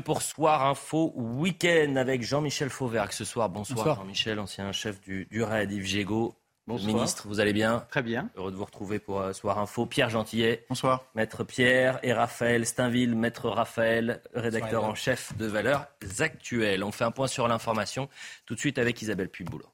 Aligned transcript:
pour 0.00 0.22
Soir 0.22 0.64
Info 0.66 1.12
Week-end 1.16 1.96
avec 1.96 2.22
Jean-Michel 2.22 2.70
Fauvergue 2.70 3.12
ce 3.12 3.24
soir. 3.24 3.48
Bonsoir, 3.48 3.96
Jean-Michel, 3.96 4.38
ancien 4.38 4.72
chef 4.72 5.00
du, 5.00 5.26
du 5.26 5.42
RAID, 5.42 5.72
Yves 5.72 5.86
Gégaud. 5.86 6.34
Bonsoir. 6.68 6.94
Ministre, 6.94 7.26
vous 7.26 7.40
allez 7.40 7.52
bien 7.52 7.84
Très 7.90 8.02
bien. 8.02 8.30
Heureux 8.36 8.52
de 8.52 8.56
vous 8.56 8.64
retrouver 8.64 9.00
pour 9.00 9.20
euh, 9.20 9.32
Soir 9.32 9.58
Info. 9.58 9.84
Pierre 9.84 10.10
Gentillet. 10.10 10.64
Bonsoir. 10.68 11.04
Maître 11.16 11.42
Pierre 11.42 11.98
et 12.04 12.12
Raphaël 12.12 12.64
Steinville, 12.66 13.16
Maître 13.16 13.48
Raphaël, 13.48 14.22
rédacteur 14.32 14.84
en 14.84 14.94
chef 14.94 15.36
de 15.36 15.46
Valeurs 15.46 15.86
Actuelles. 16.20 16.84
On 16.84 16.92
fait 16.92 17.04
un 17.04 17.10
point 17.10 17.26
sur 17.26 17.48
l'information 17.48 18.08
tout 18.46 18.54
de 18.54 18.60
suite 18.60 18.78
avec 18.78 19.02
Isabelle 19.02 19.28
Puyboulot. 19.28 19.66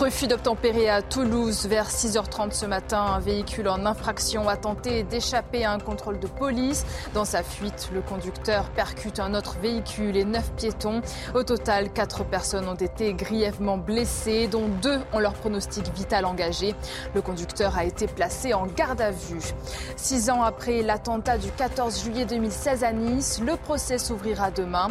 Refus 0.00 0.28
d'obtempérer 0.28 0.88
à 0.88 1.02
Toulouse 1.02 1.66
vers 1.66 1.90
6h30 1.90 2.52
ce 2.52 2.64
matin. 2.64 3.02
Un 3.02 3.18
véhicule 3.18 3.68
en 3.68 3.84
infraction 3.84 4.48
a 4.48 4.56
tenté 4.56 5.02
d'échapper 5.02 5.66
à 5.66 5.72
un 5.72 5.78
contrôle 5.78 6.18
de 6.18 6.26
police. 6.26 6.86
Dans 7.12 7.26
sa 7.26 7.42
fuite, 7.42 7.90
le 7.92 8.00
conducteur 8.00 8.70
percute 8.70 9.20
un 9.20 9.34
autre 9.34 9.58
véhicule 9.60 10.16
et 10.16 10.24
neuf 10.24 10.52
piétons. 10.52 11.02
Au 11.34 11.42
total, 11.42 11.92
quatre 11.92 12.24
personnes 12.24 12.66
ont 12.66 12.76
été 12.76 13.12
grièvement 13.12 13.76
blessées, 13.76 14.46
dont 14.46 14.68
deux 14.80 14.98
ont 15.12 15.18
leur 15.18 15.34
pronostic 15.34 15.94
vital 15.94 16.24
engagé. 16.24 16.74
Le 17.14 17.20
conducteur 17.20 17.76
a 17.76 17.84
été 17.84 18.06
placé 18.06 18.54
en 18.54 18.64
garde 18.64 19.02
à 19.02 19.10
vue. 19.10 19.52
Six 19.96 20.30
ans 20.30 20.42
après 20.42 20.80
l'attentat 20.80 21.36
du 21.36 21.50
14 21.50 22.02
juillet 22.02 22.24
2016 22.24 22.84
à 22.84 22.92
Nice, 22.92 23.42
le 23.44 23.54
procès 23.56 23.98
s'ouvrira 23.98 24.50
demain. 24.50 24.88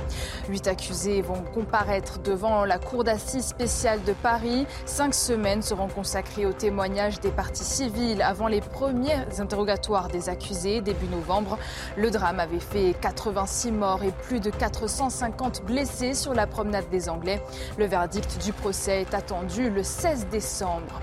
Huit 0.49 0.67
accusés 0.67 1.23
vont 1.23 1.41
comparaître 1.51 2.19
devant 2.19 2.63
la 2.63 2.77
cour 2.77 3.03
d'assises 3.03 3.47
spéciale 3.47 4.03
de 4.03 4.13
Paris. 4.13 4.67
Cinq 4.99 5.13
semaines 5.13 5.61
seront 5.61 5.87
consacrées 5.87 6.45
au 6.45 6.51
témoignage 6.51 7.21
des 7.21 7.31
parties 7.31 7.63
civiles 7.63 8.21
avant 8.21 8.47
les 8.47 8.59
premiers 8.59 9.15
interrogatoires 9.39 10.09
des 10.09 10.27
accusés 10.27 10.81
début 10.81 11.07
novembre. 11.07 11.57
Le 11.95 12.11
drame 12.11 12.41
avait 12.41 12.59
fait 12.59 12.93
86 12.99 13.71
morts 13.71 14.03
et 14.03 14.11
plus 14.11 14.41
de 14.41 14.49
450 14.49 15.63
blessés 15.63 16.13
sur 16.13 16.33
la 16.33 16.47
promenade 16.47 16.89
des 16.89 17.07
Anglais. 17.07 17.41
Le 17.77 17.85
verdict 17.85 18.43
du 18.43 18.51
procès 18.51 19.03
est 19.03 19.13
attendu 19.13 19.69
le 19.69 19.83
16 19.83 20.27
décembre. 20.27 20.99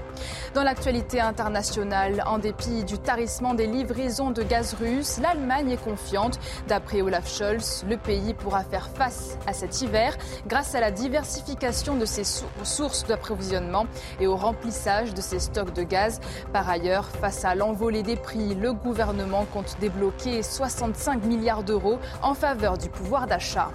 Dans 0.55 0.63
l'actualité 0.63 1.21
internationale, 1.21 2.23
en 2.27 2.39
dépit 2.39 2.85
du 2.85 2.99
tarissement 2.99 3.55
des 3.55 3.67
livraisons 3.67 4.31
de 4.31 4.43
gaz 4.43 4.75
russe, 4.75 5.19
l'Allemagne 5.21 5.71
est 5.71 5.83
confiante. 5.83 6.39
D'après 6.69 7.03
Olaf 7.03 7.29
Scholz, 7.31 7.85
le 7.89 7.97
pays 7.97 8.35
pourra 8.35 8.63
faire 8.63 8.89
face 8.89 9.37
à 9.47 9.53
cet 9.53 9.83
hiver 9.83 10.17
grâce 10.47 10.75
à 10.75 10.81
la 10.81 10.91
diversification 10.91 11.97
de 11.97 12.07
ses 12.07 12.25
sources 12.63 13.07
d'approvisionnement 13.07 13.86
et 14.21 14.27
au 14.27 14.37
remplissage 14.37 15.15
de 15.15 15.21
ses 15.21 15.39
stocks 15.39 15.73
de 15.73 15.83
gaz. 15.83 16.21
Par 16.53 16.69
ailleurs, 16.69 17.07
face 17.07 17.45
à 17.45 17.55
l'envolée 17.55 18.03
des 18.03 18.17
prix, 18.17 18.55
le 18.55 18.73
gouvernement 18.73 19.47
compte 19.53 19.77
débloquer 19.81 20.43
65 20.43 21.25
milliards 21.25 21.63
d'euros 21.63 21.99
en 22.23 22.35
faveur 22.35 22.79
du 22.79 22.89
pouvoir 22.89 23.27
d'achat. 23.27 23.71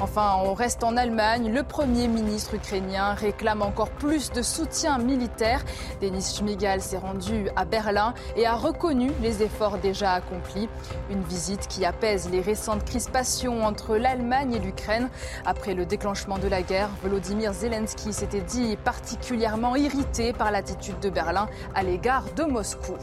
Enfin, 0.00 0.36
on 0.44 0.54
reste 0.54 0.82
en 0.84 0.96
Allemagne. 0.96 1.52
Le 1.52 1.62
Premier 1.62 2.08
ministre 2.08 2.54
ukrainien 2.54 3.14
réclame 3.14 3.62
encore 3.62 3.90
plus 3.90 4.30
de 4.32 4.42
soutien 4.42 4.98
militaire. 4.98 5.64
Denis 6.00 6.34
Schmigal 6.36 6.80
s'est 6.80 6.98
rendu 6.98 7.48
à 7.56 7.64
Berlin 7.64 8.14
et 8.36 8.46
a 8.46 8.54
reconnu 8.54 9.10
les 9.22 9.42
efforts 9.42 9.78
déjà 9.78 10.12
accomplis. 10.12 10.68
Une 11.10 11.22
visite 11.22 11.68
qui 11.68 11.84
apaise 11.84 12.28
les 12.30 12.40
récentes 12.40 12.84
crispations 12.84 13.64
entre 13.64 13.96
l'Allemagne 13.96 14.54
et 14.54 14.58
l'Ukraine. 14.58 15.10
Après 15.44 15.74
le 15.74 15.86
déclenchement 15.86 16.38
de 16.38 16.48
la 16.48 16.62
guerre, 16.62 16.90
Volodymyr 17.02 17.52
Zelensky 17.52 18.12
s'était 18.12 18.40
dit 18.40 18.76
particulièrement 18.76 19.76
irrité 19.76 20.32
par 20.32 20.50
l'attitude 20.50 20.98
de 21.00 21.10
Berlin 21.10 21.48
à 21.74 21.82
l'égard 21.82 22.24
de 22.36 22.44
Moscou. 22.44 22.94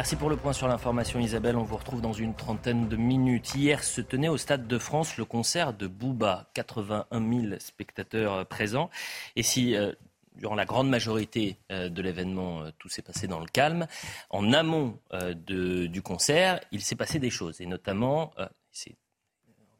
Merci 0.00 0.16
pour 0.16 0.30
le 0.30 0.36
point 0.38 0.54
sur 0.54 0.66
l'information 0.66 1.20
Isabelle. 1.20 1.56
On 1.56 1.62
vous 1.62 1.76
retrouve 1.76 2.00
dans 2.00 2.14
une 2.14 2.34
trentaine 2.34 2.88
de 2.88 2.96
minutes. 2.96 3.54
Hier 3.54 3.84
se 3.84 4.00
tenait 4.00 4.28
au 4.28 4.38
Stade 4.38 4.66
de 4.66 4.78
France 4.78 5.18
le 5.18 5.26
concert 5.26 5.74
de 5.74 5.86
Booba. 5.86 6.48
81 6.54 7.20
000 7.20 7.58
spectateurs 7.58 8.46
présents. 8.46 8.88
Et 9.36 9.42
si 9.42 9.76
euh, 9.76 9.92
durant 10.36 10.54
la 10.54 10.64
grande 10.64 10.88
majorité 10.88 11.58
euh, 11.70 11.90
de 11.90 12.00
l'événement, 12.00 12.62
euh, 12.62 12.70
tout 12.78 12.88
s'est 12.88 13.02
passé 13.02 13.26
dans 13.26 13.40
le 13.40 13.46
calme. 13.46 13.86
En 14.30 14.54
amont 14.54 14.98
du 15.46 16.00
concert, 16.02 16.60
il 16.72 16.80
s'est 16.80 16.96
passé 16.96 17.18
des 17.18 17.28
choses, 17.28 17.60
et 17.60 17.66
notamment, 17.66 18.32
c'est 18.72 18.96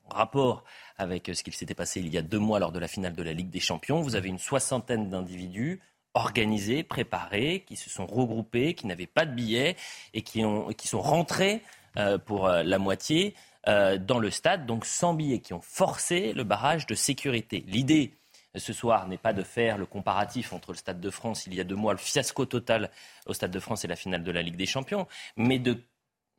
en 0.04 0.16
rapport 0.16 0.64
avec 0.98 1.30
ce 1.32 1.42
qu'il 1.42 1.54
s'était 1.54 1.75
passé 1.75 1.98
il 2.00 2.10
y 2.10 2.19
a 2.19 2.22
deux 2.22 2.38
mois 2.38 2.59
lors 2.59 2.72
de 2.72 2.78
la 2.78 2.88
finale 2.88 3.14
de 3.14 3.22
la 3.22 3.32
Ligue 3.32 3.48
des 3.48 3.59
Champions. 3.59 4.03
Vous 4.03 4.16
avez 4.16 4.28
une 4.28 4.38
soixantaine 4.38 5.09
d'individus 5.09 5.80
organisés, 6.15 6.82
préparés, 6.82 7.65
qui 7.66 7.76
se 7.76 7.91
sont 7.91 8.06
regroupés, 8.06 8.75
qui 8.75 8.87
n'avaient 8.87 9.06
pas 9.06 9.26
de 9.26 9.32
billets 9.32 9.76
et 10.15 10.22
qui, 10.22 10.44
ont, 10.44 10.69
qui 10.72 10.88
sont 10.88 11.00
rentrés 11.00 11.62
euh, 11.97 12.19
pour 12.19 12.47
euh, 12.47 12.62
la 12.62 12.78
moitié 12.78 13.34
euh, 13.69 13.98
dans 13.98 14.19
le 14.19 14.31
stade, 14.31 14.66
donc 14.66 14.84
sans 14.84 15.15
billets, 15.15 15.41
qui 15.41 15.53
ont 15.54 15.60
forcé 15.60 16.32
le 16.32 16.44
barrage 16.44 16.87
de 16.87 16.94
sécurité. 16.94 17.65
L'idée 17.69 18.15
ce 18.56 18.72
soir 18.72 19.06
n'est 19.06 19.19
pas 19.19 19.32
de 19.32 19.44
faire 19.44 19.78
le 19.78 19.87
comparatif 19.87 20.53
entre 20.53 20.72
le 20.72 20.76
Stade 20.76 21.00
de 21.00 21.10
France 21.10 21.47
il 21.47 21.54
y 21.54 21.60
a 21.60 21.65
deux 21.65 21.76
mois, 21.76 21.93
le 21.93 22.00
fiasco 22.00 22.47
total 22.47 22.91
au 23.27 23.32
Stade 23.32 23.53
de 23.53 23.60
France 23.60 23.84
et 23.84 23.88
la 23.88 23.94
finale 23.94 24.25
de 24.25 24.32
la 24.32 24.42
Ligue 24.42 24.56
des 24.56 24.66
Champions, 24.66 25.06
mais 25.37 25.60
de 25.60 25.81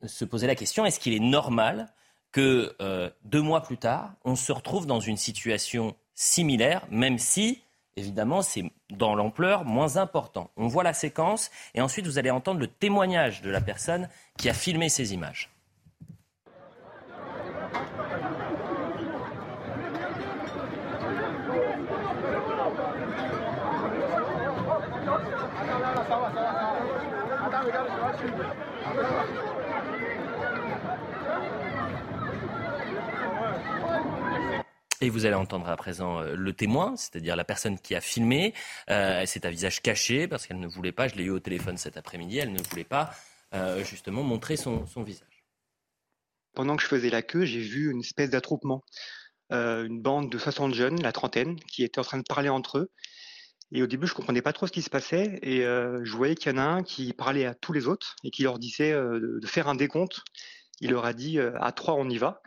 se 0.06 0.26
poser 0.26 0.46
la 0.46 0.56
question 0.56 0.86
est-ce 0.86 1.00
qu'il 1.00 1.14
est 1.14 1.22
normal 1.22 1.88
que 2.34 2.76
deux 3.24 3.42
mois 3.42 3.62
plus 3.62 3.78
tard, 3.78 4.12
on 4.26 4.36
se 4.36 4.52
retrouve 4.52 4.88
dans 4.88 5.00
une 5.00 5.16
situation 5.16 5.96
similaire, 6.14 6.86
même 6.90 7.18
si 7.18 7.62
Évidemment, 7.98 8.42
c'est 8.42 8.64
dans 8.90 9.16
l'ampleur 9.16 9.66
moins 9.66 9.98
important. 9.98 10.50
On 10.56 10.68
voit 10.68 10.84
la 10.84 10.94
séquence 10.94 11.52
et 11.76 11.82
ensuite 11.82 12.08
vous 12.08 12.18
allez 12.18 12.32
entendre 12.32 12.60
le 12.60 12.68
témoignage 12.68 13.42
de 13.42 13.50
la 13.50 13.60
personne 13.60 14.08
qui 14.38 14.50
a 14.50 14.54
filmé 14.54 14.88
ces 14.88 15.14
images. 15.14 15.50
Et 35.02 35.10
vous 35.10 35.26
allez 35.26 35.36
entendre 35.36 35.68
à 35.68 35.76
présent 35.76 36.22
euh, 36.22 36.36
le 36.36 36.54
témoin, 36.54 36.96
c'est-à-dire 36.96 37.36
la 37.36 37.44
personne 37.44 37.80
qui 37.80 37.96
a 37.96 38.02
filmé. 38.02 38.54
Euh, 38.92 39.24
c'est 39.26 39.48
un 39.48 39.50
visage 39.50 39.82
caché 39.82 40.28
parce 40.28 40.46
qu'elle 40.46 40.60
ne 40.60 40.68
voulait 40.68 40.92
pas, 40.92 41.08
je 41.08 41.16
l'ai 41.16 41.24
eu 41.24 41.32
au 41.32 41.40
téléphone 41.40 41.76
cet 41.78 41.98
après-midi, 41.98 42.38
elle 42.38 42.54
ne 42.54 42.62
voulait 42.62 42.84
pas 42.84 43.12
euh, 43.56 43.84
justement 43.84 44.22
montrer 44.22 44.58
son, 44.58 44.86
visage. 44.98 45.44
Pendant 46.54 46.76
que 46.76 46.84
je 46.84 46.88
faisais 46.88 47.10
la 47.10 47.24
queue, 47.24 47.46
j'ai 47.46 47.62
vu 47.62 47.90
une 47.90 48.02
espèce 48.02 48.30
d'attroupement. 48.30 48.84
une 49.50 50.02
bande 50.02 50.30
de 50.30 50.38
60 50.38 50.76
jeunes, 50.76 51.02
la 51.02 51.12
trentaine, 51.12 51.60
qui 51.62 51.84
étaient 51.84 52.00
en 52.00 52.04
train 52.04 52.20
de 52.20 52.24
parler 52.28 52.50
entre 52.50 52.78
eux. 52.78 52.92
Et 53.72 53.82
au 53.82 53.88
début, 53.88 54.06
je 54.06 54.14
comprenais 54.14 54.42
pas 54.42 54.54
trop 54.54 54.68
ce 54.68 54.72
qui 54.72 54.82
se 54.82 54.90
passait. 54.90 55.40
Et 55.42 55.62
je 55.62 56.16
voyais 56.16 56.36
qu'il 56.36 56.52
y 56.52 56.56
en 56.56 56.58
a 56.58 56.64
un 56.64 56.84
qui 56.84 57.14
parlait 57.14 57.46
à 57.46 57.54
tous 57.54 57.74
les 57.74 57.88
autres 57.88 58.16
et 58.24 58.32
qui 58.32 58.44
leur 58.44 58.60
disait 58.60 58.92
de 58.94 59.48
faire 59.48 59.68
un 59.70 59.76
décompte. 59.76 60.24
Il 60.82 60.92
leur 60.92 61.06
a 61.06 61.14
dit 61.14 61.40
à 61.40 61.72
trois, 61.72 61.96
on 61.96 62.10
y 62.10 62.18
va. 62.18 62.42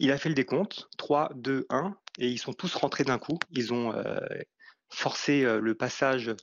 Il 0.00 0.12
a 0.12 0.18
fait 0.18 0.28
le 0.28 0.34
décompte, 0.34 0.88
3, 0.96 1.30
2, 1.34 1.66
1, 1.70 1.96
et 2.18 2.28
ils 2.28 2.38
sont 2.38 2.52
tous 2.52 2.74
rentrés 2.74 3.04
d'un 3.04 3.18
coup. 3.18 3.38
Ils 3.50 3.72
ont 3.72 3.92
euh, 3.92 4.18
forcé 4.88 5.44
euh, 5.44 5.60
le 5.60 5.74
passage, 5.74 6.34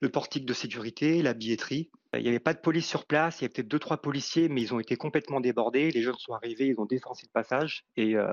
le 0.00 0.08
portique 0.08 0.46
de 0.46 0.54
sécurité, 0.54 1.22
la 1.22 1.34
billetterie. 1.34 1.90
Il 2.14 2.22
n'y 2.22 2.28
avait 2.28 2.38
pas 2.38 2.54
de 2.54 2.60
police 2.60 2.86
sur 2.86 3.06
place, 3.06 3.38
il 3.38 3.42
y 3.42 3.44
avait 3.44 3.52
peut-être 3.52 3.68
deux, 3.68 3.78
trois 3.78 3.96
policiers, 3.96 4.48
mais 4.48 4.62
ils 4.62 4.72
ont 4.72 4.80
été 4.80 4.96
complètement 4.96 5.40
débordés. 5.40 5.90
Les 5.90 6.02
jeunes 6.02 6.16
sont 6.18 6.32
arrivés, 6.32 6.68
ils 6.68 6.78
ont 6.78 6.86
défoncé 6.86 7.26
le 7.26 7.32
passage, 7.32 7.84
et 7.96 8.14
euh, 8.14 8.32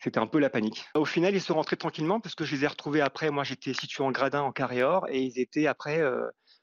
c'était 0.00 0.18
un 0.18 0.26
peu 0.26 0.38
la 0.38 0.50
panique. 0.50 0.84
Au 0.94 1.06
final, 1.06 1.34
ils 1.34 1.40
sont 1.40 1.54
rentrés 1.54 1.76
tranquillement 1.76 2.20
parce 2.20 2.34
que 2.34 2.44
je 2.44 2.54
les 2.54 2.64
ai 2.64 2.66
retrouvés 2.66 3.00
après. 3.00 3.30
Moi, 3.30 3.42
j'étais 3.42 3.72
situé 3.72 4.04
en 4.04 4.12
gradin 4.12 4.42
en 4.42 4.52
carré 4.52 4.82
or, 4.82 5.06
et 5.08 5.22
ils 5.22 5.38
étaient 5.40 5.66
après 5.66 6.02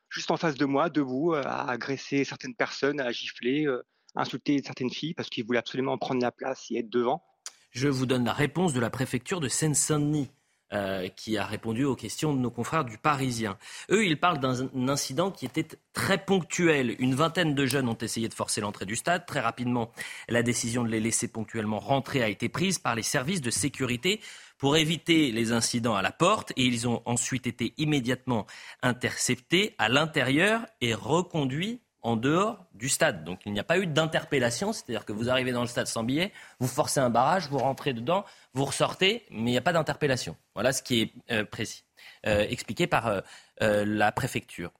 juste 0.10 0.30
en 0.30 0.38
face 0.38 0.56
de 0.56 0.66
moi, 0.66 0.90
debout, 0.90 1.34
à 1.34 1.70
agresser 1.70 2.24
certaines 2.24 2.56
personnes, 2.56 3.00
à 3.00 3.12
gifler 3.12 3.66
insulter 4.16 4.62
certaines 4.64 4.92
filles 4.92 5.14
parce 5.14 5.30
qu'ils 5.30 5.46
voulaient 5.46 5.60
absolument 5.60 5.98
prendre 5.98 6.22
la 6.22 6.32
place 6.32 6.66
et 6.72 6.80
être 6.80 6.90
devant. 6.90 7.24
Je 7.72 7.88
vous 7.88 8.06
donne 8.06 8.26
la 8.26 8.34
réponse 8.34 8.74
de 8.74 8.80
la 8.80 8.90
préfecture 8.90 9.40
de 9.40 9.50
Seine-Saint-Denis. 9.50 10.30
euh, 10.74 11.08
qui 11.10 11.38
a 11.38 11.46
répondu 11.46 11.86
aux 11.86 11.96
questions 11.96 12.34
de 12.34 12.40
nos 12.40 12.50
confrères 12.50 12.86
du 12.86 12.98
Parisien. 12.98 13.56
Eux, 13.92 14.04
ils 14.04 14.20
parlent 14.20 14.40
d'un 14.40 14.90
incident 14.90 15.30
qui 15.30 15.46
était 15.46 15.68
très 15.94 16.18
ponctuel. 16.18 16.96
Une 16.98 17.14
vingtaine 17.14 17.54
de 17.54 17.66
jeunes 17.68 17.88
ont 17.88 17.98
essayé 17.98 18.28
de 18.28 18.34
forcer 18.34 18.62
l'entrée 18.62 18.88
du 18.88 18.96
stade. 18.96 19.28
Très 19.28 19.42
rapidement, 19.42 19.92
la 20.28 20.42
décision 20.42 20.84
de 20.84 20.90
les 20.90 21.00
laisser 21.00 21.28
ponctuellement 21.28 21.80
rentrer 21.80 22.24
a 22.24 22.30
été 22.30 22.50
prise 22.50 22.80
par 22.80 22.96
les 22.96 23.04
services 23.04 23.42
de 23.42 23.52
sécurité 23.52 24.20
pour 24.58 24.76
éviter 24.76 25.32
les 25.32 25.52
incidents 25.52 25.96
à 25.96 26.02
la 26.02 26.12
porte 26.12 26.52
et 26.58 26.64
ils 26.64 26.88
ont 26.88 27.04
ensuite 27.06 27.46
été 27.46 27.76
immédiatement 27.78 28.48
interceptés 28.82 29.76
à 29.78 29.88
l'intérieur 29.88 30.66
et 30.82 30.96
reconduits 30.96 31.82
en 32.06 32.16
dehors 32.16 32.64
du 32.76 32.88
stade. 32.88 33.24
Donc 33.24 33.40
il 33.48 33.52
n'y 33.52 33.60
a 33.60 33.64
pas 33.64 33.80
eu 33.80 33.88
d'interpellation, 33.88 34.74
c'est-à-dire 34.74 35.06
que 35.06 35.12
vous 35.12 35.28
arrivez 35.28 35.52
dans 35.52 35.62
le 35.62 35.68
stade 35.68 35.88
sans 35.88 36.04
billet, 36.04 36.32
vous 36.60 36.68
forcez 36.68 37.00
un 37.00 37.10
barrage, 37.10 37.50
vous 37.50 37.58
rentrez 37.58 37.94
dedans, 37.94 38.26
vous 38.54 38.64
ressortez, 38.64 39.26
mais 39.32 39.50
il 39.50 39.54
n'y 39.54 39.58
a 39.58 39.62
pas 39.62 39.74
d'interpellation. 39.74 40.38
Voilà 40.54 40.72
ce 40.72 40.84
qui 40.84 41.02
est 41.02 41.14
euh, 41.32 41.46
précis, 41.46 41.84
euh, 42.28 42.46
expliqué 42.48 42.86
par 42.86 43.08
euh, 43.08 43.22
la 43.60 44.12
préfecture. 44.12 44.72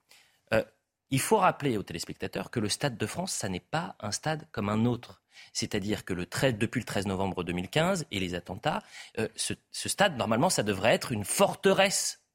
il 1.10 1.20
faut 1.20 1.36
rappeler 1.36 1.76
aux 1.76 1.84
téléspectateurs 1.84 2.50
que 2.50 2.58
le 2.58 2.68
Stade 2.68 2.96
de 2.96 3.06
France, 3.06 3.32
ça 3.32 3.48
n'est 3.48 3.60
pas 3.60 3.96
un 4.00 4.10
stade 4.10 4.46
comme 4.52 4.68
un 4.68 4.84
autre. 4.86 5.22
C'est-à-dire 5.52 6.04
que 6.04 6.12
le 6.12 6.26
13, 6.26 6.54
depuis 6.54 6.80
le 6.80 6.84
13 6.84 7.06
novembre 7.06 7.44
2015 7.44 8.06
et 8.10 8.18
les 8.18 8.34
attentats, 8.34 8.82
ce, 9.36 9.54
ce 9.70 9.88
stade, 9.88 10.16
normalement, 10.16 10.50
ça 10.50 10.64
devrait 10.64 10.94
être 10.94 11.12
une 11.12 11.24
forteresse 11.24 12.25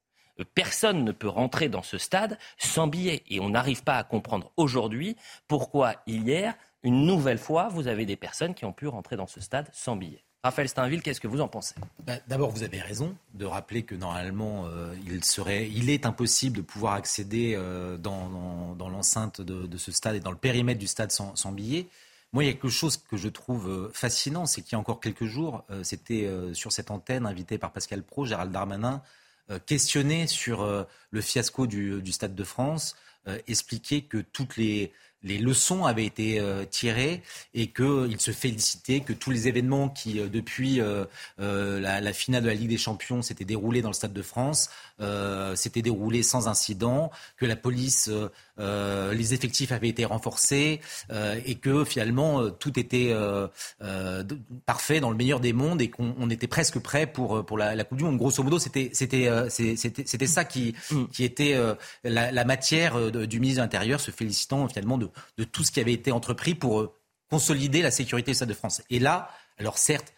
Personne 0.54 1.04
ne 1.04 1.12
peut 1.12 1.28
rentrer 1.28 1.68
dans 1.68 1.82
ce 1.82 1.98
stade 1.98 2.38
sans 2.58 2.86
billet. 2.86 3.22
Et 3.28 3.40
on 3.40 3.50
n'arrive 3.50 3.82
pas 3.82 3.98
à 3.98 4.04
comprendre 4.04 4.50
aujourd'hui 4.56 5.16
pourquoi 5.48 5.96
hier, 6.06 6.54
une 6.82 7.06
nouvelle 7.06 7.38
fois, 7.38 7.68
vous 7.68 7.86
avez 7.88 8.06
des 8.06 8.16
personnes 8.16 8.54
qui 8.54 8.64
ont 8.64 8.72
pu 8.72 8.86
rentrer 8.88 9.16
dans 9.16 9.26
ce 9.26 9.40
stade 9.40 9.68
sans 9.72 9.96
billet. 9.96 10.24
Raphaël 10.44 10.68
Steinville, 10.68 11.02
qu'est-ce 11.02 11.20
que 11.20 11.28
vous 11.28 11.40
en 11.40 11.46
pensez? 11.46 11.76
Bah, 12.04 12.14
D'abord, 12.26 12.50
vous 12.50 12.64
avez 12.64 12.80
raison 12.80 13.14
de 13.34 13.44
rappeler 13.44 13.84
que 13.84 13.94
normalement, 13.94 14.66
euh, 14.66 14.92
il, 15.06 15.24
serait, 15.24 15.68
il 15.68 15.88
est 15.88 16.04
impossible 16.04 16.56
de 16.56 16.62
pouvoir 16.62 16.94
accéder 16.94 17.54
euh, 17.56 17.96
dans, 17.96 18.76
l'enceinte 18.76 19.40
de, 19.40 19.76
ce 19.76 19.92
stade 19.92 20.16
et 20.16 20.20
dans 20.20 20.32
le 20.32 20.36
périmètre 20.36 20.80
du 20.80 20.88
stade 20.88 21.12
sans, 21.12 21.52
billet. 21.52 21.86
Moi, 22.32 22.42
il 22.42 22.46
y 22.48 22.50
a 22.50 22.54
quelque 22.54 22.70
chose 22.70 22.96
que 22.96 23.16
je 23.16 23.28
trouve 23.28 23.68
euh, 23.68 23.90
fascinant, 23.92 24.46
c'est 24.46 24.62
qu'il 24.62 24.72
y 24.72 24.74
a 24.74 24.80
encore 24.80 24.98
quelques 24.98 25.26
jours, 25.26 25.64
c'était 25.84 26.28
sur 26.54 26.72
cette 26.72 26.90
antenne, 26.90 27.24
invité 27.24 27.56
par 27.56 27.70
Pascal 27.70 28.02
Pro, 28.02 28.24
Gérald 28.24 28.50
Darmanin, 28.50 29.00
questionné 29.66 30.26
sur 30.26 30.86
le 31.10 31.20
fiasco 31.20 31.66
du, 31.66 32.00
du, 32.00 32.12
Stade 32.12 32.34
de 32.34 32.44
France, 32.44 32.96
expliquer 33.46 34.02
que 34.02 34.18
toutes 34.18 34.56
les 34.56 34.92
les 35.24 35.38
leçons 35.38 35.84
avaient 35.84 36.04
été 36.04 36.40
euh, 36.40 36.64
tirées 36.64 37.22
et 37.54 37.68
qu'il 37.68 38.20
se 38.20 38.30
félicitait 38.30 39.00
que 39.00 39.12
tous 39.12 39.30
les 39.30 39.48
événements 39.48 39.88
qui, 39.88 40.20
euh, 40.20 40.28
depuis 40.28 40.80
euh, 40.80 41.04
la, 41.38 42.12
finale 42.12 42.42
de 42.42 42.48
la 42.48 42.54
Ligue 42.54 42.68
des 42.68 42.78
Champions, 42.78 43.22
s'étaient 43.22 43.44
déroulés 43.44 43.82
dans 43.82 43.88
le 43.88 43.94
Stade 43.94 44.12
de 44.12 44.22
France, 44.22 44.70
s'étaient 45.54 45.82
déroulés 45.82 46.22
sans 46.22 46.46
incident, 46.46 47.10
que 47.36 47.46
la 47.46 47.56
police, 47.56 48.10
les 48.58 49.34
effectifs 49.34 49.72
avaient 49.72 49.88
été 49.88 50.04
renforcés 50.04 50.80
et 51.44 51.54
que 51.56 51.84
finalement 51.84 52.50
tout 52.50 52.78
était 52.78 53.12
parfait 54.66 55.00
dans 55.00 55.10
le 55.10 55.16
meilleur 55.16 55.40
des 55.40 55.52
mondes 55.52 55.82
et 55.82 55.90
qu'on 55.90 56.30
était 56.30 56.46
presque 56.46 56.78
prêt 56.78 57.06
pour, 57.06 57.44
pour 57.44 57.58
la, 57.58 57.82
Coupe 57.84 57.98
du 57.98 58.04
Monde. 58.04 58.18
Grosso 58.18 58.42
modo, 58.42 58.58
c'était 58.58 58.92
ça 60.26 60.44
qui, 60.44 60.74
mm. 60.90 61.04
qui 61.06 61.24
était 61.24 61.56
la, 62.04 62.30
la, 62.30 62.44
matière 62.44 63.10
du 63.10 63.40
ministre 63.40 63.60
de 63.60 63.64
l'Intérieur, 63.64 64.00
se 64.00 64.10
félicitant 64.10 64.68
finalement 64.68 64.98
de, 64.98 65.08
de 65.38 65.44
tout 65.44 65.64
ce 65.64 65.70
qui 65.70 65.80
avait 65.80 65.92
été 65.92 66.12
entrepris 66.12 66.54
pour 66.54 66.80
euh, 66.80 66.98
consolider 67.30 67.82
la 67.82 67.90
sécurité 67.90 68.32
du 68.32 68.34
Stade 68.34 68.48
de 68.48 68.54
France. 68.54 68.82
Et 68.90 68.98
là, 68.98 69.30
alors 69.58 69.78
certes, 69.78 70.12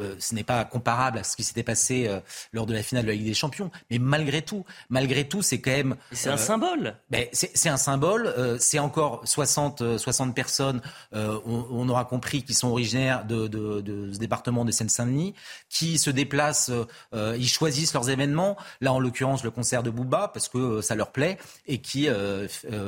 euh, 0.00 0.14
ce 0.18 0.34
n'est 0.34 0.44
pas 0.44 0.64
comparable 0.64 1.18
à 1.18 1.24
ce 1.24 1.36
qui 1.36 1.42
s'était 1.42 1.62
passé 1.62 2.06
euh, 2.08 2.20
lors 2.52 2.66
de 2.66 2.74
la 2.74 2.82
finale 2.82 3.04
de 3.04 3.08
la 3.08 3.14
Ligue 3.14 3.26
des 3.26 3.34
Champions. 3.34 3.70
Mais 3.90 3.98
malgré 3.98 4.42
tout, 4.42 4.64
malgré 4.88 5.28
tout, 5.28 5.42
c'est 5.42 5.60
quand 5.60 5.70
même. 5.70 5.96
C'est 6.12 6.30
un 6.30 6.36
symbole. 6.36 6.96
Ben, 7.10 7.26
c'est 7.32 7.68
un 7.68 7.76
symbole. 7.76 8.34
c'est 8.58 8.78
encore 8.78 9.22
60, 9.24 9.98
60 9.98 10.34
personnes, 10.34 10.80
on, 11.12 11.88
aura 11.88 12.04
compris, 12.04 12.42
qui 12.42 12.54
sont 12.54 12.68
originaires 12.68 13.24
de, 13.24 13.46
de 13.48 14.12
ce 14.12 14.18
département 14.18 14.64
de 14.64 14.70
Seine-Saint-Denis, 14.70 15.34
qui 15.68 15.98
se 15.98 16.10
déplacent, 16.10 16.70
ils 17.12 17.48
choisissent 17.48 17.94
leurs 17.94 18.10
événements. 18.10 18.56
Là, 18.80 18.92
en 18.92 19.00
l'occurrence, 19.00 19.44
le 19.44 19.50
concert 19.50 19.82
de 19.82 19.90
Booba, 19.90 20.28
parce 20.32 20.48
que 20.48 20.80
ça 20.80 20.94
leur 20.94 21.12
plaît, 21.12 21.38
et 21.66 21.78
qui 21.78 22.08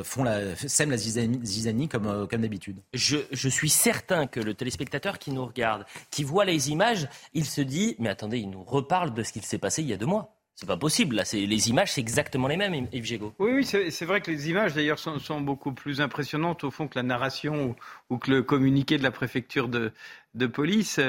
font 0.04 0.24
la, 0.24 0.56
sèment 0.56 0.90
la 0.90 0.96
zizanie, 0.96 1.88
comme, 1.88 2.26
comme 2.28 2.42
d'habitude. 2.42 2.78
Je, 2.92 3.18
je 3.30 3.48
suis 3.48 3.70
certain 3.70 4.26
que 4.26 4.40
le 4.40 4.54
téléspectateur 4.54 5.18
qui 5.18 5.30
nous 5.30 5.44
regarde, 5.44 5.84
qui 6.10 6.24
voit 6.24 6.44
les 6.44 6.70
images, 6.70 7.01
il 7.34 7.44
se 7.44 7.60
dit 7.60 7.96
mais 7.98 8.08
attendez, 8.08 8.38
il 8.38 8.50
nous 8.50 8.62
reparle 8.62 9.14
de 9.14 9.22
ce 9.22 9.32
qu'il 9.32 9.42
s'est 9.42 9.58
passé 9.58 9.82
il 9.82 9.88
y 9.88 9.92
a 9.92 9.96
deux 9.96 10.06
mois. 10.06 10.36
C'est 10.54 10.66
pas 10.66 10.76
possible. 10.76 11.16
Là, 11.16 11.24
les 11.32 11.70
images, 11.70 11.92
c'est 11.92 12.00
exactement 12.00 12.46
les 12.46 12.56
mêmes, 12.56 12.86
Yves 12.92 13.04
Gégaud. 13.04 13.32
Oui, 13.38 13.52
oui 13.52 13.64
c'est 13.64 14.04
vrai 14.04 14.20
que 14.20 14.30
les 14.30 14.50
images, 14.50 14.74
d'ailleurs, 14.74 14.98
sont, 14.98 15.40
beaucoup 15.40 15.72
plus 15.72 16.00
impressionnantes 16.00 16.62
au 16.62 16.70
fond 16.70 16.88
que 16.88 16.98
la 16.98 17.02
narration 17.02 17.74
ou, 18.10 18.18
que 18.18 18.30
le 18.30 18.42
communiqué 18.42 18.98
de 18.98 19.02
la 19.02 19.10
préfecture 19.10 19.68
de, 19.68 20.46
police. 20.46 21.00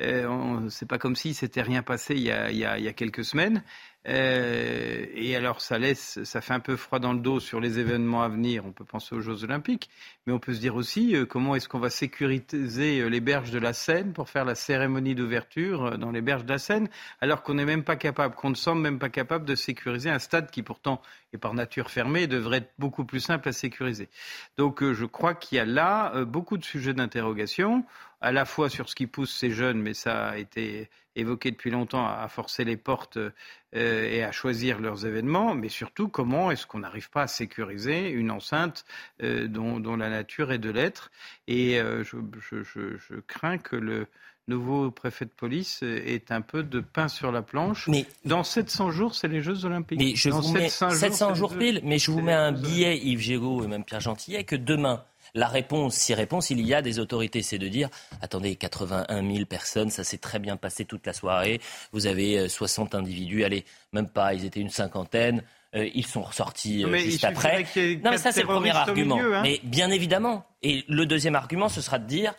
Euh, 0.00 0.68
c'est 0.70 0.88
pas 0.88 0.98
comme 0.98 1.16
si 1.16 1.34
s'était 1.34 1.62
rien 1.62 1.82
passé 1.82 2.14
il 2.14 2.22
y 2.22 2.32
a 2.64 2.92
quelques 2.92 3.24
semaines. 3.24 3.62
Euh, 4.06 5.06
et 5.14 5.34
alors, 5.34 5.60
ça 5.62 5.78
laisse, 5.78 6.22
ça 6.24 6.40
fait 6.40 6.52
un 6.52 6.60
peu 6.60 6.76
froid 6.76 6.98
dans 6.98 7.14
le 7.14 7.20
dos 7.20 7.40
sur 7.40 7.58
les 7.60 7.78
événements 7.78 8.22
à 8.22 8.28
venir. 8.28 8.64
On 8.66 8.72
peut 8.72 8.84
penser 8.84 9.14
aux 9.14 9.20
Jeux 9.20 9.44
Olympiques, 9.44 9.88
mais 10.26 10.32
on 10.32 10.38
peut 10.38 10.52
se 10.52 10.60
dire 10.60 10.76
aussi 10.76 11.16
euh, 11.16 11.24
comment 11.24 11.54
est-ce 11.54 11.68
qu'on 11.68 11.78
va 11.78 11.88
sécuriser 11.90 13.00
euh, 13.00 13.08
les 13.08 13.20
berges 13.20 13.50
de 13.50 13.58
la 13.58 13.72
Seine 13.72 14.12
pour 14.12 14.28
faire 14.28 14.44
la 14.44 14.54
cérémonie 14.54 15.14
d'ouverture 15.14 15.96
dans 15.98 16.10
les 16.10 16.20
berges 16.20 16.44
de 16.44 16.50
la 16.50 16.58
Seine, 16.58 16.88
alors 17.20 17.42
qu'on 17.42 17.54
n'est 17.54 17.64
même 17.64 17.84
pas 17.84 17.96
capable, 17.96 18.34
qu'on 18.34 18.50
ne 18.50 18.54
semble 18.54 18.82
même 18.82 18.98
pas 18.98 19.08
capable 19.08 19.46
de 19.46 19.54
sécuriser 19.54 20.10
un 20.10 20.18
stade 20.18 20.50
qui 20.50 20.62
pourtant 20.62 21.00
est 21.34 21.38
par 21.38 21.54
nature 21.54 21.90
fermé 21.90 22.26
devrait 22.26 22.58
être 22.58 22.72
beaucoup 22.78 23.04
plus 23.04 23.20
simple 23.20 23.48
à 23.48 23.52
sécuriser. 23.52 24.08
Donc, 24.56 24.82
je 24.82 25.04
crois 25.04 25.34
qu'il 25.34 25.56
y 25.56 25.60
a 25.60 25.64
là 25.64 26.24
beaucoup 26.24 26.58
de 26.58 26.64
sujets 26.64 26.94
d'interrogation, 26.94 27.84
à 28.20 28.32
la 28.32 28.44
fois 28.44 28.70
sur 28.70 28.88
ce 28.88 28.94
qui 28.94 29.06
pousse 29.06 29.34
ces 29.34 29.50
jeunes, 29.50 29.80
mais 29.80 29.92
ça 29.92 30.28
a 30.28 30.36
été 30.38 30.88
évoqué 31.16 31.50
depuis 31.50 31.70
longtemps, 31.70 32.06
à 32.06 32.26
forcer 32.28 32.64
les 32.64 32.76
portes 32.76 33.18
euh, 33.18 33.30
et 33.72 34.22
à 34.22 34.32
choisir 34.32 34.80
leurs 34.80 35.06
événements, 35.06 35.54
mais 35.54 35.68
surtout 35.68 36.08
comment 36.08 36.50
est-ce 36.50 36.66
qu'on 36.66 36.80
n'arrive 36.80 37.10
pas 37.10 37.22
à 37.22 37.26
sécuriser 37.26 38.10
une 38.10 38.30
enceinte 38.30 38.84
euh, 39.22 39.46
dont, 39.46 39.96
la 39.96 40.10
nature 40.10 40.52
est 40.52 40.58
de 40.58 40.70
l'être? 40.70 41.10
Et 41.46 41.78
euh, 41.80 42.02
je, 42.04 43.20
crains 43.26 43.58
que 43.58 43.76
le 43.76 44.06
nouveau 44.48 44.90
préfet 44.90 45.24
de 45.24 45.30
police 45.30 45.82
ait 45.82 46.24
un 46.30 46.40
peu 46.40 46.62
de 46.62 46.80
pain 46.80 47.08
sur 47.08 47.32
la 47.32 47.42
planche. 47.42 47.88
Mais 47.88 48.06
dans 48.24 48.44
700 48.44 48.90
jours, 48.90 49.14
c'est 49.14 49.28
les 49.28 49.40
Jeux 49.40 49.64
Olympiques. 49.64 49.98
Mais 49.98 50.14
je 50.14 50.30
vous 50.30 50.52
mets 50.52 50.68
700 50.68 51.34
jours, 51.34 51.56
pile, 51.56 51.80
mais 51.84 51.98
je 51.98 52.10
vous 52.10 52.20
mets 52.20 52.32
un 52.32 52.52
billet, 52.52 52.98
Yves 52.98 53.20
Gégaud 53.20 53.64
et 53.64 53.66
même 53.66 53.84
Pierre 53.84 54.00
Gentillet, 54.00 54.44
que 54.44 54.56
demain, 54.56 55.02
la 55.34 55.48
réponse, 55.48 55.94
si 55.94 56.14
réponse 56.14 56.50
il 56.50 56.60
y 56.60 56.74
a 56.74 56.82
des 56.82 56.98
autorités, 56.98 57.42
c'est 57.42 57.58
de 57.58 57.68
dire 57.68 57.88
attendez, 58.20 58.54
81 58.56 59.32
000 59.32 59.46
personnes, 59.46 59.90
ça 59.90 60.04
s'est 60.04 60.18
très 60.18 60.38
bien 60.38 60.56
passé 60.56 60.84
toute 60.84 61.06
la 61.06 61.12
soirée. 61.12 61.60
Vous 61.92 62.06
avez 62.06 62.48
60 62.48 62.94
euh, 62.94 62.98
individus, 62.98 63.44
allez, 63.44 63.64
même 63.92 64.08
pas, 64.08 64.34
ils 64.34 64.44
étaient 64.44 64.60
une 64.60 64.70
cinquantaine. 64.70 65.42
Euh, 65.74 65.88
ils 65.92 66.06
sont 66.06 66.22
ressortis 66.22 66.84
euh, 66.84 66.96
juste 66.98 67.24
après. 67.24 67.64
Non, 68.04 68.10
mais 68.12 68.18
ça, 68.18 68.30
c'est 68.30 68.42
le 68.42 68.46
premier 68.46 68.70
argument. 68.70 69.18
Hein. 69.18 69.42
Mais 69.42 69.60
bien 69.64 69.90
évidemment. 69.90 70.46
Et 70.62 70.84
le 70.88 71.04
deuxième 71.04 71.34
argument, 71.34 71.68
ce 71.68 71.80
sera 71.80 71.98
de 71.98 72.06
dire, 72.06 72.32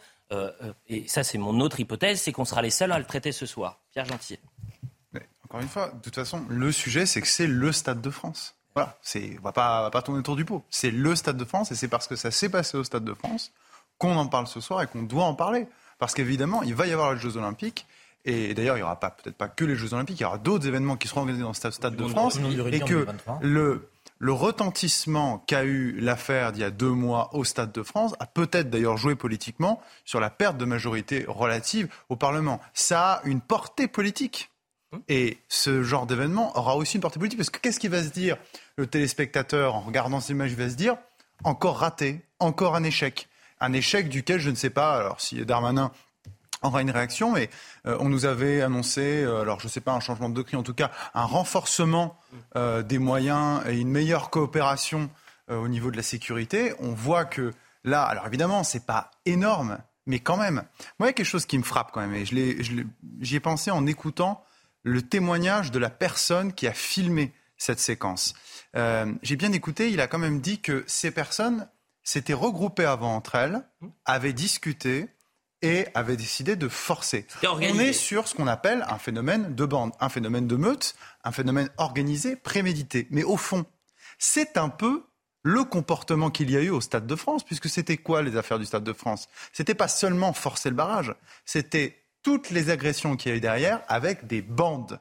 et 0.88 1.08
ça, 1.08 1.24
c'est 1.24 1.38
mon 1.38 1.60
autre 1.60 1.79
hypothèse, 1.79 2.22
c'est 2.22 2.32
qu'on 2.32 2.46
sera 2.46 2.62
les 2.62 2.70
seuls 2.70 2.91
à 2.91 3.00
le 3.00 3.05
traiter 3.05 3.32
ce 3.32 3.46
soir. 3.46 3.79
Pierre 3.91 4.05
Gentil. 4.05 4.39
encore 5.44 5.62
une 5.62 5.67
fois, 5.67 5.89
de 5.89 6.01
toute 6.01 6.15
façon, 6.15 6.44
le 6.50 6.72
sujet, 6.72 7.05
c'est 7.05 7.22
que 7.22 7.27
c'est 7.27 7.48
le 7.48 7.72
Stade 7.72 8.01
de 8.01 8.10
France. 8.10 8.55
Voilà, 8.75 8.98
c'est, 9.01 9.38
on 9.39 9.44
va 9.44 9.53
pas, 9.53 9.84
va 9.84 9.91
pas 9.91 10.01
tourner 10.01 10.20
autour 10.20 10.36
du 10.36 10.44
pot. 10.44 10.63
C'est 10.70 10.91
le 10.91 11.15
Stade 11.15 11.38
de 11.38 11.46
France 11.46 11.72
et 11.72 11.75
c'est 11.75 11.88
parce 11.88 12.08
que 12.08 12.15
ça 12.15 12.29
s'est 12.32 12.50
passé 12.50 12.77
au 12.77 12.84
Stade 12.84 13.05
de 13.05 13.13
France 13.13 13.51
qu'on 13.98 14.15
en 14.17 14.27
parle 14.27 14.48
ce 14.48 14.60
soir 14.60 14.82
et 14.82 14.88
qu'on 14.88 15.03
doit 15.03 15.24
en 15.24 15.34
parler. 15.34 15.67
Parce 15.98 16.13
qu'évidemment, 16.13 16.62
il 16.63 16.75
va 16.75 16.88
y 16.88 16.91
avoir 16.91 17.13
les 17.13 17.20
Jeux 17.20 17.38
Olympiques. 17.38 17.86
Et 18.25 18.53
d'ailleurs, 18.53 18.75
il 18.75 18.79
n'y 18.79 18.84
aura 18.84 19.00
pas, 19.00 19.12
peut-être 19.12 19.38
pas 19.38 19.48
que 19.48 19.63
les 19.63 19.75
Jeux 19.75 19.94
Olympiques, 19.94 20.20
il 20.20 20.24
y 20.24 20.25
aura 20.25 20.39
d'autres 20.39 20.67
événements 20.67 20.98
qui 20.98 21.08
seront 21.08 21.22
organisés 21.22 21.44
dans 21.44 21.53
ce 21.53 21.72
Stade 21.72 21.96
de 21.96 22.08
France. 22.08 22.38
Et 22.72 22.79
que 22.79 23.08
le, 23.41 23.88
le 24.17 24.31
retentissement 24.31 25.39
qu'a 25.39 25.63
eu 25.65 26.00
l'affaire 26.00 26.51
d'il 26.51 26.62
y 26.62 26.65
a 26.65 26.72
deux 26.72 26.91
mois 26.91 27.29
au 27.34 27.43
Stade 27.43 27.72
de 27.72 27.84
France 27.84 28.15
a 28.19 28.25
peut-être 28.25 28.69
d'ailleurs 28.69 28.98
joué 28.98 29.15
politiquement 29.15 29.81
sur 30.05 30.19
la 30.19 30.29
perte 30.29 30.57
de 30.57 30.65
majorité 30.65 31.25
relative 31.27 31.89
au 32.10 32.15
Parlement. 32.15 32.62
Ça 32.74 33.13
a 33.13 33.22
une 33.25 33.41
portée 33.41 33.88
politique. 33.88 34.50
Et 35.10 35.39
ce 35.50 35.84
genre 35.84 36.05
d'événement 36.05 36.57
aura 36.57 36.77
aussi 36.77 36.95
une 36.95 37.01
portée 37.01 37.19
politique, 37.19 37.38
parce 37.38 37.50
que 37.50 37.60
qu'est-ce 37.60 37.81
qui 37.81 37.89
va 37.89 38.01
se 38.01 38.10
dire 38.10 38.38
le 38.77 38.88
téléspectateur 38.88 39.75
en 39.75 39.81
regardant 39.81 40.22
ces 40.22 40.31
images 40.31 40.51
Il 40.51 40.57
va 40.57 40.69
se 40.69 40.75
dire 40.75 40.95
encore 41.43 41.79
raté, 41.79 42.22
encore 42.39 42.75
un 42.75 42.84
échec. 42.84 43.27
Un 43.60 43.74
échec 43.74 44.07
duquel 44.07 44.39
je 44.39 44.50
ne 44.50 44.55
sais 44.55 44.69
pas, 44.69 44.95
alors 44.95 45.19
si 45.19 45.43
Darmanin 45.45 45.91
aura 46.67 46.81
une 46.81 46.91
réaction, 46.91 47.31
mais 47.31 47.50
euh, 47.86 47.98
on 48.00 48.10
nous 48.10 48.25
avait 48.25 48.62
annoncé, 48.62 49.24
euh, 49.24 49.41
alors 49.41 49.60
je 49.60 49.67
ne 49.67 49.72
sais 49.72 49.81
pas, 49.81 49.93
un 49.93 50.00
changement 50.00 50.29
de 50.29 50.34
doctrine, 50.34 50.60
en 50.60 50.63
tout 50.63 50.74
cas 50.74 50.91
un 51.13 51.25
renforcement 51.25 52.19
euh, 52.55 52.84
des 52.84 53.00
moyens 53.00 53.62
et 53.67 53.79
une 53.79 53.89
meilleure 53.89 54.29
coopération 54.29 55.10
au 55.48 55.67
niveau 55.67 55.91
de 55.91 55.98
la 55.98 56.01
sécurité. 56.01 56.74
On 56.79 56.93
voit 56.93 57.25
que 57.25 57.53
là, 57.84 58.03
alors 58.03 58.25
évidemment, 58.25 58.63
ce 58.63 58.77
n'est 58.77 58.84
pas 58.84 59.12
énorme, 59.25 59.77
mais 60.07 60.19
quand 60.19 60.38
même. 60.38 60.63
Moi, 60.98 61.01
il 61.01 61.05
y 61.05 61.10
a 61.10 61.13
quelque 61.13 61.25
chose 61.25 61.45
qui 61.45 61.60
me 61.60 61.63
frappe 61.63 61.91
quand 61.91 62.01
même, 62.01 62.15
et 62.15 62.25
j'y 62.25 63.36
ai 63.36 63.39
pensé 63.39 63.69
en 63.69 63.86
écoutant 63.86 64.43
le 64.81 65.03
témoignage 65.03 65.69
de 65.69 65.77
la 65.77 65.91
personne 65.91 66.51
qui 66.51 66.65
a 66.67 66.74
filmé 66.74 67.31
cette 67.57 67.79
séquence. 67.79 68.34
J'ai 68.74 69.36
bien 69.36 69.51
écouté, 69.51 69.91
il 69.91 70.01
a 70.01 70.07
quand 70.07 70.17
même 70.17 70.41
dit 70.41 70.62
que 70.62 70.84
ces 70.88 71.12
personnes 71.12 71.67
s'étaient 72.05 72.34
regroupées 72.34 72.86
avant 72.86 73.15
entre 73.15 73.36
elles, 73.36 73.62
avaient 74.05 74.34
discuté 74.34 75.10
et 75.65 75.88
avaient 75.95 76.15
décidé 76.15 76.55
de 76.55 76.67
forcer. 76.67 77.25
On 77.43 77.60
est 77.60 77.91
sur 77.91 78.27
ce 78.27 78.36
qu'on 78.36 78.45
appelle 78.45 78.86
un 78.88 79.00
phénomène 79.00 79.55
de 79.55 79.65
bande, 79.65 79.91
un 80.00 80.10
phénomène 80.10 80.45
de 80.45 80.55
meute, 80.55 80.95
un 81.24 81.31
phénomène 81.31 81.69
organisé, 81.77 82.36
prémédité. 82.36 83.07
Mais 83.10 83.24
au 83.24 83.36
fond, 83.36 83.65
c'est 84.19 84.57
un 84.57 84.69
peu 84.69 85.03
le 85.41 85.63
comportement 85.63 86.29
qu'il 86.29 86.51
y 86.51 86.57
a 86.57 86.62
eu 86.62 86.69
au 86.69 86.81
Stade 86.81 87.07
de 87.07 87.15
France, 87.15 87.43
puisque 87.43 87.67
c'était 87.67 87.98
quoi 87.98 88.22
les 88.22 88.38
affaires 88.38 88.60
du 88.60 88.65
Stade 88.65 88.84
de 88.84 88.93
France? 88.93 89.27
C'était 89.53 89.74
pas 89.74 89.88
seulement 89.88 90.34
forcer 90.34 90.69
le 90.69 90.75
barrage, 90.75 91.15
c'était 91.45 92.03
toutes 92.22 92.51
les 92.51 92.69
agressions 92.69 93.15
qu'il 93.15 93.31
y 93.31 93.34
a 93.34 93.38
eu 93.38 93.41
derrière 93.41 93.81
avec 93.88 94.27
des 94.27 94.43
bandes. 94.43 95.00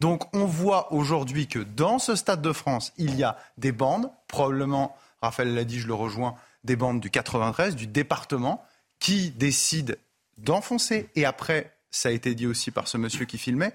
Donc 0.00 0.32
on 0.34 0.44
voit 0.44 0.92
aujourd'hui 0.92 1.48
que 1.48 1.58
dans 1.58 1.98
ce 1.98 2.14
Stade 2.14 2.42
de 2.42 2.52
France, 2.52 2.92
il 2.98 3.16
y 3.16 3.24
a 3.24 3.36
des 3.58 3.72
bandes, 3.72 4.10
probablement, 4.28 4.96
Raphaël 5.22 5.54
l'a 5.54 5.64
dit, 5.64 5.80
je 5.80 5.88
le 5.88 5.94
rejoins, 5.94 6.36
des 6.62 6.76
bandes 6.76 7.00
du 7.00 7.10
93, 7.10 7.74
du 7.74 7.86
département, 7.86 8.64
qui 9.00 9.30
décident 9.30 9.94
d'enfoncer, 10.38 11.08
et 11.14 11.24
après, 11.24 11.76
ça 11.90 12.08
a 12.08 12.12
été 12.12 12.34
dit 12.34 12.46
aussi 12.46 12.70
par 12.70 12.88
ce 12.88 12.98
monsieur 12.98 13.24
qui 13.24 13.38
filmait, 13.38 13.72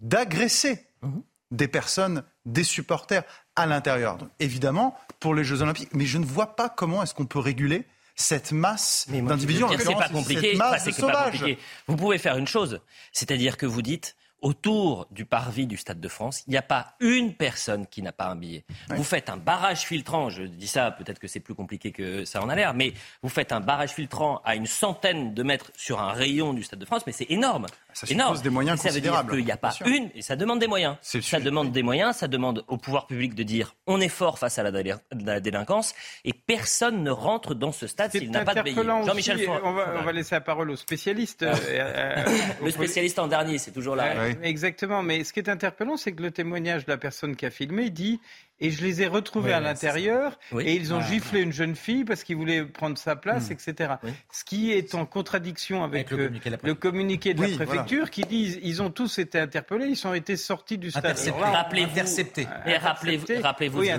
d'agresser 0.00 0.86
mhm. 1.02 1.22
des 1.50 1.68
personnes, 1.68 2.24
des 2.44 2.64
supporters 2.64 3.24
à 3.56 3.66
l'intérieur. 3.66 4.18
évidemment, 4.40 4.96
pour 5.20 5.34
les 5.34 5.44
Jeux 5.44 5.62
Olympiques, 5.62 5.94
mais 5.94 6.06
je 6.06 6.18
ne 6.18 6.24
vois 6.24 6.56
pas 6.56 6.68
comment 6.68 7.02
est-ce 7.02 7.14
qu'on 7.14 7.26
peut 7.26 7.38
réguler 7.38 7.86
cette 8.16 8.52
masse 8.52 9.06
d'individus. 9.08 9.64
C'est 9.78 9.94
pas 9.94 10.08
compliqué. 10.08 10.56
pas 10.56 10.78
compliqué. 10.78 11.58
Vous 11.86 11.96
pouvez 11.96 12.18
faire 12.18 12.36
une 12.36 12.46
chose, 12.46 12.80
c'est-à-dire 13.12 13.56
que 13.56 13.66
vous 13.66 13.82
dites 13.82 14.16
autour 14.44 15.06
du 15.10 15.24
parvis 15.24 15.66
du 15.66 15.78
Stade 15.78 16.00
de 16.00 16.08
France, 16.08 16.44
il 16.46 16.50
n'y 16.50 16.58
a 16.58 16.62
pas 16.62 16.94
une 17.00 17.32
personne 17.32 17.86
qui 17.86 18.02
n'a 18.02 18.12
pas 18.12 18.26
un 18.26 18.36
billet. 18.36 18.64
Vous 18.90 19.02
faites 19.02 19.30
un 19.30 19.38
barrage 19.38 19.80
filtrant, 19.86 20.28
je 20.28 20.42
dis 20.42 20.68
ça, 20.68 20.90
peut-être 20.90 21.18
que 21.18 21.26
c'est 21.26 21.40
plus 21.40 21.54
compliqué 21.54 21.92
que 21.92 22.26
ça 22.26 22.42
en 22.42 22.50
a 22.50 22.54
l'air, 22.54 22.74
mais 22.74 22.92
vous 23.22 23.30
faites 23.30 23.52
un 23.52 23.60
barrage 23.60 23.90
filtrant 23.90 24.42
à 24.44 24.54
une 24.54 24.66
centaine 24.66 25.32
de 25.32 25.42
mètres 25.42 25.72
sur 25.74 25.98
un 25.98 26.12
rayon 26.12 26.52
du 26.52 26.62
Stade 26.62 26.78
de 26.78 26.84
France, 26.84 27.04
mais 27.06 27.12
c'est 27.12 27.30
énorme. 27.30 27.66
Ça 27.94 28.06
suppose 28.06 28.42
des 28.42 28.50
moyens 28.50 28.80
ça 28.80 28.90
veut 28.90 29.00
dire 29.00 29.24
qu'il 29.28 29.44
n'y 29.44 29.50
a 29.50 29.56
pas 29.56 29.74
une, 29.86 30.10
et 30.14 30.22
ça 30.22 30.36
demande 30.36 30.58
des 30.58 30.66
moyens. 30.66 30.96
Ça 31.00 31.40
demande 31.40 31.72
des 31.72 31.82
moyens, 31.82 32.16
ça 32.16 32.28
demande 32.28 32.64
au 32.68 32.76
pouvoir 32.76 33.06
public 33.06 33.34
de 33.34 33.42
dire 33.42 33.74
on 33.86 34.00
est 34.00 34.08
fort 34.08 34.38
face 34.38 34.58
à 34.58 34.62
la, 34.62 35.40
délinquance, 35.40 35.94
et 36.24 36.32
personne 36.32 37.02
ne 37.02 37.10
rentre 37.10 37.54
dans 37.54 37.72
ce 37.72 37.86
stade 37.86 38.10
s'il 38.10 38.30
n'a 38.30 38.44
pas 38.44 38.54
de 38.54 38.62
billet. 38.62 38.82
Jean-Michel 38.84 39.48
on, 39.62 39.72
va, 39.72 40.12
laisser 40.12 40.34
la 40.34 40.40
parole 40.40 40.70
aux 40.70 40.76
spécialistes. 40.76 41.42
Euh, 41.42 41.54
euh, 41.68 42.24
le 42.62 42.70
spécialiste 42.70 43.18
en 43.18 43.28
dernier, 43.28 43.58
c'est 43.58 43.70
toujours 43.70 43.96
là. 43.96 44.28
Exactement, 44.42 45.02
mais 45.02 45.24
ce 45.24 45.32
qui 45.32 45.40
est 45.40 45.48
interpellant, 45.48 45.96
c'est 45.96 46.12
que 46.12 46.22
le 46.22 46.30
témoignage 46.30 46.84
de 46.84 46.90
la 46.90 46.98
personne 46.98 47.36
qui 47.36 47.46
a 47.46 47.50
filmé 47.50 47.90
dit 47.90 48.20
et 48.60 48.70
je 48.70 48.84
les 48.84 49.02
ai 49.02 49.06
retrouvés 49.06 49.52
à 49.52 49.60
l'intérieur 49.60 50.38
et 50.60 50.74
ils 50.74 50.94
ont 50.94 51.00
giflé 51.00 51.40
une 51.40 51.52
jeune 51.52 51.74
fille 51.74 52.04
parce 52.04 52.22
qu'ils 52.22 52.36
voulaient 52.36 52.64
prendre 52.64 52.96
sa 52.96 53.16
place, 53.16 53.50
hmm. 53.50 53.52
etc. 53.52 53.94
Ce 54.32 54.44
qui 54.44 54.72
est 54.72 54.94
en 54.94 55.06
contradiction 55.06 55.82
avec, 55.82 56.10
le, 56.10 56.74
communiqué 56.74 57.34
de 57.34 57.42
la, 57.42 57.48
préfecture 57.48 58.10
qui 58.10 58.22
dit 58.22 58.58
ils 58.62 58.82
ont 58.82 58.90
tous 58.90 59.18
été 59.18 59.38
interpellés, 59.38 59.86
ils 59.88 60.06
ont 60.06 60.14
été 60.14 60.36
sortis 60.36 60.78
du 60.78 60.90
stade. 60.90 61.04
Rappelez-vous, 61.04 61.90
interceptés. 61.90 62.46
rappelez-vous, 62.46 63.42
rappelez-vous, 63.42 63.82
il, 63.82 63.86
y 63.86 63.90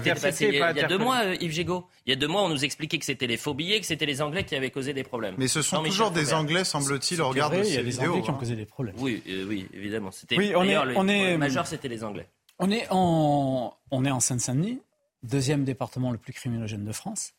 a 0.79 0.87
deux 0.87 0.97
mois, 0.97 1.25
euh, 1.25 1.35
Yves 1.39 1.51
Gégaud. 1.51 1.87
Il 2.05 2.11
y 2.11 2.13
a 2.13 2.15
deux 2.15 2.27
mois, 2.27 2.43
on 2.43 2.49
nous 2.49 2.63
expliquait 2.63 2.99
que 2.99 3.05
c'était 3.05 3.27
les 3.27 3.37
faux 3.37 3.53
billets, 3.53 3.79
que 3.79 3.85
c'était 3.85 4.05
les 4.05 4.21
Anglais 4.21 4.43
qui 4.43 4.55
avaient 4.55 4.71
causé 4.71 4.93
des 4.93 5.03
problèmes. 5.03 5.35
Mais 5.37 5.47
ce 5.47 5.61
sont 5.61 5.83
toujours 5.83 6.11
des 6.11 6.33
Anglais, 6.33 6.63
semble-t-il, 6.63 7.21
au 7.21 7.29
regard 7.29 7.49
de 7.49 7.57
Il 7.57 7.73
y 7.73 7.77
a 7.77 7.83
des 7.83 7.99
Anglais 7.99 8.21
qui 8.21 8.29
ont 8.29 8.33
hein. 8.33 8.37
causé 8.39 8.55
des 8.55 8.65
problèmes. 8.65 8.95
Oui, 8.99 9.21
euh, 9.27 9.45
oui, 9.47 9.67
évidemment. 9.73 10.11
C'était 10.11 10.37
oui, 10.37 10.53
on 10.55 10.63
est, 10.63 10.77
on 10.77 11.07
est, 11.07 11.31
le 11.31 11.37
majeur, 11.37 11.67
c'était 11.67 11.87
les 11.87 12.03
Anglais. 12.03 12.27
On 12.59 12.71
est 12.71 12.87
en, 12.89 13.77
Seine-Saint-Denis, 14.19 14.79
deuxième 15.23 15.65
département 15.65 16.11
le 16.11 16.17
plus 16.17 16.31
criminogène 16.31 16.85
de 16.85 16.91
France, 16.93 17.33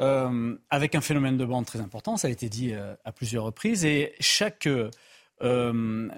euh, 0.00 0.56
avec 0.70 0.94
un 0.94 1.00
phénomène 1.00 1.36
de 1.36 1.44
bande 1.44 1.66
très 1.66 1.80
important, 1.80 2.16
ça 2.16 2.28
a 2.28 2.30
été 2.30 2.48
dit 2.48 2.72
euh, 2.72 2.94
à 3.04 3.12
plusieurs 3.12 3.44
reprises, 3.44 3.84
et 3.84 4.14
chaque, 4.20 4.68
euh, 4.68 6.08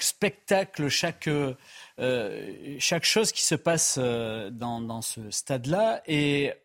spectacle, 0.00 0.88
chaque, 0.88 1.28
chose 3.02 3.32
qui 3.32 3.42
se 3.42 3.54
passe 3.54 3.98
dans, 3.98 5.02
ce 5.02 5.30
stade-là 5.30 6.02
est 6.06 6.58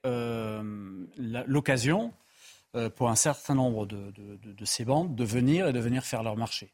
l'occasion 1.45 2.13
pour 2.95 3.09
un 3.09 3.15
certain 3.15 3.55
nombre 3.55 3.86
de, 3.86 4.65
ces 4.65 4.86
bandes 4.86 5.15
de 5.15 5.25
venir 5.25 5.67
et 5.67 5.74
de 5.74 5.79
venir 5.79 6.05
faire 6.05 6.24
leur 6.24 6.38
marché 6.38 6.71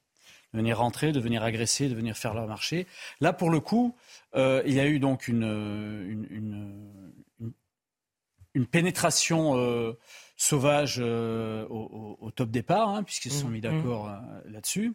de 0.54 0.60
venir 0.60 0.78
rentrer, 0.78 1.12
de 1.12 1.20
venir 1.20 1.44
agresser, 1.44 1.90
de 1.90 1.96
venir 1.96 2.18
faire 2.18 2.34
leur 2.34 2.48
marché. 2.48 2.88
Là, 3.22 3.34
pour 3.34 3.50
le 3.50 3.60
coup, 3.60 3.96
euh, 4.36 4.62
il 4.66 4.74
y 4.74 4.80
a 4.80 4.88
eu 4.88 5.00
donc 5.00 5.28
une, 5.28 5.44
une, 6.30 7.56
une, 8.54 8.66
pénétration 8.66 9.58
euh, 9.58 9.98
sauvage 10.38 10.98
euh, 11.00 11.66
au, 11.68 12.32
top 12.32 12.50
départ, 12.50 12.90
hein, 12.90 13.04
puisqu'ils 13.04 13.32
se 13.32 13.42
sont 13.42 13.50
mis 13.50 13.60
mmh, 13.60 13.68
mmh. 13.68 13.78
d'accord 13.78 14.12
là-dessus. 14.46 14.94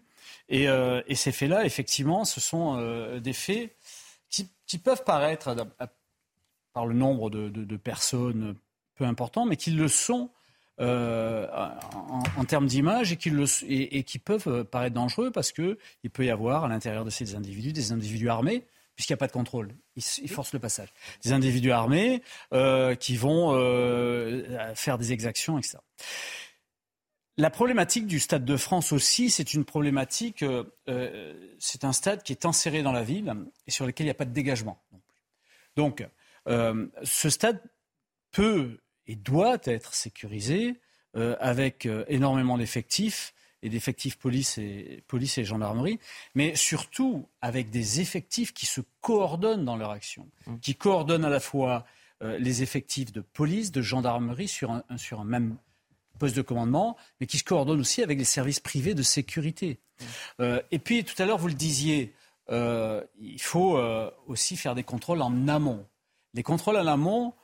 Et, 0.48 0.64
et, 0.64 1.14
ces 1.14 1.32
faits-là, 1.32 1.64
effectivement, 1.64 2.24
ce 2.24 2.40
sont 2.40 2.80
des 3.18 3.32
faits 3.32 3.74
qui, 4.28 4.78
peuvent 4.78 5.04
paraître, 5.04 5.54
par 6.72 6.86
le 6.86 6.94
nombre 6.94 7.30
de, 7.30 7.48
de, 7.48 7.76
personnes 7.76 8.56
peu 8.94 9.04
important, 9.04 9.46
mais 9.46 9.56
qui 9.56 9.70
le 9.70 9.88
sont 9.88 10.30
euh, 10.80 11.46
en, 12.38 12.44
termes 12.46 12.66
d'image 12.66 13.12
et 13.12 13.16
qui, 13.16 14.18
peuvent 14.18 14.48
euh, 14.48 14.64
paraître 14.64 14.94
dangereux 14.94 15.30
parce 15.30 15.52
qu'il 15.52 15.76
peut 16.10 16.24
y 16.24 16.30
avoir 16.30 16.64
à 16.64 16.68
l'intérieur 16.68 17.04
de 17.04 17.10
ces 17.10 17.34
individus 17.34 17.74
des 17.74 17.92
individus 17.92 18.30
armés 18.30 18.64
puisqu'il 18.96 19.12
n'y 19.12 19.16
a 19.16 19.18
pas 19.18 19.26
de 19.26 19.32
contrôle. 19.32 19.74
Ils, 19.96 20.30
forcent 20.30 20.54
le 20.54 20.58
passage. 20.58 20.88
Des 21.22 21.32
individus 21.32 21.70
armés 21.70 22.22
euh, 22.54 22.94
qui 22.94 23.16
vont 23.16 23.52
faire 24.74 24.96
des 24.96 25.12
exactions, 25.12 25.58
etc. 25.58 25.78
La 27.36 27.50
problématique 27.50 28.06
du 28.06 28.18
Stade 28.18 28.46
de 28.46 28.56
France 28.56 28.92
aussi, 28.92 29.28
c'est 29.28 29.52
une 29.52 29.64
problématique, 29.64 30.44
c'est 31.58 31.84
un 31.84 31.92
stade 31.92 32.22
qui 32.22 32.32
est 32.32 32.44
enserré 32.44 32.82
dans 32.82 32.92
la 32.92 33.02
ville 33.02 33.34
et 33.66 33.70
sur 33.70 33.86
lequel 33.86 34.04
il 34.04 34.08
n'y 34.08 34.12
a 34.12 34.14
pas 34.14 34.26
de 34.26 34.32
dégagement. 34.32 34.82
Donc, 35.76 36.06
ce 36.46 37.30
stade 37.30 37.62
peut 38.32 38.78
et 39.10 39.16
doit 39.16 39.58
être 39.64 39.92
sécurisé 39.92 40.76
euh, 41.16 41.34
avec 41.40 41.84
euh, 41.84 42.04
énormément 42.06 42.56
d'effectifs 42.56 43.34
et 43.60 43.68
d'effectifs 43.68 44.16
police 44.16 44.56
et, 44.56 45.02
police 45.08 45.36
et 45.36 45.44
gendarmerie, 45.44 45.98
mais 46.36 46.54
surtout 46.54 47.28
avec 47.42 47.70
des 47.70 48.00
effectifs 48.00 48.54
qui 48.54 48.66
se 48.66 48.80
coordonnent 49.00 49.64
dans 49.64 49.76
leur 49.76 49.90
action, 49.90 50.30
mmh. 50.46 50.58
qui 50.60 50.76
coordonnent 50.76 51.24
à 51.24 51.28
la 51.28 51.40
fois 51.40 51.84
euh, 52.22 52.38
les 52.38 52.62
effectifs 52.62 53.10
de 53.10 53.20
police, 53.20 53.72
de 53.72 53.82
gendarmerie 53.82 54.46
sur 54.46 54.70
un, 54.70 54.84
sur 54.96 55.20
un 55.20 55.24
même 55.24 55.56
poste 56.20 56.36
de 56.36 56.42
commandement, 56.42 56.96
mais 57.20 57.26
qui 57.26 57.38
se 57.38 57.44
coordonnent 57.44 57.80
aussi 57.80 58.04
avec 58.04 58.16
les 58.16 58.24
services 58.24 58.60
privés 58.60 58.94
de 58.94 59.02
sécurité. 59.02 59.80
Mmh. 60.38 60.58
et 60.70 60.78
puis, 60.78 61.02
tout 61.02 61.20
à 61.20 61.26
l'heure, 61.26 61.38
vous 61.38 61.48
le 61.48 61.54
disiez, 61.54 62.14
il 62.50 63.40
faut 63.40 63.78
aussi 64.26 64.56
faire 64.56 64.74
des 64.74 64.82
contrôles 64.82 65.20
en 65.22 65.48
amont. 65.48 65.86
Les 66.34 66.42
contrôles 66.42 66.76
en 66.76 66.86
amont, 66.86 67.34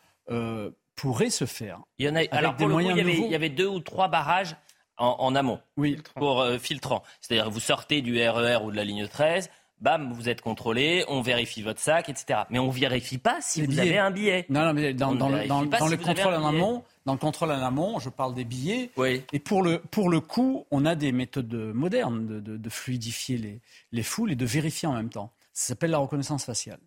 pourrait 0.97 1.31
se 1.31 1.45
faire. 1.45 1.81
Il 1.99 2.07
y 2.07 2.09
en 2.09 2.17
a, 2.17 2.23
alors 2.33 2.57
pour 2.57 2.69
le 2.69 2.75
coup, 2.75 2.81
il 2.81 2.97
y, 2.97 3.01
avait, 3.01 3.17
il 3.17 3.31
y, 3.31 3.35
avait, 3.35 3.51
deux 3.51 3.69
ou 3.69 3.81
trois 3.81 4.09
barrages 4.09 4.57
en, 4.99 5.35
amont 5.35 5.61
oui. 5.77 5.99
pour 6.17 6.41
euh, 6.41 6.59
filtrant. 6.59 7.03
C'est-à-dire 7.21 7.51
vous 7.51 7.61
sortez 7.61 8.01
du 8.01 8.17
RER 8.17 8.57
e 8.57 8.63
ou 8.65 8.71
de 8.71 8.77
la 8.77 8.85
ligne 8.85 9.07
13, 9.07 9.51
bam, 9.81 10.13
vous 10.13 10.29
êtes 10.29 10.41
contrôlé, 10.41 11.05
on 11.09 11.21
vérifie 11.21 11.63
votre 11.63 11.81
sac, 11.81 12.09
etc. 12.09 12.41
Mais 12.51 12.59
on 12.59 12.69
ne 12.69 12.73
vérifie 12.73 13.19
pas 13.19 13.39
si 13.41 13.65
vous 13.65 13.79
avez 13.79 13.99
un 13.99 14.11
billet. 14.11 14.47
Non, 14.49 14.65
non 14.65 14.73
mais 14.73 14.95
dans, 14.95 15.15
dans, 15.15 15.29
le, 15.29 15.47
dans, 15.47 15.61
le 15.61 15.97
contrôle 15.97 16.35
en 16.35 16.47
amont, 16.47 16.83
dans 17.05 17.13
le 17.13 17.19
contrôle 17.19 17.53
en 17.53 17.63
amont, 17.63 17.99
je 17.99 18.09
parle 18.09 18.35
des 18.35 18.45
billets. 18.45 18.91
Oui. 18.97 19.23
Et 19.33 19.39
pour 19.39 19.63
le, 19.63 19.79
pour 19.79 20.09
le 20.09 20.21
coup, 20.21 20.67
on 20.71 20.87
a 20.87 20.95
des 20.95 21.13
méthodes 21.13 21.53
modernes 21.75 22.27
de, 22.27 22.41
de, 22.41 22.57
de 22.57 22.71
fluidifier 22.71 23.37
les, 23.37 23.61
les 23.93 24.03
foules 24.03 24.33
et 24.33 24.37
de 24.37 24.47
vérifier 24.47 24.89
en 24.89 24.95
même 24.95 25.11
temps. 25.11 25.33
Ça 25.53 25.69
s'appelle 25.69 25.91
la 25.91 25.99
reconnaissance 25.99 26.45
faciale. 26.45 26.81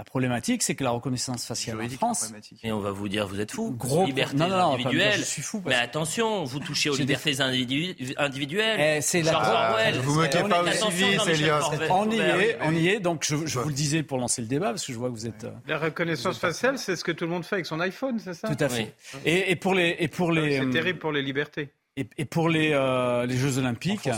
La 0.00 0.04
problématique, 0.04 0.62
c'est 0.62 0.74
que 0.74 0.82
la 0.82 0.92
reconnaissance 0.92 1.44
faciale 1.44 1.78
en 1.78 1.88
France. 1.90 2.32
Et 2.62 2.72
on 2.72 2.80
va 2.80 2.90
vous 2.90 3.10
dire, 3.10 3.26
vous 3.26 3.38
êtes 3.38 3.52
fou. 3.52 3.74
Gros 3.76 4.06
liberté 4.06 4.34
non, 4.34 4.48
non, 4.48 4.72
individuelle. 4.72 5.18
je 5.18 5.24
suis 5.24 5.42
fou. 5.42 5.62
Mais 5.66 5.74
attention, 5.74 6.42
vous 6.44 6.58
touchez 6.58 6.88
aux 6.88 6.96
libertés 6.96 7.38
individuelles. 7.42 8.80
Eh, 8.80 9.02
c'est 9.02 9.20
la. 9.20 9.92
Ne 9.92 9.98
vous 9.98 10.14
moquez 10.14 10.42
pas 10.48 10.62
aussi 10.62 10.90
vite, 10.92 11.20
Elias. 11.28 11.70
On 11.90 12.10
y 12.10 12.18
est, 12.18 12.58
on 12.62 12.72
y 12.72 12.88
est. 12.88 13.00
Donc 13.00 13.26
je, 13.28 13.34
vous 13.34 13.68
le 13.68 13.74
disais 13.74 14.02
pour 14.02 14.16
lancer 14.16 14.40
le 14.40 14.48
débat, 14.48 14.70
parce 14.70 14.86
que 14.86 14.92
je 14.94 14.98
vois 14.98 15.10
que 15.10 15.14
vous 15.14 15.26
êtes. 15.26 15.44
Euh, 15.44 15.50
la 15.66 15.78
reconnaissance 15.78 16.38
faciale, 16.38 16.78
c'est 16.78 16.96
ce 16.96 17.04
que 17.04 17.12
tout 17.12 17.24
le 17.24 17.30
monde 17.30 17.44
fait 17.44 17.56
avec 17.56 17.66
son 17.66 17.78
iPhone, 17.80 18.18
c'est 18.18 18.32
ça? 18.32 18.48
Tout 18.48 18.64
à 18.64 18.70
fait. 18.70 18.94
Et, 19.26 19.54
pour 19.56 19.74
les, 19.74 19.96
et 19.98 20.08
pour 20.08 20.32
les. 20.32 20.60
C'est 20.60 20.70
terrible 20.70 20.98
pour 20.98 21.12
les 21.12 21.20
libertés. 21.20 21.74
Et, 21.96 22.24
pour 22.24 22.48
les, 22.48 22.70
euh, 22.72 23.26
les, 23.26 23.36
Jeux 23.36 23.58
Olympiques, 23.58 24.08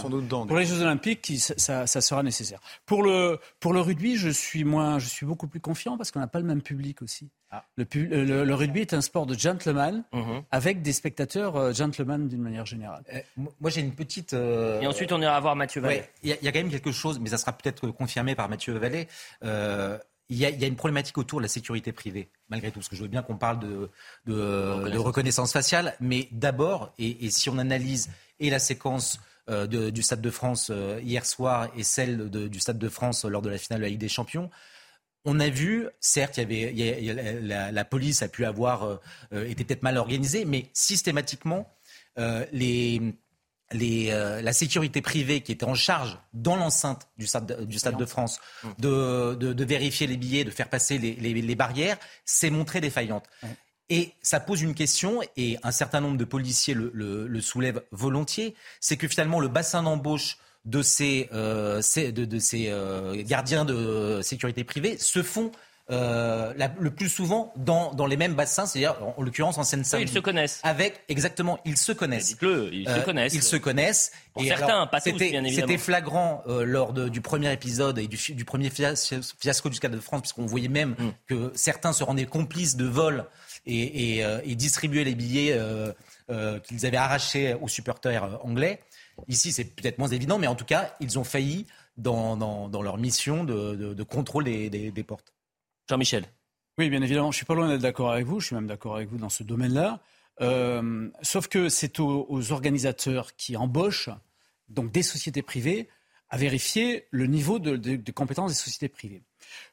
pour 0.46 0.56
les 0.56 0.66
Jeux 0.66 0.82
Olympiques, 0.82 1.32
ça, 1.38 1.86
ça, 1.86 2.00
sera 2.00 2.22
nécessaire. 2.22 2.60
Pour 2.86 3.02
le, 3.02 3.40
pour 3.60 3.72
le 3.72 3.80
rugby, 3.80 4.16
je 4.16 4.28
suis, 4.28 4.62
moins, 4.62 4.98
je 4.98 5.08
suis 5.08 5.26
beaucoup 5.26 5.48
plus 5.48 5.58
confiant 5.58 5.96
parce 5.96 6.10
qu'on 6.10 6.20
n'a 6.20 6.28
pas 6.28 6.38
le 6.38 6.44
même 6.44 6.62
public 6.62 7.02
aussi. 7.02 7.30
Ah. 7.50 7.64
Le, 7.76 8.44
le, 8.44 8.54
rugby 8.54 8.80
est 8.80 8.94
un 8.94 9.00
sport 9.00 9.26
de 9.26 9.34
gentleman 9.34 10.04
mhm. 10.12 10.42
avec 10.50 10.82
des 10.82 10.92
spectateurs 10.92 11.56
euh, 11.56 11.72
gentlemen 11.72 12.28
d'une 12.28 12.42
manière 12.42 12.66
générale. 12.66 13.02
Eh, 13.12 13.24
moi, 13.36 13.70
j'ai 13.70 13.80
une 13.80 13.94
petite. 13.94 14.32
Et 14.34 14.86
ensuite, 14.86 15.10
on 15.10 15.20
ira 15.20 15.40
voir 15.40 15.56
Mathieu 15.56 15.80
Vallée. 15.80 16.04
Il 16.22 16.28
y, 16.28 16.48
a 16.48 16.52
quand 16.52 16.60
même 16.60 16.70
quelque 16.70 16.92
chose, 16.92 17.18
mais 17.18 17.30
ça 17.30 17.38
sera 17.38 17.52
peut-être 17.52 17.88
confirmé 17.88 18.34
par 18.34 18.48
Mathieu 18.48 18.74
Vallée 18.74 19.08
il 20.28 20.38
y, 20.38 20.46
a, 20.46 20.66
une 20.66 20.76
problématique 20.76 21.18
autour 21.18 21.40
de 21.40 21.44
la 21.44 21.48
sécurité 21.48 21.92
privée, 21.92 22.30
malgré 22.48 22.70
tout. 22.70 22.78
Parce 22.78 22.88
que 22.88 22.96
je 22.96 23.02
veux 23.02 23.08
bien 23.08 23.22
qu'on 23.22 23.36
parle 23.36 23.58
de, 23.58 23.90
reconnaissance. 24.96 25.52
faciale, 25.52 25.94
mais 26.00 26.28
d'abord, 26.32 26.92
et, 26.98 27.30
si 27.30 27.50
on 27.50 27.58
analyse 27.58 28.08
et 28.40 28.48
la 28.48 28.58
séquence 28.58 29.20
euh, 29.50 29.66
du 29.66 30.02
Stade 30.02 30.20
de 30.20 30.30
France 30.30 30.70
euh, 30.70 31.00
hier 31.02 31.26
soir 31.26 31.68
et 31.76 31.82
celle 31.82 32.30
du 32.30 32.60
Stade 32.60 32.78
de 32.78 32.88
France 32.88 33.24
lors 33.24 33.42
de 33.42 33.50
la 33.50 33.58
finale 33.58 33.80
de 33.80 33.84
la 33.84 33.90
Ligue 33.90 34.00
des 34.00 34.08
Champions, 34.08 34.48
on 35.24 35.38
a 35.38 35.48
vu, 35.48 35.86
certes, 36.00 36.38
il 36.38 36.50
y 36.50 37.10
avait, 37.10 37.70
la, 37.70 37.84
police 37.84 38.22
a 38.22 38.28
pu 38.28 38.44
avoir 38.44 38.84
euh, 38.84 39.44
été 39.46 39.64
peut-être 39.64 39.82
mal 39.82 39.98
organisée, 39.98 40.44
mais 40.44 40.66
systématiquement, 40.72 41.68
les, 42.16 43.14
euh, 43.74 44.42
la 44.42 44.52
sécurité 44.52 45.00
privée 45.00 45.40
qui 45.40 45.52
était 45.52 45.64
en 45.64 45.74
charge 45.74 46.18
dans 46.32 46.56
l'enceinte 46.56 47.08
du 47.18 47.26
Stade, 47.26 47.64
du 47.66 47.78
stade 47.78 47.96
de 47.96 48.04
France 48.04 48.40
mmh. 48.64 48.68
de, 48.78 49.64
vérifier 49.64 50.06
les 50.06 50.16
billets, 50.16 50.44
de 50.44 50.50
faire 50.50 50.68
passer 50.68 50.98
les, 50.98 51.54
barrières, 51.54 51.98
s'est 52.24 52.50
montrée 52.50 52.80
défaillante. 52.80 53.24
Et 53.88 54.12
ça 54.22 54.40
pose 54.40 54.62
une 54.62 54.74
question, 54.74 55.20
et 55.36 55.58
un 55.62 55.72
certain 55.72 56.00
nombre 56.00 56.16
de 56.16 56.24
policiers 56.24 56.74
le, 56.74 57.40
soulèvent 57.40 57.82
volontiers, 57.90 58.54
c'est 58.80 58.96
que 58.96 59.08
finalement 59.08 59.40
le 59.40 59.48
bassin 59.48 59.82
d'embauche 59.82 60.38
de 60.64 60.80
ces, 60.80 61.28
euh, 61.32 61.82
de, 61.96 62.38
ces 62.38 62.68
euh, 62.68 63.22
gardiens 63.24 63.64
de 63.64 64.20
sécurité 64.22 64.64
privée 64.64 64.96
se 64.96 65.22
font 65.22 65.50
euh, 65.90 66.54
le 66.78 66.90
plus 66.94 67.08
souvent 67.08 67.52
dans, 67.56 67.92
dans 67.92 68.06
les 68.06 68.16
mêmes 68.16 68.34
bassins, 68.34 68.66
c'est-à-dire 68.66 68.96
en, 69.16 69.20
l'occurrence 69.22 69.58
en 69.58 69.64
Seine-Saint-Denis. 69.64 70.10
ils 70.10 70.14
se 70.14 70.20
connaissent. 70.20 70.60
Avec 70.62 71.00
exactement, 71.08 71.58
ils 71.64 71.76
se 71.76 71.92
connaissent. 71.92 72.28
Dites-le, 72.28 72.72
ils 72.72 72.88
se 72.88 72.92
euh, 72.92 73.00
connaissent. 73.02 73.34
Ils 73.34 73.42
se 73.42 73.56
connaissent. 73.56 74.12
Pour 74.32 74.44
certains, 74.44 74.86
pas 74.86 75.00
tous, 75.00 75.12
bien 75.12 75.44
évidemment. 75.44 75.66
C'était 75.68 75.78
flagrant 75.78 76.42
euh, 76.46 76.64
lors 76.64 76.92
du 76.92 77.20
premier 77.20 77.52
épisode 77.52 77.98
et 77.98 78.06
du, 78.06 78.16
du 78.32 78.44
premier 78.44 78.70
fiasco 78.70 79.68
du 79.68 79.76
Stade 79.76 79.92
de 79.92 80.00
France, 80.00 80.22
puisqu'on 80.22 80.46
voyait 80.46 80.68
même 80.68 80.90
mm. 80.98 81.10
que 81.26 81.52
certains 81.54 81.92
se 81.92 82.04
rendaient 82.04 82.26
complices 82.26 82.76
de 82.76 82.86
vol 82.86 83.26
et, 83.66 84.18
et, 84.18 84.26
et 84.44 84.54
distribuaient 84.54 85.04
les 85.04 85.14
billets 85.14 85.58
qu'ils 86.64 86.86
avaient 86.86 86.96
arrachés 86.96 87.54
aux 87.60 87.68
supporters 87.68 88.38
anglais. 88.44 88.80
Ici, 89.28 89.52
c'est 89.52 89.64
peut-être 89.64 89.98
moins 89.98 90.08
évident, 90.08 90.38
mais 90.38 90.46
en 90.46 90.54
tout 90.54 90.64
cas, 90.64 90.94
ils 91.00 91.18
ont 91.18 91.24
failli 91.24 91.66
dans, 91.96 92.36
dans, 92.36 92.68
dans 92.68 92.82
leur 92.82 92.98
mission 92.98 93.44
de, 93.44 93.74
de, 93.74 93.94
de 93.94 94.02
contrôle 94.02 94.44
des, 94.44 94.70
des, 94.70 94.90
des 94.90 95.02
portes. 95.02 95.32
Jean-Michel. 95.92 96.24
Oui, 96.78 96.88
bien 96.88 97.02
évidemment, 97.02 97.30
je 97.32 97.36
suis 97.36 97.44
pas 97.44 97.54
loin 97.54 97.68
d'être 97.68 97.82
d'accord 97.82 98.12
avec 98.12 98.24
vous. 98.24 98.40
Je 98.40 98.46
suis 98.46 98.54
même 98.54 98.66
d'accord 98.66 98.96
avec 98.96 99.10
vous 99.10 99.18
dans 99.18 99.28
ce 99.28 99.42
domaine-là. 99.42 100.00
Euh, 100.40 101.10
sauf 101.20 101.48
que 101.48 101.68
c'est 101.68 102.00
aux, 102.00 102.50
organisateurs 102.50 103.36
qui 103.36 103.58
embauchent, 103.58 104.08
donc 104.70 104.90
des 104.90 105.02
sociétés 105.02 105.42
privées, 105.42 105.90
à 106.30 106.38
vérifier 106.38 107.08
le 107.10 107.26
niveau 107.26 107.58
de 107.58 108.10
compétences 108.10 108.52
des 108.52 108.56
sociétés 108.56 108.88
privées. 108.88 109.22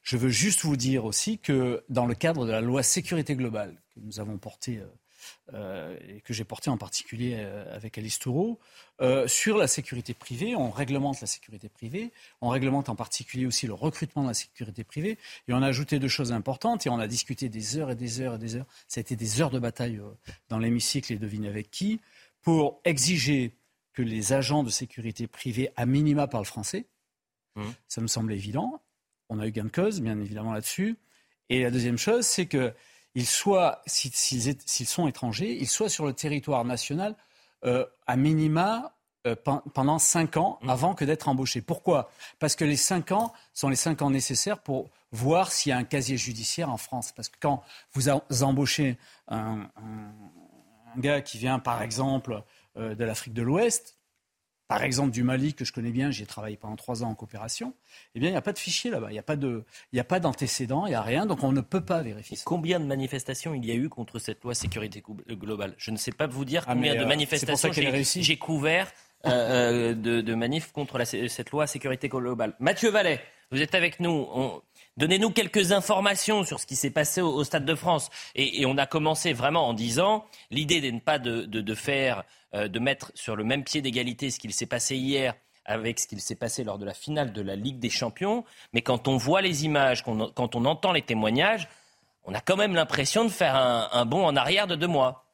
Je 0.02 0.18
veux 0.18 0.28
juste 0.28 0.60
vous 0.60 0.76
dire 0.76 1.06
aussi 1.06 1.38
que 1.38 1.82
dans 1.88 2.04
le 2.04 2.14
cadre 2.14 2.44
de 2.44 2.52
la 2.52 2.60
loi 2.60 2.82
sécurité 2.82 3.34
globale 3.34 3.80
que 3.94 4.00
nous 4.00 4.20
avons 4.20 4.36
portée 4.36 4.82
euh, 5.54 5.96
et 6.08 6.20
que 6.20 6.32
j'ai 6.32 6.44
porté 6.44 6.70
en 6.70 6.76
particulier 6.76 7.34
euh, 7.36 7.74
avec 7.74 7.98
Alice 7.98 8.18
Toureau, 8.18 8.58
euh, 9.00 9.26
sur 9.26 9.56
la 9.56 9.66
sécurité 9.66 10.14
privée. 10.14 10.54
On 10.54 10.70
réglemente 10.70 11.20
la 11.20 11.26
sécurité 11.26 11.68
privée, 11.68 12.12
on 12.40 12.48
réglemente 12.48 12.88
en 12.88 12.94
particulier 12.94 13.46
aussi 13.46 13.66
le 13.66 13.74
recrutement 13.74 14.22
de 14.22 14.28
la 14.28 14.34
sécurité 14.34 14.84
privée, 14.84 15.18
et 15.48 15.52
on 15.52 15.62
a 15.62 15.66
ajouté 15.66 15.98
deux 15.98 16.08
choses 16.08 16.32
importantes, 16.32 16.86
et 16.86 16.90
on 16.90 16.98
a 16.98 17.06
discuté 17.06 17.48
des 17.48 17.76
heures 17.76 17.90
et 17.90 17.96
des 17.96 18.20
heures 18.20 18.34
et 18.34 18.38
des 18.38 18.56
heures. 18.56 18.66
Ça 18.88 18.98
a 18.98 19.02
été 19.02 19.16
des 19.16 19.40
heures 19.40 19.50
de 19.50 19.58
bataille 19.58 20.00
dans 20.48 20.58
l'hémicycle 20.58 21.12
et 21.12 21.16
devine 21.16 21.46
avec 21.46 21.70
qui, 21.70 22.00
pour 22.42 22.80
exiger 22.84 23.52
que 23.92 24.02
les 24.02 24.32
agents 24.32 24.62
de 24.62 24.70
sécurité 24.70 25.26
privée, 25.26 25.70
à 25.76 25.86
minima, 25.86 26.26
parlent 26.26 26.44
français. 26.44 26.86
Mmh. 27.56 27.62
Ça 27.88 28.00
me 28.00 28.06
semble 28.06 28.32
évident. 28.32 28.80
On 29.28 29.38
a 29.40 29.46
eu 29.46 29.50
gain 29.50 29.64
de 29.64 29.68
cause, 29.70 30.00
bien 30.00 30.18
évidemment, 30.20 30.52
là-dessus. 30.52 30.96
Et 31.48 31.62
la 31.62 31.70
deuxième 31.70 31.98
chose, 31.98 32.26
c'est 32.26 32.46
que 32.46 32.72
ils 33.14 33.26
soient, 33.26 33.82
s'ils 33.86 34.86
sont 34.86 35.08
étrangers, 35.08 35.56
ils 35.60 35.68
soient 35.68 35.88
sur 35.88 36.06
le 36.06 36.12
territoire 36.12 36.64
national 36.64 37.16
euh, 37.64 37.84
à 38.06 38.16
minima 38.16 38.94
euh, 39.26 39.34
pendant 39.74 39.98
cinq 39.98 40.36
ans 40.36 40.58
mmh. 40.62 40.70
avant 40.70 40.94
que 40.94 41.04
d'être 41.04 41.28
embauchés. 41.28 41.60
Pourquoi? 41.60 42.10
Parce 42.38 42.56
que 42.56 42.64
les 42.64 42.76
cinq 42.76 43.12
ans 43.12 43.32
sont 43.52 43.68
les 43.68 43.76
cinq 43.76 44.00
ans 44.00 44.10
nécessaires 44.10 44.60
pour 44.60 44.90
voir 45.12 45.52
s'il 45.52 45.70
y 45.70 45.72
a 45.72 45.76
un 45.76 45.84
casier 45.84 46.16
judiciaire 46.16 46.70
en 46.70 46.78
France. 46.78 47.12
Parce 47.12 47.28
que 47.28 47.36
quand 47.40 47.62
vous 47.92 48.08
embauchez 48.42 48.96
un, 49.28 49.68
gars 50.96 51.20
qui 51.20 51.38
vient, 51.38 51.58
par 51.58 51.82
exemple, 51.82 52.42
euh, 52.76 52.94
de 52.94 53.04
l'Afrique 53.04 53.34
de 53.34 53.42
l'Ouest, 53.42 53.99
par 54.70 54.84
exemple 54.84 55.10
du 55.10 55.24
Mali, 55.24 55.52
que 55.52 55.64
je 55.64 55.72
connais 55.72 55.90
bien, 55.90 56.12
j'y 56.12 56.22
ai 56.22 56.26
travaillé 56.26 56.56
pendant 56.56 56.76
trois 56.76 57.02
ans 57.02 57.08
en 57.08 57.14
coopération, 57.16 57.74
eh 58.14 58.20
bien, 58.20 58.28
il 58.28 58.32
n'y 58.32 58.38
a 58.38 58.40
pas 58.40 58.52
de 58.52 58.58
fichier 58.58 58.88
là-bas, 58.88 59.08
il 59.10 59.14
n'y 59.14 59.18
a 59.18 59.22
pas, 59.24 59.34
de, 59.34 59.64
d'antécédents, 60.20 60.86
il 60.86 60.90
n'y 60.90 60.94
a 60.94 61.02
rien, 61.02 61.26
donc 61.26 61.42
on 61.42 61.50
ne 61.50 61.60
peut 61.60 61.80
pas 61.80 62.02
vérifier. 62.02 62.38
Combien 62.44 62.78
de 62.78 62.84
manifestations 62.84 63.52
il 63.52 63.66
y 63.66 63.72
a 63.72 63.74
eu 63.74 63.88
contre 63.88 64.20
cette 64.20 64.44
loi 64.44 64.54
sécurité 64.54 65.02
globale? 65.28 65.74
Je 65.76 65.90
ne 65.90 65.96
sais 65.96 66.12
pas 66.12 66.28
vous 66.28 66.44
dire 66.44 66.62
ah, 66.68 66.74
combien 66.74 66.94
de 66.94 67.00
euh, 67.00 67.06
manifestations 67.06 67.72
j'ai, 67.72 68.36
couvert 68.36 68.92
euh, 69.26 69.30
euh, 69.30 69.94
de, 69.94 70.20
de, 70.20 70.34
manifs 70.36 70.70
contre 70.70 71.04
cette 71.04 71.50
loi 71.50 71.66
sécurité 71.66 72.08
globale. 72.08 72.54
Mathieu 72.60 72.90
Vallet, 72.90 73.20
vous 73.50 73.60
êtes 73.60 73.74
avec 73.74 73.98
nous. 73.98 74.28
Donnez-nous 75.00 75.30
quelques 75.30 75.72
informations 75.72 76.44
sur 76.44 76.60
ce 76.60 76.66
qui 76.66 76.76
s'est 76.76 76.90
passé 76.90 77.22
au, 77.22 77.42
Stade 77.42 77.64
de 77.64 77.74
France. 77.74 78.10
Et, 78.34 78.66
on 78.66 78.76
a 78.76 78.84
commencé 78.84 79.32
vraiment 79.32 79.66
en 79.66 79.72
disant 79.72 80.26
l'idée 80.50 80.82
n'est 80.92 81.00
pas 81.00 81.18
euh, 81.24 81.46
de 81.46 82.78
mettre 82.78 83.10
sur 83.14 83.34
le 83.34 83.42
même 83.42 83.64
pied 83.64 83.80
d'égalité 83.80 84.30
ce 84.30 84.38
qu'il 84.38 84.52
s'est 84.52 84.66
passé 84.66 84.96
hier 84.96 85.34
avec 85.64 86.00
ce 86.00 86.06
qu'il 86.06 86.20
s'est 86.20 86.34
passé 86.34 86.64
lors 86.64 86.76
de 86.76 86.84
la 86.84 86.92
finale 86.92 87.32
de 87.32 87.40
la 87.40 87.56
Ligue 87.56 87.78
des 87.78 87.88
Champions. 87.88 88.44
Mais 88.74 88.82
quand 88.82 89.08
on 89.08 89.16
voit 89.16 89.40
les 89.40 89.64
images, 89.64 90.02
quand 90.04 90.54
on 90.54 90.64
entend 90.66 90.92
les 90.92 91.00
témoignages, 91.00 91.66
on 92.24 92.34
a 92.34 92.40
quand 92.42 92.56
même 92.56 92.74
l'impression 92.74 93.24
de 93.24 93.30
faire 93.30 93.56
un 93.56 94.04
bond 94.04 94.26
en 94.26 94.36
arrière 94.36 94.66
de 94.66 94.74
deux 94.74 94.86
mois. 94.86 95.29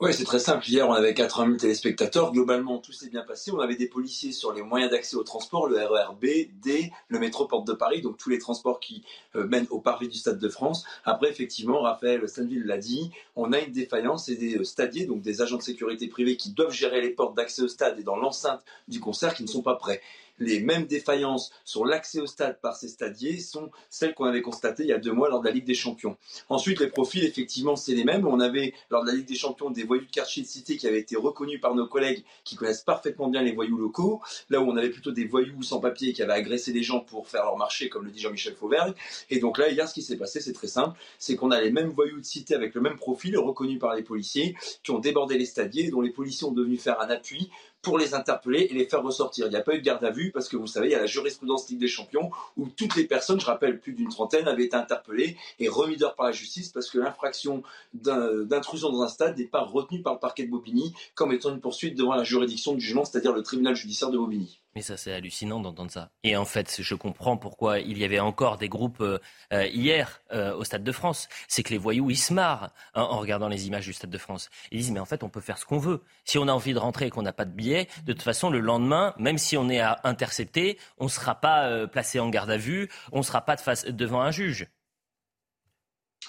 Oui, 0.00 0.12
c'est 0.12 0.24
très 0.24 0.38
simple. 0.38 0.68
Hier, 0.68 0.88
on 0.88 0.92
avait 0.92 1.14
80 1.14 1.46
000 1.46 1.56
téléspectateurs. 1.56 2.32
Globalement, 2.32 2.78
tout 2.78 2.92
s'est 2.92 3.08
bien 3.08 3.22
passé. 3.22 3.50
On 3.52 3.60
avait 3.60 3.76
des 3.76 3.86
policiers 3.86 4.32
sur 4.32 4.52
les 4.52 4.62
moyens 4.62 4.90
d'accès 4.90 5.16
au 5.16 5.22
transport, 5.22 5.66
le 5.66 5.78
RERB, 5.78 6.24
D, 6.62 6.92
le 7.08 7.18
métro 7.18 7.46
Porte 7.46 7.66
de 7.66 7.72
Paris, 7.72 8.02
donc 8.02 8.16
tous 8.18 8.28
les 8.28 8.38
transports 8.38 8.80
qui 8.80 9.04
euh, 9.34 9.46
mènent 9.46 9.66
au 9.70 9.80
parvis 9.80 10.08
du 10.08 10.18
Stade 10.18 10.38
de 10.38 10.48
France. 10.48 10.84
Après, 11.04 11.30
effectivement, 11.30 11.80
Raphaël 11.80 12.28
Stanville 12.28 12.66
l'a 12.66 12.76
dit, 12.76 13.12
on 13.36 13.52
a 13.52 13.60
une 13.60 13.72
défaillance 13.72 14.28
et 14.28 14.36
des 14.36 14.56
euh, 14.56 14.64
stadiers, 14.64 15.06
donc 15.06 15.22
des 15.22 15.40
agents 15.40 15.58
de 15.58 15.62
sécurité 15.62 16.08
privés 16.08 16.36
qui 16.36 16.50
doivent 16.50 16.72
gérer 16.72 17.00
les 17.00 17.10
portes 17.10 17.36
d'accès 17.36 17.62
au 17.62 17.68
stade 17.68 17.98
et 17.98 18.02
dans 18.02 18.16
l'enceinte 18.16 18.62
du 18.88 19.00
concert 19.00 19.34
qui 19.34 19.42
ne 19.42 19.48
sont 19.48 19.62
pas 19.62 19.76
prêts 19.76 20.02
les 20.38 20.60
mêmes 20.60 20.86
défaillances 20.86 21.52
sur 21.64 21.84
l'accès 21.84 22.20
au 22.20 22.26
stade 22.26 22.60
par 22.60 22.76
ces 22.76 22.88
stadiers 22.88 23.38
sont 23.40 23.70
celles 23.90 24.14
qu'on 24.14 24.24
avait 24.24 24.42
constatées 24.42 24.82
il 24.82 24.88
y 24.88 24.92
a 24.92 24.98
deux 24.98 25.12
mois 25.12 25.28
lors 25.28 25.40
de 25.40 25.46
la 25.46 25.52
Ligue 25.52 25.64
des 25.64 25.74
Champions. 25.74 26.16
Ensuite, 26.48 26.80
les 26.80 26.88
profils, 26.88 27.24
effectivement, 27.24 27.76
c'est 27.76 27.94
les 27.94 28.04
mêmes. 28.04 28.26
On 28.26 28.40
avait, 28.40 28.74
lors 28.90 29.02
de 29.02 29.08
la 29.08 29.14
Ligue 29.14 29.28
des 29.28 29.34
Champions, 29.34 29.70
des 29.70 29.84
voyous 29.84 30.04
de 30.04 30.10
quartier 30.10 30.42
de 30.42 30.48
cité 30.48 30.76
qui 30.76 30.86
avaient 30.86 31.00
été 31.00 31.16
reconnus 31.16 31.60
par 31.60 31.74
nos 31.74 31.86
collègues 31.86 32.24
qui 32.44 32.56
connaissent 32.56 32.82
parfaitement 32.82 33.28
bien 33.28 33.42
les 33.42 33.52
voyous 33.52 33.76
locaux. 33.76 34.20
Là 34.50 34.60
où 34.60 34.64
on 34.64 34.76
avait 34.76 34.90
plutôt 34.90 35.12
des 35.12 35.24
voyous 35.24 35.62
sans 35.62 35.80
papier 35.80 36.12
qui 36.12 36.22
avaient 36.22 36.32
agressé 36.32 36.72
des 36.72 36.82
gens 36.82 37.00
pour 37.00 37.28
faire 37.28 37.44
leur 37.44 37.56
marché, 37.56 37.88
comme 37.88 38.04
le 38.04 38.10
dit 38.10 38.20
Jean-Michel 38.20 38.54
Fauvergue. 38.54 38.94
Et 39.30 39.38
donc 39.38 39.58
là, 39.58 39.68
hier, 39.70 39.88
ce 39.88 39.94
qui 39.94 40.02
s'est 40.02 40.16
passé, 40.16 40.40
c'est 40.40 40.52
très 40.52 40.66
simple. 40.66 40.98
C'est 41.18 41.36
qu'on 41.36 41.50
a 41.50 41.60
les 41.60 41.70
mêmes 41.70 41.90
voyous 41.90 42.20
de 42.20 42.24
cité 42.24 42.54
avec 42.54 42.74
le 42.74 42.80
même 42.80 42.96
profil, 42.96 43.38
reconnus 43.38 43.78
par 43.78 43.94
les 43.94 44.02
policiers, 44.02 44.56
qui 44.82 44.90
ont 44.90 44.98
débordé 44.98 45.38
les 45.38 45.46
stadiers, 45.46 45.90
dont 45.90 46.00
les 46.00 46.10
policiers 46.10 46.46
ont 46.46 46.52
devenu 46.52 46.76
faire 46.76 47.00
un 47.00 47.08
appui 47.10 47.50
pour 47.84 47.98
les 47.98 48.14
interpeller 48.14 48.66
et 48.70 48.74
les 48.74 48.86
faire 48.86 49.02
ressortir. 49.02 49.46
Il 49.46 49.50
n'y 49.50 49.56
a 49.56 49.60
pas 49.60 49.74
eu 49.74 49.78
de 49.78 49.84
garde 49.84 50.02
à 50.04 50.10
vue 50.10 50.32
parce 50.32 50.48
que 50.48 50.56
vous 50.56 50.66
savez, 50.66 50.88
il 50.88 50.92
y 50.92 50.96
a 50.96 51.00
la 51.00 51.06
jurisprudence 51.06 51.68
Ligue 51.68 51.78
des 51.78 51.88
Champions 51.88 52.30
où 52.56 52.68
toutes 52.68 52.96
les 52.96 53.04
personnes, 53.04 53.38
je 53.38 53.46
rappelle 53.46 53.78
plus 53.78 53.92
d'une 53.92 54.08
trentaine, 54.08 54.48
avaient 54.48 54.64
été 54.64 54.74
interpellées 54.74 55.36
et 55.60 55.68
remises 55.68 55.98
d'heure 55.98 56.16
par 56.16 56.26
la 56.26 56.32
justice 56.32 56.70
parce 56.70 56.90
que 56.90 56.98
l'infraction 56.98 57.62
d'intrusion 57.92 58.90
dans 58.90 59.02
un 59.02 59.08
stade 59.08 59.38
n'est 59.38 59.46
pas 59.46 59.62
retenue 59.62 60.02
par 60.02 60.14
le 60.14 60.18
parquet 60.18 60.44
de 60.44 60.50
Bobigny 60.50 60.94
comme 61.14 61.32
étant 61.32 61.50
une 61.50 61.60
poursuite 61.60 61.96
devant 61.96 62.14
la 62.14 62.24
juridiction 62.24 62.74
du 62.74 62.80
jugement, 62.80 63.04
c'est-à-dire 63.04 63.32
le 63.32 63.42
tribunal 63.42 63.76
judiciaire 63.76 64.10
de 64.10 64.18
Bobigny. 64.18 64.63
Mais 64.74 64.82
ça, 64.82 64.96
c'est 64.96 65.12
hallucinant 65.12 65.60
d'entendre 65.60 65.92
ça. 65.92 66.10
Et 66.24 66.36
en 66.36 66.44
fait, 66.44 66.78
je 66.80 66.94
comprends 66.96 67.36
pourquoi 67.36 67.78
il 67.78 67.96
y 67.96 68.04
avait 68.04 68.18
encore 68.18 68.58
des 68.58 68.68
groupes 68.68 69.00
euh, 69.00 69.20
euh, 69.52 69.66
hier 69.66 70.20
euh, 70.32 70.52
au 70.56 70.64
Stade 70.64 70.82
de 70.82 70.90
France. 70.90 71.28
C'est 71.46 71.62
que 71.62 71.70
les 71.70 71.78
voyous, 71.78 72.10
ils 72.10 72.16
se 72.16 72.32
marrent 72.32 72.72
hein, 72.94 73.02
en 73.02 73.20
regardant 73.20 73.48
les 73.48 73.68
images 73.68 73.86
du 73.86 73.92
Stade 73.92 74.10
de 74.10 74.18
France. 74.18 74.50
Ils 74.72 74.78
disent, 74.78 74.90
mais 74.90 74.98
en 74.98 75.04
fait, 75.04 75.22
on 75.22 75.28
peut 75.28 75.40
faire 75.40 75.58
ce 75.58 75.64
qu'on 75.64 75.78
veut. 75.78 76.02
Si 76.24 76.38
on 76.38 76.48
a 76.48 76.52
envie 76.52 76.74
de 76.74 76.80
rentrer 76.80 77.06
et 77.06 77.10
qu'on 77.10 77.22
n'a 77.22 77.32
pas 77.32 77.44
de 77.44 77.52
billet, 77.52 77.86
de 78.04 78.12
toute 78.12 78.22
façon, 78.22 78.50
le 78.50 78.58
lendemain, 78.58 79.14
même 79.16 79.38
si 79.38 79.56
on 79.56 79.68
est 79.68 79.78
à 79.78 80.00
intercepter, 80.02 80.76
on 80.98 81.04
ne 81.04 81.08
sera 81.08 81.36
pas 81.36 81.86
placé 81.86 82.18
en 82.18 82.28
garde 82.28 82.50
à 82.50 82.56
vue, 82.56 82.90
on 83.12 83.18
ne 83.18 83.22
sera 83.22 83.42
pas 83.42 83.54
de 83.54 83.60
face, 83.60 83.84
devant 83.86 84.22
un 84.22 84.32
juge. 84.32 84.66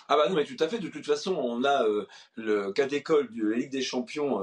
Ah 0.08 0.17
bah 0.17 0.29
non, 0.29 0.36
mais 0.36 0.43
tout 0.43 0.58
à 0.60 0.67
fait. 0.67 0.77
De 0.77 0.89
toute 0.89 1.05
façon, 1.05 1.34
on 1.34 1.63
a 1.63 1.84
le 2.36 2.71
cas 2.73 2.86
d'école 2.86 3.34
de 3.34 3.47
la 3.47 3.58
Ligue 3.58 3.71
des 3.71 3.81
Champions 3.81 4.39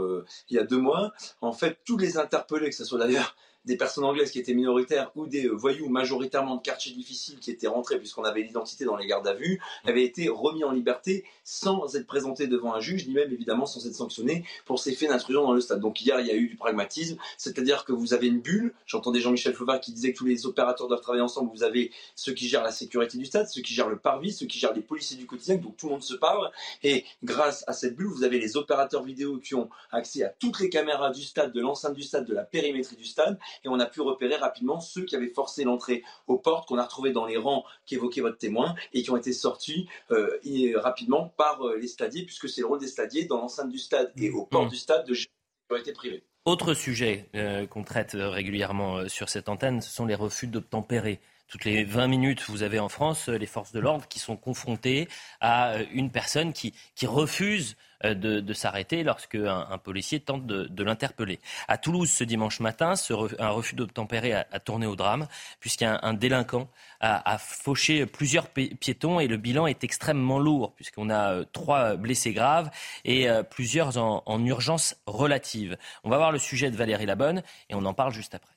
il 0.49 0.57
y 0.57 0.59
a 0.59 0.65
deux 0.65 0.79
mois. 0.79 1.13
En 1.41 1.53
fait, 1.53 1.79
tous 1.85 1.99
les 1.99 2.19
interpellés, 2.19 2.71
que 2.71 2.75
ce 2.75 2.85
soit 2.85 2.99
d'ailleurs 2.99 3.37
des 3.65 3.77
personnes 3.77 4.05
anglaises 4.05 4.31
qui 4.31 4.39
étaient 4.39 4.55
minoritaires 4.55 5.11
ou 5.15 5.27
des 5.27 5.47
euh, 5.47 5.53
voyous 5.53 5.89
majoritairement 5.89 6.57
de 6.57 6.63
quartiers 6.63 6.93
difficiles 6.93 7.39
qui 7.39 7.51
étaient 7.51 7.69
rentrés 7.69 7.99
puisqu'on 7.99 8.25
avait 8.25 8.43
l'identité 8.43 8.85
dans 8.85 8.97
les 8.97 9.07
gardes 9.07 9.27
à 9.27 9.35
vue, 9.35 9.61
avaient 9.85 10.05
été 10.05 10.29
remis 10.29 10.65
en 10.65 10.73
liberté 10.73 11.25
sans 11.45 11.95
être 11.97 12.07
présentés 12.07 12.47
devant 12.47 12.75
un 12.75 12.81
juge, 12.81 13.07
ni 13.07 13.15
même 13.15 13.33
évidemment 13.33 13.67
sans 13.67 13.87
être 13.87 13.95
sanctionnés 13.95 14.45
pour 14.65 14.79
ces 14.79 14.95
faits 14.95 15.11
d'intrusion 15.11 15.43
dans 15.43 15.53
le 15.53 15.61
stade. 15.61 15.81
Donc 15.81 16.01
hier, 16.01 16.21
il 16.21 16.27
y 16.27 16.31
a 16.31 16.35
eu 16.35 16.49
du 16.49 16.57
pragmatisme, 16.57 17.17
c'est-à-dire 17.37 17.85
que 17.85 17.93
vous 17.93 18.15
avez 18.15 18.27
une 18.27 18.41
bulle. 18.41 18.75
J'entendais 18.87 19.21
Jean-Michel 19.21 19.55
Fauvat 19.55 19.79
qui 19.79 19.93
disait 19.93 20.13
que 20.13 20.19
tous 20.19 20.27
les 20.27 20.47
opérateurs 20.47 20.89
doivent 20.89 21.01
travailler 21.01 21.23
ensemble. 21.23 21.51
Vous 21.55 21.63
avez 21.63 21.91
ceux 22.17 22.33
qui 22.33 22.49
gèrent 22.49 22.63
la 22.63 22.73
sécurité 22.73 23.19
du 23.19 23.27
stade, 23.27 23.49
ceux 23.49 23.63
qui 23.63 23.75
gèrent 23.75 23.89
le 23.89 23.99
parvis, 23.99 24.33
ceux 24.33 24.47
qui 24.47 24.59
gèrent 24.59 24.75
les 24.75 24.83
policiers 24.83 25.17
du 25.17 25.27
quotidien, 25.27 25.57
donc 25.57 25.77
tout 25.77 25.87
le 25.87 25.93
monde 25.93 26.03
se 26.03 26.15
parle. 26.15 26.51
Et 26.83 27.05
grâce 27.23 27.65
à 27.67 27.73
cette 27.73 27.97
bulle, 27.97 28.09
vous 28.09 28.25
avez 28.25 28.39
les 28.39 28.57
opérateurs 28.57 29.03
vidéo 29.03 29.39
qui 29.39 29.55
ont 29.55 29.69
accès 29.91 30.25
à 30.25 30.29
toutes 30.29 30.61
les 30.61 30.69
caméras 30.69 31.11
du 31.11 31.23
stade, 31.23 31.53
de 31.53 31.61
l'enceinte 31.61 31.95
du 31.95 32.03
stade, 32.03 32.27
de 32.27 32.35
la 32.35 32.45
périmétrie 32.45 32.97
du 32.97 33.05
stade, 33.05 33.39
et 33.65 33.69
on 33.69 33.79
a 33.81 33.87
pu 33.87 34.01
repérer 34.01 34.37
rapidement 34.37 34.81
ceux 34.81 35.05
qui 35.05 35.17
avaient 35.17 35.29
forcé 35.29 35.65
l'entrée 35.65 36.03
aux 36.27 36.39
portes 36.39 36.69
qu'on 36.69 36.79
a 36.79 36.85
retrouvés 36.85 37.13
dans 37.13 37.27
les 37.27 37.37
rangs 37.37 37.65
qu'évoquait 37.87 38.21
votre 38.21 38.39
témoin 38.39 38.75
et 38.93 39.03
qui 39.03 39.11
ont 39.11 39.17
été 39.17 39.33
sortis 39.33 39.89
euh, 40.11 40.39
rapidement 40.77 41.33
par 41.37 41.67
euh, 41.67 41.77
les 41.77 41.89
stadiers, 41.89 42.25
puisque 42.25 42.49
c'est 42.49 42.61
le 42.61 42.67
rôle 42.67 42.81
des 42.81 42.87
stadiers 42.87 43.25
dans 43.25 43.39
l'enceinte 43.39 43.71
du 43.71 43.79
stade 43.79 44.13
et 44.17 44.31
aux 44.31 44.47
portes 44.47 44.67
mmh. 44.67 44.71
du 44.71 44.77
stade 44.77 45.07
de 45.07 45.15
sécurité 45.15 45.93
privée. 45.93 46.25
Autre 46.45 46.75
sujet 46.75 47.29
euh, 47.35 47.67
qu'on 47.67 47.85
traite 47.85 48.17
régulièrement 48.19 49.09
sur 49.09 49.29
cette 49.29 49.49
antenne, 49.49 49.81
ce 49.81 49.91
sont 49.91 50.07
les 50.07 50.15
refus 50.15 50.49
d'obtempérer. 50.49 51.21
Toutes 51.47 51.65
les 51.67 51.85
20 51.85 52.07
minutes, 52.07 52.43
vous 52.49 52.63
avez 52.63 52.79
en 52.79 52.89
France 52.89 53.29
les 53.29 53.47
forces 53.47 53.73
de 53.73 53.81
l'ordre 53.81 54.09
qui 54.09 54.19
sont 54.19 54.37
confrontées 54.37 55.07
à 55.41 55.83
une 55.93 56.11
personne 56.11 56.55
qui, 56.55 56.73
qui 56.95 57.07
refuse 57.07 57.77
euh, 58.05 58.15
de, 58.15 58.53
s'arrêter 58.53 59.03
lorsque 59.03 59.35
un, 59.35 59.79
policier 59.79 60.21
tente 60.21 60.47
de, 60.47 60.85
l'interpeller. 60.85 61.41
À 61.69 61.79
Toulouse, 61.79 62.11
ce 62.11 62.25
dimanche 62.25 62.61
matin, 62.61 62.95
un 63.39 63.49
refus 63.51 63.75
d'obtempérer 63.75 64.33
a, 64.33 64.45
tourné 64.61 64.87
au 64.87 64.97
drame, 64.97 65.27
puisqu'un 65.61 65.99
un 66.03 66.13
délinquant 66.13 66.69
a, 67.01 67.39
fauché 67.39 68.07
plusieurs 68.07 68.49
piétons 68.49 69.21
et 69.21 69.29
le 69.29 69.37
bilan 69.37 69.67
est 69.67 69.85
extrêmement 69.85 70.39
lourd, 70.39 70.73
puisqu'on 70.75 71.11
a 71.11 71.33
euh, 71.33 71.45
trois 71.53 71.97
blessés 71.97 72.33
graves 72.33 72.71
et 73.05 73.29
euh, 73.29 73.43
plusieurs 73.43 73.97
en 73.99 74.45
urgence 74.45 74.97
relative. 75.07 75.77
On 76.05 76.11
va 76.11 76.19
voir 76.19 76.33
le 76.33 76.39
sujet 76.39 76.71
de 76.71 76.77
Valérie 76.77 77.07
Labonne 77.07 77.43
et 77.69 77.75
on 77.75 77.85
en 77.85 77.95
parle 77.95 78.13
juste 78.13 78.35
après. 78.35 78.53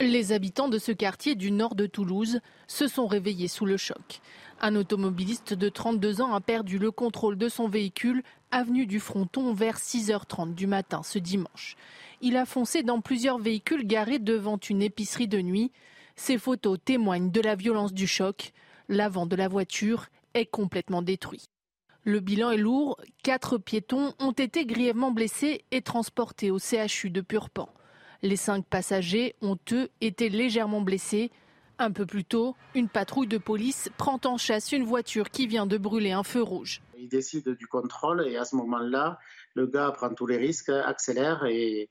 Les 0.00 0.32
habitants 0.32 0.68
de 0.68 0.78
ce 0.78 0.92
quartier 0.92 1.34
du 1.34 1.50
nord 1.50 1.74
de 1.74 1.84
Toulouse 1.84 2.40
se 2.66 2.88
sont 2.88 3.06
réveillés 3.06 3.48
sous 3.48 3.66
le 3.66 3.76
choc. 3.76 4.22
Un 4.62 4.76
automobiliste 4.76 5.54
de 5.54 5.70
32 5.70 6.20
ans 6.20 6.34
a 6.34 6.40
perdu 6.42 6.78
le 6.78 6.90
contrôle 6.90 7.38
de 7.38 7.48
son 7.48 7.66
véhicule 7.66 8.22
avenue 8.50 8.84
du 8.84 9.00
Fronton 9.00 9.54
vers 9.54 9.78
6h30 9.78 10.54
du 10.54 10.66
matin 10.66 11.02
ce 11.02 11.18
dimanche. 11.18 11.76
Il 12.20 12.36
a 12.36 12.44
foncé 12.44 12.82
dans 12.82 13.00
plusieurs 13.00 13.38
véhicules 13.38 13.86
garés 13.86 14.18
devant 14.18 14.58
une 14.58 14.82
épicerie 14.82 15.28
de 15.28 15.40
nuit. 15.40 15.72
Ces 16.14 16.36
photos 16.36 16.78
témoignent 16.84 17.30
de 17.30 17.40
la 17.40 17.54
violence 17.54 17.94
du 17.94 18.06
choc. 18.06 18.52
L'avant 18.90 19.24
de 19.24 19.34
la 19.34 19.48
voiture 19.48 20.08
est 20.34 20.44
complètement 20.44 21.00
détruit. 21.00 21.46
Le 22.04 22.20
bilan 22.20 22.50
est 22.50 22.58
lourd. 22.58 22.98
Quatre 23.22 23.56
piétons 23.56 24.12
ont 24.18 24.32
été 24.32 24.66
grièvement 24.66 25.10
blessés 25.10 25.64
et 25.70 25.80
transportés 25.80 26.50
au 26.50 26.58
CHU 26.58 27.08
de 27.08 27.22
Purpan. 27.22 27.70
Les 28.20 28.36
cinq 28.36 28.66
passagers 28.66 29.36
ont, 29.40 29.56
eux, 29.72 29.88
été 30.02 30.28
légèrement 30.28 30.82
blessés. 30.82 31.30
Un 31.82 31.92
peu 31.92 32.04
plus 32.04 32.26
tôt, 32.26 32.56
une 32.74 32.90
patrouille 32.90 33.26
de 33.26 33.38
police 33.38 33.88
prend 33.96 34.20
en 34.26 34.36
chasse 34.36 34.70
une 34.72 34.84
voiture 34.84 35.30
qui 35.30 35.46
vient 35.46 35.64
de 35.64 35.78
brûler 35.78 36.12
un 36.12 36.22
feu 36.22 36.42
rouge. 36.42 36.82
Il 36.98 37.08
décide 37.08 37.48
du 37.48 37.66
contrôle 37.66 38.28
et 38.28 38.36
à 38.36 38.44
ce 38.44 38.54
moment-là, 38.56 39.18
le 39.54 39.66
gars 39.66 39.90
prend 39.90 40.10
tous 40.10 40.26
les 40.26 40.36
risques, 40.36 40.68
accélère 40.68 41.46
et 41.46 41.88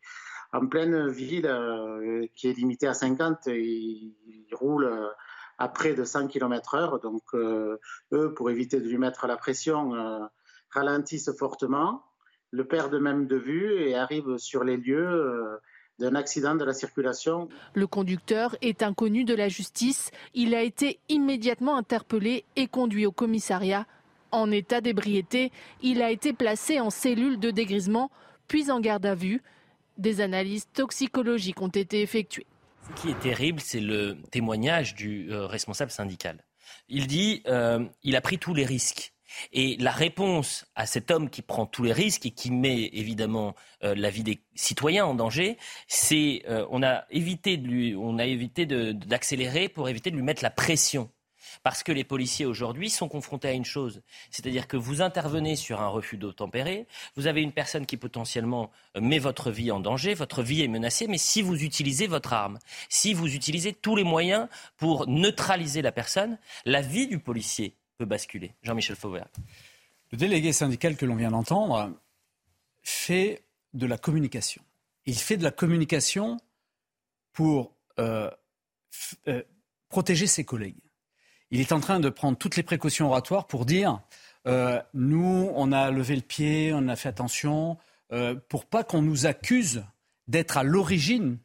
en 0.54 0.68
pleine 0.68 1.08
ville 1.08 1.48
euh, 1.48 2.24
qui 2.36 2.50
est 2.50 2.54
limitée 2.54 2.86
à 2.86 2.94
50, 2.94 3.48
il, 3.48 4.14
roule 4.52 4.88
à 5.58 5.68
près 5.70 5.96
de 5.96 6.04
100 6.04 6.28
km/h. 6.28 7.02
Donc, 7.02 7.24
euh, 7.34 7.80
eux, 8.12 8.32
pour 8.36 8.52
éviter 8.52 8.80
de 8.80 8.88
lui 8.88 9.00
mettre 9.00 9.26
la 9.26 9.38
pression, 9.38 9.96
euh, 9.96 10.20
ralentissent 10.70 11.36
fortement, 11.36 12.06
le 12.52 12.64
perdent 12.64 13.02
même 13.02 13.26
de 13.26 13.38
vue 13.38 13.82
et 13.82 13.96
arrivent 13.96 14.38
sur 14.38 14.64
les 14.64 14.78
lieux 14.78 15.60
d'un 16.00 16.16
accident 16.16 16.56
de 16.56 16.64
la 16.64 16.74
circulation. 16.74 17.50
Le 17.74 17.88
conducteur 17.88 18.56
est 18.62 18.82
inconnu 18.84 19.26
de 19.26 19.36
la 19.36 19.50
justice. 19.50 20.12
Il 20.34 20.56
a 20.56 20.64
été 20.64 21.00
immédiatement 21.10 21.78
interpellé 21.78 22.46
et 22.56 22.68
conduit 22.68 23.06
au 23.06 23.12
commissariat. 23.12 23.86
En 24.32 24.52
état 24.52 24.82
d'ébriété, 24.82 25.52
il 25.82 26.02
a 26.02 26.12
été 26.12 26.34
placé 26.34 26.80
en 26.80 26.90
cellule 26.90 27.40
de 27.40 27.52
dégrisement, 27.52 28.12
puis 28.48 28.72
en 28.72 28.80
garde 28.80 29.06
à 29.06 29.16
vue. 29.16 29.42
Des 29.98 30.22
analyses 30.22 30.68
toxicologiques 30.74 31.62
ont 31.62 31.68
été 31.68 32.02
effectuées. 32.02 32.48
Ce 32.96 33.02
qui 33.02 33.10
est 33.10 33.20
terrible, 33.20 33.60
c'est 33.60 33.82
le 33.82 34.18
témoignage 34.32 34.96
du 34.96 35.32
euh, 35.32 35.46
responsable 35.46 35.92
syndical. 35.92 36.44
Il 36.88 37.08
dit 37.08 37.44
euh, 37.48 37.84
il 38.04 38.16
a 38.16 38.22
pris 38.22 38.38
tous 38.38 38.54
les 38.54 38.66
risques. 38.66 39.14
Et 39.54 39.78
la 39.78 39.92
réponse 39.92 40.66
à 40.76 40.86
cet 40.86 41.12
homme 41.12 41.30
qui 41.30 41.42
prend 41.42 41.66
tous 41.66 41.84
les 41.84 41.94
risques 41.94 42.26
et 42.26 42.32
qui 42.32 42.52
met 42.52 42.90
évidemment 42.94 43.56
euh, 43.84 43.96
la 43.96 44.10
vie 44.10 44.24
des 44.24 44.42
citoyens 44.56 45.06
en 45.06 45.16
danger, 45.16 45.58
c'est 45.88 46.44
euh, 46.50 46.66
on 46.70 46.84
a 46.84 47.06
évité 47.10 47.58
de 47.58 47.68
lui, 47.68 47.96
on 47.96 48.18
a 48.18 48.26
évité 48.26 48.66
d'accélérer 48.66 49.70
pour 49.70 49.90
éviter 49.90 50.12
de 50.12 50.16
lui 50.16 50.24
mettre 50.24 50.44
la 50.44 50.52
pression. 50.52 51.10
Parce 51.64 51.84
que 51.84 51.92
les 51.92 52.04
policiers 52.04 52.46
aujourd'hui 52.46 52.90
sont 52.90 53.10
confrontés 53.10 53.48
à 53.48 53.54
une 53.54 53.66
chose, 53.66 54.02
c'est-à-dire 54.30 54.68
que 54.68 54.78
vous 54.78 55.02
intervenez 55.02 55.56
sur 55.56 55.82
un 55.82 55.88
refus 55.88 56.18
d'obtempérer, 56.18 56.88
vous 57.16 57.28
avez 57.28 57.42
une 57.42 57.52
personne 57.52 57.86
qui 57.86 57.98
potentiellement 57.98 58.72
euh, 58.96 59.02
met 59.02 59.20
votre 59.20 59.52
vie 59.52 59.72
en 59.72 59.80
danger, 59.80 60.14
votre 60.14 60.44
vie 60.44 60.62
est 60.62 60.68
menacée, 60.68 61.08
mais 61.08 61.18
si 61.18 61.42
vous 61.42 61.64
utilisez 61.64 62.08
votre 62.08 62.34
arme, 62.34 62.60
si 62.88 63.14
vous 63.14 63.34
utilisez 63.34 63.74
tous 63.74 63.96
les 63.96 64.04
moyens 64.04 64.48
pour 64.78 65.08
neutraliser 65.08 65.82
la 65.82 65.92
personne, 65.92 66.38
la 66.66 66.82
vie 66.82 67.08
du 67.08 67.20
policier 67.20 67.76
peut 68.00 68.06
basculer. 68.06 68.56
Jean-Michel 68.64 68.96
Fauvert. 68.96 69.28
Le 70.12 70.18
délégué 70.18 70.54
syndical 70.54 70.96
que 70.96 71.06
l'on 71.06 71.18
vient 71.18 71.32
d'entendre 71.32 71.94
fait 72.82 73.44
de 73.74 73.86
la 73.86 73.98
communication. 73.98 74.64
Il 75.06 75.16
fait 75.16 75.36
de 75.36 75.44
la 75.44 75.52
communication 75.52 76.38
pour 77.34 77.76
euh, 78.00 78.32
euh, 79.28 79.44
protéger 79.90 80.28
ses 80.28 80.46
collègues. 80.46 80.80
Il 81.52 81.60
est 81.60 81.74
en 81.74 81.82
train 81.82 82.00
de 82.00 82.10
prendre 82.10 82.38
toutes 82.38 82.56
les 82.56 82.64
précautions 82.64 83.08
oratoires 83.08 83.48
pour 83.48 83.66
dire 83.66 84.02
euh, 84.48 84.82
nous, 84.94 85.52
on 85.54 85.72
a 85.74 85.92
levé 85.92 86.16
le 86.16 86.22
pied, 86.22 86.72
on 86.74 86.88
a 86.88 86.96
fait 86.96 87.10
attention, 87.10 87.78
pour 88.48 88.66
pas 88.66 88.84
qu'on 88.84 89.04
nous 89.04 89.28
accuse 89.28 89.84
d'être 90.28 90.58
à 90.58 90.64
l'origine 90.64 91.38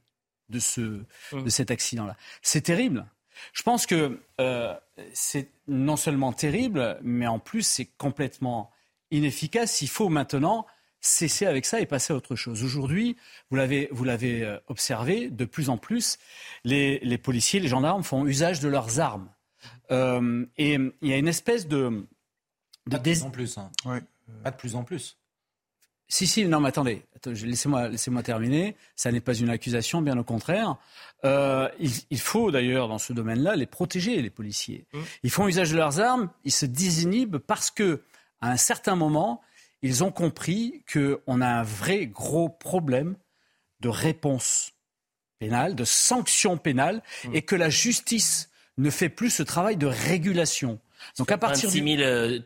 de, 0.49 0.59
ce, 0.59 1.03
de 1.33 1.49
cet 1.51 1.71
accident-là. 1.71 2.17
C'est 2.40 2.62
terrible. 2.62 3.05
Je 3.53 3.62
pense 3.62 3.87
que 3.87 4.20
euh, 4.40 4.75
c'est 5.12 5.51
non 5.68 5.97
seulement 5.97 6.33
terrible, 6.33 6.99
mais 7.03 7.27
en 7.27 7.38
plus 7.38 7.62
c'est 7.62 7.87
complètement 7.99 8.70
inefficace. 9.11 9.83
Il 9.83 9.88
faut 9.88 10.09
maintenant 10.09 10.66
cesser 11.01 11.47
avec 11.47 11.66
ça 11.66 11.81
et 11.81 11.87
passer 11.87 12.12
à 12.12 12.16
autre 12.16 12.35
chose. 12.35 12.64
Aujourd'hui, 12.64 13.16
vous 13.51 13.57
l'avez, 13.57 13.88
vous 13.92 14.05
l'avez 14.05 14.42
euh, 14.42 14.59
observé, 14.68 15.29
de 15.29 15.44
plus 15.44 15.68
en 15.68 15.77
plus, 15.77 16.18
les, 16.64 16.99
les, 17.01 17.18
policiers, 17.18 17.61
les 17.61 17.68
gendarmes 17.68 18.03
font 18.03 18.27
usage 18.27 18.61
de 18.61 18.68
leurs 18.68 19.01
armes. 19.01 19.29
Euh, 19.90 20.47
et 20.57 20.75
il 20.75 21.09
y 21.09 21.12
a 21.12 21.18
une 21.18 21.29
espèce 21.29 21.68
de... 21.68 22.07
de, 22.87 22.97
plus 22.97 23.23
en 23.23 23.31
plus. 23.31 23.59
Hein. 23.59 23.70
Pas 24.42 24.51
de 24.51 24.57
plus 24.57 24.77
en 24.77 24.85
plus. 24.85 25.18
Si, 26.09 26.27
si, 26.27 26.47
non, 26.47 26.61
mais 26.61 26.69
attendez, 26.69 27.03
laissez-moi 27.27 27.88
laissez 27.88 28.11
terminer. 28.23 28.77
Ça 28.95 29.11
n'est 29.11 29.21
pas 29.21 29.35
une 29.35 29.51
accusation, 29.51 30.03
bien 30.03 30.19
au 30.19 30.25
contraire. 30.25 30.77
Euh, 31.25 31.69
il, 32.11 32.21
faut 32.21 32.51
d'ailleurs, 32.51 32.88
dans 32.88 32.99
ce 32.99 33.12
domaine-là, 33.12 33.57
les 33.57 33.67
protéger, 33.67 34.21
les 34.21 34.31
policiers. 34.31 34.85
Mmh. 34.93 34.99
Ils 35.23 35.31
font 35.31 35.49
usage 35.49 35.71
de 35.71 35.77
leurs 35.77 36.01
armes, 36.01 36.31
ils 36.45 36.53
se 36.53 36.67
désinhibent 36.67 37.38
parce 37.38 37.71
que, 37.71 38.03
à 38.40 38.51
un 38.51 38.57
certain 38.57 38.95
moment, 38.95 39.40
ils 39.81 40.05
ont 40.05 40.12
compris 40.12 40.85
qu'on 40.93 41.40
a 41.40 41.49
un 41.49 41.62
vrai 41.62 42.07
gros 42.07 42.49
problème 42.49 43.17
de 43.81 43.88
réponse 43.88 44.73
pénale, 45.38 45.75
de 45.75 45.85
sanction 45.85 46.59
pénale, 46.59 47.03
mmh. 47.25 47.35
et 47.35 47.43
que 47.43 47.57
la 47.57 47.71
justice 47.71 48.51
ne 48.77 48.90
fait 48.90 49.09
plus 49.09 49.31
ce 49.31 49.43
travail 49.43 49.77
de 49.77 49.87
régulation. 49.87 50.79
Donc 51.19 51.31
à 51.31 51.38
partir 51.38 51.69
26 51.69 51.97
000, 51.97 52.03
euh, 52.03 52.38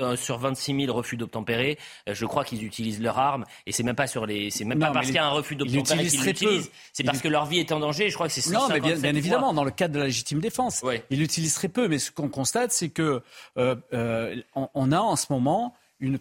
euh, 0.00 0.16
sur 0.16 0.38
26 0.38 0.86
000 0.86 0.96
refus 0.96 1.16
d'obtempérer, 1.16 1.78
euh, 2.08 2.14
je 2.14 2.26
crois 2.26 2.44
qu'ils 2.44 2.64
utilisent 2.64 3.00
leur 3.00 3.18
arme. 3.18 3.44
Et 3.66 3.72
c'est 3.72 3.82
même 3.82 3.96
pas 3.96 4.06
sur 4.06 4.26
les, 4.26 4.50
c'est 4.50 4.64
même 4.64 4.78
pas 4.78 4.90
parce 4.90 5.06
qu'il 5.06 5.16
y 5.16 5.18
a 5.18 5.26
un 5.26 5.30
refus 5.30 5.56
d'obtempérer 5.56 6.06
qu'ils 6.06 6.22
l'utilisent, 6.22 6.70
c'est 6.92 7.04
parce 7.04 7.20
que 7.20 7.28
leur 7.28 7.46
vie 7.46 7.58
est 7.58 7.72
en 7.72 7.80
danger. 7.80 8.10
Je 8.10 8.14
crois 8.14 8.28
que 8.28 8.32
c'est 8.32 8.50
non, 8.50 8.68
mais 8.68 8.80
bien, 8.80 9.14
évidemment 9.14 9.52
dans 9.52 9.64
le 9.64 9.70
cadre 9.70 9.94
de 9.94 9.98
la 10.00 10.06
légitime 10.06 10.40
défense, 10.40 10.84
ils 11.10 11.18
l'utilisent 11.18 11.54
très 11.54 11.68
peu. 11.68 11.88
Mais 11.88 11.98
ce 11.98 12.10
qu'on 12.10 12.28
constate, 12.28 12.72
c'est 12.72 12.90
que 12.90 13.22
on, 13.56 14.92
a 14.92 14.98
en 14.98 15.16
ce 15.16 15.26
moment 15.30 15.74
une, 16.00 16.18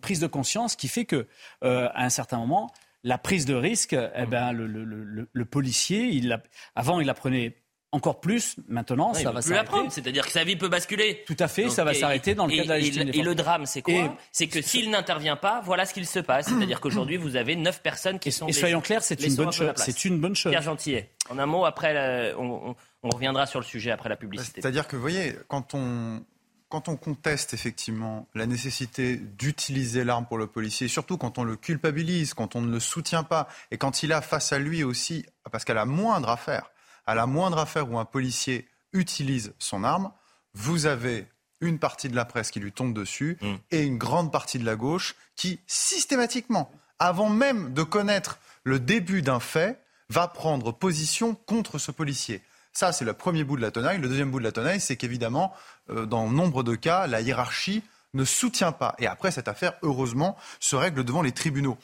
prise 0.00 0.20
de 0.20 0.26
conscience 0.26 0.76
qui 0.76 0.88
fait 0.88 1.04
que 1.04 1.26
à 1.62 2.04
un 2.04 2.10
certain 2.10 2.38
moment 2.38 2.72
la 3.04 3.18
prise 3.18 3.46
de 3.46 3.54
risque, 3.54 3.94
eh 3.94 4.26
ben, 4.26 4.52
le, 4.52 5.44
policier, 5.44 6.08
il 6.08 6.40
avant, 6.74 7.00
il 7.00 7.06
la 7.06 7.14
prenait 7.14 7.56
encore 7.90 8.20
plus 8.20 8.56
maintenant, 8.68 9.14
ça 9.14 9.32
va 9.32 9.40
s'arrêter. 9.40 9.90
C'est-à-dire 9.90 10.26
que 10.26 10.32
sa 10.32 10.44
vie 10.44 10.56
peut 10.56 10.68
basculer. 10.68 11.24
Tout 11.26 11.36
à 11.38 11.48
fait, 11.48 11.70
ça 11.70 11.84
va 11.84 11.94
s'arrêter 11.94 12.34
dans 12.34 12.46
le 12.46 12.56
cas 12.56 12.64
de 12.64 12.68
la 12.68 12.78
légitime 12.78 13.10
Et, 13.12 13.22
le 13.22 13.34
drame, 13.34 13.66
c'est 13.66 13.82
quoi 13.82 14.16
C'est 14.30 14.46
que 14.46 14.60
s'il 14.60 14.90
n'intervient 14.90 15.36
pas, 15.36 15.62
voilà 15.64 15.86
ce 15.86 15.94
qu'il 15.94 16.06
se 16.06 16.18
passe. 16.18 16.46
C'est-à-dire 16.48 16.80
qu'aujourd'hui, 16.80 17.16
vous 17.16 17.36
avez 17.36 17.56
neuf 17.56 17.82
personnes 17.82 18.18
qui 18.18 18.32
sont. 18.32 18.46
Et 18.46 18.52
soyons 18.52 18.80
clairs, 18.80 19.02
c'est 19.02 19.22
une 19.22 19.34
bonne 19.34 19.52
chose. 19.52 19.72
C'est 19.76 20.04
une 20.04 20.18
bonne 20.20 20.36
chose. 20.36 20.50
Pierre 20.50 20.62
Gentillet. 20.62 21.10
En 21.30 21.38
un 21.38 21.46
mot, 21.46 21.64
après, 21.64 22.34
on, 22.38 22.74
reviendra 23.02 23.46
sur 23.46 23.60
le 23.60 23.64
sujet 23.64 23.90
après 23.90 24.08
la 24.08 24.16
publicité. 24.16 24.60
C'est-à-dire 24.60 24.86
que, 24.86 24.96
vous 24.96 25.02
voyez, 25.02 25.34
quand 25.48 25.74
on 25.74 26.22
quand 26.70 26.90
on 26.90 26.96
conteste 26.96 27.54
effectivement 27.54 28.28
la 28.34 28.44
nécessité 28.44 29.16
d'utiliser 29.16 30.04
l'arme 30.04 30.26
pour 30.26 30.36
le 30.36 30.46
policier, 30.46 30.86
surtout 30.86 31.16
quand 31.16 31.38
on 31.38 31.44
le 31.44 31.56
culpabilise, 31.56 32.34
quand 32.34 32.56
on 32.56 32.60
ne 32.60 32.70
le 32.70 32.78
soutient 32.78 33.22
pas, 33.22 33.48
et 33.70 33.78
quand 33.78 34.02
il 34.02 34.12
a 34.12 34.20
face 34.20 34.52
à 34.52 34.58
lui 34.58 34.84
aussi, 34.84 35.24
parce 35.50 35.64
qu'à 35.64 35.72
la 35.72 35.86
moindre 35.86 36.28
affaire, 36.28 36.70
à 37.08 37.14
la 37.14 37.26
moindre 37.26 37.56
affaire 37.56 37.90
où 37.90 37.98
un 37.98 38.04
policier 38.04 38.68
utilise 38.92 39.54
son 39.58 39.82
arme, 39.82 40.12
vous 40.52 40.84
avez 40.84 41.26
une 41.62 41.78
partie 41.78 42.10
de 42.10 42.14
la 42.14 42.26
presse 42.26 42.50
qui 42.50 42.60
lui 42.60 42.70
tombe 42.70 42.92
dessus 42.92 43.38
mm. 43.40 43.54
et 43.70 43.82
une 43.82 43.96
grande 43.96 44.30
partie 44.30 44.58
de 44.58 44.66
la 44.66 44.76
gauche 44.76 45.16
qui, 45.34 45.58
systématiquement, 45.66 46.70
avant 46.98 47.30
même 47.30 47.72
de 47.72 47.82
connaître 47.82 48.38
le 48.62 48.78
début 48.78 49.22
d'un 49.22 49.40
fait, 49.40 49.82
va 50.10 50.28
prendre 50.28 50.70
position 50.70 51.34
contre 51.34 51.78
ce 51.78 51.90
policier. 51.90 52.42
Ça, 52.74 52.92
c'est 52.92 53.06
le 53.06 53.14
premier 53.14 53.42
bout 53.42 53.56
de 53.56 53.62
la 53.62 53.70
tenaille. 53.70 53.98
Le 53.98 54.08
deuxième 54.08 54.30
bout 54.30 54.38
de 54.38 54.44
la 54.44 54.52
tenaille, 54.52 54.80
c'est 54.80 54.96
qu'évidemment, 54.96 55.54
euh, 55.88 56.04
dans 56.04 56.28
nombre 56.28 56.62
de 56.62 56.74
cas, 56.74 57.06
la 57.06 57.22
hiérarchie 57.22 57.82
ne 58.12 58.26
soutient 58.26 58.72
pas. 58.72 58.94
Et 58.98 59.06
après, 59.06 59.30
cette 59.30 59.48
affaire, 59.48 59.72
heureusement, 59.80 60.36
se 60.60 60.76
règle 60.76 61.04
devant 61.04 61.22
les 61.22 61.32
tribunaux. 61.32 61.78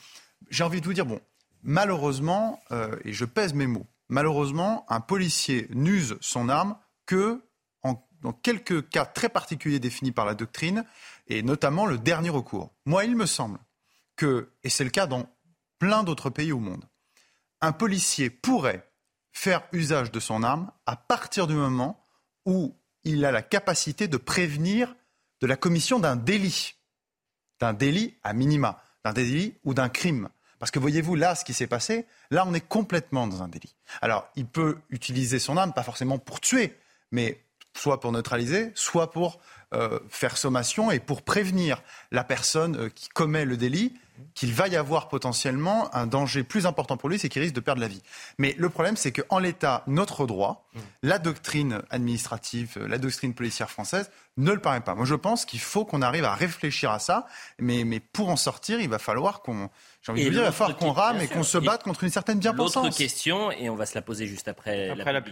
J'ai 0.50 0.64
envie 0.64 0.82
de 0.82 0.86
vous 0.86 0.92
dire, 0.92 1.06
bon, 1.06 1.20
malheureusement, 1.62 2.62
euh, 2.72 2.94
et 3.06 3.14
je 3.14 3.24
pèse 3.24 3.54
mes 3.54 3.66
mots, 3.66 3.86
malheureusement, 4.08 4.84
un 4.88 5.00
policier 5.00 5.68
n'use 5.70 6.16
son 6.20 6.48
arme 6.48 6.76
que 7.06 7.42
dans 8.24 8.32
quelques 8.32 8.88
cas 8.88 9.04
très 9.04 9.28
particuliers 9.28 9.78
définis 9.78 10.10
par 10.10 10.24
la 10.24 10.34
doctrine, 10.34 10.86
et 11.26 11.42
notamment 11.42 11.84
le 11.84 11.98
dernier 11.98 12.30
recours. 12.30 12.74
Moi, 12.86 13.04
il 13.04 13.16
me 13.16 13.26
semble 13.26 13.58
que, 14.16 14.50
et 14.64 14.70
c'est 14.70 14.82
le 14.82 14.88
cas 14.88 15.06
dans 15.06 15.28
plein 15.78 16.02
d'autres 16.02 16.30
pays 16.30 16.50
au 16.50 16.58
monde, 16.58 16.88
un 17.60 17.72
policier 17.72 18.30
pourrait 18.30 18.90
faire 19.30 19.62
usage 19.72 20.10
de 20.10 20.20
son 20.20 20.42
arme 20.42 20.72
à 20.86 20.96
partir 20.96 21.46
du 21.46 21.54
moment 21.54 22.02
où 22.46 22.74
il 23.04 23.26
a 23.26 23.32
la 23.32 23.42
capacité 23.42 24.08
de 24.08 24.16
prévenir 24.16 24.96
de 25.42 25.46
la 25.46 25.56
commission 25.56 25.98
d'un 25.98 26.16
délit, 26.16 26.76
d'un 27.60 27.74
délit 27.74 28.16
à 28.22 28.32
minima, 28.32 28.82
d'un 29.04 29.12
délit 29.12 29.58
ou 29.64 29.74
d'un 29.74 29.90
crime. 29.90 30.30
Parce 30.64 30.70
que 30.70 30.78
voyez-vous, 30.78 31.14
là, 31.14 31.34
ce 31.34 31.44
qui 31.44 31.52
s'est 31.52 31.66
passé, 31.66 32.06
là, 32.30 32.46
on 32.48 32.54
est 32.54 32.66
complètement 32.66 33.26
dans 33.26 33.42
un 33.42 33.48
délit. 33.48 33.76
Alors, 34.00 34.30
il 34.34 34.46
peut 34.46 34.78
utiliser 34.88 35.38
son 35.38 35.58
arme, 35.58 35.74
pas 35.74 35.82
forcément 35.82 36.18
pour 36.18 36.40
tuer, 36.40 36.74
mais 37.12 37.38
soit 37.76 38.00
pour 38.00 38.12
neutraliser, 38.12 38.72
soit 38.74 39.10
pour 39.10 39.40
euh, 39.74 40.00
faire 40.08 40.38
sommation 40.38 40.90
et 40.90 41.00
pour 41.00 41.20
prévenir 41.20 41.82
la 42.12 42.24
personne 42.24 42.76
euh, 42.76 42.88
qui 42.88 43.10
commet 43.10 43.44
le 43.44 43.58
délit 43.58 43.92
qu'il 44.34 44.52
va 44.52 44.68
y 44.68 44.76
avoir 44.76 45.08
potentiellement 45.08 45.94
un 45.94 46.06
danger 46.06 46.42
plus 46.42 46.66
important 46.66 46.96
pour 46.96 47.08
lui, 47.08 47.18
c'est 47.18 47.28
qu'il 47.28 47.42
risque 47.42 47.54
de 47.54 47.60
perdre 47.60 47.80
la 47.80 47.88
vie. 47.88 48.02
Mais 48.38 48.54
le 48.58 48.68
problème, 48.68 48.96
c'est 48.96 49.12
qu'en 49.12 49.38
l'état, 49.38 49.82
notre 49.86 50.26
droit, 50.26 50.66
mm. 50.74 50.78
la 51.02 51.18
doctrine 51.18 51.82
administrative, 51.90 52.78
la 52.86 52.98
doctrine 52.98 53.34
policière 53.34 53.70
française 53.70 54.10
ne 54.36 54.52
le 54.52 54.58
permet 54.58 54.80
pas. 54.80 54.94
Moi, 54.94 55.04
je 55.04 55.14
pense 55.14 55.44
qu'il 55.44 55.60
faut 55.60 55.84
qu'on 55.84 56.02
arrive 56.02 56.24
à 56.24 56.34
réfléchir 56.34 56.90
à 56.90 56.98
ça, 56.98 57.26
mais, 57.58 57.84
mais 57.84 58.00
pour 58.00 58.28
en 58.28 58.36
sortir, 58.36 58.80
il 58.80 58.88
va 58.88 58.98
falloir 58.98 59.42
qu'on, 59.42 59.70
j'ai 60.02 60.12
envie 60.12 60.24
de 60.24 60.30
dire, 60.30 60.40
il 60.40 60.44
va 60.44 60.52
falloir 60.52 60.76
qu'on 60.76 60.92
rame 60.92 61.20
et 61.20 61.28
qu'on 61.28 61.44
se 61.44 61.58
batte 61.58 61.84
contre 61.84 62.04
une 62.04 62.10
certaine 62.10 62.38
bien-pensance. 62.38 62.84
L'autre 62.84 62.96
question, 62.96 63.52
et 63.52 63.70
on 63.70 63.76
va 63.76 63.86
se 63.86 63.94
la 63.94 64.02
poser 64.02 64.26
juste 64.26 64.48
après, 64.48 64.90
après 64.90 65.12
la, 65.12 65.22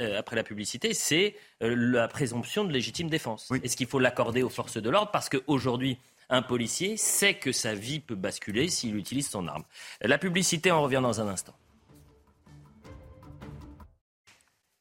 euh, 0.00 0.18
après 0.18 0.36
la 0.36 0.44
publicité, 0.44 0.94
c'est 0.94 1.34
euh, 1.62 1.74
la 1.76 2.06
présomption 2.06 2.64
de 2.64 2.72
légitime 2.72 3.10
défense. 3.10 3.50
Est-ce 3.62 3.76
qu'il 3.76 3.88
faut 3.88 3.98
l'accorder 3.98 4.42
aux 4.42 4.48
forces 4.48 4.76
de 4.76 4.90
l'ordre? 4.90 5.10
Parce 5.10 5.28
qu'aujourd'hui, 5.28 5.98
un 6.32 6.42
policier 6.42 6.96
sait 6.96 7.34
que 7.34 7.52
sa 7.52 7.74
vie 7.74 8.00
peut 8.00 8.16
basculer 8.16 8.68
s'il 8.68 8.96
utilise 8.96 9.28
son 9.28 9.46
arme. 9.46 9.64
La 10.00 10.18
publicité, 10.18 10.72
on 10.72 10.82
revient 10.82 11.00
dans 11.02 11.20
un 11.20 11.28
instant. 11.28 11.54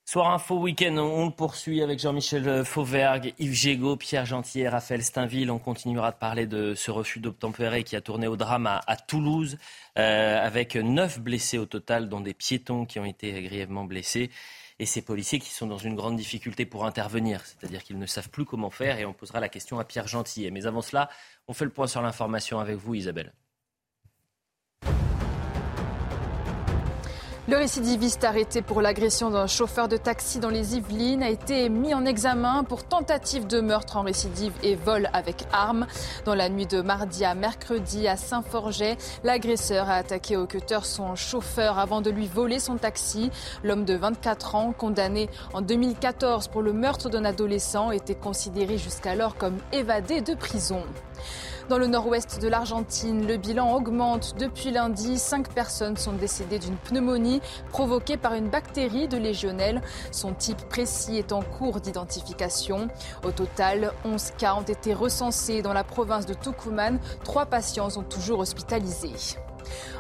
Soir 0.06 0.34
Info 0.34 0.58
Week-end, 0.58 0.98
on 0.98 1.28
le 1.28 1.32
poursuit 1.32 1.82
avec 1.82 2.00
Jean-Michel 2.00 2.66
Fauvergue, 2.66 3.34
Yves 3.40 3.54
Gégaud, 3.54 3.96
Pierre 3.96 4.26
Gentil 4.26 4.62
et 4.62 4.68
Raphaël 4.68 5.04
Steinville. 5.04 5.50
On 5.52 5.60
continuera 5.60 6.12
de 6.12 6.18
parler 6.18 6.48
de 6.48 6.74
ce 6.76 6.92
refus 6.92 7.20
d'obtempérer 7.20 7.84
qui 7.84 7.96
a 7.96 8.02
tourné 8.02 8.28
au 8.28 8.36
drame 8.36 8.68
à, 8.68 8.96
Toulouse, 8.98 9.58
euh, 9.98 10.46
avec 10.46 10.76
neuf 10.76 11.20
blessés 11.20 11.58
au 11.58 11.66
total, 11.66 12.10
dont 12.10 12.20
des 12.20 12.34
piétons 12.34 12.86
qui 12.86 13.00
ont 13.00 13.06
été 13.06 13.42
grièvement 13.42 13.86
blessés 13.86 14.32
et 14.82 14.88
ces 14.88 15.04
policiers 15.04 15.38
qui 15.38 15.52
sont 15.52 15.68
dans 15.68 15.78
une 15.78 15.94
grande 15.94 16.16
difficulté 16.16 16.66
pour 16.66 16.88
intervenir, 16.88 17.46
c'est-à-dire 17.46 17.84
qu'ils 17.84 18.00
ne 18.00 18.08
savent 18.08 18.32
plus 18.32 18.46
comment 18.46 18.72
faire 18.72 18.98
et 18.98 19.06
on 19.06 19.14
posera 19.14 19.40
la 19.40 19.48
question 19.48 19.78
à 19.78 19.86
Pierre 19.86 20.08
Gentillet. 20.08 20.50
Mais 20.50 20.66
avant 20.66 20.82
cela, 20.82 21.08
on 21.48 21.54
fait 21.54 21.66
le 21.66 21.72
point 21.72 21.86
sur 21.86 22.02
l'information 22.02 22.60
avec 22.60 22.78
vous 22.78 22.96
Isabelle. 22.96 23.32
Le 27.52 27.58
récidiviste 27.58 28.24
arrêté 28.24 28.62
pour 28.62 28.82
l'agression 28.82 29.30
d'un 29.30 29.46
chauffeur 29.46 29.90
de 29.90 29.98
taxi 29.98 30.40
dans 30.40 30.50
les 30.50 30.78
Yvelines 30.78 31.22
a 31.22 31.30
été 31.30 31.68
mis 31.68 31.94
en 31.94 32.06
examen 32.06 32.64
pour 32.64 32.86
tentative 32.86 33.46
de 33.46 33.60
meurtre 33.60 33.98
en 33.98 34.04
récidive 34.04 34.54
et 34.64 34.76
vol 34.76 35.10
avec 35.12 35.44
arme. 35.52 35.86
Dans 36.24 36.34
la 36.34 36.48
nuit 36.48 36.66
de 36.66 36.80
mardi 36.80 37.26
à 37.26 37.36
mercredi 37.36 38.08
à 38.08 38.16
Saint-Forget, 38.16 38.96
l'agresseur 39.26 39.90
a 39.90 39.96
attaqué 39.96 40.38
au 40.38 40.48
cutter 40.48 40.80
son 40.84 41.18
chauffeur 41.18 41.78
avant 41.78 42.00
de 42.00 42.10
lui 42.10 42.26
voler 42.26 42.60
son 42.60 42.78
taxi. 42.78 43.32
L'homme 43.66 43.84
de 43.84 43.96
24 43.96 44.56
ans, 44.56 44.72
condamné 44.72 45.30
en 45.54 45.60
2014 45.60 46.48
pour 46.48 46.62
le 46.62 46.72
meurtre 46.72 47.10
d'un 47.10 47.26
adolescent, 47.26 47.92
était 47.92 48.16
considéré 48.16 48.78
jusqu'alors 48.78 49.36
comme 49.36 49.58
évadé 49.74 50.22
de 50.22 50.36
prison. 50.36 50.86
Dans 51.72 51.78
le 51.78 51.88
nord-ouest 51.88 52.42
de 52.42 52.50
l'Argentine, 52.50 53.26
le 53.26 53.38
bilan 53.38 53.74
augmente. 53.74 54.36
Depuis 54.38 54.72
lundi, 54.72 55.18
cinq 55.18 55.54
personnes 55.54 55.96
sont 55.96 56.12
décédées 56.12 56.60
d'une 56.60 56.76
pneumonie 56.76 57.40
provoquée 57.70 58.18
par 58.18 58.34
une 58.34 58.50
bactérie 58.50 59.08
de 59.08 59.16
légionelle. 59.16 59.82
Son 60.12 60.34
type 60.34 60.68
précis 60.68 61.16
est 61.16 61.32
en 61.32 61.42
cours 61.42 61.80
d'identification. 61.80 62.90
Au 63.24 63.32
total, 63.32 63.94
11 64.04 64.32
cas 64.38 64.56
ont 64.56 64.64
été 64.64 64.94
recensés 64.94 65.62
dans 65.62 65.72
la 65.72 65.86
province 65.86 66.26
de 66.26 66.34
Tucumán. 66.34 67.00
Trois 67.24 67.46
patients 67.46 67.90
sont 67.90 68.04
toujours 68.04 68.40
hospitalisés. 68.40 69.38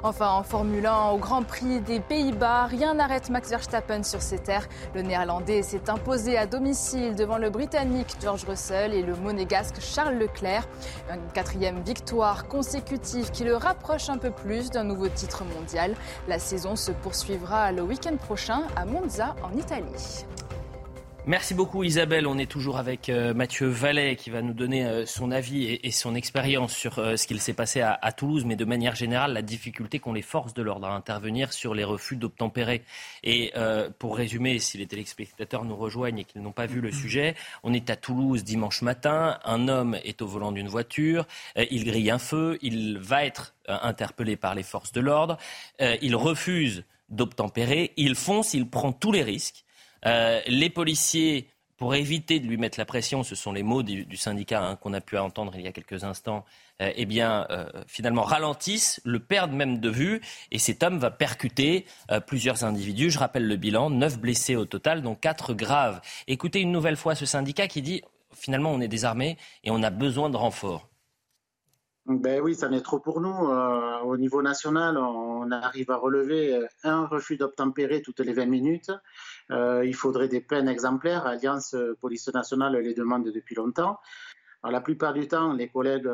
Enfin, 0.03 0.29
en 0.29 0.43
Formule 0.43 0.85
1, 0.85 1.09
au 1.09 1.17
Grand 1.17 1.43
Prix 1.43 1.81
des 1.81 1.99
Pays-Bas, 1.99 2.65
rien 2.65 2.95
n'arrête 2.95 3.29
Max 3.29 3.49
Verstappen 3.49 4.03
sur 4.03 4.21
ses 4.21 4.39
terres. 4.39 4.67
Le 4.95 5.01
Néerlandais 5.01 5.61
s'est 5.61 5.89
imposé 5.89 6.37
à 6.37 6.45
domicile 6.45 7.15
devant 7.15 7.37
le 7.37 7.49
Britannique 7.49 8.15
George 8.21 8.45
Russell 8.45 8.93
et 8.93 9.03
le 9.03 9.15
Monégasque 9.15 9.79
Charles 9.79 10.17
Leclerc. 10.17 10.67
Une 11.09 11.31
quatrième 11.33 11.81
victoire 11.81 12.47
consécutive 12.47 13.31
qui 13.31 13.43
le 13.43 13.55
rapproche 13.55 14.09
un 14.09 14.17
peu 14.17 14.31
plus 14.31 14.69
d'un 14.69 14.83
nouveau 14.83 15.07
titre 15.07 15.43
mondial. 15.55 15.95
La 16.27 16.39
saison 16.39 16.75
se 16.75 16.91
poursuivra 16.91 17.71
le 17.71 17.81
week-end 17.81 18.17
prochain 18.17 18.63
à 18.75 18.85
Monza 18.85 19.35
en 19.43 19.57
Italie. 19.57 20.25
Merci 21.27 21.53
beaucoup 21.53 21.83
Isabelle. 21.83 22.25
On 22.25 22.39
est 22.39 22.49
toujours 22.49 22.79
avec 22.79 23.07
euh, 23.07 23.35
Mathieu 23.35 23.67
Vallet 23.67 24.15
qui 24.15 24.31
va 24.31 24.41
nous 24.41 24.55
donner 24.55 24.87
euh, 24.87 25.05
son 25.05 25.29
avis 25.29 25.79
et, 25.83 25.91
son 25.91 26.15
expérience 26.15 26.73
sur 26.73 26.97
euh, 26.97 27.15
ce 27.15 27.27
qu'il 27.27 27.39
s'est 27.39 27.53
passé 27.53 27.79
à, 27.79 28.11
Toulouse, 28.11 28.43
mais 28.43 28.55
de 28.55 28.65
manière 28.65 28.95
générale, 28.95 29.33
la 29.33 29.43
difficulté 29.43 29.99
qu'ont 29.99 30.13
les 30.13 30.23
forces 30.23 30.55
de 30.55 30.63
l'ordre 30.63 30.87
à 30.87 30.95
intervenir 30.95 31.53
sur 31.53 31.75
les 31.75 31.83
refus 31.83 32.15
d'obtempérer. 32.15 32.81
Et 33.23 33.53
pour 33.99 34.17
résumer, 34.17 34.59
si 34.59 34.77
les 34.77 34.87
téléspectateurs 34.87 35.63
nous 35.63 35.75
rejoignent 35.75 36.19
et 36.19 36.23
qu'ils 36.23 36.41
n'ont 36.41 36.51
pas 36.51 36.65
vu 36.65 36.81
le 36.81 36.91
sujet, 36.91 37.35
on 37.63 37.73
est 37.73 37.89
à 37.89 37.95
Toulouse 37.95 38.43
dimanche 38.43 38.81
matin. 38.81 39.39
Un 39.45 39.67
homme 39.67 39.97
est 40.03 40.21
au 40.21 40.27
volant 40.27 40.51
d'une 40.51 40.67
voiture. 40.67 41.25
il 41.55 41.85
grille 41.85 42.11
un 42.11 42.19
feu. 42.19 42.57
Il 42.61 42.97
va 42.99 43.25
être 43.25 43.53
interpellé 43.67 44.35
par 44.35 44.55
les 44.55 44.63
forces 44.63 44.91
de 44.91 45.01
l'ordre. 45.01 45.37
il 45.79 46.15
refuse 46.15 46.83
d'obtempérer. 47.09 47.93
Il 47.95 48.15
fonce. 48.15 48.53
Il 48.53 48.67
prend 48.69 48.91
tous 48.91 49.11
les 49.11 49.23
risques. 49.23 49.63
Euh, 50.05 50.41
les 50.47 50.69
policiers, 50.69 51.47
pour 51.77 51.95
éviter 51.95 52.39
de 52.39 52.47
lui 52.47 52.57
mettre 52.57 52.79
la 52.79 52.85
pression, 52.85 53.23
ce 53.23 53.35
sont 53.35 53.51
les 53.51 53.63
mots 53.63 53.83
du, 53.83 54.17
syndicat 54.17 54.63
hein, 54.63 54.75
qu'on 54.75 54.93
a 54.93 55.01
pu 55.01 55.17
entendre 55.17 55.53
il 55.55 55.61
y 55.61 55.67
a 55.67 55.71
quelques 55.71 56.03
instants, 56.03 56.45
euh, 56.81 56.91
eh 56.95 57.05
bien, 57.05 57.47
euh, 57.49 57.65
finalement, 57.87 58.23
ralentissent, 58.23 59.01
le 59.03 59.19
perdent 59.19 59.53
même 59.53 59.79
de 59.79 59.89
vue, 59.89 60.21
et 60.51 60.59
cet 60.59 60.83
homme 60.83 60.97
va 60.97 61.11
percuter 61.11 61.85
plusieurs 62.27 62.63
individus. 62.63 63.11
Je 63.11 63.19
rappelle 63.19 63.47
le 63.47 63.55
bilan, 63.55 63.89
neuf 63.89 64.19
blessés 64.19 64.55
au 64.55 64.65
total, 64.65 65.01
dont 65.01 65.15
quatre 65.15 65.53
graves. 65.53 66.01
Écoutez 66.27 66.61
une 66.61 66.71
nouvelle 66.71 66.97
fois 66.97 67.15
ce 67.15 67.25
syndicat 67.25 67.67
qui 67.67 67.81
dit, 67.81 68.01
finalement, 68.33 68.71
on 68.71 68.81
est 68.81 68.87
désarmé 68.87 69.37
et 69.63 69.71
on 69.71 69.83
a 69.83 69.89
besoin 69.89 70.29
de 70.29 70.37
renforts. 70.37 70.87
Ben 72.07 72.41
oui, 72.41 72.55
ça 72.55 72.67
n'est 72.67 72.81
trop 72.81 72.99
pour 72.99 73.21
nous. 73.21 73.29
au 73.29 74.17
niveau 74.17 74.41
national, 74.41 74.97
on 74.97 75.51
arrive 75.51 75.91
à 75.91 75.97
relever 75.97 76.59
un 76.83 77.05
refus 77.05 77.37
d'obtempérer 77.37 78.01
toutes 78.01 78.21
les 78.21 78.33
20 78.33 78.47
minutes. 78.47 78.91
Euh, 79.49 79.85
il 79.85 79.95
faudrait 79.95 80.27
des 80.27 80.41
peines 80.41 80.67
exemplaires. 80.67 81.25
Alliance 81.25 81.75
Police 81.99 82.27
nationale 82.29 82.77
les 82.77 82.93
demande 82.93 83.29
depuis 83.29 83.55
longtemps. 83.55 83.99
la 84.63 84.81
plupart 84.81 85.13
du 85.13 85.27
temps, 85.27 85.53
les 85.53 85.67
collègues, 85.67 86.09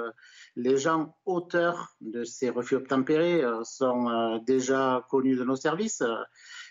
les 0.55 0.77
gens 0.77 1.15
auteurs 1.25 1.95
de 2.01 2.23
ces 2.23 2.49
refus 2.49 2.75
obtempérés 2.75 3.43
euh, 3.43 3.63
sont 3.63 4.09
euh, 4.09 4.39
déjà 4.39 5.05
connus 5.09 5.35
de 5.35 5.43
nos 5.43 5.55
services. 5.57 6.03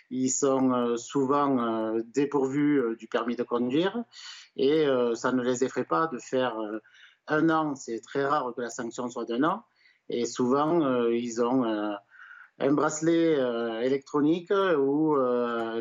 ils 0.09 0.29
sont 0.29 0.97
souvent 0.97 1.99
dépourvus 2.13 2.95
du 2.97 3.07
permis 3.07 3.35
de 3.35 3.43
conduire 3.43 4.03
et 4.55 4.87
ça 5.15 5.33
ne 5.33 5.43
les 5.43 5.65
effraie 5.65 5.83
pas 5.83 6.07
de 6.07 6.17
faire 6.17 6.55
un 7.27 7.49
an. 7.49 7.75
C'est 7.75 7.99
très 7.99 8.25
rare 8.25 8.53
que 8.55 8.61
la 8.61 8.69
sanction 8.69 9.09
soit 9.09 9.25
d'un 9.25 9.43
an. 9.43 9.65
Et 10.07 10.25
souvent, 10.25 11.07
ils 11.09 11.43
ont 11.43 11.97
un 12.59 12.71
bracelet 12.71 13.37
électronique 13.83 14.51
où 14.51 15.17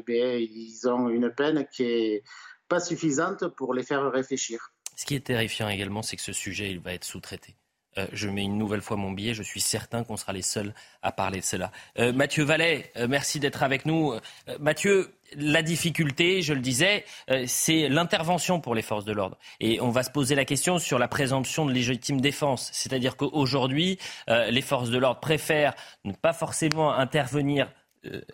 eh 0.08 0.42
ils 0.42 0.88
ont 0.88 1.08
une 1.08 1.30
peine 1.30 1.66
qui 1.72 1.84
est 1.84 2.22
pas 2.68 2.80
suffisante 2.80 3.48
pour 3.48 3.74
les 3.74 3.82
faire 3.82 4.10
réfléchir. 4.10 4.72
Ce 4.96 5.04
qui 5.04 5.14
est 5.14 5.26
terrifiant 5.26 5.68
également, 5.68 6.02
c'est 6.02 6.16
que 6.16 6.22
ce 6.22 6.32
sujet, 6.32 6.70
il 6.70 6.80
va 6.80 6.94
être 6.94 7.04
sous-traité. 7.04 7.56
Euh, 7.98 8.06
je 8.12 8.28
mets 8.28 8.44
une 8.44 8.58
nouvelle 8.58 8.80
fois 8.80 8.96
mon 8.96 9.12
billet. 9.12 9.34
Je 9.34 9.42
suis 9.42 9.60
certain 9.60 10.04
qu'on 10.04 10.16
sera 10.16 10.32
les 10.32 10.42
seuls 10.42 10.74
à 11.02 11.12
parler 11.12 11.40
de 11.40 11.44
cela. 11.44 11.70
Euh, 11.98 12.12
Mathieu 12.12 12.44
Vallet, 12.44 12.90
euh, 12.96 13.06
merci 13.08 13.40
d'être 13.40 13.62
avec 13.62 13.86
nous. 13.86 14.14
Mathieu, 14.60 15.14
la 15.36 15.62
difficulté, 15.62 16.42
je 16.42 16.52
le 16.52 16.60
disais, 16.60 17.04
c'est 17.46 17.88
l'intervention 17.88 18.60
pour 18.60 18.74
les 18.74 18.82
forces 18.82 19.04
de 19.04 19.12
l'ordre. 19.12 19.36
Et 19.60 19.80
on 19.80 19.90
va 19.90 20.02
se 20.02 20.10
poser 20.10 20.34
la 20.34 20.44
question 20.44 20.78
sur 20.78 20.98
la 20.98 21.08
présomption 21.08 21.66
de 21.66 21.72
légitime 21.72 22.20
défense. 22.20 22.70
C'est-à-dire 22.72 23.16
qu'aujourd'hui, 23.16 23.98
les 24.28 24.62
forces 24.62 24.90
de 24.90 24.98
l'ordre 24.98 25.20
préfèrent 25.20 25.74
ne 26.04 26.12
pas 26.12 26.32
forcément 26.32 26.92
intervenir 26.92 27.70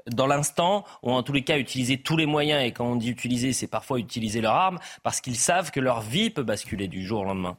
dans 0.06 0.26
l'instant, 0.26 0.84
ou 1.02 1.12
en 1.12 1.22
tous 1.22 1.32
les 1.32 1.44
cas 1.44 1.56
utiliser 1.56 1.96
tous 1.96 2.18
les 2.18 2.26
moyens, 2.26 2.62
et 2.62 2.72
quand 2.72 2.84
on 2.84 2.96
dit 2.96 3.10
utiliser, 3.10 3.54
c'est 3.54 3.68
parfois 3.68 3.98
utiliser 3.98 4.42
leur 4.42 4.54
arme, 4.54 4.78
parce 5.02 5.22
qu'ils 5.22 5.36
savent 5.36 5.70
que 5.70 5.80
leur 5.80 6.02
vie 6.02 6.28
peut 6.28 6.42
basculer 6.42 6.88
du 6.88 7.06
jour 7.06 7.22
au 7.22 7.24
lendemain. 7.24 7.56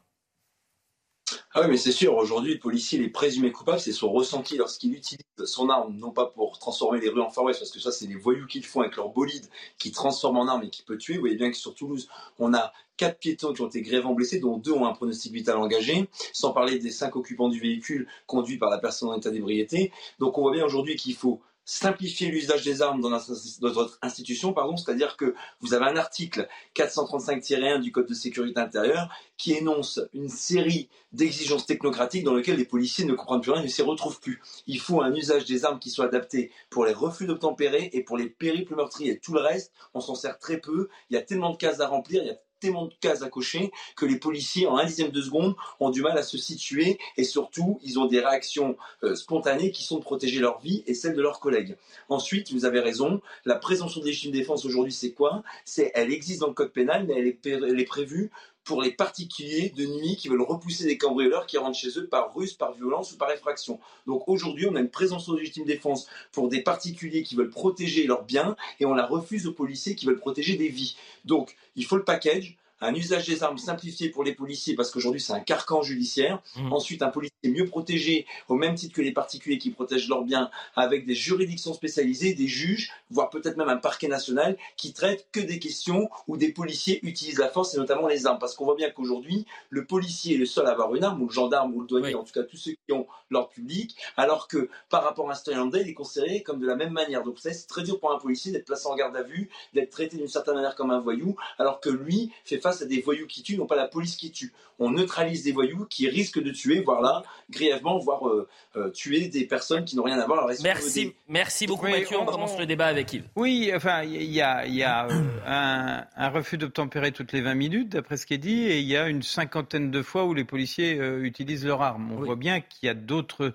Ah 1.56 1.62
oui, 1.62 1.68
mais 1.70 1.78
c'est 1.78 1.92
sûr, 1.92 2.16
aujourd'hui, 2.16 2.54
le 2.54 2.60
policier 2.60 3.00
il 3.00 3.06
est 3.06 3.10
présumé 3.10 3.52
coupable, 3.52 3.80
c'est 3.80 3.92
son 3.92 4.12
ressenti 4.12 4.58
lorsqu'il 4.58 4.94
utilise 4.94 5.24
son 5.46 5.70
arme, 5.70 5.96
non 5.98 6.12
pas 6.12 6.26
pour 6.26 6.58
transformer 6.60 7.00
les 7.00 7.10
rues 7.10 7.22
en 7.22 7.30
forêt, 7.30 7.54
parce 7.54 7.72
que 7.72 7.80
ça, 7.80 7.92
c'est 7.92 8.08
les 8.08 8.16
voyous 8.16 8.48
qui 8.48 8.60
le 8.60 8.66
font 8.66 8.82
avec 8.82 8.96
leur 8.96 9.10
bolide, 9.10 9.46
qui 9.78 9.92
transforment 9.92 10.38
en 10.38 10.48
arme 10.48 10.64
et 10.64 10.70
qui 10.70 10.82
peut 10.82 10.98
tuer. 10.98 11.16
Vous 11.16 11.22
voyez 11.22 11.36
bien 11.36 11.52
que 11.52 11.58
sur 11.58 11.76
Toulouse, 11.76 12.10
on 12.40 12.54
a 12.54 12.74
quatre 12.98 13.20
piétons 13.20 13.54
qui 13.54 13.62
ont 13.62 13.68
été 13.68 13.82
grévement 13.82 14.14
blessés, 14.14 14.40
dont 14.40 14.58
deux 14.58 14.72
ont 14.72 14.86
un 14.86 14.94
pronostic 14.94 15.32
vital 15.32 15.58
engagé, 15.58 16.10
sans 16.34 16.52
parler 16.52 16.80
des 16.80 16.92
cinq 16.92 17.16
occupants 17.16 17.50
du 17.50 17.60
véhicule 17.60 18.08
conduit 18.28 18.58
par 18.58 18.70
la 18.70 18.80
personne 18.80 19.10
en 19.10 19.18
état 19.18 19.32
d'ébriété. 19.32 19.92
Donc 20.20 20.38
on 20.38 20.42
voit 20.42 20.52
bien 20.52 20.66
aujourd'hui 20.66 20.96
qu'il 20.96 21.16
faut 21.16 21.40
simplifier 21.66 22.30
l'usage 22.30 22.64
des 22.64 22.82
armes 22.82 23.02
dans 23.02 23.10
notre 23.10 23.98
institution, 24.02 24.54
pardon, 24.54 24.76
c'est-à-dire 24.76 25.16
que 25.16 25.34
vous 25.62 25.74
avez 25.74 25.86
un 25.86 25.96
article 25.96 26.48
435-1 26.76 27.80
du 27.80 27.92
Code 27.92 28.08
de 28.08 28.14
sécurité 28.14 28.60
intérieure 28.60 29.10
qui 29.38 29.54
énonce 29.54 30.02
une 30.14 30.30
série 30.30 30.90
d'exigences 31.12 31.66
technocratiques 31.66 32.24
dans 32.24 32.36
lesquelles 32.36 32.58
les 32.58 32.66
policiers 32.66 33.06
ne 33.06 33.14
comprennent 33.14 33.42
plus 33.42 33.52
rien 33.52 33.62
et 33.62 33.66
ne 33.66 33.70
s'y 33.70 33.82
retrouvent 33.82 34.20
plus. 34.20 34.42
Il 34.68 34.80
faut 34.80 35.02
un 35.02 35.14
usage 35.14 35.46
des 35.46 35.66
armes 35.66 35.80
qui 35.80 35.90
soit 35.90 36.06
adapté 36.06 36.52
pour 36.70 36.86
les 36.86 36.94
refus 36.94 37.26
d'obtempérer 37.26 37.90
et 37.94 38.04
pour 38.04 38.18
les 38.18 38.30
périples 38.30 38.76
meurtriers. 38.76 39.20
Tout 39.20 39.34
le 39.34 39.42
reste, 39.42 39.72
on 39.94 40.02
s'en 40.02 40.16
sert 40.16 40.38
très 40.40 40.58
peu. 40.58 40.90
Il 41.10 41.14
y 41.14 41.18
a 41.18 41.22
tellement 41.22 41.52
de 41.52 41.58
cases 41.58 41.80
à 41.80 41.88
remplir, 41.88 42.24
il 42.24 42.28
y 42.28 42.32
a 42.32 42.38
tellement 42.64 42.86
de 42.86 42.94
cases 43.00 43.22
à 43.22 43.30
cocher 43.30 43.72
que 43.96 44.06
les 44.06 44.18
policiers, 44.18 44.68
en 44.68 44.78
un 44.78 44.86
dixième 44.86 45.12
de 45.12 45.22
seconde, 45.22 45.56
ont 45.80 45.90
du 45.90 46.02
mal 46.02 46.18
à 46.18 46.24
se 46.24 46.38
situer 46.38 46.98
et 47.18 47.24
surtout, 47.24 47.80
ils 47.84 48.00
ont 48.00 48.06
des 48.06 48.20
réactions 48.20 48.78
euh, 49.04 49.16
spontanées 49.16 49.72
qui 49.72 49.84
sont 49.84 49.98
de 49.98 50.04
protéger 50.04 50.40
leur 50.40 50.60
vie 50.60 50.84
et 50.88 50.94
celle 50.94 51.16
de 51.16 51.22
leurs 51.22 51.40
collègues. 51.40 51.76
Ensuite, 52.10 52.52
vous 52.52 52.66
avez 52.66 52.80
raison, 52.80 53.22
la 53.46 53.56
présomption 53.56 54.02
de 54.02 54.06
légitime 54.06 54.32
défense 54.32 54.66
aujourd'hui, 54.66 54.94
c'est 54.94 55.12
quoi? 55.12 55.44
C'est, 55.66 55.92
elle 55.94 56.12
existe 56.12 56.42
dans 56.42 56.48
le 56.48 56.54
code 56.54 56.72
pénal, 56.72 57.06
mais 57.08 57.16
elle 57.18 57.28
est, 57.28 57.46
elle 57.46 57.80
est 57.80 57.86
prévue 57.86 58.32
pour 58.64 58.82
les 58.82 58.92
particuliers 58.92 59.74
de 59.76 59.86
nuit 59.86 60.16
qui 60.16 60.30
veulent 60.30 60.42
repousser 60.42 60.86
des 60.86 60.98
cambrioleurs 60.98 61.46
qui 61.46 61.58
rentrent 61.58 61.78
chez 61.78 62.00
eux 62.00 62.08
par 62.08 62.34
ruse, 62.34 62.54
par 62.54 62.74
violence 62.74 63.12
ou 63.12 63.18
par 63.18 63.32
effraction. 63.32 63.80
Donc 64.08 64.28
aujourd'hui, 64.28 64.68
on 64.68 64.76
a 64.76 64.80
une 64.80 64.90
présence 64.90 65.30
de 65.30 65.36
légitime 65.36 65.66
défense 65.66 66.08
pour 66.32 66.50
des 66.50 66.62
particuliers 66.62 67.24
qui 67.24 67.36
veulent 67.36 67.50
protéger 67.50 68.06
leurs 68.06 68.24
biens 68.24 68.56
et 68.80 68.86
on 68.86 68.94
la 68.94 69.06
refuse 69.06 69.48
aux 69.48 69.54
policiers 69.54 69.96
qui 69.96 70.06
veulent 70.06 70.20
protéger 70.20 70.56
des 70.56 70.70
vies. 70.70 70.96
Donc 71.26 71.56
il 71.76 71.86
faut 71.86 71.98
le 71.98 72.04
package 72.04 72.58
un 72.84 72.94
usage 72.94 73.28
des 73.28 73.44
armes 73.44 73.58
simplifié 73.58 74.10
pour 74.10 74.24
les 74.24 74.34
policiers 74.34 74.76
parce 74.76 74.92
qu'aujourd'hui 74.92 75.22
c'est 75.22 75.34
un 75.34 75.40
carcan 75.40 75.82
judiciaire. 75.82 76.42
Mmh. 76.56 76.74
Ensuite, 76.74 77.02
un 77.02 77.10
policier 77.10 77.34
mieux 77.46 77.66
protégé 77.66 78.26
au 78.50 78.56
même 78.56 78.76
titre 78.76 78.94
que 78.94 79.02
les 79.02 79.12
particuliers 79.12 79.58
qui 79.58 79.72
protègent 79.72 80.10
leurs 80.10 80.24
biens 80.24 80.50
avec 80.76 81.06
des 81.06 81.16
juridictions 81.16 81.74
spécialisées, 81.74 82.34
des 82.34 82.48
juges, 82.48 82.92
voire 83.10 83.30
peut-être 83.30 83.58
même 83.58 83.70
un 83.70 83.78
parquet 83.78 84.08
national 84.08 84.58
qui 84.78 84.94
traite 84.94 85.28
que 85.32 85.40
des 85.40 85.60
questions 85.60 86.10
où 86.28 86.38
des 86.38 86.52
policiers 86.52 87.00
utilisent 87.04 87.40
la 87.40 87.50
force 87.50 87.74
et 87.74 87.78
notamment 87.78 88.08
les 88.08 88.26
armes. 88.26 88.40
Parce 88.40 88.56
qu'on 88.56 88.66
voit 88.66 88.76
bien 88.76 88.90
qu'aujourd'hui, 88.90 89.46
le 89.70 89.86
policier 89.86 90.36
est 90.36 90.38
le 90.38 90.46
seul 90.46 90.68
à 90.68 90.72
avoir 90.72 90.94
une 90.96 91.04
arme, 91.04 91.22
ou 91.22 91.28
le 91.28 91.34
gendarme, 91.34 91.74
ou 91.74 91.82
le 91.82 91.88
douanier, 91.88 92.16
en 92.16 92.24
tout 92.24 92.34
cas 92.34 92.44
tous 92.44 92.58
ceux 92.58 92.72
qui 92.72 92.94
ont 92.94 93.08
l'ordre 93.30 93.50
public, 93.50 93.96
alors 94.18 94.48
que 94.48 94.70
par 94.90 95.04
rapport 95.04 95.30
à 95.30 95.34
un 95.34 95.36
citoyen 95.36 95.70
il 95.74 95.90
est 95.90 95.94
considéré 95.94 96.44
comme 96.44 96.60
de 96.60 96.68
la 96.68 96.76
même 96.76 96.94
manière. 96.94 97.24
Donc 97.24 97.38
c'est 97.40 97.68
très 97.68 97.84
dur 97.84 98.00
pour 98.00 98.12
un 98.12 98.20
policier 98.20 98.52
d'être 98.52 98.66
placé 98.66 98.88
en 98.88 98.96
garde 98.96 99.16
à 99.16 99.24
vue, 99.24 99.50
d'être 99.74 99.90
traité 99.90 100.18
d'une 100.18 100.28
certaine 100.28 100.56
manière 100.56 100.76
comme 100.76 100.92
un 100.92 101.00
voyou, 101.00 101.36
alors 101.58 101.80
que 101.80 101.90
lui 101.90 102.32
fait 102.46 102.60
face 102.60 102.73
à 102.82 102.86
des 102.86 103.02
voyous 103.02 103.28
qui 103.28 103.44
tuent, 103.44 103.58
non 103.58 103.66
pas 103.66 103.76
la 103.76 103.88
police 103.88 104.16
qui 104.16 104.32
tue. 104.32 104.54
On 104.80 104.92
neutralise 104.92 105.44
des 105.44 105.52
voyous 105.52 105.86
qui 105.90 106.10
risquent 106.10 106.42
de 106.42 106.52
tuer, 106.52 106.82
voire 106.82 107.02
là, 107.02 107.24
grièvement, 107.50 108.00
voire 108.00 108.28
euh, 108.28 108.48
euh, 108.76 108.90
tuer 108.90 109.28
des 109.28 109.46
personnes 109.46 109.86
qui 109.86 109.96
n'ont 109.96 110.04
rien 110.04 110.20
à 110.20 110.26
voir. 110.26 110.48
Merci, 110.64 111.14
merci 111.28 111.68
beaucoup 111.68 111.88
Mathieu. 111.88 112.18
On, 112.20 112.26
commence 112.26 112.58
le 112.58 112.66
débat 112.66 112.88
avec 112.88 113.14
Yves. 113.14 113.26
Oui, 113.36 113.72
enfin, 113.76 114.04
il 114.04 114.32
y 114.32 114.42
a, 114.42 114.66
y 114.66 114.84
a 114.84 115.08
euh, 115.08 116.02
un, 116.16 116.30
refus 116.30 116.58
d'obtempérer 116.58 117.12
toutes 117.12 117.32
les 117.32 117.42
20 117.42 117.54
minutes, 117.54 117.90
d'après 117.90 118.18
ce 118.18 118.26
qui 118.26 118.34
est 118.34 118.40
dit, 118.40 118.64
et 118.64 118.80
il 118.80 118.88
y 118.88 118.98
a 118.98 119.08
une 119.08 119.24
cinquantaine 119.24 119.92
de 119.92 120.02
fois 120.02 120.26
où 120.26 120.34
les 120.34 120.46
policiers 120.46 120.96
utilisent 120.96 121.66
leur 121.66 121.82
arme. 121.82 122.12
On 122.12 122.24
voit 122.24 122.36
bien 122.36 122.62
qu'il 122.62 122.88
y 122.88 122.90
a 122.90 122.96
d'autres 122.96 123.54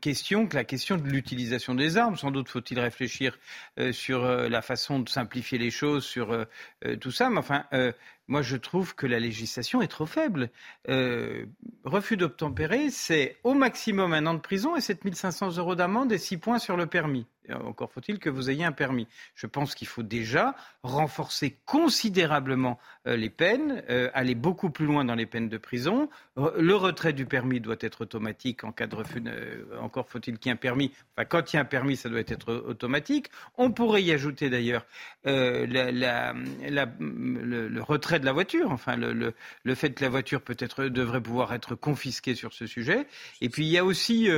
questions 0.00 0.46
que 0.46 0.56
la 0.56 0.64
question 0.64 0.96
de 0.96 1.08
l'utilisation 1.08 1.74
des 1.74 1.96
armes. 1.96 2.16
Sans 2.16 2.30
doute 2.30 2.48
faut-il 2.48 2.78
réfléchir 2.78 3.38
sur 3.92 4.24
la 4.24 4.62
façon 4.62 5.00
de 5.00 5.08
simplifier 5.08 5.58
les 5.58 5.70
choses, 5.70 6.04
sur 6.04 6.46
tout 7.00 7.10
ça, 7.10 7.30
mais 7.30 7.38
enfin 7.38 7.64
moi, 8.28 8.42
je 8.42 8.56
trouve 8.56 8.94
que 8.94 9.06
la 9.06 9.20
législation 9.20 9.82
est 9.82 9.88
trop 9.88 10.06
faible. 10.06 10.50
Euh, 10.88 11.46
refus 11.84 12.16
d'obtempérer, 12.16 12.90
c'est 12.90 13.36
au 13.44 13.54
maximum 13.54 14.12
un 14.12 14.26
an 14.26 14.34
de 14.34 14.40
prison 14.40 14.74
et 14.74 14.80
7500 14.80 15.58
euros 15.58 15.76
d'amende 15.76 16.12
et 16.12 16.18
6 16.18 16.38
points 16.38 16.58
sur 16.58 16.76
le 16.76 16.86
permis. 16.86 17.26
Encore 17.52 17.92
faut-il 17.92 18.18
que 18.18 18.28
vous 18.28 18.50
ayez 18.50 18.64
un 18.64 18.72
permis. 18.72 19.06
Je 19.34 19.46
pense 19.46 19.74
qu'il 19.74 19.86
faut 19.86 20.02
déjà 20.02 20.54
renforcer 20.82 21.58
considérablement 21.64 22.78
euh, 23.06 23.16
les 23.16 23.30
peines, 23.30 23.82
euh, 23.88 24.10
aller 24.14 24.34
beaucoup 24.34 24.70
plus 24.70 24.86
loin 24.86 25.04
dans 25.04 25.14
les 25.14 25.26
peines 25.26 25.48
de 25.48 25.58
prison. 25.58 26.08
Le 26.36 26.74
retrait 26.74 27.12
du 27.12 27.24
permis 27.24 27.60
doit 27.60 27.76
être 27.80 28.02
automatique 28.02 28.64
en 28.64 28.72
cas 28.72 28.86
de 28.86 28.94
refus. 28.94 29.22
Encore 29.80 30.08
faut-il 30.08 30.38
qu'il 30.38 30.50
y 30.50 30.52
ait 30.52 30.54
un 30.54 30.56
permis. 30.56 30.92
Enfin, 31.16 31.24
quand 31.24 31.52
il 31.52 31.56
y 31.56 31.58
a 31.58 31.62
un 31.62 31.64
permis, 31.64 31.96
ça 31.96 32.08
doit 32.08 32.20
être 32.20 32.52
automatique. 32.52 33.30
On 33.56 33.70
pourrait 33.70 34.02
y 34.02 34.12
ajouter 34.12 34.50
d'ailleurs 34.50 34.84
euh, 35.26 35.66
le, 35.68 37.80
retrait 37.80 38.20
de 38.20 38.26
la 38.26 38.32
voiture. 38.32 38.70
Enfin, 38.70 38.96
le, 38.96 39.34
fait 39.74 39.92
que 39.92 40.04
la 40.04 40.10
voiture 40.10 40.42
peut-être 40.42 40.84
devrait 40.84 41.22
pouvoir 41.22 41.54
être 41.54 41.74
confisquée 41.74 42.34
sur 42.34 42.52
ce 42.52 42.66
sujet. 42.66 43.06
Et 43.40 43.48
puis 43.48 43.64
il 43.64 43.70
y 43.70 43.78
a 43.78 43.84
aussi 43.84 44.28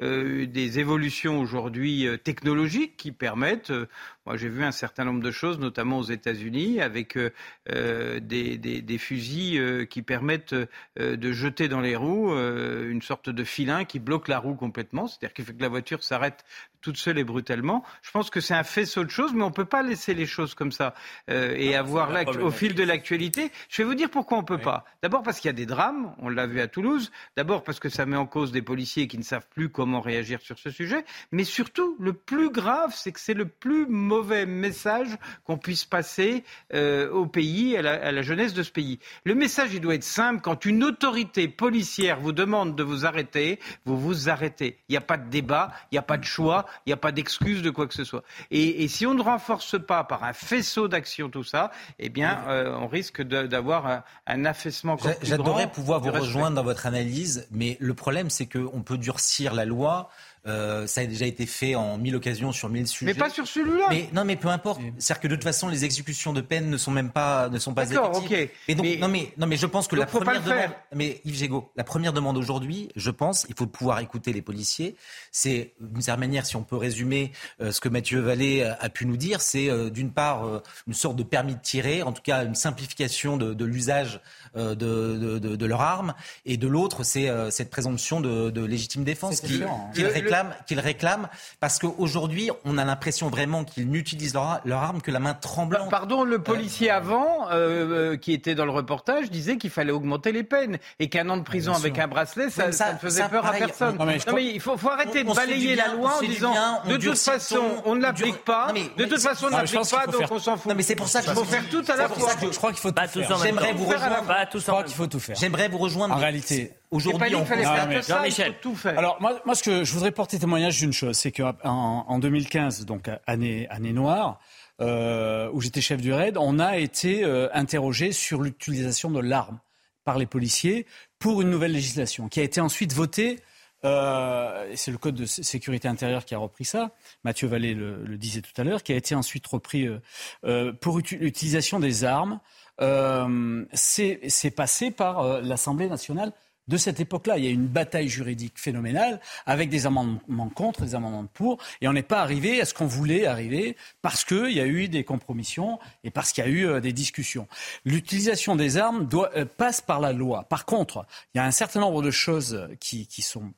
des 0.00 0.78
évolutions 0.78 1.38
aujourd'hui 1.38 2.06
technologiques 2.24 2.51
qui 2.96 3.12
permettent, 3.12 3.70
euh, 3.70 3.86
moi 4.26 4.36
j'ai 4.36 4.48
vu 4.48 4.64
un 4.64 4.72
certain 4.72 5.04
nombre 5.04 5.22
de 5.22 5.30
choses, 5.30 5.58
notamment 5.58 5.98
aux 5.98 6.04
États-Unis, 6.04 6.80
avec 6.80 7.16
euh, 7.16 7.30
euh, 7.70 8.20
des, 8.20 8.56
des, 8.58 8.98
fusils 8.98 9.86
qui 9.88 10.02
permettent 10.02 10.54
de 10.98 11.32
jeter 11.32 11.68
dans 11.68 11.80
les 11.80 11.96
roues 11.96 12.32
une 12.32 13.02
sorte 13.02 13.30
de 13.30 13.44
filin 13.44 13.84
qui 13.84 13.98
bloque 13.98 14.28
la 14.28 14.38
roue 14.38 14.54
complètement, 14.54 15.06
c'est-à-dire 15.06 15.34
qu'il 15.34 15.44
fait 15.44 15.54
que 15.54 15.62
la 15.62 15.68
voiture 15.68 16.02
s'arrête 16.04 16.44
toute 16.82 16.98
seule 16.98 17.18
et 17.18 17.24
brutalement. 17.24 17.84
Je 18.02 18.10
pense 18.10 18.28
que 18.28 18.40
c'est 18.40 18.54
un 18.54 18.64
faisceau 18.64 19.04
de 19.04 19.08
choses, 19.08 19.32
mais 19.32 19.42
on 19.44 19.48
ne 19.48 19.54
peut 19.54 19.64
pas 19.64 19.82
laisser 19.82 20.12
les 20.12 20.26
choses 20.26 20.54
comme 20.54 20.72
ça 20.72 20.94
euh, 21.30 21.54
et 21.56 21.74
avoir 21.74 22.10
au 22.42 22.50
fil 22.50 22.74
de 22.74 22.82
l'actualité. 22.82 23.50
Je 23.70 23.82
vais 23.82 23.88
vous 23.88 23.94
dire 23.94 24.10
pourquoi 24.10 24.36
on 24.36 24.42
ne 24.42 24.46
peut 24.46 24.58
pas. 24.58 24.84
D'abord 25.02 25.22
parce 25.22 25.40
qu'il 25.40 25.48
y 25.48 25.50
a 25.50 25.54
des 25.54 25.66
drames, 25.66 26.14
on 26.18 26.28
l'a 26.28 26.46
vu 26.46 26.60
à 26.60 26.66
Toulouse. 26.66 27.10
D'abord 27.36 27.62
parce 27.62 27.80
que 27.80 27.88
ça 27.88 28.04
met 28.04 28.16
en 28.16 28.26
cause 28.26 28.52
des 28.52 28.62
policiers 28.62 29.08
qui 29.08 29.16
ne 29.16 29.22
savent 29.22 29.46
plus 29.48 29.70
comment 29.70 30.00
réagir 30.00 30.40
sur 30.40 30.58
ce 30.58 30.70
sujet. 30.70 31.04
Mais 31.30 31.44
surtout, 31.44 31.96
le 32.00 32.12
plus 32.12 32.50
grave, 32.50 32.92
c'est 32.94 33.12
que 33.12 33.20
c'est 33.20 33.34
le 33.34 33.46
plus 33.46 33.86
mauvais 34.12 34.46
message 34.46 35.16
qu'on 35.44 35.58
puisse 35.58 35.84
passer 35.84 36.44
euh, 36.74 37.10
au 37.10 37.26
pays, 37.26 37.76
à 37.76 37.82
la, 37.82 37.92
à 37.92 38.12
la 38.12 38.22
jeunesse 38.22 38.52
de 38.52 38.62
ce 38.62 38.70
pays. 38.70 38.98
Le 39.24 39.34
message, 39.34 39.70
il 39.72 39.80
doit 39.80 39.94
être 39.94 40.04
simple. 40.04 40.40
Quand 40.42 40.64
une 40.64 40.84
autorité 40.84 41.48
policière 41.48 42.20
vous 42.20 42.32
demande 42.32 42.76
de 42.76 42.82
vous 42.82 43.06
arrêter, 43.06 43.58
vous 43.84 43.98
vous 43.98 44.28
arrêtez. 44.28 44.78
Il 44.88 44.92
n'y 44.92 44.98
a 44.98 45.02
pas 45.02 45.16
de 45.16 45.28
débat, 45.30 45.72
il 45.90 45.94
n'y 45.94 45.98
a 45.98 46.02
pas 46.02 46.18
de 46.18 46.24
choix 46.24 46.66
il 46.86 46.90
n'y 46.90 46.92
a 46.92 46.96
pas 46.96 47.12
d'excuse 47.12 47.62
de 47.62 47.70
quoi 47.70 47.86
que 47.86 47.94
ce 47.94 48.04
soit. 48.04 48.22
Et, 48.50 48.88
si 48.88 49.06
on 49.06 49.14
ne 49.14 49.22
renforce 49.22 49.80
pas 49.80 50.04
par 50.04 50.24
un 50.24 50.32
faisceau 50.32 50.88
d'action 50.88 51.30
tout 51.30 51.44
ça, 51.44 51.70
eh 51.98 52.08
bien, 52.08 52.42
euh, 52.48 52.76
on 52.78 52.86
risque 52.86 53.22
d'avoir 53.22 54.02
un, 54.26 54.44
affaissement. 54.44 54.96
J'adorerais 55.22 55.70
pouvoir 55.70 56.00
vous 56.00 56.10
rejoindre 56.10 56.56
dans 56.56 56.64
votre 56.64 56.86
analyse, 56.86 57.46
mais 57.50 57.76
le 57.80 57.94
problème, 57.94 58.30
c'est 58.30 58.46
qu'on 58.46 58.82
peut 58.82 58.98
durcir 58.98 59.54
la 59.54 59.64
loi. 59.64 60.08
Euh, 60.44 60.88
ça 60.88 61.02
a 61.02 61.06
déjà 61.06 61.24
été 61.26 61.46
fait 61.46 61.76
en 61.76 61.98
mille 61.98 62.16
occasions 62.16 62.50
sur 62.50 62.68
mille 62.68 62.88
sujets. 62.88 63.12
Mais 63.12 63.18
pas 63.18 63.30
sur 63.30 63.46
celui-là. 63.46 63.86
mais, 63.90 64.08
non, 64.12 64.24
mais 64.24 64.34
peu 64.34 64.48
importe. 64.48 64.80
C'est-à-dire 64.98 65.20
que 65.20 65.28
de 65.28 65.34
toute 65.36 65.44
façon, 65.44 65.68
les 65.68 65.84
exécutions 65.84 66.32
de 66.32 66.40
peine 66.40 66.68
ne 66.68 66.76
sont 66.76 66.90
même 66.90 67.10
pas, 67.10 67.48
ne 67.48 67.58
sont 67.60 67.74
pas 67.74 67.86
D'accord, 67.86 68.16
ok. 68.16 68.32
Et 68.32 68.74
donc, 68.74 68.84
Mais- 68.84 68.96
non, 68.96 69.06
mais, 69.08 69.32
non, 69.38 69.46
mais 69.46 69.56
je 69.56 69.66
pense 69.66 69.86
que 69.86 69.94
la 69.94 70.06
première 70.06 70.42
demande, 70.42 70.70
mais 70.94 71.20
Yves 71.24 71.36
Gégaud, 71.36 71.70
la 71.76 71.84
première 71.84 72.12
demande 72.12 72.36
aujourd'hui, 72.36 72.88
je 72.96 73.10
pense, 73.10 73.46
il 73.48 73.54
faut 73.54 73.66
pouvoir 73.66 74.00
écouter 74.00 74.32
les 74.32 74.42
policiers. 74.42 74.96
C'est, 75.30 75.74
d'une 75.80 76.02
certaine 76.02 76.20
manière, 76.20 76.44
si 76.44 76.56
on 76.56 76.64
peut 76.64 76.76
résumer 76.76 77.30
euh, 77.60 77.70
ce 77.70 77.80
que 77.80 77.88
Mathieu 77.88 78.18
Vallée 78.18 78.64
a, 78.64 78.76
a 78.80 78.88
pu 78.88 79.06
nous 79.06 79.16
dire, 79.16 79.40
c'est 79.40 79.70
euh, 79.70 79.90
d'une 79.90 80.10
part 80.10 80.44
euh, 80.44 80.60
une 80.88 80.94
sorte 80.94 81.14
de 81.14 81.22
permis 81.22 81.54
de 81.54 81.60
tirer, 81.60 82.02
en 82.02 82.12
tout 82.12 82.22
cas 82.22 82.44
une 82.44 82.56
simplification 82.56 83.36
de, 83.36 83.54
de 83.54 83.64
l'usage 83.64 84.20
euh, 84.56 84.74
de, 84.74 85.16
de, 85.18 85.38
de- 85.38 85.56
de 85.56 85.66
leur 85.66 85.80
arme, 85.82 86.14
et 86.46 86.56
de 86.56 86.66
l'autre, 86.66 87.04
c'est 87.04 87.28
euh, 87.28 87.50
cette 87.50 87.70
présomption 87.70 88.20
de, 88.20 88.50
de 88.50 88.64
légitime 88.64 89.04
défense 89.04 89.36
C'est 89.36 89.46
qui- 89.46 89.62
hein. 89.62 89.68
Le- 89.96 90.02
le- 90.20 90.31
réclament, 90.32 90.54
qu'ils 90.66 90.80
réclament, 90.80 91.28
parce 91.60 91.78
qu'aujourd'hui, 91.78 92.50
on 92.64 92.78
a 92.78 92.84
l'impression 92.84 93.28
vraiment 93.28 93.64
qu'ils 93.64 93.88
n'utilisent 93.88 94.34
leur, 94.34 94.60
leur 94.64 94.82
arme 94.82 95.00
que 95.02 95.10
la 95.10 95.18
main 95.20 95.34
tremblante. 95.34 95.90
Pardon, 95.90 96.24
le 96.24 96.38
policier 96.40 96.90
avant, 96.90 97.48
euh, 97.50 98.12
euh, 98.12 98.16
qui 98.16 98.32
était 98.32 98.54
dans 98.54 98.64
le 98.64 98.70
reportage, 98.70 99.30
disait 99.30 99.56
qu'il 99.58 99.70
fallait 99.70 99.92
augmenter 99.92 100.32
les 100.32 100.42
peines 100.42 100.78
et 100.98 101.08
qu'un 101.08 101.28
an 101.28 101.36
de 101.36 101.42
prison 101.42 101.74
avec 101.74 101.98
un 101.98 102.08
bracelet, 102.08 102.50
ça, 102.50 102.66
Mais 102.66 102.72
ça- 102.72 102.86
ça 102.86 102.92
ne 102.94 102.98
faisait 102.98 103.22
ça, 103.22 103.28
peur 103.28 103.42
pareil, 103.42 103.62
à 103.62 103.66
personne. 103.66 103.96
non, 103.98 104.04
mais 104.06 104.18
Non, 104.26 104.38
il 104.38 104.60
faut, 104.60 104.76
faut 104.76 104.90
arrêter 104.90 105.22
On- 105.26 105.30
de 105.30 105.36
balayer 105.36 105.74
bien, 105.74 105.86
la 105.86 105.92
loi 105.94 106.16
en 106.16 106.20
disant 106.20 106.52
bien, 106.52 106.80
de 106.86 106.96
toute 106.96 107.18
façon, 107.18 107.56
ton, 107.56 107.82
on 107.86 107.94
ne 107.94 108.02
l'applique 108.02 108.44
pas, 108.44 108.68
Non, 108.68 108.74
mais- 108.74 109.04
de 109.04 109.08
toute 109.10 109.20
façon, 109.22 109.46
on 109.46 109.50
pense 109.50 109.70
qu'il 109.70 109.78
pas, 109.78 109.84
faut 110.04 110.12
donc 110.12 110.30
on 110.30 110.38
s'en 110.38 110.56
fout. 110.56 110.66
Non, 110.70 110.74
mais 110.76 110.82
c'est 110.82 110.96
pour 110.96 111.08
ça 111.08 111.20
que 111.20 111.26
Il 111.26 111.30
je 111.30 111.34
faut 111.34 111.44
faire 111.44 111.68
tout 111.70 111.84
à 111.88 111.96
la 111.96 112.08
fois. 112.08 112.28
je 112.50 112.56
crois 112.56 112.70
qu'il 112.70 112.80
faut 112.80 112.92
Pas 112.92 113.08
tout 113.08 113.22
faire. 113.22 113.38
J'aimerais 113.38 113.72
vous 113.72 113.84
rejoindre. 113.84 114.84
Qu'il 114.84 114.94
faut. 114.94 115.08
J'aimerais 115.34 115.68
vous 115.68 115.78
rejoindre. 115.78 116.14
En 116.14 116.18
réalité, 116.18 116.72
Aujourd'hui, 116.92 117.28
dit 117.30 117.34
on 117.34 117.44
fallait 117.44 117.62
faire 117.62 117.88
mais- 117.88 117.96
que 117.96 118.02
ça, 118.02 118.22
tout 118.60 118.74
faire. 118.76 118.98
Alors 118.98 119.16
moi, 119.20 119.40
moi 119.44 119.54
ce 119.54 119.62
que 119.62 119.82
je 119.84 119.92
voudrais 119.92 120.12
porter 120.12 120.38
témoignage 120.38 120.78
d'une 120.78 120.92
chose, 120.92 121.16
c'est 121.16 121.32
qu'en 121.32 121.54
en 121.64 122.18
2015, 122.18 122.84
donc 122.86 123.08
année, 123.26 123.66
année 123.70 123.92
noire, 123.92 124.38
euh, 124.80 125.50
où 125.52 125.60
j'étais 125.60 125.80
chef 125.80 126.00
du 126.00 126.12
raid, 126.12 126.36
on 126.38 126.58
a 126.58 126.76
été 126.78 127.24
euh, 127.24 127.48
interrogé 127.52 128.12
sur 128.12 128.40
l'utilisation 128.42 129.10
de 129.10 129.20
l'arme 129.20 129.58
par 130.04 130.18
les 130.18 130.26
policiers 130.26 130.86
pour 131.18 131.42
une 131.42 131.50
nouvelle 131.50 131.72
législation 131.72 132.28
qui 132.28 132.40
a 132.40 132.42
été 132.42 132.60
ensuite 132.60 132.92
votée. 132.92 133.38
euh, 133.84 134.70
c'est 134.76 134.90
le 134.92 134.98
code 134.98 135.14
de 135.16 135.26
sé- 135.26 135.42
sécurité 135.42 135.88
intérieure 135.88 136.24
qui 136.24 136.34
a 136.34 136.38
repris 136.38 136.64
ça. 136.64 136.90
Mathieu 137.24 137.48
Vallée 137.48 137.74
le, 137.74 138.04
le 138.04 138.16
disait 138.16 138.40
tout 138.40 138.52
à 138.60 138.62
l'heure, 138.64 138.82
qui 138.84 138.92
a 138.92 138.96
été 138.96 139.14
ensuite 139.16 139.44
repris 139.46 139.86
euh, 139.88 139.98
euh, 140.44 140.72
pour 140.72 140.98
l'utilisation 140.98 141.80
des 141.80 142.04
armes. 142.04 142.38
Euh, 142.80 143.64
c'est 143.72 144.20
c'est 144.28 144.50
passé 144.50 144.90
par 144.90 145.20
euh, 145.20 145.40
l'Assemblée 145.42 145.88
nationale 145.88 146.32
de 146.68 146.76
cette 146.76 147.00
époque-là. 147.00 147.38
Il 147.38 147.44
y 147.44 147.48
a 147.48 147.50
une 147.50 147.66
bataille 147.66 148.08
juridique 148.08 148.58
phénoménale 148.58 149.20
avec 149.46 149.68
des 149.68 149.86
amendements 149.86 150.48
contre, 150.48 150.82
des 150.82 150.94
amendements 150.94 151.26
pour, 151.32 151.58
et 151.80 151.88
on 151.88 151.92
n'est 151.92 152.02
pas 152.02 152.20
arrivé 152.20 152.60
à 152.60 152.64
ce 152.64 152.74
qu'on 152.74 152.86
voulait 152.86 153.26
arriver 153.26 153.76
parce 154.00 154.24
qu'il 154.24 154.52
y 154.52 154.60
a 154.60 154.66
eu 154.66 154.88
des 154.88 155.04
compromissions 155.04 155.78
et 156.04 156.10
parce 156.10 156.32
qu'il 156.32 156.44
y 156.44 156.46
a 156.46 156.50
eu 156.50 156.66
euh, 156.66 156.80
des 156.80 156.92
discussions. 156.92 157.48
L'utilisation 157.84 158.56
des 158.56 158.76
armes 158.76 159.08
euh, 159.14 159.44
passe 159.44 159.80
par 159.80 160.00
la 160.00 160.12
loi. 160.12 160.44
Par 160.44 160.64
contre, 160.64 161.06
il 161.34 161.38
y 161.38 161.40
a 161.40 161.44
un 161.44 161.50
certain 161.50 161.80
nombre 161.80 162.02
de 162.02 162.10
choses 162.10 162.68
qui, 162.80 163.06
sont 163.22 163.52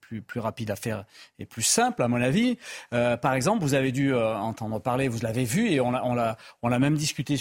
plus, 0.00 0.40
rapides 0.40 0.70
à 0.70 0.76
faire 0.76 1.04
et 1.38 1.46
plus 1.46 1.62
simples, 1.62 2.02
à 2.02 2.08
mon 2.08 2.20
avis. 2.20 2.58
Euh, 2.92 3.16
par 3.16 3.34
exemple, 3.34 3.62
vous 3.62 3.74
avez 3.74 3.92
dû 3.92 4.14
entendre 4.14 4.80
parler, 4.80 5.08
vous 5.08 5.20
l'avez 5.22 5.44
vu, 5.44 5.70
et 5.70 5.80
on 5.80 5.90
l'a, 5.90 6.36
même 6.62 6.96
discuté 6.96 7.36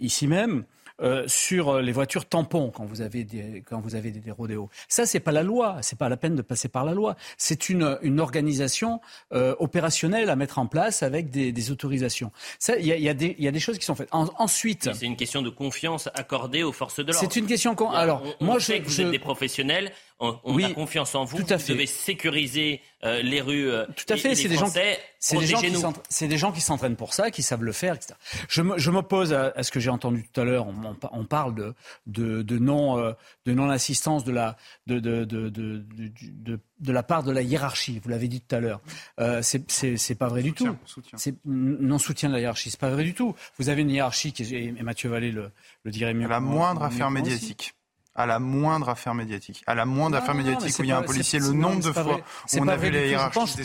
ici 0.00 0.26
même. 0.26 0.64
Euh, 1.00 1.24
sur 1.26 1.68
euh, 1.70 1.82
les 1.82 1.92
voitures 1.92 2.26
tampons 2.26 2.70
quand 2.70 2.84
vous 2.84 3.00
avez 3.00 3.24
des, 3.24 3.62
quand 3.66 3.80
vous 3.80 3.94
avez 3.96 4.10
des, 4.12 4.20
des 4.20 4.30
rodéos. 4.30 4.68
Ça, 4.88 5.06
c'est 5.06 5.20
pas 5.20 5.32
la 5.32 5.42
loi. 5.42 5.78
C'est 5.82 5.98
pas 5.98 6.08
la 6.08 6.16
peine 6.16 6.36
de 6.36 6.42
passer 6.42 6.68
par 6.68 6.84
la 6.84 6.92
loi. 6.94 7.16
C'est 7.36 7.68
une, 7.68 7.98
une 8.02 8.20
organisation 8.20 9.00
euh, 9.32 9.54
opérationnelle 9.58 10.30
à 10.30 10.36
mettre 10.36 10.58
en 10.58 10.66
place 10.66 11.02
avec 11.02 11.30
des, 11.30 11.50
des 11.52 11.70
autorisations. 11.70 12.30
Ça, 12.58 12.76
il 12.76 12.86
y 12.86 12.92
a, 12.92 12.96
y, 12.96 13.08
a 13.08 13.12
y 13.12 13.48
a 13.48 13.50
des 13.50 13.60
choses 13.60 13.78
qui 13.78 13.84
sont 13.84 13.94
faites. 13.94 14.08
En- 14.12 14.28
ensuite, 14.38 14.90
C'est 14.94 15.06
une 15.06 15.16
question 15.16 15.42
de 15.42 15.50
confiance 15.50 16.08
accordée 16.14 16.62
aux 16.62 16.72
forces 16.72 17.00
de 17.00 17.10
l'ordre. 17.12 17.18
c'est 17.18 17.36
une 17.38 17.46
question. 17.46 17.74
Alors, 17.90 18.22
on, 18.24 18.34
on 18.40 18.44
moi, 18.46 18.60
sait 18.60 18.76
je, 18.76 18.82
que 18.82 18.84
vous 18.88 18.90
je- 18.92 19.02
êtes 19.02 19.10
des 19.10 19.18
professionnels. 19.18 19.90
On, 20.20 20.38
on 20.44 20.54
Oui, 20.54 20.64
a 20.64 20.70
confiance 20.72 21.14
en 21.16 21.24
vous. 21.24 21.36
tout 21.42 21.52
à 21.52 21.56
vous 21.56 21.62
fait. 21.64 21.72
devez 21.72 21.86
sécuriser 21.86 22.80
euh, 23.02 23.20
les 23.20 23.40
rues. 23.40 23.68
euh, 23.68 23.84
Tout 23.96 24.04
à 24.12 24.14
et- 24.14 24.18
fait, 24.18 24.34
c'est 24.36 24.48
des 24.48 24.54
gens- 24.54 24.60
Français. 24.66 24.98
C'est 25.18 25.38
des, 25.38 25.46
gens 25.46 25.60
qui 25.60 25.72
c'est 26.08 26.28
des 26.28 26.38
gens 26.38 26.52
qui 26.52 26.60
s'entraînent 26.60 26.96
pour 26.96 27.14
ça, 27.14 27.30
qui 27.30 27.42
savent 27.42 27.64
le 27.64 27.72
faire, 27.72 27.94
etc. 27.94 28.14
Je 28.48 28.90
m'oppose 28.90 29.32
à, 29.32 29.52
à 29.56 29.62
ce 29.62 29.70
que 29.72 29.80
j'ai 29.80 29.90
entendu 29.90 30.24
tout 30.32 30.40
à 30.40 30.44
l'heure. 30.44 30.66
On, 30.68 30.74
on- 30.90 30.96
on 31.12 31.24
parle 31.24 31.54
de, 31.54 31.74
de, 32.06 32.42
de 32.42 32.58
non, 32.58 32.98
euh, 32.98 33.12
de 33.46 33.52
non-assistance 33.54 34.22
de 34.24 34.30
la, 34.32 34.56
de, 34.86 35.00
de, 35.00 35.24
de, 35.24 35.48
de, 35.48 35.78
de, 35.78 36.12
de- 36.20 36.60
de 36.80 36.92
la 36.92 37.02
part 37.02 37.22
de 37.24 37.32
la 37.32 37.42
hiérarchie. 37.42 38.00
Vous 38.02 38.08
l'avez 38.10 38.28
dit 38.28 38.40
tout 38.40 38.54
à 38.54 38.60
l'heure. 38.60 38.80
Euh, 39.18 39.42
c'est- 39.42 40.14
pas 40.14 40.28
vrai 40.28 40.42
du 40.42 40.52
tout. 40.52 40.76
Soutien. 40.86 41.18
C'est 41.18 41.34
non 41.44 41.98
soutien 41.98 42.28
de 42.28 42.34
la 42.34 42.40
hiérarchie. 42.40 42.70
C'est 42.70 42.80
pas 42.80 42.90
vrai 42.90 43.02
du 43.04 43.14
tout. 43.14 43.34
Vous 43.58 43.68
avez 43.68 43.82
une 43.82 43.90
hiérarchie 43.90 44.32
qui 44.32 44.42
est- 44.44 44.52
et 44.64 44.82
Mathieu 44.82 45.08
Vallée 45.08 45.32
le, 45.32 45.50
le 45.82 45.90
dirait 45.90 46.14
mieux. 46.14 46.28
La 46.28 46.36
que 46.38 46.42
moi- 46.42 46.54
moindre 46.56 46.82
affaire 46.84 47.10
médiatique. 47.10 47.74
À 48.16 48.26
la 48.26 48.38
moindre 48.38 48.88
affaire 48.88 49.12
médiatique. 49.14 49.62
À 49.66 49.74
la 49.74 49.84
moindre 49.84 50.16
Non, 50.16 50.22
affaire 50.22 50.34
non, 50.34 50.42
médiatique 50.44 50.78
où 50.78 50.82
il 50.84 50.88
y 50.88 50.92
a 50.92 50.98
un 50.98 51.02
policier, 51.02 51.40
le 51.40 51.50
nombre 51.52 51.80
de 51.82 51.90
fois 51.92 52.18
où 52.18 52.56
on 52.60 52.68
a 52.68 52.76
vu 52.76 52.90
la 52.90 53.04
hiérarchie 53.06 53.38
pense-. 53.40 53.56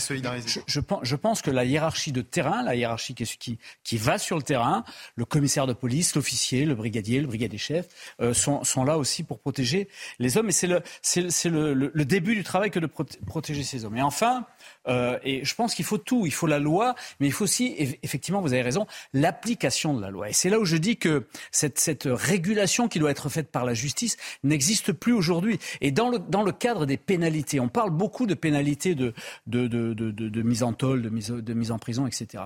Je, 0.48 0.60
je 0.66 0.80
pense, 0.80 1.00
je 1.04 1.16
pense 1.16 1.42
que 1.44 1.52
la 1.52 1.66
hiérarchie 1.66 2.12
de 2.12 2.22
terrain, 2.22 2.64
la 2.64 2.76
hiérarchie 2.76 3.14
qui, 3.14 3.26
qui, 3.26 3.60
qui 3.84 3.98
va 3.98 4.18
sur 4.18 4.38
le 4.38 4.42
terrain, 4.42 4.84
le 5.16 5.26
commissaire 5.26 5.68
de 5.68 5.74
police, 5.74 6.16
l'officier, 6.16 6.66
le 6.66 6.74
brigadier, 6.74 7.22
le 7.22 7.28
brigadier 7.28 7.60
chef, 7.60 7.88
euh, 8.22 8.34
sont, 8.34 8.64
sont 8.64 8.84
là 8.84 8.98
aussi 8.98 9.24
pour 9.24 9.38
protéger 9.40 9.88
les 10.18 10.38
hommes. 10.38 10.50
Et 10.50 10.52
c'est 10.52 10.66
le, 10.68 10.82
c'est, 11.04 11.30
c'est 11.30 11.50
le, 11.50 11.74
le- 11.76 11.92
le 11.94 12.06
début 12.06 12.34
du 12.36 12.44
travail 12.44 12.72
que 12.72 12.80
de 12.80 12.88
proté- 12.88 13.24
protéger 13.28 13.62
ces 13.64 13.86
hommes. 13.86 13.98
Et 13.98 14.02
enfin, 14.02 14.46
euh, 14.88 15.20
et 15.24 15.46
je 15.46 15.54
pense 15.54 15.76
qu'il 15.76 15.86
faut 15.86 16.00
tout. 16.00 16.26
Il 16.26 16.34
faut 16.34 16.48
la 16.48 16.58
loi, 16.60 16.96
mais 17.20 17.28
il 17.28 17.34
faut 17.34 17.44
aussi, 17.44 17.76
eff- 17.78 18.00
effectivement, 18.02 18.42
vous 18.42 18.54
avez 18.54 18.64
raison, 18.64 18.88
l'application 19.14 19.94
de 19.94 20.02
la 20.02 20.10
loi. 20.10 20.30
Et 20.30 20.34
c'est 20.34 20.50
là 20.50 20.60
où 20.60 20.66
je 20.66 20.78
dis 20.78 20.98
que 20.98 21.28
cette, 21.52 21.78
cette 21.80 22.08
régulation 22.10 22.88
qui 22.88 22.98
doit 22.98 23.12
être 23.12 23.30
faite 23.30 23.52
par 23.52 23.64
la 23.66 23.74
justice 23.76 24.18
n'existe 24.44 24.92
plus 24.94 25.14
aujourd'hui. 25.14 25.60
Et 25.82 25.92
dans 25.92 26.10
le, 26.10 26.20
dans 26.20 26.44
le 26.44 26.52
cadre 26.52 26.86
des 26.86 26.98
pénalités, 26.98 27.60
on 27.60 27.68
parle 27.70 27.90
beaucoup 27.92 28.26
de 28.26 28.34
pénalités 28.34 28.96
de, 28.96 29.14
de, 29.48 29.68
de, 29.68 29.94
de, 29.94 30.12
de- 30.12 30.30
de 30.30 30.42
mise 30.42 30.64
en 30.64 30.74
tôle, 30.74 31.02
de 31.02 31.10
mise, 31.10 31.28
de 31.30 31.54
mise 31.54 31.72
en 31.72 31.80
prison, 31.80 32.08
etc. 32.08 32.44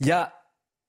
Il 0.00 0.06
y 0.06 0.12
a 0.12 0.32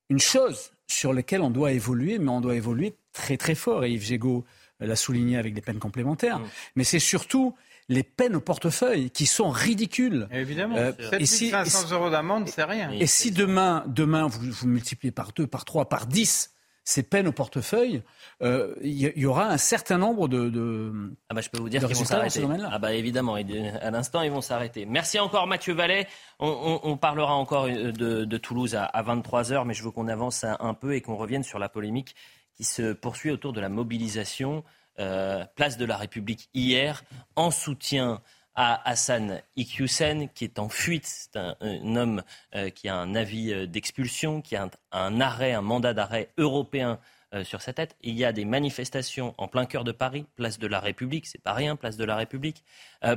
une 0.10 0.20
chose 0.20 0.72
sur 0.88 1.14
laquelle 1.14 1.42
on 1.42 1.50
doit 1.50 1.72
évoluer, 1.72 2.20
mais 2.20 2.30
on 2.30 2.42
doit 2.42 2.56
évoluer 2.56 2.96
très 3.12 3.38
très 3.38 3.56
fort. 3.56 3.84
Et 3.86 3.92
Yves 3.92 4.04
Gégaud 4.06 4.46
l'a 4.80 4.96
souligné 4.96 5.38
avec 5.38 5.54
des 5.54 5.62
peines 5.62 5.80
complémentaires. 5.80 6.40
Mm. 6.40 6.46
Mais 6.76 6.84
c'est 6.84 7.00
surtout 7.00 7.56
les 7.90 8.04
peines 8.04 8.36
au 8.36 8.42
portefeuille 8.42 9.10
qui 9.12 9.26
sont 9.26 9.50
ridicules. 9.50 10.28
Évidemment. 10.32 10.76
Euh, 10.78 10.92
et 11.20 11.26
7500 11.26 11.88
si- 11.88 11.94
euros 11.94 12.10
d'amende, 12.10 12.50
c'est 12.50 12.64
rien. 12.64 12.92
Et 12.92 13.08
si 13.08 13.32
demain, 13.32 13.84
demain 13.88 14.28
vous, 14.28 14.52
vous 14.52 14.68
multipliez 14.68 15.12
par 15.12 15.32
deux, 15.34 15.48
par 15.48 15.66
trois, 15.66 15.88
par 15.88 16.06
dix 16.08 16.52
ces 16.88 17.04
peines 17.04 17.28
au 17.28 17.32
portefeuille, 17.32 18.04
euh, 18.44 18.76
il 18.82 18.92
y, 18.94 19.12
y 19.20 19.26
aura 19.26 19.48
un 19.48 19.58
certain 19.58 19.98
nombre 19.98 20.28
de, 20.28 20.50
de, 20.50 20.94
Ah 21.30 21.34
bah, 21.34 21.42
je 21.42 21.50
peux 21.50 21.58
vous 21.60 21.68
dire 21.68 21.80
qu'ils 21.82 21.96
vont 21.96 22.02
résultats 22.04 22.22
dans 22.24 22.30
ce 22.30 22.36
s'arrêter. 22.36 22.42
domaine-là. 22.48 22.70
Ah 22.72 22.80
bah 22.80 22.94
évidemment, 22.94 23.36
à 23.36 23.92
l'instant 23.92 24.22
ils 24.22 24.32
vont 24.32 24.42
s'arrêter. 24.42 24.86
Merci 24.86 25.20
encore 25.20 25.48
Mathieu 25.48 25.74
Vallet. 25.74 26.08
On, 26.40 26.48
on- 26.84 26.92
on 26.92 26.96
parlera 26.98 27.34
encore 27.34 27.66
euh, 27.66 27.92
de, 27.92 28.24
de 28.26 28.38
Toulouse 28.38 28.76
à, 28.76 29.04
23h, 29.04 29.66
mais 29.66 29.74
je 29.74 29.84
veux 29.84 29.92
qu'on 29.92 30.08
avance 30.08 30.44
un, 30.44 30.56
un 30.60 30.74
peu 30.76 30.94
et 30.96 31.02
qu'on 31.02 31.16
revienne 31.18 31.44
sur 31.44 31.58
la 31.60 31.70
polémique 31.70 32.16
qui 32.56 32.64
se 32.64 32.94
poursuit 32.94 33.32
autour 33.32 33.52
de 33.52 33.60
la 33.60 33.68
mobilisation 33.70 34.64
euh, 35.00 35.44
place 35.56 35.78
de 35.78 35.86
la 35.86 35.98
République 35.98 36.50
hier 36.54 37.04
en 37.36 37.52
soutien 37.52 38.22
à 38.56 38.90
Hassan 38.90 39.42
Iqiyoussen, 39.58 40.30
qui 40.34 40.46
est 40.46 40.60
en 40.60 40.70
fuite. 40.70 41.06
C'est 41.06 41.38
un, 41.38 41.56
homme 41.96 42.24
euh, 42.56 42.70
qui 42.70 42.88
a 42.88 42.96
un 42.96 43.16
avis 43.16 43.54
euh, 43.54 43.68
d'expulsion, 43.68 44.42
qui 44.42 44.56
a 44.56 44.70
un, 44.92 45.22
arrêt, 45.22 45.54
un 45.54 45.62
mandat 45.62 45.94
d'arrêt 45.94 46.30
européen 46.38 47.00
euh, 47.34 47.44
sur 47.44 47.62
sa 47.62 47.74
tête. 47.74 47.98
Il 48.02 48.18
y 48.18 48.24
a 48.24 48.32
des 48.32 48.46
manifestations 48.46 49.36
en 49.38 49.48
plein 49.50 49.66
cœur 49.66 49.84
de 49.84 49.92
Paris, 49.92 50.26
place 50.36 50.58
de 50.58 50.68
la 50.68 50.80
République, 50.80 51.28
c'est 51.28 51.42
pas 51.42 51.54
rien, 51.54 51.76
place 51.76 51.98
de 51.98 52.06
la 52.06 52.16
République, 52.16 52.64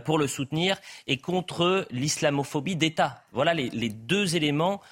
pour 0.05 0.19
le 0.19 0.27
soutenir 0.27 0.77
et 1.07 1.17
contre 1.17 1.87
l'islamophobie 1.91 2.77
d'État. 2.77 3.23
Voilà 3.33 3.55
les, 3.55 3.89
deux 3.89 4.37
éléments 4.37 4.83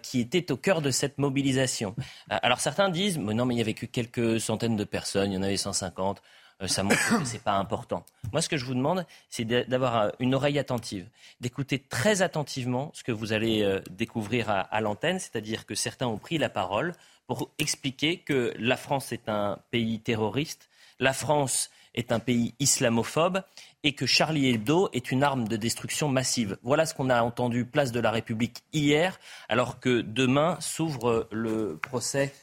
qui 0.00 0.20
étaient 0.20 0.50
au 0.50 0.56
cœur 0.56 0.80
de 0.80 0.90
cette 0.90 1.18
mobilisation. 1.18 1.94
Alors 2.30 2.60
certains 2.60 2.88
disent, 2.88 3.18
mais 3.18 3.34
non, 3.34 3.44
mais 3.44 3.56
il 3.56 3.58
y 3.58 3.60
avait 3.60 3.74
que 3.74 3.84
quelques 3.84 4.40
centaines 4.40 4.76
de 4.76 4.84
personnes, 4.84 5.32
il 5.32 5.34
y 5.34 5.38
en 5.38 5.42
avait 5.42 5.58
150. 5.58 6.22
Euh, 6.62 6.66
ça 6.66 6.82
montre 6.82 7.18
que 7.20 7.24
c'est 7.24 7.42
pas 7.42 7.54
important. 7.56 8.04
Moi, 8.32 8.42
ce 8.42 8.48
que 8.48 8.56
je 8.56 8.64
vous 8.64 8.74
demande, 8.74 9.06
c'est 9.30 9.44
d'a- 9.44 9.64
d'avoir 9.64 9.96
euh, 9.96 10.10
une 10.18 10.34
oreille 10.34 10.58
attentive, 10.58 11.06
d'écouter 11.40 11.78
très 11.78 12.22
attentivement 12.22 12.90
ce 12.94 13.02
que 13.04 13.12
vous 13.12 13.32
allez 13.32 13.62
euh, 13.62 13.80
découvrir 13.90 14.50
à, 14.50 14.60
à 14.60 14.80
l'antenne, 14.80 15.18
c'est-à-dire 15.18 15.66
que 15.66 15.74
certains 15.74 16.06
ont 16.06 16.18
pris 16.18 16.38
la 16.38 16.48
parole 16.48 16.94
pour 17.26 17.50
expliquer 17.58 18.18
que 18.18 18.54
la 18.58 18.76
France 18.76 19.12
est 19.12 19.28
un 19.28 19.58
pays 19.70 20.00
terroriste, 20.00 20.68
la 20.98 21.12
France 21.12 21.70
est 21.94 22.10
un 22.12 22.20
pays 22.20 22.54
islamophobe 22.58 23.42
et 23.82 23.92
que 23.92 24.06
Charlie 24.06 24.48
Hebdo 24.50 24.88
est 24.92 25.10
une 25.12 25.22
arme 25.22 25.46
de 25.46 25.56
destruction 25.56 26.08
massive. 26.08 26.56
Voilà 26.62 26.86
ce 26.86 26.94
qu'on 26.94 27.10
a 27.10 27.22
entendu 27.22 27.64
place 27.64 27.92
de 27.92 28.00
la 28.00 28.10
République 28.10 28.62
hier, 28.72 29.18
alors 29.48 29.78
que 29.80 30.00
demain 30.00 30.56
s'ouvre 30.60 31.28
le 31.30 31.76
procès 31.80 32.34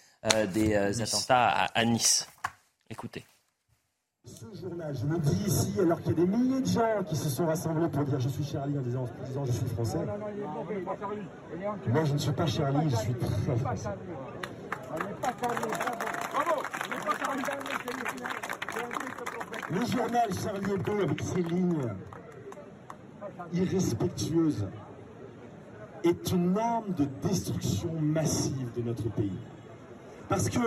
des 0.53 0.75
attentats 1.01 1.47
à 1.49 1.85
Nice. 1.85 2.27
Écoutez. 2.89 3.25
Ce 4.25 4.45
journal, 4.59 4.95
je 4.95 5.05
le 5.05 5.19
dis 5.19 5.43
ici, 5.45 5.79
alors 5.79 6.01
qu'il 6.01 6.17
y 6.17 6.21
a 6.21 6.25
des 6.25 6.25
milliers 6.25 6.61
de 6.61 6.65
gens 6.65 7.03
qui 7.07 7.15
se 7.15 7.29
sont 7.29 7.45
rassemblés 7.45 7.87
pour 7.87 8.03
dire 8.05 8.19
je 8.19 8.29
suis 8.29 8.43
Charlie 8.43 8.77
en 8.77 8.81
disant, 8.81 9.05
je 9.45 9.51
suis 9.51 9.67
français. 9.67 9.99
Moi, 11.87 12.03
je 12.05 12.13
ne 12.13 12.17
suis 12.17 12.31
pas 12.31 12.45
Charlie, 12.47 12.89
je 12.89 12.95
suis 12.95 13.13
très 13.13 13.57
français. 13.57 13.89
Le 19.71 19.85
journal 19.85 20.29
Charlie 20.33 20.71
Hebdo, 20.71 21.01
avec 21.01 21.21
ses 21.21 21.43
lignes 21.43 21.93
irrespectueuses, 23.53 24.67
est 26.03 26.31
une 26.31 26.57
arme 26.57 26.93
de 26.93 27.05
destruction 27.27 27.91
massive 28.01 28.71
de 28.75 28.81
notre 28.81 29.09
pays. 29.09 29.39
Parce 30.27 30.49
que 30.49 30.59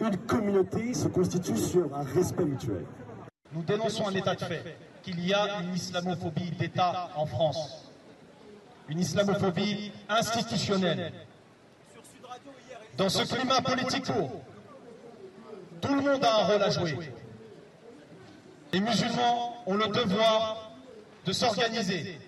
une 0.00 0.16
communauté 0.18 0.94
se 0.94 1.08
constitue 1.08 1.56
sur 1.56 1.94
un 1.94 2.02
respect 2.02 2.44
mutuel. 2.44 2.84
Nous 3.52 3.62
dénonçons 3.62 4.08
un 4.08 4.14
état 4.14 4.34
de 4.34 4.44
fait, 4.44 4.76
qu'il 5.02 5.24
y 5.24 5.32
a 5.32 5.60
une 5.60 5.74
islamophobie 5.74 6.50
d'État 6.52 7.10
en 7.14 7.26
France, 7.26 7.90
une 8.88 8.98
islamophobie 8.98 9.92
institutionnelle. 10.08 11.12
Dans 12.96 13.08
ce 13.08 13.22
climat 13.22 13.60
politique 13.60 14.06
tout 15.80 15.94
le 15.94 16.00
monde 16.00 16.24
a 16.24 16.40
un 16.40 16.44
rôle 16.44 16.62
à 16.62 16.70
jouer. 16.70 17.12
Les 18.72 18.80
musulmans 18.80 19.56
ont 19.66 19.74
le 19.74 19.86
devoir 19.88 20.72
de 21.26 21.32
s'organiser. 21.32 22.18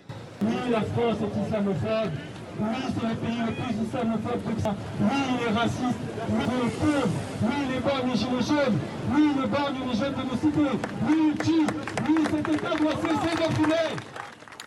Oui, 0.42 0.54
la 0.70 0.82
France 0.82 1.16
est 1.22 1.46
islamophobe. 1.46 2.12
Oui, 2.58 2.76
c'est 2.88 3.08
le 3.08 3.14
pays 3.16 3.38
le 3.46 3.52
plus 3.52 3.86
islamophobe 3.86 4.54
de 4.54 4.60
ça. 4.60 4.74
Oui, 5.00 5.06
il 5.28 5.46
est 5.46 5.58
raciste. 5.58 6.00
Oui, 6.28 6.44
il 6.46 6.66
est 6.66 6.70
pauvre. 6.70 7.08
Oui, 7.42 7.54
il 7.68 7.74
est 7.76 7.80
borgne 7.80 8.10
les 8.10 8.16
gilets 8.16 8.42
jaunes. 8.42 8.78
Oui, 9.12 9.30
il 9.36 9.44
est 9.44 9.48
borgne 9.48 9.90
les 9.90 9.98
jeunes 9.98 10.14
de 10.14 10.22
nos 10.22 10.36
cités. 10.36 10.78
Oui, 11.06 11.32
il 11.32 11.44
tue. 11.44 11.66
Oui, 12.08 12.24
cet 12.30 12.48
État 12.48 12.74
doit 12.76 12.96
cesser. 12.96 13.26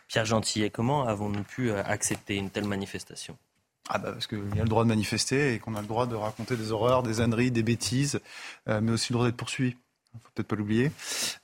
Pierre 0.08 0.26
Gentillet, 0.26 0.70
comment 0.72 1.08
avons-nous 1.08 1.44
pu 1.44 1.70
euh, 1.70 1.84
accepter 1.86 2.36
une 2.36 2.50
telle 2.50 2.66
manifestation? 2.66 3.38
Ah 3.90 3.98
bah 3.98 4.12
parce 4.12 4.28
qu'il 4.28 4.40
y 4.56 4.60
a 4.60 4.64
le 4.64 4.70
droit 4.70 4.84
de 4.84 4.90
manifester 4.90 5.54
et 5.54 5.60
qu'on 5.60 5.76
a 5.76 5.82
le 5.82 5.88
droit 5.88 6.08
de 6.08 6.16
raconter 6.16 6.56
des 6.56 6.72
horreurs, 6.72 7.04
des 7.04 7.22
âneries, 7.22 7.52
des 7.52 7.64
bêtises, 7.64 8.20
euh, 8.68 8.82
mais 8.82 8.92
aussi 8.92 9.14
le 9.14 9.16
droit 9.16 9.26
d'être 9.28 9.38
poursuivi. 9.38 9.76
Il 10.16 10.20
faut 10.24 10.30
peut-être 10.34 10.48
pas 10.48 10.56
l'oublier, 10.56 10.92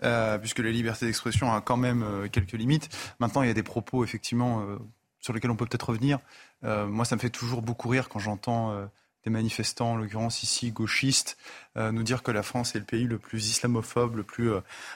euh, 0.03 0.39
puisque 0.39 0.59
la 0.59 0.71
liberté 0.71 1.05
d'expression 1.05 1.53
a 1.53 1.61
quand 1.61 1.77
même 1.77 2.01
euh, 2.03 2.27
quelques 2.27 2.53
limites. 2.53 2.89
Maintenant, 3.19 3.43
il 3.43 3.47
y 3.47 3.51
a 3.51 3.53
des 3.53 3.61
propos 3.61 4.03
effectivement 4.03 4.61
euh, 4.61 4.79
sur 5.25 5.33
lesquels 5.33 5.49
on 5.49 5.55
peut 5.55 5.65
peut-être 5.65 5.89
revenir. 5.89 6.19
Euh, 6.63 6.85
moi, 6.85 7.03
ça 7.03 7.15
me 7.15 7.19
fait 7.19 7.31
toujours 7.31 7.63
beaucoup 7.63 7.89
rire 7.89 8.09
quand 8.09 8.19
j'entends 8.19 8.73
euh, 8.73 8.85
des 9.23 9.31
manifestants, 9.31 9.93
en 9.93 9.95
l'occurrence 9.95 10.43
ici 10.43 10.69
gauchistes, 10.69 11.35
nous 11.75 12.03
dire 12.03 12.21
que 12.21 12.29
la 12.29 12.43
France 12.43 12.75
est 12.75 12.79
le 12.79 12.85
pays 12.85 13.05
le 13.05 13.17
plus 13.17 13.49
islamophobe, 13.49 14.17
le 14.17 14.23
plus 14.23 14.51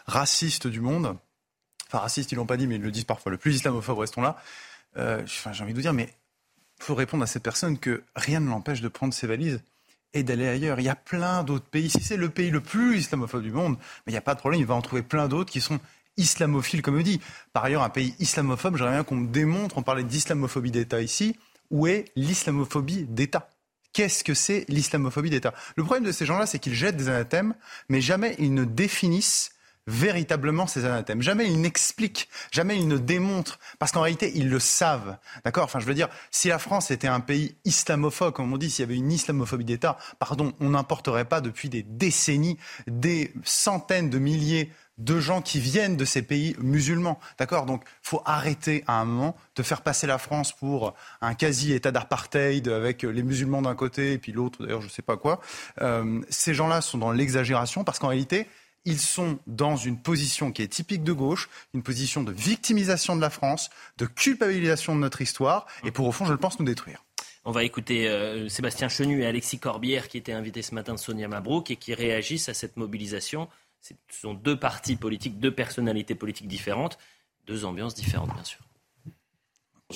raciste 0.05 0.67
du 0.67 0.81
monde. 0.81 1.17
Enfin, 1.87 1.97
raciste, 1.97 2.31
ils 2.31 2.35
l'ont 2.35 2.45
pas 2.45 2.55
dit, 2.55 2.67
mais 2.67 2.75
ils 2.75 2.81
le 2.81 2.91
disent 2.91 3.05
parfois. 3.05 3.31
Le 3.31 3.39
plus 3.39 3.55
islamophobe, 3.55 3.97
restons 3.97 4.21
là. 4.21 4.37
J'ai 4.95 5.63
envie 5.63 5.71
de 5.71 5.75
vous 5.75 5.81
dire, 5.81 5.93
mais 5.93 6.13
il 6.79 6.83
faut 6.83 6.93
répondre 6.93 7.23
à 7.23 7.25
ces 7.25 7.39
personnes 7.39 7.79
que 7.79 8.03
rien 8.15 8.39
ne 8.39 8.49
l'empêche 8.49 8.81
de 8.81 8.87
prendre 8.87 9.15
ses 9.15 9.25
valises 9.25 9.63
et 10.13 10.21
d'aller 10.21 10.47
ailleurs. 10.47 10.79
Il 10.79 10.83
y 10.83 10.89
a 10.89 10.95
plein 10.95 11.43
d'autres 11.43 11.65
pays. 11.65 11.89
Si 11.89 12.03
c'est 12.03 12.17
le 12.17 12.29
pays 12.29 12.51
le 12.51 12.61
plus 12.61 12.99
islamophobe 12.99 13.41
du 13.41 13.51
monde, 13.51 13.77
mais 14.05 14.11
il 14.11 14.13
n'y 14.13 14.17
a 14.17 14.21
pas 14.21 14.35
de 14.35 14.39
problème, 14.39 14.61
il 14.61 14.67
va 14.67 14.75
en 14.75 14.81
trouver 14.83 15.01
plein 15.01 15.27
d'autres 15.27 15.51
qui 15.51 15.61
sont 15.61 15.79
islamophiles, 16.19 16.81
comme 16.81 16.97
on 16.97 17.01
dit. 17.01 17.19
Par 17.53 17.63
ailleurs, 17.63 17.83
un 17.83 17.89
pays 17.89 18.13
islamophobe, 18.19 18.77
j'aimerais 18.77 18.93
bien 18.93 19.03
qu'on 19.03 19.15
me 19.15 19.27
démontre, 19.27 19.77
on 19.77 19.83
parlait 19.83 20.03
d'islamophobie 20.03 20.71
d'État 20.71 21.01
ici, 21.01 21.35
où 21.71 21.87
est 21.87 22.05
l'islamophobie 22.15 23.03
d'État? 23.03 23.49
Qu'est-ce 23.93 24.23
que 24.23 24.35
c'est 24.35 24.65
l'islamophobie 24.67 25.31
d'État? 25.31 25.53
Le 25.75 25.83
problème 25.83 26.05
de 26.05 26.11
ces 26.11 26.25
gens-là, 26.25 26.45
c'est 26.45 26.59
qu'ils 26.59 26.75
jettent 26.75 26.97
des 26.97 27.09
anathèmes, 27.09 27.55
mais 27.89 28.01
jamais 28.01 28.35
ils 28.37 28.53
ne 28.53 28.63
définissent 28.63 29.51
véritablement 29.87 30.67
ces 30.67 30.85
anathèmes. 30.85 31.21
Jamais 31.21 31.47
ils 31.47 31.59
n'expliquent, 31.59 32.29
jamais 32.51 32.77
ils 32.77 32.87
ne 32.87 32.97
démontrent, 32.97 33.59
parce 33.79 33.91
qu'en 33.91 34.01
réalité, 34.01 34.31
ils 34.35 34.49
le 34.49 34.59
savent. 34.59 35.17
D'accord? 35.43 35.63
Enfin, 35.63 35.79
je 35.79 35.85
veux 35.85 35.95
dire, 35.95 36.09
si 36.31 36.47
la 36.47 36.59
France 36.59 36.91
était 36.91 37.07
un 37.07 37.19
pays 37.19 37.55
islamophobe, 37.65 38.33
comme 38.33 38.53
on 38.53 38.57
dit, 38.57 38.69
s'il 38.69 38.83
y 38.83 38.87
avait 38.87 38.97
une 38.97 39.11
islamophobie 39.11 39.65
d'État, 39.65 39.97
pardon, 40.19 40.53
on 40.59 40.69
n'importerait 40.69 41.25
pas 41.25 41.41
depuis 41.41 41.69
des 41.69 41.81
décennies 41.83 42.57
des 42.87 43.33
centaines 43.43 44.09
de 44.09 44.19
milliers 44.19 44.71
de 44.99 45.19
gens 45.19 45.41
qui 45.41 45.59
viennent 45.59 45.97
de 45.97 46.05
ces 46.05 46.21
pays 46.21 46.55
musulmans. 46.59 47.19
D'accord? 47.39 47.65
Donc, 47.65 47.83
faut 48.01 48.21
arrêter 48.25 48.83
à 48.85 48.99
un 48.99 49.05
moment 49.05 49.35
de 49.55 49.63
faire 49.63 49.81
passer 49.81 50.05
la 50.05 50.17
France 50.17 50.53
pour 50.53 50.93
un 51.21 51.33
quasi-état 51.33 51.91
d'apartheid 51.91 52.67
avec 52.67 53.03
les 53.03 53.23
musulmans 53.23 53.61
d'un 53.61 53.75
côté 53.75 54.13
et 54.13 54.17
puis 54.17 54.31
l'autre, 54.31 54.63
d'ailleurs, 54.63 54.81
je 54.81 54.87
ne 54.87 54.91
sais 54.91 55.01
pas 55.01 55.17
quoi. 55.17 55.39
Euh, 55.81 56.21
ces 56.29 56.53
gens-là 56.53 56.81
sont 56.81 56.97
dans 56.97 57.11
l'exagération 57.11 57.83
parce 57.83 57.97
qu'en 57.97 58.09
réalité, 58.09 58.47
ils 58.85 58.99
sont 58.99 59.39
dans 59.47 59.75
une 59.75 59.99
position 60.01 60.51
qui 60.51 60.61
est 60.61 60.67
typique 60.67 61.03
de 61.03 61.13
gauche, 61.13 61.49
une 61.73 61.83
position 61.83 62.23
de 62.23 62.31
victimisation 62.31 63.15
de 63.15 63.21
la 63.21 63.29
France, 63.29 63.69
de 63.97 64.05
culpabilisation 64.05 64.95
de 64.95 64.99
notre 64.99 65.21
histoire, 65.21 65.65
et 65.83 65.91
pour 65.91 66.07
au 66.07 66.11
fond, 66.11 66.25
je 66.25 66.31
le 66.31 66.37
pense, 66.37 66.59
nous 66.59 66.65
détruire. 66.65 67.03
On 67.45 67.51
va 67.51 67.63
écouter 67.63 68.07
euh, 68.07 68.49
Sébastien 68.49 68.89
Chenu 68.89 69.21
et 69.21 69.25
Alexis 69.25 69.59
Corbière 69.59 70.07
qui 70.07 70.17
étaient 70.17 70.33
invités 70.33 70.61
ce 70.61 70.75
matin 70.75 70.93
de 70.93 70.99
Sonia 70.99 71.27
Mabrouk 71.27 71.71
et 71.71 71.77
qui 71.77 71.93
réagissent 71.93 72.49
à 72.49 72.53
cette 72.53 72.77
mobilisation. 72.77 73.47
Ce 73.81 73.93
sont 74.09 74.33
deux 74.33 74.57
partis 74.57 74.95
politiques, 74.95 75.39
deux 75.39 75.53
personnalités 75.53 76.15
politiques 76.15 76.47
différentes, 76.47 76.97
deux 77.47 77.65
ambiances 77.65 77.95
différentes 77.95 78.33
bien 78.33 78.43
sûr. 78.43 78.59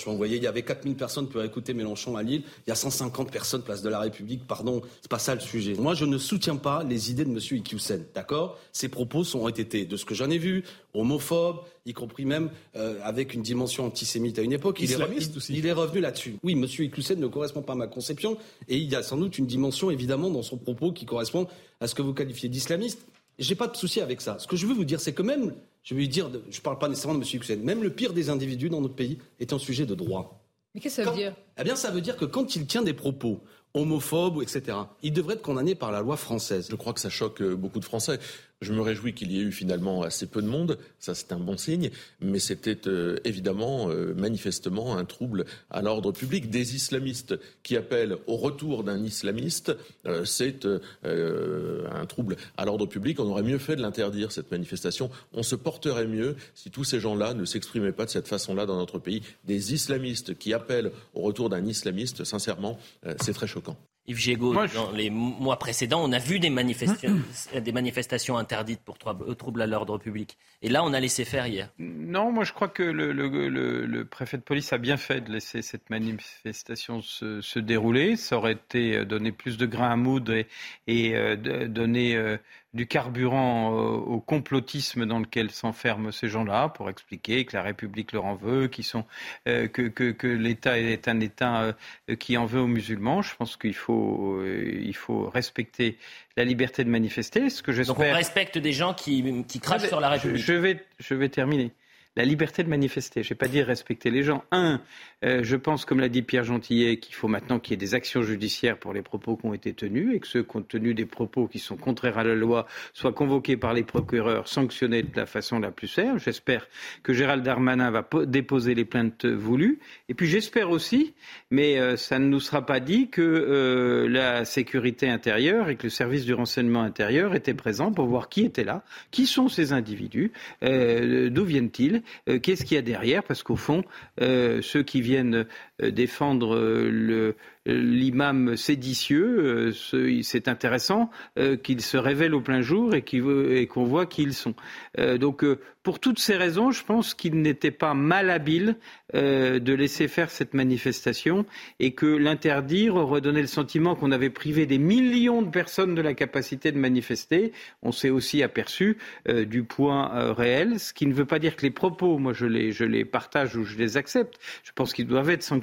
Vous 0.07 0.17
voyez, 0.17 0.37
il 0.37 0.43
y 0.43 0.47
avait 0.47 0.63
4000 0.63 0.95
personnes 0.95 1.29
pour 1.29 1.43
écouter 1.43 1.75
Mélenchon 1.75 2.17
à 2.17 2.23
Lille. 2.23 2.41
Il 2.65 2.69
y 2.71 2.73
a 2.73 2.75
150 2.75 3.31
personnes 3.31 3.61
place 3.61 3.83
de 3.83 3.89
la 3.89 3.99
République. 3.99 4.47
Pardon, 4.47 4.81
c'est 5.01 5.09
pas 5.09 5.19
ça 5.19 5.35
le 5.35 5.39
sujet. 5.39 5.75
Moi, 5.75 5.93
je 5.93 6.05
ne 6.05 6.17
soutiens 6.17 6.55
pas 6.55 6.83
les 6.83 7.11
idées 7.11 7.25
de 7.25 7.29
M. 7.29 7.37
Iqiyoussen. 7.37 8.03
D'accord? 8.15 8.57
Ses 8.71 8.89
propos 8.89 9.23
sont, 9.23 9.41
ont 9.41 9.49
été, 9.49 9.85
de 9.85 9.95
ce 9.95 10.03
que 10.03 10.15
j'en 10.15 10.31
ai 10.31 10.39
vu, 10.39 10.63
homophobes, 10.95 11.59
y 11.85 11.93
compris 11.93 12.25
même 12.25 12.49
euh, 12.75 12.97
avec 13.03 13.35
une 13.35 13.43
dimension 13.43 13.85
antisémite 13.85 14.39
à 14.39 14.41
une 14.41 14.53
époque. 14.53 14.79
Il, 14.81 14.91
est, 14.91 14.95
il, 14.95 15.37
aussi. 15.37 15.53
il 15.55 15.67
est, 15.67 15.71
revenu 15.71 16.01
là-dessus. 16.01 16.37
Oui, 16.41 16.53
M. 16.53 16.63
Iqiyoussen 16.63 17.19
ne 17.19 17.27
correspond 17.27 17.61
pas 17.61 17.73
à 17.73 17.75
ma 17.75 17.87
conception. 17.87 18.35
Et 18.67 18.77
il 18.77 18.89
y 18.89 18.95
a 18.95 19.03
sans 19.03 19.17
doute 19.17 19.37
une 19.37 19.45
dimension, 19.45 19.91
évidemment, 19.91 20.31
dans 20.31 20.41
son 20.41 20.57
propos 20.57 20.91
qui 20.91 21.05
correspond 21.05 21.47
à 21.79 21.87
ce 21.87 21.93
que 21.93 22.01
vous 22.01 22.15
qualifiez 22.15 22.49
d'islamiste. 22.49 23.05
J'ai 23.39 23.55
pas 23.55 23.67
de 23.67 23.75
souci 23.75 24.01
avec 24.01 24.21
ça. 24.21 24.37
Ce 24.39 24.47
que 24.47 24.55
je 24.55 24.67
veux 24.67 24.73
vous 24.73 24.85
dire, 24.85 24.99
c'est 24.99 25.13
que 25.13 25.23
même 25.23 25.53
je 25.83 25.95
veux 25.95 26.07
dire, 26.07 26.29
je 26.49 26.57
ne 26.57 26.61
parle 26.61 26.79
pas 26.79 26.87
nécessairement 26.87 27.19
de 27.19 27.25
M. 27.25 27.41
Hussein, 27.41 27.57
même 27.57 27.83
le 27.83 27.89
pire 27.89 28.13
des 28.13 28.29
individus 28.29 28.69
dans 28.69 28.81
notre 28.81 28.95
pays 28.95 29.19
est 29.39 29.51
un 29.51 29.59
sujet 29.59 29.85
de 29.85 29.95
droit. 29.95 30.41
Mais 30.73 30.81
qu'est-ce 30.81 30.97
que 30.97 31.03
ça 31.03 31.11
veut 31.11 31.17
dire? 31.17 31.35
Eh 31.59 31.63
bien, 31.63 31.75
ça 31.75 31.91
veut 31.91 32.01
dire 32.01 32.17
que 32.17 32.25
quand 32.25 32.55
il 32.55 32.65
tient 32.65 32.81
des 32.81 32.93
propos 32.93 33.41
homophobes, 33.73 34.41
etc., 34.41 34.77
il 35.01 35.13
devrait 35.13 35.35
être 35.35 35.41
condamné 35.41 35.75
par 35.75 35.91
la 35.91 36.01
loi 36.01 36.15
française. 36.15 36.67
Je 36.69 36.75
crois 36.75 36.93
que 36.93 36.99
ça 36.99 37.09
choque 37.09 37.41
euh, 37.41 37.55
beaucoup 37.55 37.79
de 37.79 37.85
Français. 37.85 38.19
Je 38.63 38.71
me 38.71 38.81
réjouis 38.81 39.13
qu'il 39.13 39.31
y 39.31 39.39
ait 39.39 39.43
eu 39.43 39.51
finalement 39.51 40.03
assez 40.03 40.25
peu 40.25 40.41
de 40.41 40.47
monde, 40.47 40.77
ça 40.97 41.13
c'est 41.13 41.33
un 41.33 41.39
bon 41.39 41.57
signe, 41.57 41.91
mais 42.21 42.39
c'était 42.39 42.87
euh, 42.87 43.17
évidemment 43.25 43.89
euh, 43.89 44.13
manifestement 44.15 44.97
un 44.97 45.03
trouble 45.03 45.45
à 45.69 45.81
l'ordre 45.81 46.13
public. 46.13 46.49
Des 46.49 46.75
islamistes 46.75 47.37
qui 47.61 47.75
appellent 47.75 48.17
au 48.25 48.37
retour 48.37 48.85
d'un 48.85 49.03
islamiste, 49.03 49.75
euh, 50.05 50.23
c'est 50.23 50.65
un 51.03 52.05
trouble 52.05 52.37
à 52.57 52.65
l'ordre 52.65 52.85
public. 52.85 53.19
On 53.19 53.29
aurait 53.29 53.43
mieux 53.43 53.57
fait 53.57 53.75
de 53.75 53.81
l'interdire, 53.81 54.31
cette 54.31 54.51
manifestation. 54.51 55.09
On 55.33 55.43
se 55.43 55.55
porterait 55.55 56.07
mieux 56.07 56.35
si 56.55 56.71
tous 56.71 56.85
ces 56.85 56.99
gens-là 56.99 57.33
ne 57.33 57.45
s'exprimaient 57.45 57.91
pas 57.91 58.05
de 58.05 58.09
cette 58.09 58.27
façon-là 58.27 58.65
dans 58.65 58.77
notre 58.77 58.99
pays. 58.99 59.21
Des 59.43 59.73
islamistes 59.73 60.37
qui 60.37 60.53
appellent 60.53 60.91
au 61.13 61.21
retour 61.21 61.49
d'un 61.49 61.65
islamiste, 61.65 62.23
sincèrement, 62.23 62.79
c'est 63.21 63.33
très 63.33 63.47
choquant. 63.47 63.77
Yves 64.05 64.17
Gégaud, 64.17 64.53
dans 64.53 64.91
les 64.91 65.09
mois 65.09 65.57
précédents, 65.57 66.03
on 66.03 66.11
a 66.11 66.19
vu 66.19 66.39
des, 66.39 66.49
des 67.61 67.71
manifestations 67.71 68.37
interdites 68.37 68.81
pour 68.81 68.97
euh, 69.07 69.33
troubles 69.33 69.61
à 69.61 69.67
l'ordre 69.67 69.97
public. 69.97 70.37
Et 70.61 70.69
là, 70.69 70.83
on 70.83 70.93
a 70.93 70.99
laissé 70.99 71.23
faire 71.23 71.47
hier. 71.47 71.69
Non, 71.79 72.31
moi 72.31 72.43
je 72.43 72.51
crois 72.53 72.67
que 72.67 72.83
le, 72.83 73.11
le, 73.11 73.85
le, 73.85 74.05
préfet 74.05 74.37
de 74.37 74.43
police 74.43 74.73
a 74.73 74.77
bien 74.77 74.97
fait 74.97 75.21
de 75.21 75.31
laisser 75.31 75.61
cette 75.61 75.89
manifestation 75.89 77.01
se, 77.01 77.41
se, 77.41 77.59
dérouler. 77.59 78.15
Ça 78.17 78.37
aurait 78.37 78.53
été 78.53 78.97
euh, 78.97 79.05
donner 79.05 79.31
plus 79.31 79.57
de 79.57 79.65
grain 79.65 79.91
à 79.91 79.95
moudre 79.95 80.33
et, 80.33 80.47
et 80.87 81.15
euh, 81.15 81.67
donner 81.67 82.15
euh, 82.15 82.37
du 82.73 82.87
carburant 82.87 83.69
au, 83.71 84.19
complotisme 84.19 85.05
dans 85.05 85.19
lequel 85.19 85.51
s'enferment 85.51 86.11
ces 86.11 86.27
gens-là 86.27 86.69
pour 86.69 86.89
expliquer 86.89 87.45
que 87.45 87.55
la 87.55 87.61
République 87.61 88.11
leur 88.13 88.25
en 88.25 88.35
veut, 88.35 88.69
sont, 88.81 89.05
euh, 89.47 89.67
que, 89.67 89.83
que, 89.83 90.11
que 90.11 90.27
l'État 90.27 90.79
est 90.79 91.07
un 91.07 91.19
État 91.19 91.75
euh, 92.09 92.15
qui 92.15 92.37
en 92.37 92.45
veut 92.45 92.61
aux 92.61 92.67
musulmans. 92.67 93.21
Je 93.21 93.35
pense 93.35 93.57
qu'il 93.57 93.75
faut, 93.75 94.37
euh, 94.39 94.81
il 94.83 94.95
faut 94.95 95.29
respecter 95.29 95.97
la 96.35 96.43
liberté 96.43 96.83
de 96.83 96.89
manifester. 96.89 97.49
Ce 97.49 97.61
que 97.61 97.71
Donc 97.85 97.99
on 97.99 98.13
respecte 98.13 98.57
des 98.57 98.73
gens 98.73 98.93
qui, 98.93 99.43
qui 99.47 99.59
crachent 99.59 99.87
sur 99.87 99.99
la 99.99 100.09
République. 100.09 100.43
Je, 100.43 100.53
vais, 100.53 100.83
je 100.99 101.13
vais 101.13 101.29
terminer. 101.29 101.71
La 102.15 102.25
liberté 102.25 102.63
de 102.63 102.69
manifester. 102.69 103.23
Je 103.23 103.33
n'ai 103.33 103.37
pas 103.37 103.47
dit 103.47 103.61
respecter 103.61 104.11
les 104.11 104.23
gens. 104.23 104.43
Un, 104.51 104.81
euh, 105.23 105.39
je 105.43 105.55
pense, 105.55 105.85
comme 105.85 105.99
l'a 105.99 106.09
dit 106.09 106.21
Pierre 106.21 106.43
Gentillet, 106.43 106.97
qu'il 106.97 107.15
faut 107.15 107.27
maintenant 107.27 107.59
qu'il 107.59 107.71
y 107.71 107.73
ait 107.73 107.77
des 107.77 107.95
actions 107.95 108.21
judiciaires 108.21 108.77
pour 108.77 108.93
les 108.93 109.01
propos 109.01 109.35
qui 109.35 109.45
ont 109.47 109.53
été 109.53 109.73
tenus 109.73 110.15
et 110.15 110.19
que 110.19 110.27
ceux 110.27 110.43
compte 110.43 110.67
tenu 110.67 110.93
des 110.93 111.05
propos 111.05 111.47
qui 111.47 111.59
sont 111.59 111.75
contraires 111.75 112.19
à 112.19 112.23
la 112.23 112.35
loi 112.35 112.67
soient 112.93 113.13
convoqués 113.13 113.57
par 113.57 113.73
les 113.73 113.83
procureurs, 113.83 114.47
sanctionnés 114.47 115.01
de 115.01 115.15
la 115.15 115.25
façon 115.25 115.59
la 115.59 115.71
plus 115.71 115.87
ferme. 115.87 116.19
J'espère 116.19 116.67
que 117.01 117.13
Gérald 117.13 117.43
Darmanin 117.43 117.89
va 117.89 118.07
déposer 118.25 118.75
les 118.75 118.85
plaintes 118.85 119.25
voulues. 119.25 119.79
Et 120.07 120.13
puis 120.13 120.27
j'espère 120.27 120.69
aussi, 120.69 121.15
mais 121.49 121.79
euh, 121.79 121.97
ça 121.97 122.19
ne 122.19 122.27
nous 122.27 122.39
sera 122.39 122.65
pas 122.65 122.79
dit, 122.79 123.09
que 123.09 123.21
euh, 123.21 124.07
la 124.07 124.45
sécurité 124.45 125.09
intérieure 125.09 125.69
et 125.69 125.77
que 125.77 125.83
le 125.83 125.89
service 125.89 126.25
du 126.25 126.33
renseignement 126.33 126.83
intérieur 126.83 127.33
était 127.33 127.53
présent 127.53 127.91
pour 127.91 128.05
voir 128.05 128.29
qui 128.29 128.45
était 128.45 128.63
là, 128.63 128.83
qui 129.09 129.25
sont 129.25 129.47
ces 129.47 129.73
individus, 129.73 130.31
d'où 130.61 131.45
viennent-ils, 131.45 132.02
qu'est-ce 132.25 132.65
qu'il 132.65 132.75
y 132.75 132.77
a 132.77 132.81
derrière, 132.81 133.23
parce 133.23 133.43
qu'au 133.43 133.55
fond, 133.55 133.83
ceux 134.19 134.83
qui 134.83 135.01
viennent 135.01 135.45
défendre 135.81 136.55
le, 136.57 137.35
l'imam 137.65 138.57
séditieux, 138.57 139.71
euh, 139.93 140.21
c'est 140.21 140.47
intéressant 140.47 141.09
euh, 141.39 141.55
qu'ils 141.55 141.81
se 141.81 141.97
révèlent 141.97 142.35
au 142.35 142.41
plein 142.41 142.61
jour 142.61 142.93
et 142.93 143.67
qu'on 143.67 143.85
voit 143.85 144.05
qui 144.05 144.23
ils 144.23 144.33
sont. 144.33 144.55
Euh, 144.99 145.17
donc, 145.17 145.45
pour 145.81 145.99
toutes 145.99 146.19
ces 146.19 146.35
raisons, 146.35 146.71
je 146.71 146.83
pense 146.83 147.13
qu'il 147.13 147.41
n'était 147.41 147.71
pas 147.71 147.93
mal 147.93 148.29
habile 148.29 148.77
de 149.13 149.73
laisser 149.73 150.07
faire 150.07 150.31
cette 150.31 150.53
manifestation 150.53 151.45
et 151.79 151.91
que 151.91 152.05
l'interdire 152.05 153.21
donné 153.21 153.41
le 153.41 153.47
sentiment 153.47 153.93
qu'on 153.93 154.13
avait 154.13 154.29
privé 154.29 154.65
des 154.65 154.77
millions 154.77 155.41
de 155.41 155.49
personnes 155.49 155.93
de 155.93 156.01
la 156.01 156.13
capacité 156.13 156.71
de 156.71 156.77
manifester. 156.77 157.51
On 157.81 157.91
s'est 157.91 158.09
aussi 158.09 158.41
aperçu 158.41 158.97
du 159.27 159.63
point 159.63 160.33
réel, 160.33 160.79
ce 160.79 160.93
qui 160.93 161.05
ne 161.05 161.13
veut 161.13 161.25
pas 161.25 161.37
dire 161.37 161.57
que 161.57 161.63
les 161.63 161.69
propos, 161.69 162.17
moi 162.17 162.31
je 162.31 162.45
les, 162.45 162.71
je 162.71 162.85
les 162.85 163.03
partage 163.03 163.57
ou 163.57 163.65
je 163.65 163.77
les 163.77 163.97
accepte. 163.97 164.39
Je 164.63 164.71
pense 164.73 164.93
qu'ils 164.93 165.05
doivent 165.05 165.29
être 165.29 165.43
sanctionnés, 165.43 165.62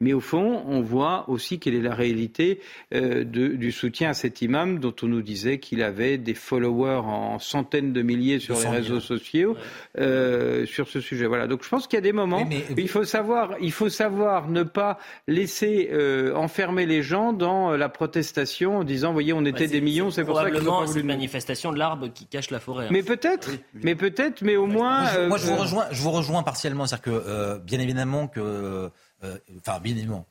mais 0.00 0.12
au 0.12 0.20
fond, 0.20 0.62
on 0.66 0.80
voit 0.80 1.28
aussi 1.28 1.58
quelle 1.58 1.74
est 1.74 1.80
la 1.80 1.94
réalité 1.94 2.60
euh, 2.94 3.24
du 3.24 3.72
soutien 3.72 4.10
à 4.10 4.14
cet 4.14 4.42
imam 4.42 4.78
dont 4.78 4.94
on 5.02 5.06
nous 5.06 5.22
disait 5.22 5.58
qu'il 5.58 5.82
avait 5.82 6.18
des 6.18 6.34
followers 6.34 7.02
en 7.04 7.38
centaines 7.38 7.92
de 7.92 8.02
milliers 8.02 8.38
sur 8.38 8.58
les 8.58 8.68
réseaux 8.68 9.00
sociaux 9.00 9.56
euh, 9.98 10.66
sur 10.66 10.88
ce 10.88 11.00
sujet. 11.00 11.26
Voilà. 11.26 11.46
Donc 11.46 11.64
je 11.64 11.68
pense 11.68 11.86
qu'il 11.86 11.96
y 11.96 11.98
a 11.98 12.02
des 12.02 12.12
moments 12.12 12.42
où 12.42 12.74
il 12.76 12.88
faut 12.88 13.04
savoir, 13.04 13.54
il 13.60 13.72
faut 13.72 13.88
savoir 13.88 14.48
ne 14.48 14.62
pas 14.62 14.98
laisser 15.28 15.90
euh, 15.92 16.34
enfermer 16.34 16.86
les 16.86 17.02
gens 17.02 17.32
dans 17.32 17.72
la 17.72 17.88
protestation 17.88 18.78
en 18.78 18.84
disant, 18.84 19.12
voyez, 19.12 19.32
on 19.32 19.44
était 19.44 19.66
des 19.66 19.80
millions, 19.80 20.10
c'est 20.10 20.24
pour 20.24 20.36
ça 20.36 20.50
qu'il 20.50 20.60
faut 20.60 20.86
cette 20.86 21.04
manifestation 21.04 21.72
de 21.72 21.78
l'arbre 21.78 22.08
qui 22.08 22.26
cache 22.26 22.50
la 22.50 22.60
forêt. 22.60 22.86
Hein. 22.86 22.90
Mais 22.92 23.02
peut-être, 23.02 23.50
mais 23.74 23.94
peut-être, 23.94 24.42
mais 24.42 24.56
au 24.56 24.66
moins. 24.66 25.26
Moi, 25.28 25.38
je, 25.38 25.46
vous 25.46 25.56
rejoins, 25.56 25.86
je 25.90 26.02
vous 26.02 26.10
rejoins 26.10 26.42
partiellement, 26.42 26.86
c'est-à-dire 26.86 27.04
que 27.04 27.58
bien 27.58 27.80
évidemment 27.80 28.26
que, 28.28 28.90
enfin, 29.22 29.80
bien 29.80 29.96
évidemment 29.96 30.26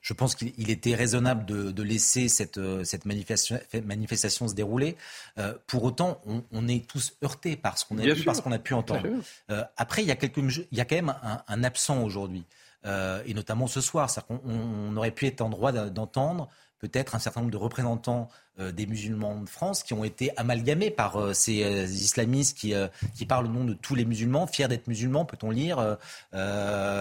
je 0.00 0.14
pense 0.14 0.34
qu'il 0.34 0.70
était 0.70 0.94
raisonnable 0.94 1.44
de, 1.44 1.82
laisser 1.82 2.28
cette, 2.28 2.56
euh, 2.56 2.82
cette 2.82 3.04
manifestation, 3.04 4.48
se 4.48 4.54
dérouler. 4.54 4.96
Euh, 5.36 5.52
pour 5.66 5.84
autant, 5.84 6.22
on, 6.50 6.66
est 6.66 6.86
tous 6.88 7.14
heurtés 7.22 7.56
par 7.56 7.76
ce 7.76 7.84
qu'on 7.84 7.98
a 7.98 8.02
vu, 8.02 8.24
parce 8.24 8.40
qu'on 8.40 8.52
a 8.52 8.58
pu 8.58 8.72
entendre. 8.72 9.06
Euh, 9.50 9.64
après, 9.76 10.02
il 10.02 10.08
y, 10.08 10.10
a 10.10 10.16
quelques, 10.16 10.38
il 10.38 10.78
y 10.78 10.80
a 10.80 10.86
quand 10.86 10.96
même 10.96 11.14
un, 11.46 11.64
absent 11.64 12.02
aujourd'hui, 12.02 12.44
et 12.84 13.34
notamment 13.34 13.66
ce 13.66 13.82
soir. 13.82 14.08
Qu'on 14.26 14.96
aurait 14.96 15.10
pu 15.10 15.26
être 15.26 15.42
en 15.42 15.50
droit 15.50 15.72
d'entendre 15.72 16.48
peut-être 16.78 17.14
un 17.14 17.18
certain 17.18 17.40
nombre 17.40 17.52
de 17.52 17.56
représentants 17.56 18.28
euh, 18.28 18.47
des 18.58 18.86
musulmans 18.86 19.40
de 19.40 19.48
France 19.48 19.82
qui 19.82 19.94
ont 19.94 20.04
été 20.04 20.30
amalgamés 20.36 20.90
par 20.90 21.16
euh, 21.16 21.32
ces 21.32 21.62
euh, 21.62 21.84
islamistes 21.84 22.56
qui, 22.56 22.74
qui 23.14 23.26
parlent 23.26 23.46
au 23.46 23.50
nom 23.50 23.64
de 23.64 23.74
tous 23.74 23.94
les 23.94 24.04
musulmans, 24.04 24.46
fiers 24.46 24.68
d'être 24.68 24.88
musulmans, 24.88 25.24
peut-on 25.24 25.50
lire, 25.50 25.96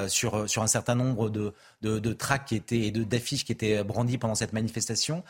sur, 0.07 0.49
sur 0.49 0.63
un 0.63 0.67
certain 0.67 0.95
nombre 0.95 1.29
de, 1.29 1.53
de, 1.81 2.13
tracts 2.13 2.53
et 2.71 2.91
d'affiches 2.91 3.45
qui 3.45 3.51
étaient 3.51 3.83
brandis 3.83 4.17
pendant 4.17 4.35
cette 4.35 4.53
manifestation, 4.53 5.23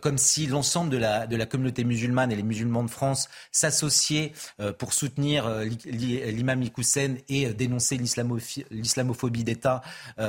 comme 0.00 0.18
si 0.18 0.46
l'ensemble 0.46 0.90
de 0.90 0.96
la, 0.96 1.26
de 1.26 1.36
la 1.36 1.46
communauté 1.46 1.84
musulmane 1.84 2.32
et 2.32 2.36
les 2.36 2.42
musulmans 2.42 2.82
de 2.84 2.90
France 2.90 3.28
s'associaient 3.52 4.32
pour 4.78 4.92
soutenir 4.92 5.48
l'imam 5.86 6.62
Iqoussen 6.62 7.18
et 7.28 7.52
dénoncer 7.54 7.96
l'islamophobie 7.96 9.44
d'État 9.44 9.82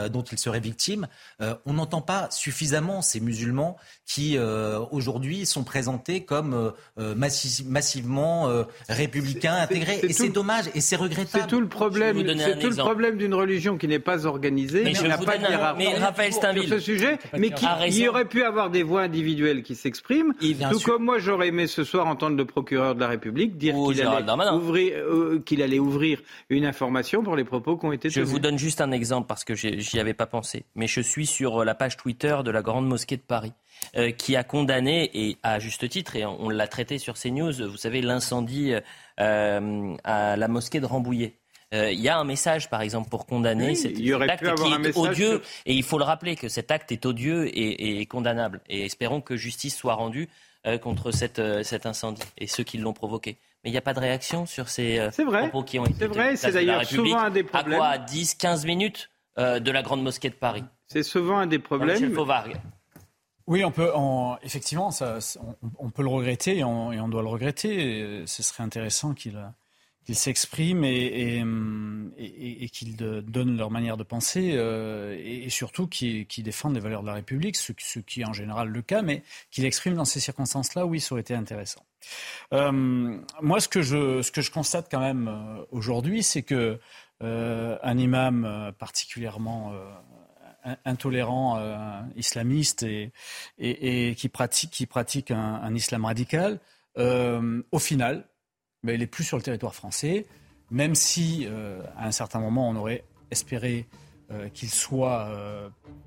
dont 0.09 0.23
il 0.23 0.37
serait 0.37 0.59
victime. 0.59 1.07
on 1.39 1.73
n'entend 1.73 2.01
pas 2.01 2.29
suffisamment 2.31 3.01
ces 3.01 3.19
musulmans 3.19 3.77
qui, 4.05 4.37
aujourd'hui, 4.37 5.34
sont 5.43 5.63
présentés 5.63 6.23
comme 6.23 6.53
euh, 6.53 6.71
euh, 6.99 7.15
massivement 7.15 8.47
euh, 8.47 8.63
républicains, 8.87 9.55
intégrés. 9.55 9.99
Et 10.03 10.13
c'est 10.13 10.29
dommage 10.29 10.65
et 10.73 10.81
c'est 10.81 10.95
regrettable. 10.95 11.43
C'est 11.43 11.47
tout 11.47 11.59
le 11.59 11.67
problème. 11.67 12.17
C'est 12.37 12.59
tout 12.59 12.69
le 12.69 12.75
problème 12.75 13.17
d'une 13.17 13.33
religion 13.33 13.77
qui 13.77 13.87
n'est 13.87 13.99
pas 13.99 14.25
organisée, 14.25 14.83
mais 14.83 14.93
qui 14.93 15.03
n'a 15.03 15.17
pas 15.17 15.37
de 15.37 15.77
mais 15.77 15.93
Raphaël 15.95 16.31
Steinville, 16.31 16.67
sur 16.67 16.75
ce 16.75 16.79
sujet, 16.79 17.17
mais 17.37 17.49
qui 17.49 17.65
y 17.89 18.07
aurait 18.07 18.25
pu 18.25 18.43
avoir 18.43 18.69
des 18.69 18.83
voix 18.83 19.01
individuelles 19.01 19.63
qui 19.63 19.75
s'expriment. 19.75 20.33
Tout 20.71 20.79
comme 20.79 21.03
moi, 21.03 21.19
j'aurais 21.19 21.49
aimé 21.49 21.67
ce 21.67 21.83
soir 21.83 22.07
entendre 22.07 22.37
le 22.37 22.45
procureur 22.45 22.95
de 22.95 22.99
la 22.99 23.07
République 23.07 23.57
dire 23.57 23.73
qu'il 23.73 24.01
allait, 24.01 24.49
ouvrir, 24.51 24.93
qu'il 25.45 25.61
allait 25.61 25.79
ouvrir 25.79 26.21
une 26.49 26.65
information 26.65 27.23
pour 27.23 27.35
les 27.35 27.43
propos 27.43 27.77
qui 27.77 27.85
ont 27.85 27.91
été 27.91 28.09
tenus. 28.09 28.25
Je 28.25 28.31
vous 28.31 28.39
donne 28.39 28.57
juste 28.57 28.81
un 28.81 28.91
exemple 28.91 29.27
parce 29.27 29.43
que 29.43 29.55
j'y 29.55 29.99
avais 29.99 30.13
pas 30.13 30.27
pensé. 30.27 30.65
Mais 30.75 30.87
je 30.87 31.01
suis 31.01 31.25
sur 31.25 31.65
la 31.65 31.75
page 31.75 31.97
Twitter 31.97 32.37
de 32.43 32.51
la 32.51 32.61
Grande 32.61 32.87
Mosquée 32.87 33.17
de 33.17 33.21
Paris. 33.21 33.53
Euh, 33.97 34.11
qui 34.11 34.35
a 34.35 34.43
condamné, 34.43 35.09
et 35.13 35.37
à 35.41 35.57
juste 35.59 35.87
titre, 35.87 36.17
et 36.17 36.25
on, 36.25 36.49
l'a 36.49 36.67
traité 36.67 36.97
sur 36.97 37.13
CNews, 37.13 37.53
vous 37.65 37.77
savez, 37.77 38.01
l'incendie 38.01 38.73
euh, 39.21 39.95
à 40.03 40.35
la 40.35 40.47
mosquée 40.49 40.81
de 40.81 40.85
Rambouillet. 40.85 41.35
Euh, 41.73 41.91
il 41.91 42.01
y 42.01 42.09
a 42.09 42.17
un 42.17 42.25
message, 42.25 42.69
par 42.69 42.81
exemple, 42.81 43.07
pour 43.07 43.25
condamner 43.25 43.73
cet, 43.73 43.93
acte 43.95 44.53
qui 44.55 44.73
est 44.73 44.97
odieux. 44.97 45.41
Et 45.65 45.73
il 45.73 45.83
faut 45.83 45.97
le 45.97 46.03
rappeler 46.03 46.35
que 46.35 46.49
cet 46.49 46.71
acte 46.71 46.91
est 46.91 47.05
odieux 47.05 47.49
et, 47.57 48.05
condamnable. 48.07 48.59
Et 48.67 48.83
espérons 48.83 49.21
que 49.21 49.37
justice 49.37 49.77
soit 49.77 49.93
rendue 49.93 50.27
contre 50.81 51.11
cette, 51.11 51.41
cet 51.63 51.85
incendie 51.85 52.21
et 52.37 52.47
ceux 52.47 52.63
qui 52.63 52.77
l'ont 52.77 52.93
provoqué. 52.93 53.37
Mais 53.63 53.69
il 53.69 53.73
n'y 53.73 53.77
a 53.77 53.81
pas 53.81 53.93
de 53.93 53.99
réaction 54.01 54.45
sur 54.45 54.67
ces 54.67 55.07
propos 55.15 55.63
qui 55.63 55.79
ont 55.79 55.85
été 55.85 55.95
C'est 55.99 56.07
vrai, 56.07 56.35
c'est 56.35 56.51
d'ailleurs 56.51 56.83
souvent 56.83 57.19
un 57.19 57.29
des 57.29 57.43
problèmes. 57.43 57.81
À 57.81 57.95
quoi 57.95 57.97
10, 57.97 58.35
15 58.35 58.65
minutes 58.65 59.09
de 59.37 59.71
la 59.71 59.81
Grande 59.83 60.03
Mosquée 60.03 60.29
de 60.29 60.35
Paris 60.35 60.65
C'est 60.87 61.03
souvent 61.03 61.37
un 61.37 61.47
des 61.47 61.59
problèmes. 61.59 62.13
Oui, 63.47 63.63
on 63.63 63.71
peut, 63.71 63.91
effectivement, 64.41 64.89
ça, 64.89 65.19
on, 65.77 65.91
peut 65.91 66.01
le 66.01 66.09
regretter 66.09 66.57
et 66.57 66.63
on, 66.63 67.07
doit 67.07 67.21
le 67.21 67.27
regretter. 67.27 68.23
ce 68.25 68.41
serait 68.41 68.63
intéressant 68.63 69.13
qu'ils 69.13 70.15
s'expriment 70.15 70.83
et, 70.83 71.43
et, 72.17 72.69
qu'ils 72.69 72.95
donnent 72.95 73.57
leur 73.57 73.69
manière 73.69 73.97
de 73.97 74.03
penser 74.03 74.53
euh, 74.55 75.15
et, 75.23 75.49
surtout 75.49 75.85
qu'ils 75.87 76.25
défendent 76.39 76.73
les 76.73 76.79
valeurs 76.79 77.01
de 77.01 77.07
la 77.07 77.13
République, 77.13 77.55
ce, 77.55 77.71
qui 77.99 78.21
est 78.21 78.25
en 78.25 78.33
général 78.33 78.69
le 78.69 78.81
cas, 78.81 79.03
mais 79.03 79.21
qu'ils 79.51 79.63
l'expriment 79.63 79.95
dans 79.95 80.05
ces 80.05 80.19
circonstances-là, 80.19 80.87
oui, 80.87 80.99
ça 80.99 81.13
aurait 81.13 81.21
été 81.21 81.35
intéressant. 81.35 81.83
Euh, 82.53 82.71
moi, 83.41 83.59
ce 83.59 83.67
que, 83.67 83.83
je, 83.83 84.23
ce 84.23 84.31
que 84.31 84.41
je 84.41 84.49
constate 84.49 84.87
quand 84.89 84.99
même 84.99 85.27
euh, 85.27 85.63
aujourd'hui, 85.71 86.23
c'est 86.23 86.43
que 86.43 86.79
un 87.21 87.97
imam 87.97 88.73
particulièrement 88.77 89.71
intolérant 90.85 91.57
euh, 91.57 92.01
islamiste 92.15 92.83
et, 92.83 94.15
qui 94.17 94.29
pratique, 94.29 95.31
un, 95.31 95.75
islam 95.75 96.05
radical, 96.05 96.59
euh, 96.97 97.61
au 97.71 97.79
final, 97.79 98.27
ben, 98.83 98.93
il 98.93 98.99
n'est 98.99 99.07
plus 99.07 99.23
sur 99.23 99.37
le 99.37 99.43
territoire 99.43 99.75
français, 99.75 100.25
même 100.71 100.95
si 100.95 101.45
euh, 101.47 101.81
à 101.97 102.07
un 102.07 102.11
certain 102.11 102.39
moment 102.39 102.69
on 102.69 102.75
aurait 102.75 103.03
espéré 103.31 103.87
qu'il 104.55 104.71
soit, 104.71 105.29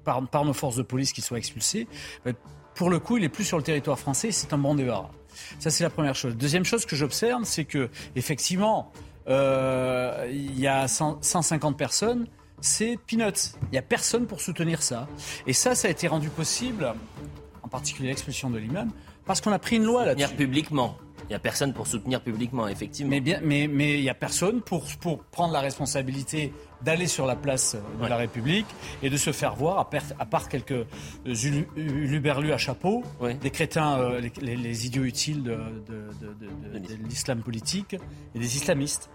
par, 0.02 0.26
par, 0.26 0.44
nos 0.44 0.52
forces 0.52 0.74
de 0.74 0.82
police, 0.82 1.12
qu'il 1.12 1.22
soit 1.22 1.38
expulsé. 1.38 1.86
Ben, 2.24 2.34
pour 2.74 2.90
le 2.90 2.98
coup, 2.98 3.16
il 3.16 3.20
n'est 3.20 3.28
plus 3.28 3.44
sur 3.44 3.56
le 3.56 3.62
territoire 3.62 3.96
français, 3.96 4.32
c'est 4.32 4.52
un 4.52 4.58
bon 4.58 4.74
débarras. 4.74 5.12
Ça, 5.60 5.70
c'est 5.70 5.84
la 5.84 5.90
première 5.90 6.16
chose. 6.16 6.36
Deuxième 6.36 6.64
chose 6.64 6.84
que 6.84 6.96
j'observe, 6.96 7.44
c'est 7.44 7.64
que 7.64 7.88
effectivement, 8.16 8.90
il 9.28 10.58
y 10.58 10.66
a 10.66 10.88
150 10.88 11.78
personnes 11.78 12.26
c'est 12.60 12.98
peanuts. 13.06 13.54
Il 13.64 13.72
n'y 13.72 13.78
a 13.78 13.82
personne 13.82 14.26
pour 14.26 14.40
soutenir 14.40 14.82
ça. 14.82 15.08
Et 15.46 15.52
ça, 15.52 15.74
ça 15.74 15.88
a 15.88 15.90
été 15.90 16.08
rendu 16.08 16.28
possible, 16.28 16.92
en 17.62 17.68
particulier 17.68 18.08
l'expulsion 18.08 18.50
de 18.50 18.58
l'imam, 18.58 18.90
parce 19.24 19.40
qu'on 19.40 19.52
a 19.52 19.58
pris 19.58 19.76
une 19.76 19.84
loi 19.84 20.06
là-dessus. 20.06 20.34
publiquement. 20.34 20.96
Il 21.24 21.32
n'y 21.32 21.36
a 21.36 21.40
personne 21.40 21.74
pour 21.74 21.86
soutenir 21.86 22.22
publiquement, 22.22 22.68
effectivement. 22.68 23.10
Mais, 23.10 23.20
bien, 23.20 23.40
mais, 23.42 23.68
mais 23.68 23.98
il 23.98 24.02
n'y 24.02 24.08
a 24.08 24.14
personne 24.14 24.62
pour, 24.62 24.84
pour 25.00 25.24
prendre 25.24 25.52
la 25.52 25.60
responsabilité 25.60 26.54
d'aller 26.82 27.06
sur 27.06 27.26
la 27.26 27.36
place 27.36 27.76
de 28.00 28.06
la 28.06 28.16
République 28.16 28.66
et 29.02 29.10
de 29.10 29.16
se 29.16 29.32
faire 29.32 29.54
voir, 29.54 29.78
à, 29.78 30.26
part 30.26 30.48
quelques 30.48 30.86
luberlus 31.24 32.52
à 32.52 32.58
chapeau, 32.58 33.02
des 33.40 33.50
crétins, 33.50 33.98
euh, 33.98 34.20
les, 34.40 34.86
idiots 34.86 35.04
utiles 35.04 35.42
de, 35.42 35.58
de 35.88 36.94
l'islam 37.08 37.40
politique 37.40 37.96
et 38.34 38.38
des 38.38 38.56
islamistes. 38.56 39.10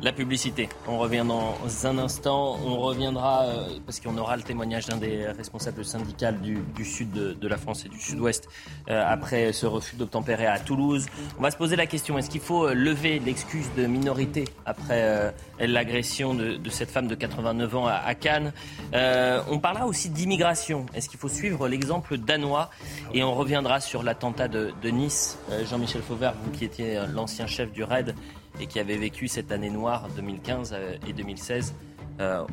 La 0.00 0.12
publicité. 0.12 0.68
On 0.88 0.98
revient 0.98 1.24
dans 1.26 1.54
un 1.84 1.98
instant. 1.98 2.58
On 2.64 2.78
reviendra 2.78 3.44
euh, 3.44 3.78
parce 3.84 4.00
qu'on 4.00 4.16
aura 4.16 4.36
le 4.36 4.42
témoignage 4.42 4.86
d'un 4.86 4.96
des 4.96 5.26
responsables 5.26 5.84
syndicaux 5.84 6.12
du, 6.30 6.84
sud 6.84 7.10
de, 7.12 7.48
la 7.48 7.56
France 7.56 7.84
et 7.86 7.88
du 7.88 7.98
sud-ouest 7.98 8.48
euh, 8.88 9.02
après 9.04 9.52
ce 9.52 9.66
refus 9.66 9.96
d'obtempérer 9.96 10.46
à 10.46 10.58
Toulouse. 10.58 11.06
On 11.38 11.42
va 11.42 11.50
se 11.50 11.56
poser 11.56 11.76
la 11.76 11.86
question, 11.86 12.18
est-ce 12.18 12.30
qu'il 12.30 12.40
faut 12.40 12.66
euh, 12.66 12.74
lever 12.74 13.18
l'excuse 13.18 13.66
de 13.76 13.86
minorité 13.86 14.44
après 14.66 15.02
euh, 15.02 15.30
l'agression 15.58 16.34
de, 16.34 16.58
cette 16.70 16.90
femme 16.90 17.01
de 17.08 17.14
89 17.14 17.76
ans 17.76 17.86
à, 17.86 18.14
Cannes 18.14 18.52
On 18.92 19.58
parlera 19.58 19.86
aussi 19.86 20.10
d'immigration. 20.10 20.86
Est-ce 20.94 21.08
qu'il 21.08 21.18
faut 21.18 21.28
suivre 21.28 21.68
l'exemple 21.68 22.18
danois? 22.18 22.70
Et 23.14 23.22
on 23.22 23.34
reviendra 23.34 23.80
sur 23.80 24.02
l'attentat 24.02 24.48
de, 24.48 24.72
Nice. 24.90 25.38
Jean-Michel 25.68 26.02
Fauvert, 26.02 26.34
vous 26.44 26.50
qui 26.50 26.64
étiez 26.64 27.00
l'ancien 27.12 27.46
chef 27.46 27.72
du 27.72 27.82
RAID 27.82 28.14
et 28.60 28.66
qui 28.66 28.78
avez 28.78 28.96
vécu 28.96 29.28
cette 29.28 29.52
année 29.52 29.70
noire 29.70 30.08
2015 30.16 30.76
et 31.06 31.12
2016 31.12 31.74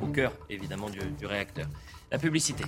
au 0.01 0.07
cœur 0.07 0.31
évidemment 0.49 0.89
du, 0.89 0.99
du 0.99 1.25
réacteur. 1.25 1.67
La 2.11 2.17
publicité. 2.17 2.63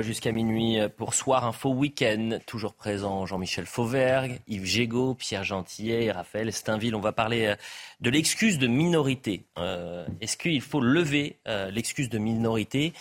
Jusqu'à 0.00 0.32
minuit 0.32 0.78
pour 0.96 1.12
Soir 1.12 1.44
Info 1.44 1.68
Week-end, 1.68 2.38
toujours 2.46 2.72
présent 2.72 3.26
Jean-Michel 3.26 3.66
Fauvergue, 3.66 4.40
Yves 4.48 4.64
Gégaud, 4.64 5.12
Pierre 5.12 5.44
Gentillet, 5.44 6.10
Raphaël 6.10 6.50
Steinville. 6.50 6.94
On 6.94 7.00
va 7.00 7.12
parler 7.12 7.44
euh, 7.44 7.56
de 8.00 8.08
l'excuse 8.08 8.58
de 8.58 8.66
minorité. 8.66 9.44
Euh, 9.58 10.06
est-ce 10.22 10.38
qu'il 10.38 10.62
faut 10.62 10.80
lever 10.80 11.36
euh, 11.46 11.70
l'excuse 11.70 12.08
de 12.08 12.16
minorité 12.16 12.94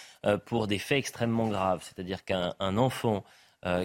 pour 0.45 0.67
des 0.67 0.79
faits 0.79 0.97
extrêmement 0.97 1.47
graves? 1.47 1.81
C'est-à-dire 1.81 2.25
qu'un 2.25 2.53
enfant 2.59 3.23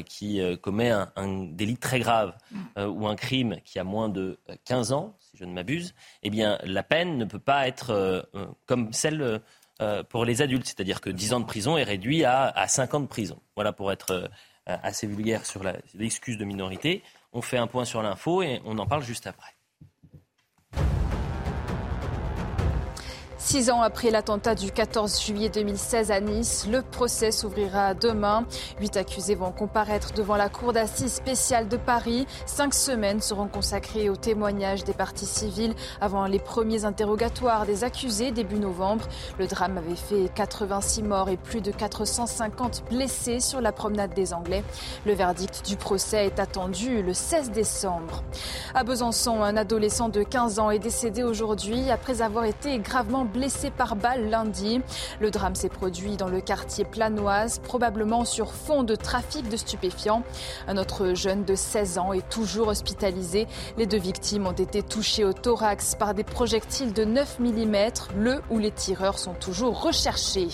qui 0.07 0.41
commet 0.63 0.91
un, 0.91 1.45
délit 1.53 1.77
très 1.77 2.01
grave 2.01 2.35
ou 2.77 3.07
un 3.07 3.15
crime 3.15 3.59
qui 3.65 3.79
a 3.79 3.85
moins 3.85 4.09
de 4.09 4.39
15 4.65 4.93
ans, 4.93 5.15
si 5.21 5.37
je 5.37 5.45
ne 5.45 5.53
m'abuse, 5.53 5.95
eh 6.23 6.31
bien 6.31 6.59
la 6.65 6.83
peine 6.83 7.19
ne 7.19 7.25
peut 7.27 7.39
pas 7.39 7.69
être 7.69 8.27
comme 8.65 8.93
celle 8.93 9.43
euh, 9.81 10.03
pour 10.03 10.25
les 10.25 10.43
adultes, 10.43 10.67
c'est-à-dire 10.67 11.01
que 11.01 11.11
10 11.11 11.35
ans 11.35 11.41
de 11.41 11.45
prison 11.45 11.77
est 11.77 11.85
réduit 11.85 12.25
à, 12.25 12.49
à 12.49 12.69
5 12.69 12.95
ans 12.95 13.01
de 13.01 13.07
prison. 13.07 13.41
Voilà 13.55 13.73
pour 13.73 13.93
être 13.93 14.13
euh, 14.13 14.29
assez 14.65 15.07
vulgaire 15.07 15.47
sur 15.47 15.63
l'excuse 15.95 16.39
de 16.39 16.45
minorité. 16.45 17.03
On 17.33 17.43
fait 17.43 17.59
un 17.59 17.67
point 17.67 17.85
sur 17.85 18.03
l'info 18.03 18.43
et 18.43 18.61
on 18.65 18.79
en 18.79 18.87
parle 18.87 19.03
juste 19.03 19.27
après. 19.27 19.56
Six 23.47 23.71
ans 23.71 23.81
après 23.81 24.11
l'attentat 24.11 24.57
du 24.57 24.73
14 24.73 25.23
juillet 25.23 25.49
2016 25.49 26.11
à 26.11 26.19
Nice, 26.19 26.67
le 26.69 26.83
procès 26.83 27.31
s'ouvrira 27.31 27.95
demain. 27.95 28.45
Huit 28.81 28.97
accusés 28.97 29.37
vont 29.37 29.53
comparaître 29.53 30.13
devant 30.15 30.35
la 30.35 30.49
Cour 30.49 30.73
d'assises 30.73 31.13
spéciale 31.13 31.69
de 31.69 31.77
Paris. 31.77 32.27
Cinq 32.45 32.75
semaines 32.75 33.21
seront 33.21 33.47
consacrées 33.47 34.11
au 34.11 34.17
témoignage 34.17 34.83
des 34.83 34.95
parties 34.95 35.27
civiles 35.27 35.75
avant 36.01 36.27
les 36.27 36.41
premiers 36.41 36.85
interrogatoires 36.85 37.67
des 37.67 37.85
accusés 37.85 38.33
début 38.33 38.59
novembre. 38.59 39.05
Le 39.39 39.47
drame 39.47 39.79
avait 39.79 39.95
fait 39.95 40.29
86 40.35 41.05
morts 41.05 41.29
et 41.29 41.37
plus 41.37 41.61
de 41.61 41.71
450 41.71 42.83
blessés 42.91 43.39
sur 43.39 43.61
la 43.61 43.71
promenade 43.71 44.13
des 44.13 44.35
Anglais. 44.35 44.65
Le 45.07 45.13
verdict 45.13 45.65
du 45.65 45.77
procès 45.77 46.27
est 46.27 46.41
attendu 46.41 47.01
le 47.01 47.15
16 47.15 47.53
décembre. 47.53 48.25
À 48.75 48.83
Besançon, 48.83 49.41
un 49.45 49.57
adolescent 49.57 50.09
de 50.09 50.25
15 50.25 50.59
ans 50.59 50.71
est 50.71 50.81
décédé 50.81 51.23
aujourd'hui 51.23 51.93
après 51.93 52.23
avoir 52.23 52.45
été 52.45 52.77
gravement 52.81 53.25
blessé 53.37 53.71
par 53.71 53.97
balle 53.97 54.31
lundi. 54.31 54.81
Le 55.21 55.31
drame 55.31 55.55
s'est 55.55 55.69
produit 55.69 56.17
dans 56.17 56.29
le 56.29 56.41
quartier 56.41 56.87
Planoise, 56.87 57.59
probablement 57.59 58.25
sur 58.25 58.53
fond 58.53 58.83
de 58.83 58.97
trafic 58.97 59.49
de 59.51 59.59
stupéfiants. 59.59 60.23
Un 60.67 60.79
autre 60.79 61.13
jeune 61.13 61.45
de 61.45 61.55
16 61.55 61.99
ans 61.99 62.13
est 62.15 62.27
toujours 62.31 62.69
hospitalisé. 62.69 63.47
Les 63.77 63.87
deux 63.87 63.99
victimes 63.99 64.47
ont 64.47 64.53
été 64.53 64.83
touchées 64.83 65.25
au 65.25 65.35
thorax 65.35 65.97
par 65.97 66.15
des 66.15 66.25
projectiles 66.25 66.95
de 66.95 67.05
9 67.05 67.41
mm. 67.41 67.77
Le 68.17 68.41
ou 68.51 68.59
les 68.59 68.71
tireurs 68.71 69.19
sont 69.19 69.35
toujours 69.35 69.83
recherchés. 69.83 70.49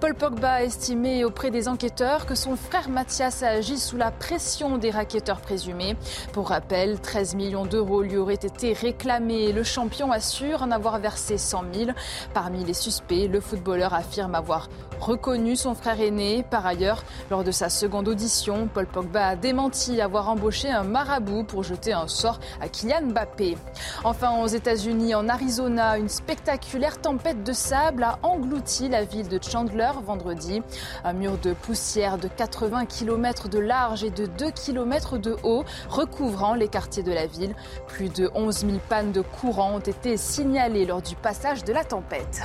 Paul 0.00 0.14
Pogba 0.14 0.52
a 0.52 0.62
estimé 0.62 1.26
auprès 1.26 1.50
des 1.50 1.68
enquêteurs 1.68 2.24
que 2.24 2.34
son 2.34 2.56
frère 2.56 2.88
Mathias 2.88 3.42
a 3.42 3.48
agi 3.48 3.78
sous 3.78 3.98
la 3.98 4.10
pression 4.10 4.78
des 4.78 4.90
racketteurs 4.90 5.42
présumés. 5.42 5.94
Pour 6.32 6.48
rappel, 6.48 6.98
13 6.98 7.34
millions 7.34 7.66
d'euros 7.66 8.00
lui 8.00 8.16
auraient 8.16 8.32
été 8.32 8.72
réclamés. 8.72 9.52
Le 9.52 9.62
champion 9.62 10.10
assure 10.10 10.62
en 10.62 10.70
avoir 10.70 10.98
versé 11.00 11.36
100 11.36 11.64
000. 11.74 11.90
Parmi 12.32 12.64
les 12.64 12.72
suspects, 12.72 13.28
le 13.28 13.40
footballeur 13.40 13.92
affirme 13.92 14.34
avoir 14.34 14.70
reconnu 15.00 15.54
son 15.54 15.74
frère 15.74 16.00
aîné. 16.00 16.44
Par 16.50 16.64
ailleurs, 16.64 17.04
lors 17.30 17.44
de 17.44 17.50
sa 17.50 17.68
seconde 17.68 18.08
audition, 18.08 18.68
Paul 18.72 18.86
Pogba 18.86 19.28
a 19.28 19.36
démenti 19.36 20.00
avoir 20.00 20.30
embauché 20.30 20.70
un 20.70 20.84
marabout 20.84 21.44
pour 21.44 21.62
jeter 21.62 21.92
un 21.92 22.08
sort 22.08 22.40
à 22.62 22.68
Kylian 22.68 23.08
Mbappé. 23.08 23.58
Enfin, 24.04 24.40
aux 24.40 24.46
États-Unis, 24.46 25.14
en 25.14 25.28
Arizona, 25.28 25.98
une 25.98 26.08
spectaculaire 26.08 26.98
tempête 27.02 27.44
de 27.44 27.52
sable 27.52 28.02
a 28.02 28.18
englouti 28.22 28.88
la 28.88 29.04
ville 29.04 29.28
de 29.28 29.38
Chandler 29.42 29.89
vendredi. 29.98 30.62
Un 31.04 31.12
mur 31.12 31.38
de 31.38 31.52
poussière 31.52 32.18
de 32.18 32.28
80 32.28 32.86
km 32.86 33.48
de 33.48 33.58
large 33.58 34.04
et 34.04 34.10
de 34.10 34.26
2 34.26 34.50
km 34.52 35.18
de 35.18 35.36
haut 35.42 35.64
recouvrant 35.88 36.54
les 36.54 36.68
quartiers 36.68 37.02
de 37.02 37.12
la 37.12 37.26
ville. 37.26 37.54
Plus 37.88 38.08
de 38.08 38.30
11 38.34 38.58
000 38.58 38.72
pannes 38.88 39.12
de 39.12 39.22
courant 39.22 39.74
ont 39.74 39.80
été 39.80 40.16
signalées 40.16 40.86
lors 40.86 41.02
du 41.02 41.16
passage 41.16 41.64
de 41.64 41.72
la 41.72 41.84
tempête. 41.84 42.42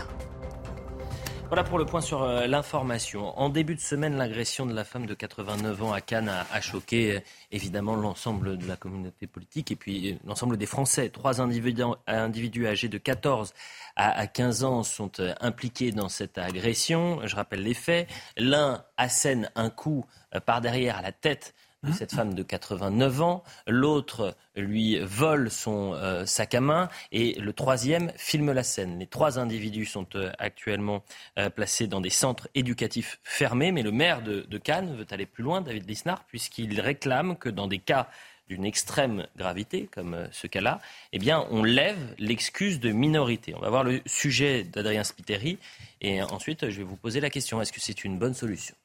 Voilà 1.48 1.64
pour 1.64 1.78
le 1.78 1.86
point 1.86 2.02
sur 2.02 2.24
euh, 2.24 2.48
l'information. 2.48 3.38
En 3.39 3.50
début 3.50 3.76
de 3.76 3.80
semaine, 3.80 4.18
l'agression 4.18 4.66
de 4.66 4.74
la 4.74 4.84
femme 4.84 5.06
de 5.06 5.14
89 5.14 5.84
ans 5.84 5.93
à 5.93 6.02
Cannes 6.02 6.32
a, 6.52 6.60
choqué 6.60 7.18
euh, 7.18 7.20
évidemment 7.52 7.96
l'ensemble 7.96 8.58
de 8.58 8.68
la 8.68 8.76
communauté 8.76 9.28
politique 9.28 9.72
et 9.72 9.76
puis 9.76 10.14
euh, 10.14 10.16
l'ensemble 10.26 10.58
des 10.58 10.66
Français. 10.66 11.10
Trois 11.10 11.41
individus, 11.41 11.84
individus 12.08 12.66
âgés 12.66 12.88
de 12.88 12.98
14 12.98 13.54
à 13.96 14.28
15 14.28 14.64
ans 14.64 14.84
sont 14.84 15.12
impliqués 15.39 15.91
dans 15.91 16.10
cette 16.10 16.38
agression. 16.38 17.20
Je 17.26 17.36
rappelle 17.36 17.64
les 17.64 17.74
faits. 17.74 18.10
L'un 18.38 18.84
assène 18.98 19.50
un 19.56 19.70
coup 19.70 20.06
par 20.46 20.62
derrière 20.62 20.98
à 20.98 21.02
la 21.02 21.12
tête 21.12 21.54
de 21.86 21.91
cette 21.91 22.14
femme 22.14 22.34
de 22.34 22.43
89 22.43 23.22
ans. 23.22 23.43
L'autre 23.68 24.36
lui 24.56 25.00
vole 25.00 25.52
son 25.52 25.93
euh, 25.93 26.26
sac 26.26 26.56
à 26.56 26.62
main 26.62 26.89
et 27.12 27.34
le 27.39 27.54
troisième 27.54 28.12
filme 28.16 28.52
la 28.52 28.64
scène. 28.64 29.00
Les 29.00 29.08
trois 29.08 29.39
individus 29.39 29.86
sont 29.86 30.08
euh, 30.16 30.32
actuellement 30.39 31.04
euh, 31.38 31.50
placés 31.50 31.88
dans 31.88 32.02
des 32.02 32.10
centres 32.10 32.50
éducatifs 32.56 33.20
fermés, 33.24 33.72
mais 33.72 33.84
le 33.84 33.91
maire 33.91 34.22
de, 34.22 34.58
Cannes 34.58 34.96
veut 34.96 35.06
aller 35.12 35.26
plus 35.26 35.43
loin, 35.43 35.62
David 35.62 35.88
Lisnard, 35.88 36.24
puisqu'il 36.26 36.80
réclame 36.80 37.38
que 37.38 37.50
dans 37.50 37.68
des 37.68 37.80
cas 37.80 38.08
d'une 38.48 38.66
extrême 38.66 39.28
gravité, 39.38 39.89
comme 39.91 40.28
ce 40.32 40.48
cas-là, 40.48 40.82
eh 41.14 41.20
bien, 41.20 41.46
on 41.50 41.64
lève 41.64 42.16
l'excuse 42.20 42.80
de 42.80 42.91
minorité. 42.91 43.54
On 43.56 43.60
va 43.60 43.70
voir 43.70 43.84
le 43.84 44.02
sujet 44.06 44.64
d'Adrien 44.64 45.04
Spiteri 45.04 45.58
et 46.02 46.22
ensuite, 46.22 46.70
je 46.70 46.78
vais 46.78 46.84
vous 46.84 46.96
poser 46.96 47.20
la 47.20 47.30
question 47.30 47.62
est-ce 47.62 47.74
que 47.74 47.82
c'est 47.82 48.04
une 48.04 48.20
bonne 48.20 48.34
solution? 48.34 48.76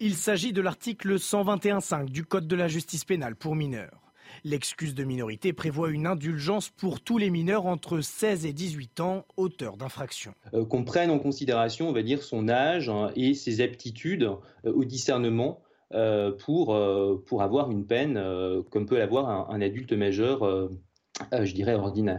Il 0.00 0.14
s'agit 0.14 0.52
de 0.52 0.60
l'article 0.60 1.16
121.5 1.16 2.08
du 2.08 2.24
Code 2.24 2.46
de 2.46 2.54
la 2.54 2.68
justice 2.68 3.04
pénale 3.04 3.34
pour 3.34 3.56
mineurs. 3.56 4.08
L'excuse 4.44 4.94
de 4.94 5.02
minorité 5.02 5.52
prévoit 5.52 5.90
une 5.90 6.06
indulgence 6.06 6.68
pour 6.68 7.00
tous 7.00 7.18
les 7.18 7.30
mineurs 7.30 7.66
entre 7.66 8.00
16 8.00 8.46
et 8.46 8.52
18 8.52 9.00
ans, 9.00 9.26
auteurs 9.36 9.76
d'infractions. 9.76 10.34
Euh, 10.54 10.64
qu'on 10.64 10.84
prenne 10.84 11.10
en 11.10 11.18
considération, 11.18 11.88
on 11.88 11.92
va 11.92 12.02
dire, 12.02 12.22
son 12.22 12.48
âge 12.48 12.88
hein, 12.88 13.10
et 13.16 13.34
ses 13.34 13.60
aptitudes 13.60 14.22
euh, 14.22 14.72
au 14.72 14.84
discernement 14.84 15.60
euh, 15.64 15.67
pour, 15.90 16.78
pour 17.26 17.42
avoir 17.42 17.70
une 17.70 17.86
peine 17.86 18.22
comme 18.70 18.86
peut 18.86 18.98
l'avoir 18.98 19.50
un, 19.50 19.60
adulte 19.60 19.92
majeur, 19.92 20.68
je 21.32 21.52
dirais, 21.52 21.74
ordinaire. 21.74 22.18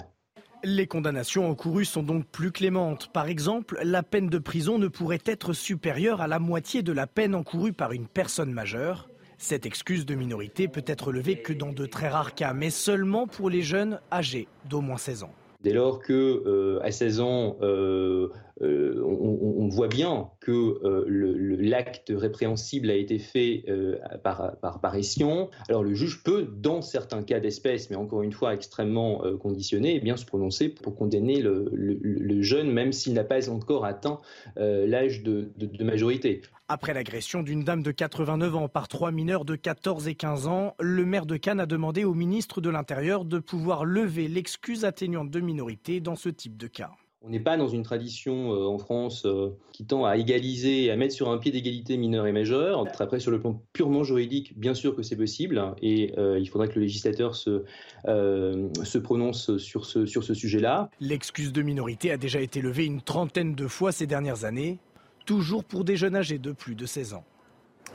Les 0.65 0.87
condamnations 0.87 1.49
encourues 1.49 1.85
sont 1.85 2.03
donc 2.03 2.25
plus 2.25 2.51
clémentes. 2.51 3.07
Par 3.13 3.27
exemple, 3.27 3.79
la 3.81 4.03
peine 4.03 4.27
de 4.27 4.39
prison 4.39 4.77
ne 4.77 4.89
pourrait 4.89 5.21
être 5.25 5.53
supérieure 5.53 6.19
à 6.19 6.27
la 6.27 6.39
moitié 6.39 6.83
de 6.83 6.91
la 6.91 7.07
peine 7.07 7.33
encourue 7.33 7.71
par 7.71 7.93
une 7.93 8.07
personne 8.07 8.51
majeure. 8.51 9.07
Cette 9.37 9.65
excuse 9.65 10.05
de 10.05 10.15
minorité 10.15 10.67
peut 10.67 10.83
être 10.85 11.13
levée 11.13 11.41
que 11.41 11.53
dans 11.53 11.71
de 11.71 11.85
très 11.85 12.09
rares 12.09 12.35
cas, 12.35 12.51
mais 12.51 12.71
seulement 12.71 13.25
pour 13.25 13.49
les 13.49 13.61
jeunes 13.61 14.01
âgés 14.11 14.49
d'au 14.69 14.81
moins 14.81 14.97
16 14.97 15.23
ans. 15.23 15.33
Dès 15.61 15.73
lors 15.73 15.99
que 15.99 16.13
euh, 16.13 16.79
à 16.83 16.91
16 16.91 17.19
ans, 17.19 17.57
euh, 17.61 18.29
euh, 18.61 19.03
on, 19.03 19.67
voit 19.67 19.89
bien 19.89 20.29
que 20.39 20.79
l'acte 21.05 22.11
répréhensible 22.15 22.89
a 22.89 22.95
été 22.95 23.19
fait 23.19 23.65
par, 24.23 24.57
par, 24.61 24.79
alors 25.69 25.83
le 25.83 25.93
juge 25.93 26.23
peut, 26.23 26.47
dans 26.57 26.81
certains 26.81 27.23
cas 27.23 27.39
d'espèce, 27.39 27.89
mais 27.89 27.95
encore 27.95 28.23
une 28.23 28.31
fois 28.31 28.53
extrêmement 28.53 29.21
conditionné, 29.37 29.95
eh 29.95 29.99
bien 29.99 30.17
se 30.17 30.25
prononcer 30.25 30.69
pour 30.69 30.95
condamner 30.95 31.39
le, 31.41 32.41
jeune, 32.41 32.71
même 32.71 32.91
s'il 32.91 33.13
n'a 33.13 33.23
pas 33.23 33.49
encore 33.49 33.85
atteint 33.85 34.19
l'âge 34.55 35.23
de 35.23 35.83
majorité. 35.83 36.41
Après 36.71 36.93
l'agression 36.93 37.41
d'une 37.41 37.63
dame 37.63 37.81
de 37.81 37.89
89 37.89 38.55
ans 38.55 38.67
par 38.67 38.87
trois 38.87 39.09
mineurs 39.09 39.43
de 39.43 39.55
14 39.55 40.07
et 40.07 40.13
15 40.13 40.45
ans, 40.45 40.75
le 40.79 41.03
maire 41.03 41.25
de 41.25 41.35
Cannes 41.35 41.59
a 41.59 41.65
demandé 41.65 42.03
au 42.03 42.13
ministre 42.13 42.61
de 42.61 42.69
l'Intérieur 42.69 43.25
de 43.25 43.39
pouvoir 43.39 43.85
lever 43.85 44.27
l'excuse 44.27 44.85
atténuante 44.85 45.31
de 45.31 45.39
minorité 45.39 45.99
dans 45.99 46.15
ce 46.15 46.29
type 46.29 46.57
de 46.57 46.67
cas. 46.67 46.91
On 47.23 47.29
n'est 47.29 47.39
pas 47.39 47.57
dans 47.57 47.67
une 47.67 47.81
tradition 47.81 48.53
euh, 48.53 48.67
en 48.67 48.77
France 48.77 49.25
euh, 49.25 49.49
qui 49.71 49.83
tend 49.83 50.05
à 50.05 50.15
égaliser, 50.15 50.91
à 50.91 50.95
mettre 50.95 51.15
sur 51.15 51.31
un 51.31 51.39
pied 51.39 51.51
d'égalité 51.51 51.97
mineurs 51.97 52.27
et 52.27 52.31
majeurs. 52.31 52.85
Après, 52.99 53.19
sur 53.19 53.31
le 53.31 53.39
plan 53.39 53.59
purement 53.73 54.03
juridique, 54.03 54.57
bien 54.57 54.75
sûr 54.75 54.95
que 54.95 55.01
c'est 55.01 55.17
possible, 55.17 55.73
et 55.81 56.13
euh, 56.19 56.37
il 56.39 56.47
faudrait 56.47 56.67
que 56.67 56.75
le 56.75 56.81
législateur 56.81 57.35
se, 57.35 57.63
se 58.05 58.97
prononce 58.99 59.57
sur 59.57 59.85
ce, 59.85 60.05
sur 60.05 60.23
ce 60.23 60.35
sujet-là. 60.35 60.91
L'excuse 61.01 61.51
de 61.51 61.63
minorité 61.63 62.11
a 62.11 62.17
déjà 62.17 62.39
été 62.39 62.61
levée 62.61 62.85
une 62.85 63.01
trentaine 63.01 63.55
de 63.55 63.67
fois 63.67 63.91
ces 63.91 64.05
dernières 64.05 64.45
années. 64.45 64.77
Toujours 65.29 65.63
pour 65.63 65.83
des 65.83 65.95
jeunes 65.95 66.15
âgés 66.15 66.39
de 66.39 66.51
plus 66.51 66.73
de 66.73 66.87
16 66.87 67.13
ans. 67.13 67.23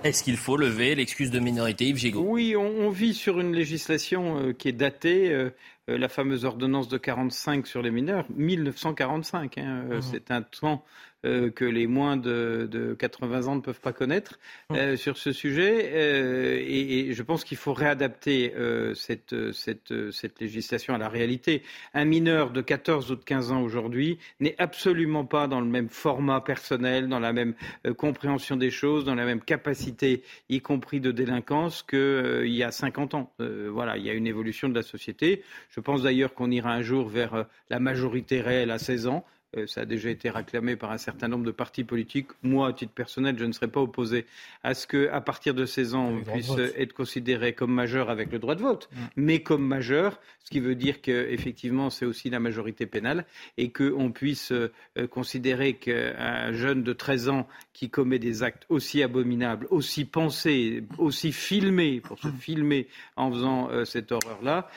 Est-ce 0.05 0.23
qu'il 0.23 0.37
faut 0.37 0.57
lever 0.57 0.95
l'excuse 0.95 1.33
de 1.33 1.41
minorité, 1.41 1.89
Yves 1.89 1.97
Gigot 1.97 2.21
Oui, 2.21 2.55
on, 2.55 2.91
vit 2.91 3.13
sur 3.13 3.41
une 3.41 3.53
législation 3.53 4.39
euh, 4.39 4.53
qui 4.53 4.69
est 4.69 4.73
datée, 4.73 5.33
euh, 5.33 5.51
euh, 5.91 5.99
la 5.99 6.09
fameuse 6.09 6.45
ordonnance 6.45 6.87
de 6.87 6.97
45 6.97 7.67
sur 7.67 7.83
les 7.83 7.91
mineurs, 7.91 8.25
1945. 8.37 9.59
Hein, 9.59 9.83
mmh. 9.83 10.03
C'est 10.03 10.31
un 10.31 10.43
temps 10.43 10.85
euh, 11.25 11.51
que 11.51 11.65
les 11.65 11.87
moins 11.87 12.17
de, 12.17 12.97
80 12.99 13.47
ans 13.47 13.57
ne 13.57 13.61
peuvent 13.61 13.81
pas 13.81 13.93
connaître 13.93 14.39
hum. 14.69 14.77
euh, 14.77 14.97
sur 14.97 15.17
ce 15.17 15.33
sujet. 15.33 15.91
Euh, 15.95 16.63
et, 16.63 17.13
je 17.15 17.23
pense 17.23 17.45
qu'il 17.45 17.57
faut 17.57 17.73
réadapter 17.73 18.53
cette, 18.95 19.53
cette, 19.53 20.11
cette, 20.11 20.41
législation 20.41 20.95
à 20.95 20.99
la 20.99 21.09
réalité. 21.09 21.63
Un 21.93 22.05
mineur 22.05 22.51
de 22.51 22.61
14 22.61 23.11
ou 23.13 23.17
de 23.17 23.23
15 23.23 23.53
ans 23.53 23.63
aujourd'hui 23.63 24.19
n'est 24.41 24.55
absolument 24.59 25.25
pas 25.25 25.47
dans 25.47 25.61
le 25.61 25.67
même 25.67 25.89
format 25.89 26.41
personnel, 26.41 27.09
dans 27.09 27.21
la 27.21 27.33
même 27.33 27.55
compréhension 27.97 28.57
des 28.57 28.71
choses, 28.71 29.05
dans 29.05 29.15
la 29.15 29.25
même 29.25 29.41
capacité, 29.41 30.23
y 30.49 30.61
compris 30.61 31.01
de 31.01 31.13
délinquance, 31.13 31.83
qu'il 31.83 32.55
y 32.55 32.63
a 32.63 32.71
50 32.71 33.15
ans. 33.15 33.33
voilà, 33.39 33.97
il 33.97 34.05
y 34.05 34.11
a 34.11 34.15
une 34.15 34.27
évolution 34.27 34.69
de 34.69 34.75
la 34.75 34.83
société. 34.83 35.43
Je 35.71 35.81
pense 35.81 36.03
d'ailleurs 36.03 36.35
qu'on 36.35 36.51
ira 36.51 36.73
un 36.73 36.83
jour 36.83 37.09
vers 37.09 37.47
la 37.71 37.79
majorité 37.79 38.41
réelle 38.41 38.71
à 38.71 38.79
16 38.79 39.07
ans. 39.07 39.25
Euh, 39.57 39.67
ça 39.67 39.83
a 39.83 39.85
déjà 39.85 40.11
été 40.11 40.31
réclamé 40.31 40.77
par 40.77 40.91
un 40.91 40.99
certain 40.99 41.29
nombre 41.29 41.45
de 41.45 41.51
partis 41.51 41.85
politiques. 41.85 42.29
Moi, 42.43 42.69
à 42.69 42.73
titre 42.73 42.93
personnel, 42.93 43.37
je 43.39 43.45
ne 43.45 43.53
serais 43.53 43.69
pas 43.69 43.81
opposé 43.81 44.27
à 44.63 44.75
ce 44.75 44.87
qu'à 44.87 45.21
partir 45.21 45.55
de 45.55 45.67
16 45.67 45.95
ans, 45.95 46.09
on 46.09 46.21
puisse 46.23 46.53
être 46.77 46.93
considéré 46.93 47.53
comme 47.53 47.73
majeur 47.73 48.11
avec 48.11 48.33
le 48.33 48.39
droit 48.39 48.55
de 48.55 48.63
vote, 48.63 48.89
mm. 48.93 48.97
mais 49.17 49.43
comme 49.43 49.65
majeur, 49.65 50.21
ce 50.45 50.51
qui 50.51 50.61
veut 50.61 50.75
dire 50.75 51.01
qu'effectivement, 51.01 51.91
c'est 51.91 52.05
aussi 52.05 52.31
la 52.31 52.41
majorité 52.41 52.87
pénale, 52.87 53.25
et 53.57 53.71
qu'on 53.71 54.13
puisse 54.13 54.53
euh, 54.53 54.69
considérer 55.11 55.75
qu'un 55.75 56.53
jeune 56.53 56.83
de 56.83 56.93
13 56.93 57.29
ans 57.29 57.49
qui 57.73 57.91
commet 57.91 58.19
des 58.19 58.43
actes 58.43 58.67
aussi 58.69 59.03
abominables, 59.03 59.67
aussi 59.71 60.05
pensés, 60.05 60.85
aussi 60.99 61.33
filmés, 61.33 62.01
pour 62.01 62.19
se 62.19 62.29
filmer 62.29 62.89
en 63.17 63.31
faisant 63.31 63.71
euh, 63.71 63.85
cette 63.85 64.13
horreur-là, 64.13 64.69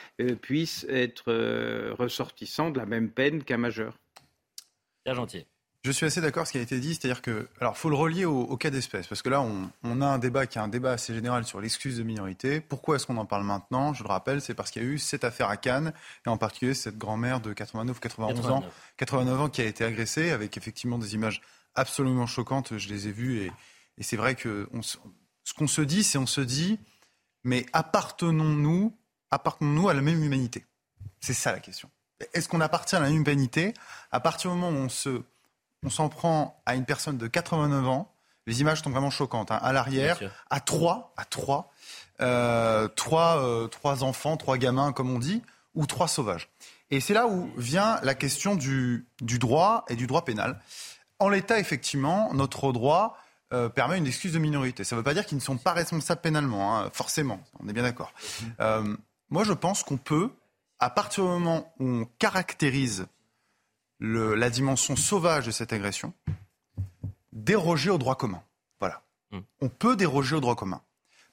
puisse 0.42 0.86
être 0.90 1.32
ressortissant 1.98 2.70
de 2.72 2.78
la 2.78 2.86
même 2.86 3.10
peine 3.10 3.44
qu'un 3.44 3.58
majeur. 3.58 3.98
Je 5.84 5.92
suis 5.92 6.06
assez 6.06 6.20
d'accord 6.20 6.42
avec 6.42 6.48
ce 6.48 6.52
qui 6.52 6.58
a 6.58 6.62
été 6.62 6.80
dit, 6.80 6.96
c'est-à-dire 6.96 7.22
que, 7.22 7.48
alors, 7.62 7.78
faut 7.78 7.90
le 7.90 7.96
relier 7.96 8.26
au, 8.26 8.58
cas 8.58 8.70
d'espèce, 8.70 9.08
parce 9.08 9.22
que 9.22 9.30
là, 9.30 9.42
on, 9.42 10.02
a 10.02 10.06
un 10.06 10.18
débat 10.18 10.46
qui 10.46 10.58
est 10.58 10.62
un 10.62 10.68
débat 10.68 10.92
assez 10.92 11.14
général 11.14 11.46
sur 11.46 11.62
l'excuse 11.62 11.98
de 11.98 12.04
minorité. 12.04 12.60
Pourquoi 12.60 12.98
est-ce 12.98 13.06
qu'on 13.06 13.16
en 13.16 13.26
parle 13.26 13.44
maintenant? 13.44 13.94
Je 13.94 14.04
le 14.04 14.10
rappelle, 14.10 14.42
c'est 14.42 14.54
parce 14.54 14.70
qu'il 14.70 14.84
y 14.84 14.86
a 14.86 14.88
eu 14.88 14.98
cette 14.98 15.24
affaire 15.24 15.50
à 15.50 15.56
Cannes, 15.56 15.94
et 16.26 16.30
en 16.30 16.38
particulier 16.38 16.74
cette 16.74 16.98
grand-mère 16.98 17.40
de 17.40 17.54
89 17.54 18.02
91 18.02 18.48
ans, 18.50 18.64
89 18.98 19.42
ans 19.42 19.50
qui 19.50 19.62
a 19.62 19.66
été 19.66 19.86
agressée, 19.86 20.32
avec 20.32 20.58
effectivement 20.58 20.98
des 20.98 21.14
images 21.14 21.42
absolument 21.76 22.26
choquantes. 22.26 22.78
Je 22.78 22.90
les 22.90 23.08
ai 23.08 23.12
vues, 23.12 23.44
et, 23.44 23.52
c'est 24.02 24.18
vrai 24.18 24.36
que 24.36 24.68
ce 24.82 25.54
qu'on 25.54 25.68
se 25.68 25.82
dit, 25.82 26.04
c'est 26.04 26.18
on 26.18 26.26
se 26.26 26.42
dit, 26.42 26.80
mais 27.46 27.66
appartenons-nous, 27.72 28.94
appartenons-nous 29.32 29.88
à 29.88 29.94
la 29.94 30.02
même 30.02 30.22
humanité? 30.22 30.66
C'est 31.22 31.34
ça 31.34 31.54
la 31.54 31.60
question 31.60 31.90
est-ce 32.34 32.48
qu'on 32.50 32.62
appartient 32.62 32.96
à 32.96 33.00
la 33.00 33.10
humanité? 33.10 33.74
À 34.12 34.20
partir 34.20 34.52
du 34.52 34.58
moment 34.58 34.78
où 34.78 34.84
on 34.84 34.90
se, 34.90 35.22
on 35.84 35.90
s'en 35.90 36.10
prend 36.10 36.62
à 36.66 36.76
une 36.76 36.86
personne 36.86 37.18
de 37.18 37.28
89 37.28 37.88
ans, 37.88 38.12
les 38.46 38.62
images 38.62 38.82
sont 38.82 38.90
vraiment 38.90 39.10
choquantes. 39.10 39.52
Hein. 39.52 39.60
À 39.62 39.74
l'arrière, 39.74 40.20
à 40.50 40.60
trois, 40.60 41.14
à 41.18 41.26
trois, 41.26 41.72
euh, 42.22 42.88
trois, 42.88 43.44
euh, 43.44 43.68
trois 43.68 44.04
enfants, 44.04 44.38
trois 44.38 44.58
gamins, 44.58 44.94
comme 44.94 45.12
on 45.12 45.20
dit, 45.20 45.44
ou 45.76 45.86
trois 45.86 46.08
sauvages. 46.08 46.50
Et 46.90 47.02
c'est 47.02 47.14
là 47.14 47.28
où 47.28 47.52
vient 47.58 48.00
la 48.04 48.16
question 48.16 48.56
du, 48.56 49.06
du 49.22 49.38
droit 49.38 49.86
et 49.90 49.96
du 49.96 50.08
droit 50.08 50.24
pénal. 50.24 50.60
En 51.20 51.30
l'état, 51.30 51.60
effectivement, 51.60 52.34
notre 52.34 52.72
droit 52.72 53.18
euh, 53.54 53.70
permet 53.70 53.98
une 53.98 54.08
excuse 54.08 54.34
de 54.34 54.40
minorité. 54.40 54.84
Ça 54.84 54.96
ne 54.96 55.00
veut 55.00 55.04
pas 55.04 55.14
dire 55.14 55.26
qu'ils 55.26 55.38
ne 55.38 55.42
sont 55.42 55.58
pas 55.58 55.74
responsables 55.74 56.22
pénalement, 56.22 56.78
hein, 56.78 56.90
forcément. 56.92 57.40
On 57.60 57.68
est 57.70 57.74
bien 57.74 57.84
d'accord. 57.84 58.12
Euh, 58.60 58.96
moi, 59.30 59.44
je 59.44 59.54
pense 59.54 59.84
qu'on 59.84 59.98
peut 59.98 60.32
à 60.80 60.90
partir 60.90 61.24
du 61.24 61.30
moment 61.30 61.74
où 61.80 61.86
on 61.86 62.06
caractérise 62.20 63.08
la 64.00 64.50
dimension 64.50 64.96
sauvage 64.96 65.46
de 65.46 65.52
cette 65.52 65.74
agression, 65.74 66.14
déroger 67.32 67.90
au 67.90 67.98
droit 67.98 68.16
commun. 68.16 68.44
Voilà. 68.80 69.02
Hmm. 69.32 69.40
On 69.62 69.70
peut 69.70 69.96
déroger 69.96 70.36
au 70.36 70.40
droit 70.40 70.56
commun. 70.56 70.82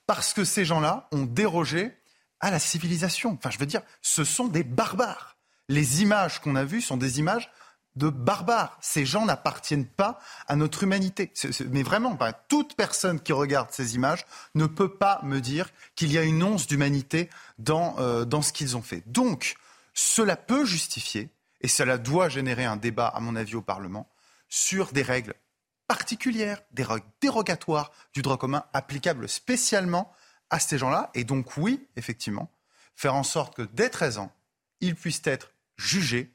Parce 0.07 0.33
que 0.33 0.45
ces 0.45 0.65
gens-là 0.65 1.09
ont 1.13 1.25
dérogé 1.25 1.97
à 2.41 2.51
la 2.51 2.59
civilisation. 2.59 3.33
Enfin, 3.33 3.51
je 3.51 3.59
veux 3.59 3.67
dire, 3.67 3.83
ce 4.03 4.25
sont 4.25 4.49
des 4.49 4.65
barbares. 4.65 5.37
Les 5.69 6.03
images 6.03 6.41
qu'on 6.41 6.57
a 6.57 6.65
vues 6.65 6.83
sont 6.83 6.97
des 6.97 7.19
images 7.19 7.51
de 7.97 8.11
barbares. 8.11 8.77
Ces 8.81 9.07
gens 9.07 9.25
n'appartiennent 9.25 9.87
pas 9.87 10.19
à 10.47 10.57
notre 10.57 10.83
humanité. 10.83 11.33
mais 11.71 11.83
vraiment, 11.83 12.19
toute 12.49 12.75
personne 12.75 13.21
qui 13.21 13.33
regarde 13.33 13.69
ces 13.71 13.95
images 13.95 14.27
ne 14.55 14.67
peut 14.67 14.95
pas 14.95 15.21
me 15.23 15.41
dire 15.41 15.71
qu'il 15.95 16.13
y 16.13 16.19
a 16.19 16.23
une 16.23 16.43
once 16.43 16.67
d'humanité 16.67 17.31
dans, 17.59 17.97
euh, 17.99 18.25
dans 18.25 18.43
ce 18.43 18.53
qu'ils 18.53 18.77
ont 18.77 18.83
fait. 18.83 19.03
Donc, 19.07 19.57
cela 19.93 20.37
peut 20.37 20.65
justifier, 20.65 21.31
et 21.61 21.69
cela 21.69 21.99
doit 21.99 22.29
générer 22.29 22.65
un 22.65 22.77
débat, 22.77 23.07
à 23.07 23.21
mon 23.21 23.37
avis, 23.37 23.55
au 23.55 23.63
Parlement, 23.63 24.09
sur 24.49 24.93
des 24.93 25.03
règles 25.03 25.35
particulières, 25.87 26.61
des 26.73 26.83
règles 26.83 27.07
dérogatoires 27.21 27.93
du 28.13 28.23
droit 28.23 28.37
commun 28.37 28.65
applicables 28.73 29.29
spécialement 29.29 30.13
à 30.51 30.59
ces 30.59 30.79
gens-là. 30.79 31.11
Et 31.15 31.25
donc, 31.25 31.57
oui, 31.57 31.87
effectivement, 31.97 32.51
faire 32.95 33.15
en 33.15 33.23
sorte 33.23 33.57
que 33.57 33.63
dès 33.63 33.91
13 33.91 34.19
ans, 34.19 34.33
ils 34.81 34.95
puissent 34.95 35.23
être 35.25 35.53
jugés 35.77 36.33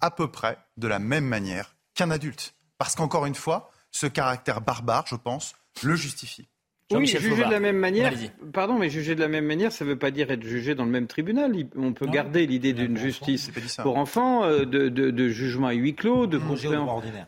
à 0.00 0.10
peu 0.10 0.30
près 0.30 0.58
de 0.76 0.88
la 0.88 0.98
même 0.98 1.26
manière 1.26 1.76
qu'un 1.94 2.10
adulte. 2.10 2.54
Parce 2.78 2.94
qu'encore 2.94 3.26
une 3.26 3.34
fois, 3.34 3.70
ce 3.90 4.06
caractère 4.06 4.60
barbare, 4.60 5.06
je 5.06 5.16
pense, 5.16 5.54
le 5.82 5.96
justifie. 5.96 6.48
Oui, 6.92 7.06
juger 7.06 7.44
de 7.44 7.50
la 7.50 7.60
même 7.60 7.76
manière. 7.76 8.12
Pardon, 8.52 8.78
mais 8.78 8.90
juger 8.90 9.14
de 9.14 9.20
la 9.20 9.28
même 9.28 9.44
manière, 9.44 9.70
ça 9.70 9.84
ne 9.84 9.90
veut 9.90 9.98
pas 9.98 10.10
dire 10.10 10.30
être 10.30 10.42
jugé 10.42 10.74
dans 10.74 10.84
le 10.84 10.90
même 10.90 11.06
tribunal. 11.06 11.52
On 11.76 11.92
peut 11.92 12.06
garder 12.06 12.46
l'idée 12.46 12.72
d'une 12.72 12.96
justice 12.96 13.50
pour 13.82 13.96
enfants, 13.96 14.44
euh, 14.44 14.64
de, 14.64 14.88
de, 14.88 15.28
jugement 15.28 15.68
à 15.68 15.72
huis 15.72 15.94
clos, 15.94 16.26
de 16.26 16.38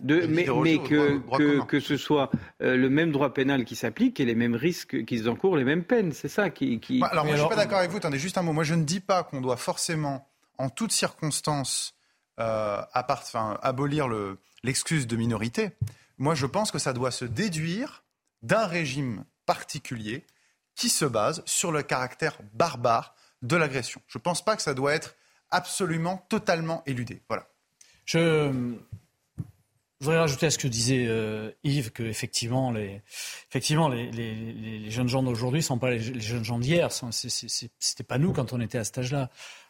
de, 0.00 0.26
mais, 0.26 0.46
mais 0.62 0.78
que, 0.78 1.18
que, 1.36 1.64
que, 1.64 1.80
ce 1.80 1.96
soit 1.96 2.30
euh, 2.62 2.76
le 2.76 2.90
même 2.90 3.12
droit 3.12 3.32
pénal 3.32 3.64
qui 3.64 3.76
s'applique 3.76 4.18
et 4.18 4.24
les 4.24 4.34
mêmes 4.34 4.56
risques 4.56 5.04
qu'ils 5.04 5.28
encourent, 5.28 5.56
les 5.56 5.64
mêmes 5.64 5.84
peines. 5.84 6.12
C'est 6.12 6.28
ça 6.28 6.50
qui. 6.50 6.80
qui... 6.80 6.98
Bah, 6.98 7.08
alors, 7.12 7.24
moi, 7.24 7.34
je 7.34 7.40
suis 7.40 7.48
pas 7.48 7.56
d'accord 7.56 7.78
avec 7.78 7.90
vous. 7.90 7.98
Attendez, 7.98 8.18
juste 8.18 8.38
un 8.38 8.42
mot. 8.42 8.52
Moi, 8.52 8.64
je 8.64 8.74
ne 8.74 8.84
dis 8.84 9.00
pas 9.00 9.22
qu'on 9.22 9.40
doit 9.40 9.56
forcément, 9.56 10.26
en 10.58 10.70
toutes 10.70 10.92
circonstances, 10.92 11.94
euh, 12.40 12.80
à 12.92 13.02
part, 13.04 13.22
abolir 13.62 14.08
l'excuse 14.64 15.06
de 15.06 15.16
minorité, 15.16 15.70
moi 16.18 16.34
je 16.34 16.46
pense 16.46 16.70
que 16.70 16.78
ça 16.78 16.92
doit 16.92 17.10
se 17.10 17.24
déduire 17.24 18.04
d'un 18.42 18.66
régime 18.66 19.24
particulier 19.52 20.24
qui 20.74 20.88
se 20.88 21.04
base 21.04 21.42
sur 21.44 21.72
le 21.72 21.82
caractère 21.82 22.38
barbare 22.54 23.14
de 23.42 23.56
l'agression. 23.56 24.00
Je 24.08 24.16
ne 24.16 24.22
pense 24.22 24.42
pas 24.42 24.56
que 24.56 24.62
ça 24.62 24.72
doit 24.72 24.94
être 24.94 25.14
absolument, 25.50 26.24
totalement 26.30 26.82
éludé. 26.86 27.20
Voilà. 27.28 27.46
Je 28.06 28.50
voudrais 30.00 30.18
rajouter 30.18 30.46
à 30.46 30.50
ce 30.50 30.56
que 30.56 30.68
disait 30.68 31.04
euh, 31.06 31.50
Yves 31.64 31.90
que 31.90 32.02
effectivement 32.02 32.72
les, 32.72 33.02
effectivement, 33.50 33.88
les, 33.90 34.90
jeunes 34.90 35.08
gens 35.08 35.22
d'aujourd'hui 35.22 35.60
ne 35.60 35.64
sont 35.64 35.78
pas 35.78 35.90
les, 35.90 36.00
jeunes 36.00 36.44
gens 36.44 36.58
d'hier. 36.58 36.90
Ce 36.90 37.06
n'était 37.06 38.04
pas 38.04 38.16
nous 38.16 38.32
quand 38.32 38.54
on 38.54 38.60
était 38.60 38.78
à 38.78 38.84
cet 38.84 38.98
âge-là. 38.98 39.28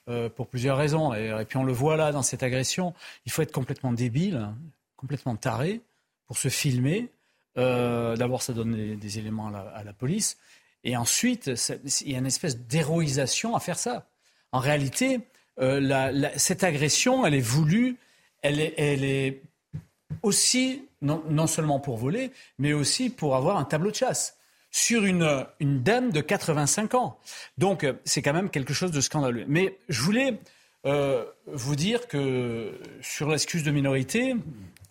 Euh, 0.09 0.28
pour 0.28 0.49
plusieurs 0.49 0.76
raisons. 0.76 1.14
Et, 1.14 1.45
puis 1.49 1.59
on 1.59 1.64
le 1.64 1.72
voit 1.72 1.97
là 1.97 2.11
dans 2.11 2.22
cette 2.22 2.43
agression. 2.43 2.93
Il 3.24 3.30
faut 3.30 3.43
être 3.43 3.53
complètement 3.53 3.93
débile, 3.93 4.49
complètement 4.97 5.37
taré 5.37 5.80
pour 6.26 6.37
se 6.37 6.49
filmer. 6.49 7.09
Euh, 7.59 8.16
d'abord, 8.16 8.42
ça 8.42 8.53
donne 8.53 8.96
des, 8.96 9.18
éléments 9.18 9.48
à 9.48 9.82
la, 9.84 9.92
police. 9.92 10.38
Et 10.84 10.96
ensuite, 10.96 11.50
il 12.00 12.12
y 12.12 12.14
a 12.14 12.18
une 12.18 12.26
espèce 12.26 12.59
d'héroïsation 12.59 13.55
à 13.55 13.61
faire 13.61 13.78
ça. 13.78 14.07
En 14.53 14.59
réalité, 14.59 15.20
euh, 15.61 16.28
cette 16.36 16.64
agression, 16.64 17.26
elle 17.26 17.34
est 17.34 17.40
voulue, 17.40 17.96
elle 18.42 18.61
est, 18.61 19.42
aussi, 20.22 20.82
non, 21.00 21.46
seulement 21.46 21.80
pour 21.80 21.96
voler, 21.96 22.32
mais 22.59 22.72
aussi 22.72 23.11
pour 23.11 23.36
avoir 23.36 23.57
un 23.57 23.64
tableau 23.64 23.90
de 23.90 23.96
chasse 23.96 24.36
sur 24.70 25.05
une, 25.05 25.46
une 25.61 25.82
dame 25.82 26.11
de 26.11 26.20
85 26.20 26.94
ans. 26.94 27.18
Donc 27.59 27.86
c'est 28.05 28.22
quand 28.22 28.32
même 28.32 28.50
quelque 28.50 28.72
chose 28.72 28.90
de 28.90 29.00
scandaleux. 29.00 29.44
Mais 29.46 29.78
je 29.88 30.00
voulais 30.00 30.38
euh, 30.84 31.24
vous 31.46 31.76
dire 31.76 32.09
que 32.09 32.72
sur 33.00 33.28
l'excuse 33.28 33.62
de 33.62 33.70
minorité, 33.70 34.34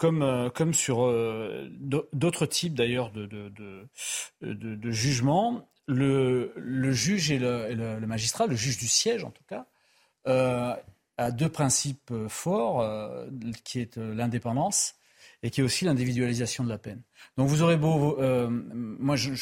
comme, 0.02 0.24
euh, 0.24 0.50
comme 0.50 0.74
sur 0.74 1.04
euh, 1.04 1.70
d'autres 1.80 2.48
types 2.48 2.74
d'ailleurs 2.74 3.12
de, 3.12 3.28
de, 4.42 4.92
jugements, 4.92 5.70
le, 5.86 6.92
juge 6.92 7.30
et 7.30 7.38
le, 7.38 8.00
magistrat, 8.08 8.48
le 8.48 8.56
juge 8.56 8.80
du 8.80 8.88
siège 8.88 9.24
en 9.24 9.30
tout 9.30 9.44
cas, 9.48 9.68
a 10.26 11.32
deux 11.32 11.50
principes 11.50 12.12
forts, 12.30 12.84
qui 13.64 13.80
est 13.80 13.98
l'indépendance 13.98 14.96
et 15.44 15.52
qui 15.52 15.62
est 15.62 15.64
aussi 15.64 15.86
l'individualisation 15.86 16.64
de 16.64 16.70
la 16.70 16.80
peine. 16.80 17.04
Donc 17.38 17.48
vous 17.48 17.62
aurez 17.62 17.78
beau, 17.78 18.20
euh, 18.20 18.48
moi 18.50 19.16
je, 19.16 19.36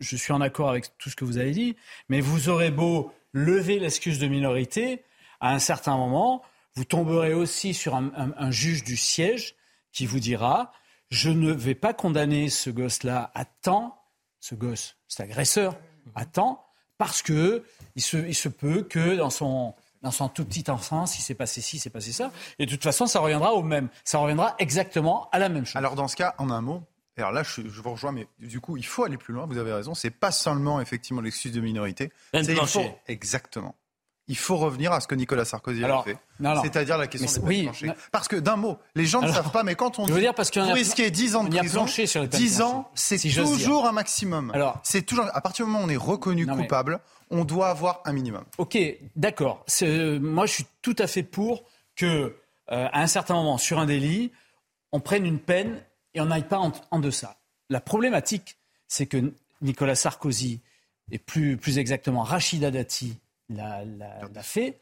suis 0.00 0.32
en 0.32 0.40
accord 0.40 0.70
avec 0.70 0.96
tout 0.96 1.10
ce 1.10 1.16
que 1.16 1.26
vous 1.26 1.36
avez 1.36 1.50
dit, 1.50 1.76
mais 2.08 2.22
vous 2.22 2.48
aurez 2.48 2.70
beau 2.70 3.12
lever 3.34 3.78
l'excuse 3.78 4.18
de 4.18 4.28
minorité, 4.28 5.04
à 5.40 5.52
un 5.52 5.58
certain 5.58 5.94
moment, 5.98 6.42
vous 6.76 6.84
tomberez 6.84 7.34
aussi 7.34 7.74
sur 7.74 7.94
un, 7.94 8.50
juge 8.50 8.84
du 8.84 8.96
siège 8.96 9.54
qui 9.92 10.06
vous 10.06 10.20
dira 10.20 10.72
je 11.10 11.30
ne 11.30 11.52
vais 11.52 11.74
pas 11.74 11.94
condamner 11.94 12.48
ce 12.48 12.70
gosse-là 12.70 13.30
à 13.34 13.44
temps, 13.44 14.02
ce 14.40 14.54
gosse, 14.54 14.96
cet 15.06 15.20
agresseur, 15.20 15.76
à 16.16 16.24
temps, 16.24 16.64
parce 16.98 17.22
que 17.22 17.62
il 17.94 18.02
se, 18.02 18.16
il 18.16 18.34
se 18.34 18.48
peut 18.48 18.82
que 18.82 19.16
dans 19.16 19.30
son, 19.30 19.74
dans 20.02 20.10
son 20.10 20.28
tout 20.28 20.44
petit 20.44 20.68
enfance, 20.70 21.18
il 21.18 21.22
s'est 21.22 21.34
passé 21.34 21.60
ci, 21.60 21.76
il 21.76 21.80
s'est 21.80 21.90
passé 21.90 22.10
ça. 22.10 22.32
Et 22.58 22.66
de 22.66 22.70
toute 22.70 22.82
façon, 22.82 23.06
ça 23.06 23.20
reviendra 23.20 23.52
au 23.54 23.62
même. 23.62 23.88
Ça 24.02 24.18
reviendra 24.18 24.56
exactement 24.58 25.28
à 25.30 25.38
la 25.38 25.48
même 25.48 25.66
chose. 25.66 25.76
Alors 25.76 25.94
dans 25.94 26.08
ce 26.08 26.16
cas, 26.16 26.34
en 26.38 26.50
un 26.50 26.60
mot, 26.60 26.82
alors 27.16 27.30
là, 27.30 27.44
je, 27.44 27.62
je, 27.62 27.80
vous 27.80 27.92
rejoins, 27.92 28.10
mais 28.10 28.26
du 28.40 28.60
coup, 28.60 28.76
il 28.76 28.84
faut 28.84 29.04
aller 29.04 29.16
plus 29.16 29.32
loin. 29.32 29.46
Vous 29.46 29.58
avez 29.58 29.72
raison. 29.72 29.94
C'est 29.94 30.10
pas 30.10 30.32
seulement 30.32 30.80
effectivement 30.80 31.20
l'excuse 31.20 31.52
de 31.52 31.60
minorité. 31.60 32.12
Ben 32.32 32.44
C'est 32.44 32.54
il 32.54 32.66
faut 32.66 32.98
exactement. 33.06 33.76
Il 34.26 34.36
faut 34.38 34.56
revenir 34.56 34.90
à 34.92 35.00
ce 35.00 35.06
que 35.06 35.14
Nicolas 35.14 35.44
Sarkozy 35.44 35.84
Alors, 35.84 36.00
a 36.00 36.04
fait, 36.04 36.16
c'est-à-dire 36.62 36.96
la 36.96 37.06
question 37.06 37.42
des 37.42 37.46
oui, 37.46 37.62
planchées. 37.64 37.86
mais- 37.88 37.94
Parce 38.10 38.26
que 38.26 38.36
d'un 38.36 38.56
mot, 38.56 38.78
les 38.94 39.04
gens 39.04 39.20
ne 39.20 39.24
Alors, 39.26 39.36
savent 39.36 39.50
pas, 39.50 39.62
mais 39.64 39.74
quand 39.74 39.98
on 39.98 40.06
dit 40.06 40.14
dire 40.14 40.34
parce 40.34 40.50
vous 40.56 40.72
risquez 40.72 41.10
10 41.10 41.36
ans 41.36 41.44
de 41.44 41.54
prison, 41.54 41.86
sur 41.86 42.22
les 42.22 42.28
peines 42.28 42.40
10 42.40 42.62
ans, 42.62 42.90
c'est 42.94 43.18
si 43.18 43.34
toujours 43.34 43.86
un 43.86 43.92
maximum. 43.92 44.50
Alors- 44.54 44.80
c'est 44.82 45.02
toujours 45.02 45.26
à 45.30 45.40
partir 45.42 45.66
du 45.66 45.70
moment 45.72 45.84
où 45.84 45.86
on 45.88 45.90
est 45.90 45.96
reconnu 45.96 46.46
Non, 46.46 46.56
mais- 46.56 46.62
coupable, 46.62 47.00
on 47.30 47.44
doit 47.44 47.68
avoir 47.68 48.00
un 48.06 48.12
minimum. 48.14 48.44
Ok, 48.56 48.78
d'accord. 49.14 49.64
Euh, 49.82 50.18
Moi, 50.20 50.46
je 50.46 50.52
suis 50.54 50.66
tout 50.80 50.96
à 50.98 51.06
fait 51.06 51.22
pour 51.22 51.62
que, 51.94 52.06
euh, 52.06 52.88
à 52.92 53.02
un 53.02 53.06
certain 53.06 53.34
moment, 53.34 53.58
sur 53.58 53.78
un 53.78 53.84
délit, 53.86 54.32
on 54.92 55.00
prenne 55.00 55.26
une 55.26 55.38
peine 55.38 55.82
et 56.14 56.20
on 56.22 56.26
n'aille 56.26 56.48
pas 56.48 56.58
en, 56.58 56.72
en 56.90 56.98
deçà. 56.98 57.36
La 57.68 57.80
problématique, 57.80 58.56
c'est 58.88 59.06
que 59.06 59.34
Nicolas 59.60 59.96
Sarkozy, 59.96 60.62
et 61.10 61.18
plus, 61.18 61.58
plus 61.58 61.76
exactement 61.78 62.22
Rachida 62.22 62.70
Dati, 62.70 63.18
l'a, 63.48 63.84
l'a- 63.84 64.20
l'a 64.32 64.42
fait. 64.42 64.80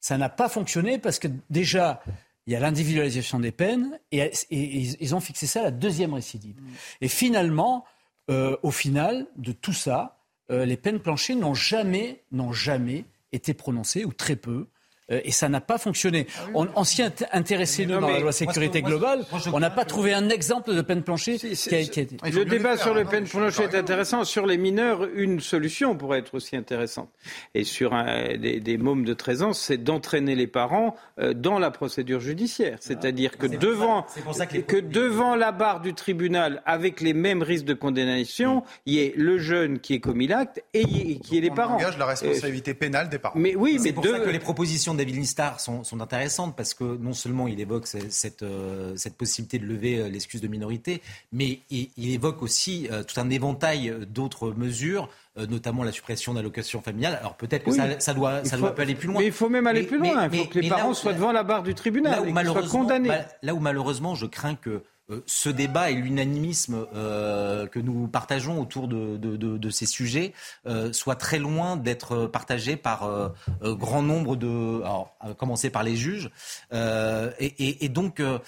Ça 0.00 0.18
n'a 0.18 0.28
pas 0.28 0.48
fonctionné 0.48 0.98
parce 0.98 1.18
que 1.18 1.28
déjà, 1.50 2.02
il 2.46 2.52
y 2.52 2.56
a 2.56 2.60
l'individualisation 2.60 3.40
des 3.40 3.50
peines 3.52 3.98
et, 4.12 4.18
et- 4.18 4.30
et 4.50 4.96
ils 5.00 5.14
ont 5.14 5.20
fixé 5.20 5.46
ça 5.46 5.60
à 5.60 5.64
la 5.64 5.70
deuxième 5.72 6.14
récidive. 6.14 6.56
Et 7.00 7.08
finalement, 7.08 7.84
euh, 8.30 8.56
au 8.62 8.70
final 8.70 9.26
de 9.36 9.52
tout 9.52 9.72
ça, 9.72 10.18
euh, 10.50 10.64
les 10.64 10.76
peines 10.76 11.00
planchées 11.00 11.34
n'ont 11.34 11.54
jamais, 11.54 12.22
n'ont 12.30 12.52
jamais 12.52 13.04
été 13.32 13.52
prononcées, 13.54 14.04
ou 14.04 14.12
très 14.12 14.36
peu. 14.36 14.68
Euh, 15.12 15.20
et 15.24 15.30
ça 15.30 15.48
n'a 15.48 15.60
pas 15.60 15.78
fonctionné. 15.78 16.26
On, 16.54 16.66
on 16.74 16.82
s'y 16.84 17.00
est 17.02 17.24
intéressé, 17.32 17.86
nous, 17.86 18.00
dans 18.00 18.08
la 18.08 18.18
loi 18.18 18.32
sécurité 18.32 18.80
moi, 18.80 18.90
globale. 18.90 19.24
moi, 19.30 19.40
je 19.44 19.50
on 19.50 19.60
n'a 19.60 19.70
pas 19.70 19.84
trouvé 19.84 20.12
un 20.12 20.28
exemple 20.30 20.74
de 20.74 20.80
peine 20.82 21.02
planchée 21.02 21.38
qui 21.38 21.46
a, 21.52 21.82
qui 21.84 22.00
a 22.00 22.02
été. 22.02 22.16
Le 22.32 22.44
débat 22.44 22.76
sur 22.76 22.92
les 22.94 23.04
peines 23.04 23.24
planchées 23.26 23.62
est 23.64 23.74
intéressant. 23.76 24.24
Sur 24.24 24.46
les 24.46 24.58
mineurs, 24.58 25.06
une 25.14 25.38
solution 25.40 25.96
pourrait 25.96 26.18
être 26.18 26.34
aussi 26.34 26.56
intéressante. 26.56 27.08
Et 27.54 27.62
sur 27.64 27.94
un- 27.94 28.36
des, 28.36 28.58
des 28.58 28.78
mômes 28.78 29.04
de 29.04 29.14
13 29.14 29.42
ans, 29.42 29.52
c'est 29.52 29.76
d'entraîner 29.78 30.34
les 30.34 30.48
parents 30.48 30.96
euh, 31.20 31.34
dans 31.34 31.58
la 31.60 31.70
procédure 31.70 32.18
judiciaire. 32.20 32.78
C'est-à-dire 32.80 33.38
que 33.38 33.46
C'est 33.48 33.58
pour 33.58 33.62
devant, 33.68 34.06
c'est 34.08 34.22
pour 34.24 34.36
que 34.66 34.76
devant 34.80 35.36
la 35.36 35.52
barre 35.52 35.80
du 35.82 35.94
tribunal, 35.94 36.62
avec 36.66 37.00
les 37.00 37.14
mêmes 37.14 37.42
risques 37.42 37.64
de 37.64 37.74
condamnation, 37.74 38.64
il 38.86 38.94
y 38.94 38.98
ait 39.00 39.14
le 39.16 39.38
jeune 39.38 39.78
qui 39.78 39.94
ait 39.94 40.00
commis 40.00 40.26
l'acte 40.26 40.62
et 40.74 41.18
qui 41.20 41.38
ait 41.38 41.40
les 41.40 41.50
On 41.50 41.54
parents. 41.54 41.74
engage 41.76 41.96
la 41.96 42.06
responsabilité 42.06 42.74
pénale 42.74 43.08
des 43.08 43.18
parents. 43.18 43.38
mais 43.38 43.54
oui, 43.54 43.76
C'est 43.78 43.84
mais 43.84 43.92
pour 43.92 44.02
deux- 44.02 44.12
ça 44.12 44.20
que 44.20 44.30
les 44.30 44.38
propositions 44.40 44.94
de 44.96 45.02
David 45.04 45.16
Listar 45.16 45.60
sont, 45.60 45.84
sont 45.84 46.00
intéressantes 46.00 46.56
parce 46.56 46.74
que 46.74 46.84
non 46.96 47.12
seulement 47.12 47.46
il 47.46 47.60
évoque 47.60 47.86
cette, 47.86 48.42
euh, 48.42 48.94
cette 48.96 49.16
possibilité 49.16 49.58
de 49.58 49.66
lever 49.66 49.98
euh, 50.00 50.08
l'excuse 50.08 50.40
de 50.40 50.48
minorité, 50.48 51.02
mais 51.32 51.60
il, 51.70 51.90
il 51.96 52.10
évoque 52.12 52.42
aussi 52.42 52.88
euh, 52.90 53.02
tout 53.04 53.20
un 53.20 53.30
éventail 53.30 53.94
d'autres 54.08 54.50
mesures, 54.52 55.08
notamment 55.50 55.84
la 55.84 55.92
suppression 55.92 56.32
de 56.32 56.38
l'allocation 56.38 56.80
familiale. 56.80 57.18
Alors 57.20 57.36
peut-être 57.36 57.62
que 57.64 57.70
Oui. 57.70 57.76
ça, 57.76 58.00
ça 58.00 58.14
doit, 58.14 58.42
ça 58.44 58.56
faut- 58.56 58.62
doit 58.62 58.80
aller 58.80 58.94
plus 58.94 59.08
loin. 59.08 59.18
Mais 59.20 59.26
il 59.26 59.32
faut 59.32 59.50
même 59.50 59.66
aller 59.66 59.82
Mais- 59.82 59.86
plus 59.86 59.98
loin. 59.98 60.08
il 60.24 60.30
faut 60.30 60.44
mais- 60.44 60.48
que 60.48 60.58
les 60.60 60.68
parents 60.70 60.90
où- 60.90 60.94
soient 60.94 61.12
devant 61.12 61.30
la 61.32 61.42
barre 61.42 61.62
du 61.62 61.74
tribunal 61.74 62.12
Là 62.12 62.18
où, 62.20 62.22
et 62.22 62.24
qu'ils 62.28 62.32
soient 62.32 62.42
malheureusement, 62.42 62.80
condamnés. 62.80 63.10
là 63.42 63.54
où 63.54 63.60
malheureusement 63.60 64.14
je 64.14 64.24
crains 64.24 64.54
que 64.54 64.82
ce 65.26 65.48
débat 65.48 65.90
et 65.90 65.94
l'unanimisme 65.94 66.86
euh, 66.94 67.66
que 67.66 67.78
nous 67.78 68.08
partageons 68.08 68.60
autour 68.60 68.88
de, 68.88 69.16
de- 69.16 69.36
de- 69.36 69.56
de 69.56 69.70
ces 69.70 69.86
sujets 69.86 70.32
euh, 70.66 70.92
soient 70.92 71.14
très 71.14 71.38
loin 71.38 71.76
d'être 71.76 72.26
partagés 72.26 72.76
par 72.76 73.04
euh, 73.04 73.28
euh, 73.62 73.74
grand 73.74 74.02
nombre 74.02 74.34
de, 74.36 74.80
alors, 74.82 75.16
à 75.20 75.32
commencer 75.34 75.70
par 75.70 75.82
les 75.82 75.96
juges, 75.96 76.30
Euh, 76.72 77.30
et, 77.38 77.46
et- 77.68 77.84
et 77.84 77.88
donc 77.88 78.18
euh, 78.20 78.38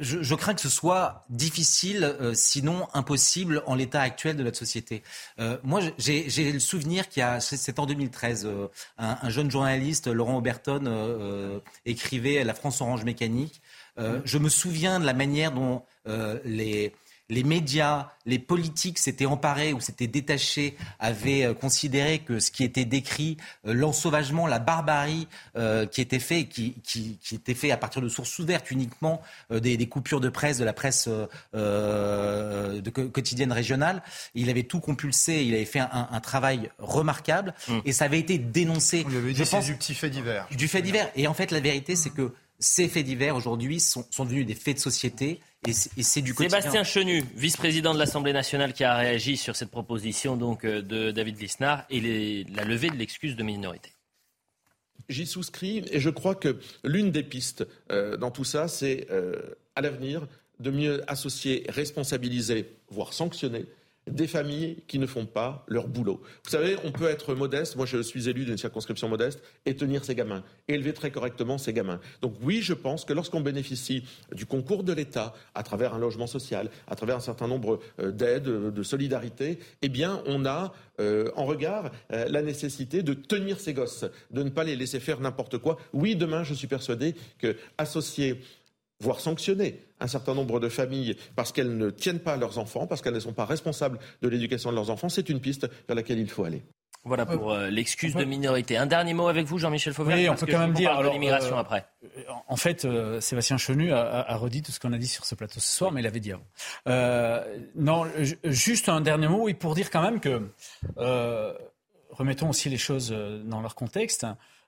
je, 0.00 0.22
je 0.22 0.34
crains 0.34 0.54
que 0.54 0.60
ce 0.60 0.68
soit 0.68 1.24
difficile, 1.30 2.04
euh, 2.20 2.34
sinon 2.34 2.86
impossible, 2.94 3.62
en 3.66 3.74
l'état 3.74 4.00
actuel 4.02 4.36
de 4.36 4.42
notre 4.42 4.58
société. 4.58 5.02
Euh, 5.40 5.56
moi, 5.62 5.80
j'ai 5.98 6.52
le 6.52 6.60
souvenir 6.60 7.08
qu'il 7.08 7.20
y 7.20 7.24
a, 7.24 7.40
c'est 7.40 7.78
en 7.78 7.86
2013, 7.86 8.44
euh, 8.46 8.68
un, 8.98 9.16
un 9.22 9.30
jeune 9.30 9.50
journaliste, 9.50 10.08
Laurent 10.08 10.36
Oberton, 10.38 10.84
euh, 10.86 10.90
euh, 10.90 11.58
écrivait 11.86 12.44
La 12.44 12.54
France 12.54 12.80
Orange 12.80 13.04
Mécanique. 13.04 13.62
Euh, 13.98 14.20
je 14.24 14.38
me 14.38 14.48
souviens 14.48 15.00
de 15.00 15.06
la 15.06 15.14
manière 15.14 15.52
dont 15.52 15.82
euh, 16.06 16.38
les, 16.44 16.92
les 17.28 17.42
médias, 17.44 18.10
les 18.26 18.38
politiques 18.38 18.98
s'étaient 18.98 19.26
emparés 19.26 19.72
ou 19.72 19.80
s'étaient 19.80 20.06
détachés, 20.06 20.76
avaient 21.00 21.44
euh, 21.44 21.54
considéré 21.54 22.20
que 22.20 22.38
ce 22.38 22.50
qui 22.50 22.62
était 22.62 22.84
décrit, 22.84 23.36
euh, 23.66 23.72
l'ensauvagement, 23.74 24.46
la 24.46 24.58
barbarie 24.60 25.26
euh, 25.56 25.86
qui 25.86 26.00
était 26.00 26.18
fait, 26.20 26.44
qui, 26.44 26.74
qui, 26.84 27.18
qui 27.22 27.34
était 27.34 27.54
fait 27.54 27.70
à 27.72 27.76
partir 27.76 28.00
de 28.02 28.08
sources 28.08 28.38
ouvertes 28.38 28.70
uniquement, 28.70 29.22
euh, 29.50 29.58
des, 29.60 29.76
des 29.76 29.88
coupures 29.88 30.20
de 30.20 30.28
presse, 30.28 30.58
de 30.58 30.64
la 30.64 30.72
presse 30.72 31.08
de 31.54 32.90
quotidienne 32.90 33.52
régionale. 33.52 34.02
Il 34.34 34.50
avait 34.50 34.62
tout 34.64 34.80
compulsé, 34.80 35.42
il 35.44 35.54
avait 35.54 35.64
fait 35.64 35.80
un, 35.80 36.08
un 36.10 36.20
travail 36.20 36.70
remarquable 36.78 37.54
et 37.84 37.92
ça 37.92 38.04
avait 38.04 38.20
été 38.20 38.38
dénoncé. 38.38 39.04
On 39.06 39.08
lui 39.10 39.16
avait 39.18 39.28
Je 39.30 39.34
dit 39.42 39.44
c'est 39.46 39.56
pense- 39.56 39.64
du 39.64 39.74
petit 39.74 39.94
fait 39.94 40.10
divers. 40.10 40.46
du 40.56 40.68
fait 40.68 40.82
divers. 40.82 41.10
Et 41.16 41.26
en 41.26 41.34
fait, 41.34 41.50
la 41.50 41.60
vérité, 41.60 41.96
c'est 41.96 42.10
que 42.10 42.32
ces 42.58 42.88
faits 42.88 43.04
divers, 43.04 43.36
aujourd'hui, 43.36 43.80
sont, 43.80 44.04
sont 44.10 44.24
devenus 44.24 44.46
des 44.46 44.54
faits 44.54 44.76
de 44.76 44.80
société 44.80 45.40
et 45.66 45.72
c'est 45.72 45.90
et 45.98 46.02
c'est 46.02 46.22
du 46.22 46.32
quotidien. 46.34 46.60
Sébastien 46.60 46.84
Chenu, 46.84 47.24
vice-président 47.34 47.92
de 47.94 47.98
l'Assemblée 47.98 48.32
nationale, 48.32 48.72
qui 48.72 48.84
a 48.84 48.96
réagi 48.96 49.36
sur 49.36 49.56
cette 49.56 49.70
proposition 49.70 50.36
donc, 50.36 50.64
euh, 50.64 50.80
de 50.82 51.10
David 51.10 51.40
Lisnard 51.40 51.84
et 51.90 52.00
les- 52.00 52.44
la 52.44 52.64
levée 52.64 52.90
de 52.90 52.96
l'excuse 52.96 53.36
de 53.36 53.42
minorité. 53.42 53.90
J'y 55.08 55.26
souscris 55.26 55.84
et 55.90 56.00
je 56.00 56.10
crois 56.10 56.34
que 56.34 56.58
l'une 56.82 57.10
des 57.12 57.22
pistes 57.22 57.66
euh, 57.92 58.16
dans 58.16 58.30
tout 58.30 58.44
ça, 58.44 58.66
c'est 58.68 59.06
euh, 59.10 59.40
à 59.76 59.80
l'avenir 59.80 60.26
de 60.58 60.70
mieux 60.70 61.02
associer, 61.10 61.64
responsabiliser, 61.68 62.70
voire 62.88 63.12
sanctionner 63.12 63.66
des 64.06 64.26
familles 64.26 64.78
qui 64.86 64.98
ne 64.98 65.06
font 65.06 65.26
pas 65.26 65.64
leur 65.68 65.88
boulot. 65.88 66.20
Vous 66.44 66.50
savez, 66.50 66.76
on 66.84 66.92
peut 66.92 67.08
être 67.08 67.34
modeste, 67.34 67.76
moi 67.76 67.86
je 67.86 68.02
suis 68.02 68.28
élu 68.28 68.44
d'une 68.44 68.58
circonscription 68.58 69.08
modeste, 69.08 69.42
et 69.64 69.74
tenir 69.74 70.04
ses 70.04 70.14
gamins, 70.14 70.44
élever 70.68 70.92
très 70.92 71.10
correctement 71.10 71.58
ses 71.58 71.72
gamins. 71.72 72.00
Donc 72.22 72.34
oui, 72.42 72.62
je 72.62 72.74
pense 72.74 73.04
que 73.04 73.12
lorsqu'on 73.12 73.40
bénéficie 73.40 74.04
du 74.32 74.46
concours 74.46 74.84
de 74.84 74.92
l'État 74.92 75.34
à 75.54 75.62
travers 75.62 75.94
un 75.94 75.98
logement 75.98 76.26
social, 76.26 76.70
à 76.86 76.94
travers 76.94 77.16
un 77.16 77.20
certain 77.20 77.48
nombre 77.48 77.80
euh, 78.00 78.12
d'aides, 78.12 78.48
euh, 78.48 78.70
de 78.70 78.82
solidarité, 78.82 79.58
eh 79.82 79.88
bien 79.88 80.22
on 80.26 80.46
a 80.46 80.72
euh, 81.00 81.30
en 81.36 81.44
regard 81.44 81.90
la 82.10 82.42
nécessité 82.42 83.02
de 83.02 83.12
tenir 83.12 83.60
ses 83.60 83.74
gosses, 83.74 84.04
de 84.30 84.42
ne 84.42 84.48
pas 84.48 84.64
les 84.64 84.76
laisser 84.76 85.00
faire 85.00 85.20
n'importe 85.20 85.58
quoi. 85.58 85.76
Oui, 85.92 86.16
demain, 86.16 86.42
je 86.42 86.54
suis 86.54 86.66
persuadé 86.66 87.14
que 87.38 87.56
associer 87.76 88.40
voire 89.00 89.20
sanctionner 89.20 89.82
un 90.00 90.06
certain 90.06 90.34
nombre 90.34 90.58
de 90.60 90.68
familles 90.68 91.16
parce 91.34 91.52
qu'elles 91.52 91.76
ne 91.76 91.90
tiennent 91.90 92.20
pas 92.20 92.34
à 92.34 92.36
leurs 92.36 92.58
enfants, 92.58 92.86
parce 92.86 93.02
qu'elles 93.02 93.14
ne 93.14 93.20
sont 93.20 93.32
pas 93.32 93.44
responsables 93.44 93.98
de 94.22 94.28
l'éducation 94.28 94.70
de 94.70 94.74
leurs 94.76 94.90
enfants, 94.90 95.08
c'est 95.08 95.28
une 95.28 95.40
piste 95.40 95.68
vers 95.86 95.94
laquelle 95.96 96.18
il 96.18 96.28
faut 96.30 96.44
aller. 96.44 96.62
Voilà 97.04 97.24
pour 97.24 97.52
euh, 97.52 97.68
l'excuse 97.70 98.14
de 98.14 98.24
minorité. 98.24 98.76
Un 98.76 98.86
dernier 98.86 99.14
mot 99.14 99.28
avec 99.28 99.46
vous, 99.46 99.58
Jean-Michel 99.58 99.92
Fauvert. 99.94 100.16
Oui, 100.16 100.24
on 100.28 100.32
parce 100.32 100.40
peut 100.40 100.46
que 100.46 100.52
quand 100.52 100.58
même 100.58 100.72
dire. 100.72 100.90
alors, 100.90 101.12
l'immigration 101.12 101.56
euh, 101.56 101.60
après. 101.60 101.86
En 102.48 102.56
fait, 102.56 102.84
euh, 102.84 103.20
Sébastien 103.20 103.58
Chenu 103.58 103.92
a, 103.92 104.00
a- 104.00 104.32
a 104.32 104.36
redit 104.36 104.60
tout 104.62 104.72
ce 104.72 104.80
qu'on 104.80 104.92
a 104.92 104.98
dit 104.98 105.06
sur 105.06 105.24
ce 105.24 105.36
plateau 105.36 105.60
ce 105.60 105.72
soir, 105.72 105.92
mais 105.92 106.00
il 106.00 106.04
l'avait 106.04 106.18
dit 106.18 106.32
avant. 106.32 106.42
Euh, 106.88 107.44
non, 107.76 108.06
ju- 108.18 108.38
juste 108.42 108.88
un 108.88 109.00
dernier 109.00 109.28
mot, 109.28 109.44
oui, 109.44 109.54
pour 109.54 109.76
dire 109.76 109.88
quand 109.92 110.02
même 110.02 110.18
que 110.18 110.50
euh, 110.98 111.52
remettons 112.10 112.48
aussi 112.50 112.68
les 112.70 112.78
choses 112.78 113.14
dans 113.44 113.60
leur 113.60 113.76
contexte. 113.76 114.26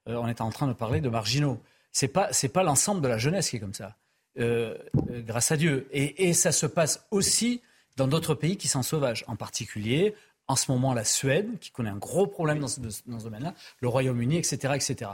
Euh, 0.09 0.15
on 0.15 0.29
est 0.29 0.41
en 0.41 0.51
train 0.51 0.69
de 0.69 0.75
parler 0.75 1.01
de 1.01 1.09
marginaux. 1.09 1.61
C'est 1.91 2.07
pas 2.09 2.29
c'est 2.33 2.51
pas 2.51 2.63
l'ensemble 2.63 3.01
de 3.01 3.09
la 3.09 3.19
jeunesse 3.19 3.51
qui 3.51 3.57
est 3.57 3.61
comme 3.61 3.75
ça. 3.75 3.97
Euh, 4.39 4.77
euh, 5.11 5.23
grâce 5.23 5.51
à 5.51 5.57
Dieu. 5.57 5.89
Et, 5.91 6.33
ça 6.33 6.53
se 6.53 6.67
passe 6.67 7.07
aussi 7.11 7.61
dans 7.97 8.07
d'autres 8.07 8.35
pays 8.35 8.57
qui 8.57 8.69
sont 8.69 8.83
sauvages, 8.83 9.25
en 9.27 9.37
particulier 9.37 10.15
en 10.47 10.57
ce 10.57 10.71
moment 10.71 10.95
la 10.95 11.05
Suède, 11.05 11.59
qui 11.61 11.71
connaît 11.71 11.91
un 11.91 11.97
gros 11.97 12.27
problème 12.27 12.61
dans 12.61 12.69
ce, 12.69 12.81
domaine-là, 13.07 13.55
le 13.81 13.89
Royaume-Uni, 13.89 14.37
etc., 14.37 14.75
etc. 14.77 15.11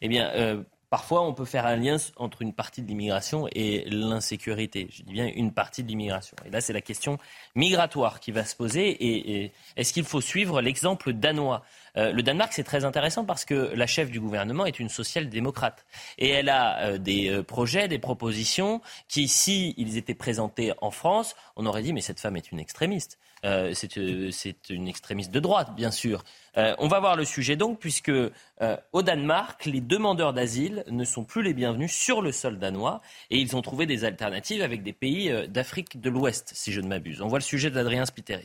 Eh 0.00 0.08
bien, 0.08 0.30
euh, 0.34 0.62
parfois, 0.92 1.22
on 1.22 1.32
peut 1.32 1.46
faire 1.46 1.64
un 1.64 1.76
lien 1.76 1.96
entre 2.16 2.42
une 2.42 2.52
partie 2.52 2.82
de 2.82 2.86
l'immigration 2.86 3.48
et 3.52 3.86
l'insécurité. 3.88 4.88
Je 4.90 5.02
dis 5.04 5.12
bien 5.14 5.26
une 5.34 5.50
partie 5.50 5.82
de 5.82 5.88
l'immigration. 5.88 6.36
Et 6.44 6.50
là, 6.50 6.60
c'est 6.60 6.74
la 6.74 6.82
question 6.82 7.16
migratoire 7.54 8.20
qui 8.20 8.30
va 8.30 8.44
se 8.44 8.54
poser. 8.54 8.90
Et, 8.90 9.52
est-ce 9.78 9.94
qu'il 9.94 10.04
faut 10.04 10.20
suivre 10.20 10.60
l'exemple 10.60 11.14
danois? 11.14 11.64
Euh, 11.96 12.12
Le 12.12 12.22
Danemark, 12.22 12.52
c'est 12.52 12.62
très 12.62 12.84
intéressant 12.84 13.24
parce 13.24 13.46
que 13.46 13.72
la 13.74 13.86
chef 13.86 14.10
du 14.10 14.20
gouvernement 14.20 14.66
est 14.66 14.78
une 14.78 14.90
social-démocrate. 14.90 15.86
Et 16.18 16.28
elle 16.28 16.50
a 16.50 16.80
euh, 16.80 16.98
des 16.98 17.30
euh, 17.30 17.42
projets, 17.42 17.88
des 17.88 17.98
propositions 17.98 18.82
qui, 19.08 19.28
si 19.28 19.72
ils 19.78 19.96
étaient 19.96 20.12
présentés 20.12 20.74
en 20.82 20.90
France, 20.90 21.36
on 21.56 21.64
aurait 21.64 21.82
dit, 21.82 21.94
mais 21.94 22.02
cette 22.02 22.20
femme 22.20 22.36
est 22.36 22.52
une 22.52 22.60
extrémiste. 22.60 23.18
c'est 23.42 23.96
une 23.96 24.88
extrémiste 24.88 25.30
de 25.30 25.40
droite, 25.40 25.74
bien 25.74 25.90
sûr. 25.90 26.22
On 26.56 26.88
va 26.88 27.00
voir 27.00 27.16
le 27.16 27.24
sujet 27.24 27.56
donc, 27.56 27.78
puisque 27.78 28.12
au 28.92 29.02
Danemark, 29.02 29.64
les 29.64 29.80
demandeurs 29.80 30.32
d'asile 30.32 30.84
ne 30.90 31.04
sont 31.04 31.24
plus 31.24 31.42
les 31.42 31.54
bienvenus 31.54 31.92
sur 31.92 32.22
le 32.22 32.32
sol 32.32 32.58
danois 32.58 33.00
et 33.30 33.38
ils 33.38 33.56
ont 33.56 33.62
trouvé 33.62 33.86
des 33.86 34.04
alternatives 34.04 34.62
avec 34.62 34.82
des 34.82 34.92
pays 34.92 35.32
d'Afrique 35.48 36.00
de 36.00 36.10
l'Ouest, 36.10 36.52
si 36.54 36.72
je 36.72 36.80
ne 36.80 36.88
m'abuse. 36.88 37.22
On 37.22 37.28
voit 37.28 37.38
le 37.38 37.44
sujet 37.44 37.70
d'Adrien 37.70 38.04
Spiteri. 38.04 38.44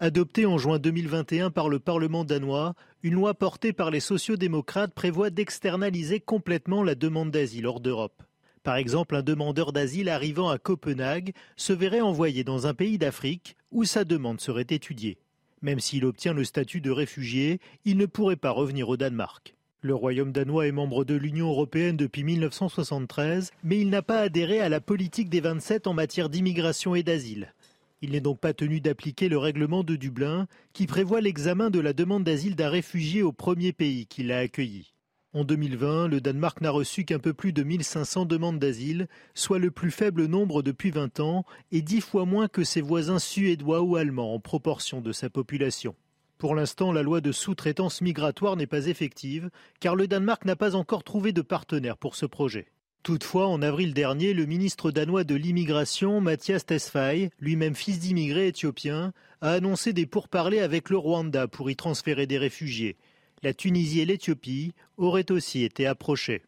Adoptée 0.00 0.44
en 0.44 0.58
juin 0.58 0.78
2021 0.78 1.50
par 1.50 1.68
le 1.68 1.78
Parlement 1.78 2.24
danois, 2.24 2.74
une 3.02 3.14
loi 3.14 3.32
portée 3.32 3.72
par 3.72 3.90
les 3.90 4.00
sociodémocrates 4.00 4.92
prévoit 4.92 5.30
d'externaliser 5.30 6.18
complètement 6.18 6.82
la 6.82 6.96
demande 6.96 7.30
d'asile 7.30 7.66
hors 7.66 7.80
d'Europe. 7.80 8.22
Par 8.64 8.76
exemple, 8.76 9.14
un 9.14 9.22
demandeur 9.22 9.72
d'asile 9.72 10.08
arrivant 10.08 10.48
à 10.48 10.58
Copenhague 10.58 11.32
se 11.54 11.72
verrait 11.72 12.00
envoyé 12.00 12.42
dans 12.42 12.66
un 12.66 12.74
pays 12.74 12.98
d'Afrique 12.98 13.56
où 13.70 13.84
sa 13.84 14.04
demande 14.04 14.40
serait 14.40 14.66
étudiée. 14.68 15.18
Même 15.66 15.80
s'il 15.80 16.04
obtient 16.04 16.32
le 16.32 16.44
statut 16.44 16.80
de 16.80 16.92
réfugié, 16.92 17.58
il 17.84 17.96
ne 17.96 18.06
pourrait 18.06 18.36
pas 18.36 18.52
revenir 18.52 18.88
au 18.88 18.96
Danemark. 18.96 19.56
Le 19.80 19.96
Royaume 19.96 20.30
danois 20.30 20.68
est 20.68 20.72
membre 20.72 21.04
de 21.04 21.16
l'Union 21.16 21.48
européenne 21.48 21.96
depuis 21.96 22.22
1973, 22.22 23.50
mais 23.64 23.80
il 23.80 23.90
n'a 23.90 24.00
pas 24.00 24.20
adhéré 24.20 24.60
à 24.60 24.68
la 24.68 24.80
politique 24.80 25.28
des 25.28 25.40
27 25.40 25.88
en 25.88 25.92
matière 25.92 26.28
d'immigration 26.28 26.94
et 26.94 27.02
d'asile. 27.02 27.52
Il 28.00 28.12
n'est 28.12 28.20
donc 28.20 28.38
pas 28.38 28.54
tenu 28.54 28.80
d'appliquer 28.80 29.28
le 29.28 29.38
règlement 29.38 29.82
de 29.82 29.96
Dublin 29.96 30.46
qui 30.72 30.86
prévoit 30.86 31.20
l'examen 31.20 31.68
de 31.68 31.80
la 31.80 31.92
demande 31.92 32.22
d'asile 32.22 32.54
d'un 32.54 32.70
réfugié 32.70 33.24
au 33.24 33.32
premier 33.32 33.72
pays 33.72 34.06
qui 34.06 34.22
l'a 34.22 34.38
accueilli. 34.38 34.92
En 35.36 35.44
2020, 35.44 36.08
le 36.08 36.22
Danemark 36.22 36.62
n'a 36.62 36.70
reçu 36.70 37.04
qu'un 37.04 37.18
peu 37.18 37.34
plus 37.34 37.52
de 37.52 37.62
1500 37.62 38.24
demandes 38.24 38.58
d'asile, 38.58 39.06
soit 39.34 39.58
le 39.58 39.70
plus 39.70 39.90
faible 39.90 40.24
nombre 40.24 40.62
depuis 40.62 40.90
20 40.90 41.20
ans 41.20 41.44
et 41.72 41.82
dix 41.82 42.00
fois 42.00 42.24
moins 42.24 42.48
que 42.48 42.64
ses 42.64 42.80
voisins 42.80 43.18
suédois 43.18 43.82
ou 43.82 43.96
allemands 43.96 44.32
en 44.32 44.40
proportion 44.40 45.02
de 45.02 45.12
sa 45.12 45.28
population. 45.28 45.94
Pour 46.38 46.54
l'instant, 46.54 46.90
la 46.90 47.02
loi 47.02 47.20
de 47.20 47.32
sous-traitance 47.32 48.00
migratoire 48.00 48.56
n'est 48.56 48.66
pas 48.66 48.86
effective 48.86 49.50
car 49.78 49.94
le 49.94 50.06
Danemark 50.08 50.46
n'a 50.46 50.56
pas 50.56 50.74
encore 50.74 51.04
trouvé 51.04 51.32
de 51.32 51.42
partenaire 51.42 51.98
pour 51.98 52.16
ce 52.16 52.24
projet. 52.24 52.68
Toutefois, 53.02 53.46
en 53.46 53.60
avril 53.60 53.92
dernier, 53.92 54.32
le 54.32 54.46
ministre 54.46 54.90
danois 54.90 55.24
de 55.24 55.34
l'immigration, 55.34 56.22
Mathias 56.22 56.64
Tesfaye, 56.64 57.28
lui-même 57.40 57.74
fils 57.74 57.98
d'immigrés 57.98 58.48
éthiopiens, 58.48 59.12
a 59.42 59.52
annoncé 59.52 59.92
des 59.92 60.06
pourparlers 60.06 60.60
avec 60.60 60.88
le 60.88 60.96
Rwanda 60.96 61.46
pour 61.46 61.68
y 61.68 61.76
transférer 61.76 62.26
des 62.26 62.38
réfugiés. 62.38 62.96
La 63.42 63.54
Tunisie 63.54 64.00
et 64.00 64.04
l'Éthiopie 64.04 64.72
auraient 64.96 65.30
aussi 65.30 65.64
été 65.64 65.86
approchées. 65.86 66.42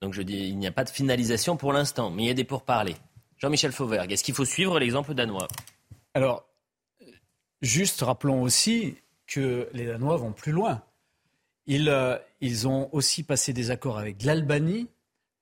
Donc 0.00 0.14
je 0.14 0.22
dis, 0.22 0.48
il 0.48 0.58
n'y 0.58 0.66
a 0.66 0.72
pas 0.72 0.84
de 0.84 0.90
finalisation 0.90 1.56
pour 1.56 1.72
l'instant, 1.72 2.10
mais 2.10 2.24
il 2.24 2.26
y 2.26 2.30
a 2.30 2.34
des 2.34 2.44
pourparlers. 2.44 2.96
Jean-Michel 3.38 3.72
Fauvergue, 3.72 4.12
est-ce 4.12 4.24
qu'il 4.24 4.34
faut 4.34 4.44
suivre 4.44 4.78
l'exemple 4.78 5.14
danois? 5.14 5.48
Alors, 6.14 6.46
juste 7.60 8.02
rappelons 8.02 8.42
aussi 8.42 8.96
que 9.26 9.68
les 9.72 9.86
Danois 9.86 10.16
vont 10.16 10.32
plus 10.32 10.52
loin. 10.52 10.82
Euh, 11.68 12.18
ils, 12.40 12.68
ont 12.68 12.88
aussi 12.92 13.22
passé 13.22 13.52
des 13.52 13.70
accords 13.70 13.98
avec 13.98 14.22
l'Albanie 14.24 14.88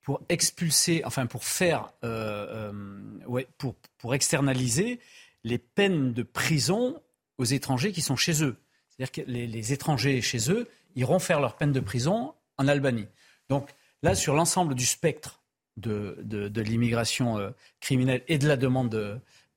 pour 0.01 0.21
expulser, 0.29 1.01
enfin 1.05 1.25
pour 1.25 1.43
faire, 1.43 1.91
euh, 2.03 2.71
euh, 2.71 3.27
ouais, 3.27 3.47
pour, 3.57 3.75
pour 3.97 4.15
externaliser 4.15 4.99
les 5.43 5.57
peines 5.57 6.13
de 6.13 6.23
prison 6.23 7.01
aux 7.37 7.43
étrangers 7.43 7.91
qui 7.91 8.01
sont 8.01 8.15
chez 8.15 8.43
eux. 8.43 8.55
C'est-à-dire 9.01 9.25
que 9.25 9.31
les, 9.31 9.73
étrangers 9.73 10.21
chez 10.21 10.51
eux 10.51 10.69
iront 10.95 11.17
faire 11.17 11.39
leur 11.39 11.55
peine 11.55 11.71
de 11.71 11.79
prison 11.79 12.35
en 12.57 12.67
Albanie. 12.67 13.07
Donc 13.49 13.67
là, 14.03 14.13
sur 14.13 14.35
l'ensemble 14.35 14.75
du 14.75 14.85
spectre 14.85 15.41
de, 15.77 16.61
l'immigration 16.61 17.51
criminelle 17.79 18.21
et 18.27 18.37
de 18.37 18.47
la 18.47 18.57
demande 18.57 18.91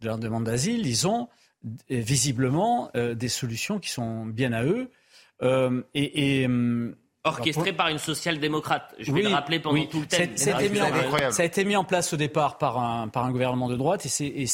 d'asile, 0.01 0.87
ils 0.87 1.07
ont 1.07 1.29
visiblement 1.91 2.91
des 2.95 3.29
solutions 3.29 3.79
qui 3.79 3.91
sont 3.91 4.25
bien 4.25 4.55
à 4.55 4.65
eux. 4.65 4.91
Euh, 5.43 5.83
euh, 5.95 6.95
Orchestré 7.27 7.73
par 7.73 7.89
une 7.89 7.99
social-démocrate. 7.99 8.95
Je 8.99 9.11
vais 9.11 9.23
le 9.23 9.29
rappeler 9.29 9.59
pendant 9.59 9.83
tout 9.87 10.01
le 10.01 10.07
thème. 10.07 10.37
Ça, 10.37 10.57
a 10.57 11.45
été 11.45 11.65
mis 11.65 11.77
en 11.77 11.85
place 11.85 12.13
au 12.13 12.17
départ 12.17 12.59
par 12.59 12.79
un, 12.79 13.09
par 13.09 13.25
un 13.25 13.31
gouvernement 13.31 13.69
de 13.69 13.77
droite 13.77 14.05
et 14.05 14.47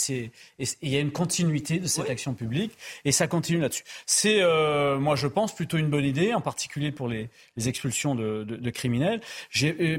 il 0.59 0.89
y 0.89 0.97
a 0.97 1.01
une 1.01 1.11
continuité 1.11 1.81
de 1.81 1.87
cette 1.87 2.09
action 2.09 2.35
publique 2.35 2.73
et 3.05 3.13
ça 3.13 3.27
continue 3.27 3.59
là-dessus. 3.59 3.83
C'est, 4.07 4.41
euh, 4.41 4.99
moi 4.99 5.17
je 5.17 5.27
pense, 5.27 5.55
plutôt 5.55 5.79
une 5.79 5.89
bonne 5.89 6.05
idée, 6.05 6.33
en 6.33 6.41
particulier 6.41 6.93
pour 6.93 7.09
les, 7.09 7.29
les 7.57 7.69
expulsions 7.69 8.15
de, 8.15 8.45
de, 8.45 8.57
de 8.57 8.71
criminels. 8.71 9.21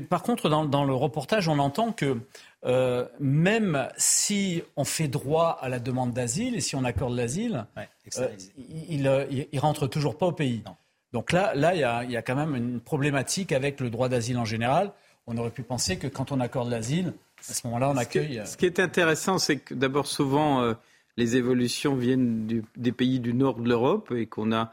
par 0.10 0.24
contre, 0.24 0.48
dans, 0.50 0.66
dans, 0.66 0.86
le 0.86 0.94
reportage, 0.94 1.48
on 1.48 1.60
entend 1.60 1.92
que 1.92 2.18
euh, 2.64 3.08
même 3.20 3.90
si 3.98 4.62
on 4.76 4.84
fait 4.84 5.08
droit 5.08 5.58
à 5.62 5.68
la 5.68 5.80
demande 5.80 6.14
d'asile 6.14 6.56
et 6.56 6.62
si 6.62 6.76
on 6.76 6.84
accorde 6.84 7.16
l'asile, 7.16 7.66
euh, 8.18 8.28
il, 8.92 9.04
ne 9.04 9.60
rentre 9.60 9.88
toujours 9.88 10.18
pas 10.18 10.28
au 10.28 10.32
pays. 10.32 10.64
Donc 11.14 11.32
là, 11.32 11.54
là, 11.56 11.76
il 11.76 12.12
y, 12.12 12.18
a, 12.18 12.22
quand 12.22 12.36
même 12.36 12.56
une 12.56 12.80
problématique 12.80 13.52
avec 13.52 13.80
le 13.80 13.90
droit 13.90 14.08
d'asile 14.08 14.38
en 14.38 14.46
général. 14.46 14.92
On 15.28 15.38
aurait 15.38 15.52
pu 15.52 15.62
penser 15.62 15.98
que 15.98 16.08
quand 16.08 16.32
on 16.32 16.40
accorde 16.40 16.70
l'asile, 16.70 17.14
à 17.50 17.54
ce 17.54 17.68
moment-là, 17.68 17.90
on 17.90 17.98
accueille. 17.98 18.42
Ce, 18.46 18.56
qui 18.56 18.66
est 18.66 18.80
intéressant, 18.80 19.38
c'est 19.38 19.58
que 19.58 19.74
d'abord 19.74 20.08
souvent 20.08 20.62
euh, 20.62 20.74
les 21.18 21.36
évolutions 21.36 21.96
viennent 21.96 22.64
des 22.76 22.92
pays 22.92 23.20
du 23.20 23.34
nord 23.34 23.60
de 23.60 23.68
l'Europe 23.68 24.14
et 24.16 24.26
qu'on 24.26 24.54
a 24.54 24.72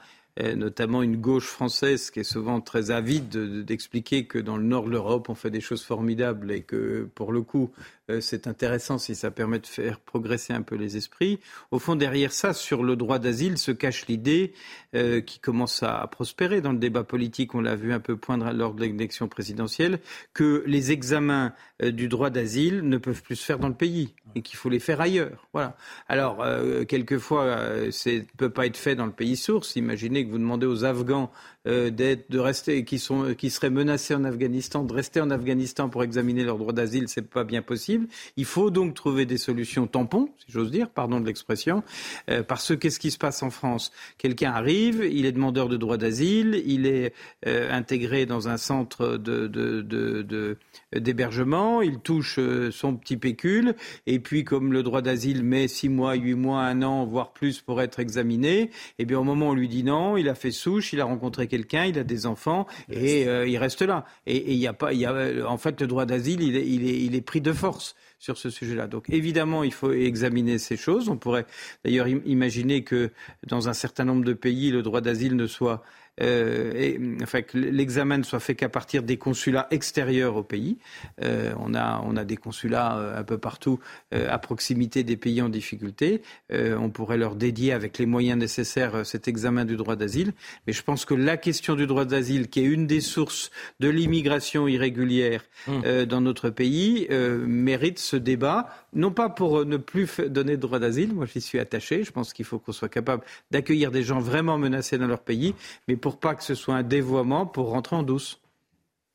notamment 0.57 1.03
une 1.03 1.17
gauche 1.17 1.47
française 1.47 2.11
qui 2.11 2.21
est 2.21 2.25
souvent 2.25 2.61
très 2.61 2.91
avide 2.91 3.65
d'expliquer 3.65 4.27
que 4.27 4.39
dans 4.39 4.57
le 4.57 4.63
nord 4.63 4.85
de 4.85 4.91
l'Europe, 4.91 5.29
on 5.29 5.35
fait 5.35 5.51
des 5.51 5.61
choses 5.61 5.83
formidables 5.83 6.53
et 6.53 6.63
que, 6.63 7.09
pour 7.15 7.33
le 7.33 7.43
coup, 7.43 7.73
euh, 7.75 7.83
c'est 8.21 8.47
intéressant 8.47 8.99
si 8.99 9.15
ça 9.15 9.31
permet 9.31 9.59
de 9.59 9.67
faire 9.67 10.01
progresser 10.01 10.53
un 10.53 10.63
peu 10.63 10.77
les 10.77 10.97
esprits. 10.97 11.41
Au 11.71 11.79
fond, 11.79 11.97
derrière 11.97 12.33
ça, 12.33 12.53
sur 12.53 12.83
le 12.83 12.97
droit 12.97 13.19
d'asile, 13.19 13.59
se 13.59 13.71
cache 13.71 14.07
l'idée 14.07 14.53
euh, 14.95 15.21
qui 15.21 15.39
commence 15.41 15.83
à 15.83 16.07
prospérer 16.07 16.61
dans 16.61 16.73
le 16.73 16.79
débat 16.79 17.05
politique, 17.05 17.55
on 17.55 17.61
l'a 17.61 17.77
vu 17.77 17.93
un 17.93 18.01
peu 18.01 18.17
poindre 18.17 18.53
lors 18.53 18.75
de 18.75 18.81
l'élection 18.81 19.29
présidentielle, 19.29 20.01
que 20.33 20.63
les 20.67 20.93
examens 20.93 21.53
euh, 21.83 21.91
du 21.91 22.09
droit 22.09 22.31
d'asile 22.31 22.81
ne 22.83 22.97
peuvent 22.97 23.23
plus 23.23 23.37
se 23.37 23.45
faire 23.45 23.59
dans 23.59 23.69
le 23.69 23.75
pays 23.75 24.15
et 24.35 24.43
qu'il 24.43 24.57
faut 24.57 24.71
les 24.71 24.81
faire 24.81 25.01
ailleurs. 25.01 25.49
Voilà. 25.53 25.77
Alors, 26.09 26.45
quelquefois, 26.87 27.91
ça 27.91 28.11
ne 28.11 28.21
peut 28.37 28.51
pas 28.51 28.67
être 28.67 28.77
fait 28.77 28.95
dans 28.95 29.07
le 29.07 29.13
pays 29.13 29.37
source. 29.37 29.77
Imaginez 29.77 30.27
que 30.27 30.31
vous 30.31 30.39
demandez 30.39 30.67
aux 30.67 30.85
Afghans 30.85 31.31
euh, 31.67 31.91
de 31.91 32.39
rester, 32.39 32.85
qui, 32.85 32.99
sont, 32.99 33.35
qui 33.35 33.51
seraient 33.51 33.71
menacés 33.71 34.15
en 34.15 34.25
Afghanistan, 34.25 34.85
de 34.85 34.93
rester 34.93 35.21
en 35.21 35.31
Afghanistan 35.31 35.89
pour 35.89 36.05
examiner 36.05 36.45
leur 36.45 36.57
droit 36.57 36.73
d'asile, 36.73 37.09
c'est 37.09 37.29
pas 37.29 37.45
bien 37.45 37.63
possible. 37.63 38.07
Il 38.37 38.45
faut 38.45 38.71
donc 38.71 38.95
trouver 38.95 39.27
des 39.27 39.39
solutions 39.39 39.87
tampons, 39.87 40.31
si 40.39 40.53
j'ose 40.53 40.71
dire, 40.71 40.89
pardon 40.89 41.21
de 41.21 41.27
l'expression, 41.27 41.83
euh, 42.31 42.43
parce 42.43 42.69
que 42.69 42.75
qu'est-ce 42.75 43.01
qui 43.01 43.11
se 43.11 43.19
passe 43.19 43.43
en 43.43 43.51
France? 43.51 43.93
Quelqu'un 44.19 44.53
arrive, 44.53 45.07
il 45.11 45.27
est 45.27 45.33
demandeur 45.33 45.69
de 45.69 45.77
droit 45.77 45.97
d'asile, 45.97 46.63
il 46.65 46.87
est 46.87 47.13
euh, 47.47 47.73
intégré 47.73 48.25
dans 48.25 48.49
un 48.49 48.57
centre 48.57 49.17
de, 49.17 49.47
de, 49.49 49.83
de, 49.83 50.57
d'hébergement, 50.95 51.83
il 51.83 51.99
touche 51.99 52.39
son 52.71 52.97
petit 52.97 53.17
pécule, 53.17 53.75
et 54.07 54.21
puis 54.21 54.45
comme 54.45 54.73
le 54.73 54.83
droit 54.83 55.03
d'asile 55.03 55.43
met 55.43 55.69
six 55.69 55.89
mois, 55.89 56.15
huit 56.15 56.35
mois, 56.35 56.63
un 56.63 56.83
an, 56.83 57.05
voire 57.05 57.33
plus 57.33 57.61
pour 57.61 57.83
être 57.83 58.01
examiné, 58.01 58.61
et 58.61 58.71
eh 58.99 59.05
bien 59.05 59.19
au 59.19 59.25
moment 59.25 59.49
où 59.49 59.51
on 59.51 59.55
lui 59.55 59.69
dit 59.69 59.85
non, 59.85 60.17
il 60.17 60.29
a 60.29 60.35
fait 60.35 60.51
souche, 60.51 60.93
il 60.93 61.01
a 61.01 61.05
rencontré 61.05 61.47
quelqu'un 61.47 61.79
il 61.87 61.99
a 61.99 62.05
des 62.05 62.27
enfants 62.27 62.67
et 62.91 63.27
euh, 63.29 63.47
il 63.47 63.57
reste 63.59 63.83
là. 63.83 64.05
Et 64.27 64.53
il 64.53 64.59
y 64.59 64.67
a 64.67 64.73
pas, 64.73 64.93
y 64.93 65.05
a, 65.05 65.49
en 65.49 65.59
fait, 65.59 65.81
le 65.81 65.87
droit 65.87 66.07
d'asile, 66.07 66.43
il 66.43 66.57
est, 66.57 66.67
il, 66.67 66.89
est, 66.89 67.01
il 67.01 67.15
est 67.15 67.21
pris 67.21 67.41
de 67.41 67.53
force 67.53 67.95
sur 68.19 68.39
ce 68.39 68.51
sujet-là. 68.51 68.87
Donc 68.87 69.09
évidemment, 69.11 69.63
il 69.63 69.73
faut 69.73 69.93
examiner 69.93 70.59
ces 70.59 70.77
choses. 70.77 71.09
On 71.09 71.17
pourrait 71.17 71.47
d'ailleurs 71.85 72.09
imaginer 72.09 72.85
que 72.85 73.11
dans 73.47 73.69
un 73.69 73.75
certain 73.75 74.05
nombre 74.05 74.25
de 74.25 74.33
pays, 74.33 74.71
le 74.71 74.83
droit 74.83 75.01
d'asile 75.01 75.37
ne 75.37 75.47
soit 75.47 75.83
euh, 76.21 76.73
et, 76.75 77.01
enfin, 77.23 77.43
que 77.43 77.57
l'examen 77.57 78.19
ne 78.19 78.23
soit 78.23 78.41
fait 78.41 78.55
qu'à 78.55 78.69
partir 78.69 79.03
des 79.03 79.17
consulats 79.17 79.67
extérieurs 79.71 80.37
au 80.37 80.43
pays. 80.43 80.79
Euh, 81.23 81.53
on, 81.59 81.75
a, 81.75 82.03
on 82.05 82.17
a 82.17 82.25
des 82.25 82.37
consulats 82.37 82.99
euh, 82.99 83.19
un 83.19 83.25
peu 83.25 83.39
partout 83.39 83.81
à 84.13 84.39
proximité 84.39 85.03
des 85.03 85.17
pays 85.17 85.43
en 85.43 85.49
difficulté. 85.49 86.23
on 86.51 86.91
pourrait 86.91 87.19
leur 87.19 87.35
dédier 87.35 87.73
avec 87.73 87.99
les 87.99 88.07
moyens 88.07 88.39
nécessaires 88.39 89.05
cet 89.05 89.29
examen 89.29 89.65
du 89.65 89.77
droit 89.77 89.97
d'asile. 89.97 90.33
Mais 90.67 90.73
je 90.73 90.83
pense 90.83 91.05
que 91.05 91.15
la 91.15 91.37
question 91.37 91.75
du 91.75 91.87
droit 91.87 92.05
d'asile, 92.05 92.49
qui 92.49 92.61
est 92.61 92.65
une 92.65 92.87
des 92.87 93.01
sources 93.01 93.51
de 93.81 93.89
l'immigration 93.89 94.67
irrégulière 94.67 95.45
mmh. 95.67 96.05
dans 96.05 96.21
notre 96.21 96.51
pays, 96.51 97.07
mérite 97.11 97.99
ce 97.99 98.17
débat 98.17 98.69
non 98.95 99.11
pas 99.11 99.29
pour 99.29 99.65
ne 99.67 99.77
plus 99.77 100.21
donner 100.21 100.57
de 100.57 100.63
droit 100.63 100.79
d'asile, 100.79 101.15
moi 101.15 101.27
j'y 101.27 101.41
suis 101.41 101.59
attaché, 101.59 102.05
je 102.05 102.11
pense 102.11 102.33
qu'il 102.33 102.45
faut 102.45 102.59
qu'on 102.59 102.73
soit 102.73 102.89
capable 102.89 103.23
d'accueillir 103.51 103.91
des 103.91 104.03
gens 104.03 104.21
vraiment 104.21 104.57
menacés 104.59 104.97
dans 104.97 105.07
leur 105.07 105.21
pays, 105.21 105.55
mais 105.87 105.97
pour 105.97 106.08
pour 106.09 106.19
pas 106.19 106.35
que 106.35 106.43
ce 106.43 106.55
soit 106.55 106.75
un 106.75 106.83
dévoiement 106.83 107.45
pour 107.45 107.69
rentrer 107.69 107.95
en 107.95 108.03
douce. 108.03 108.41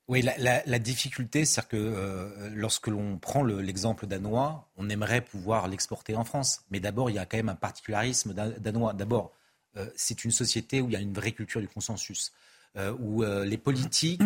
Oui, 0.06 0.22
la, 0.22 0.78
difficulté, 0.78 1.44
c'est 1.44 1.66
que 1.66 1.76
euh, 1.76 2.50
lorsque 2.54 2.86
l'on 2.86 3.18
prend 3.18 3.42
l'exemple 3.42 4.06
danois, 4.06 4.68
on 4.76 4.88
aimerait 4.88 5.20
pouvoir 5.20 5.66
l'exporter 5.66 6.14
en 6.14 6.22
France. 6.22 6.60
Mais 6.70 6.78
d'abord, 6.78 7.10
il 7.10 7.16
y 7.16 7.18
a 7.18 7.26
quand 7.26 7.36
même 7.36 7.48
un 7.48 7.56
particularisme 7.56 8.32
danois. 8.32 8.92
D'abord, 8.92 9.32
euh, 9.76 9.86
c'est 9.96 10.24
une 10.24 10.30
société 10.30 10.80
où 10.80 10.86
il 10.86 10.92
y 10.92 10.96
a 10.96 11.00
une 11.00 11.12
vraie 11.12 11.32
culture 11.32 11.60
du 11.60 11.66
consensus. 11.66 12.32
Euh, 12.76 12.94
où 13.00 13.24
les 13.24 13.58
politiques, 13.58 14.22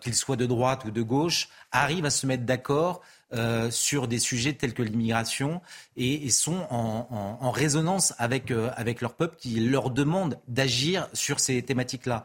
qu'ils 0.00 0.14
soient 0.14 0.36
de 0.36 0.46
droite 0.46 0.86
ou 0.86 0.90
de 0.90 1.02
gauche, 1.02 1.50
arrivent 1.72 2.06
à 2.06 2.10
se 2.10 2.26
mettre 2.26 2.44
d'accord 2.44 3.02
euh, 3.34 3.70
sur 3.70 4.08
des 4.08 4.18
sujets 4.18 4.52
tels 4.52 4.74
que 4.74 4.82
l'immigration 4.82 5.60
et, 5.96 6.30
sont 6.30 6.66
en, 6.70 7.50
résonance 7.50 8.14
avec, 8.18 8.50
euh, 8.50 8.70
avec 8.76 9.00
leur 9.00 9.14
peuple 9.14 9.36
qui 9.38 9.60
leur 9.60 9.90
demande 9.90 10.38
d'agir 10.48 11.08
sur 11.12 11.40
ces 11.40 11.62
thématiques-là. 11.62 12.24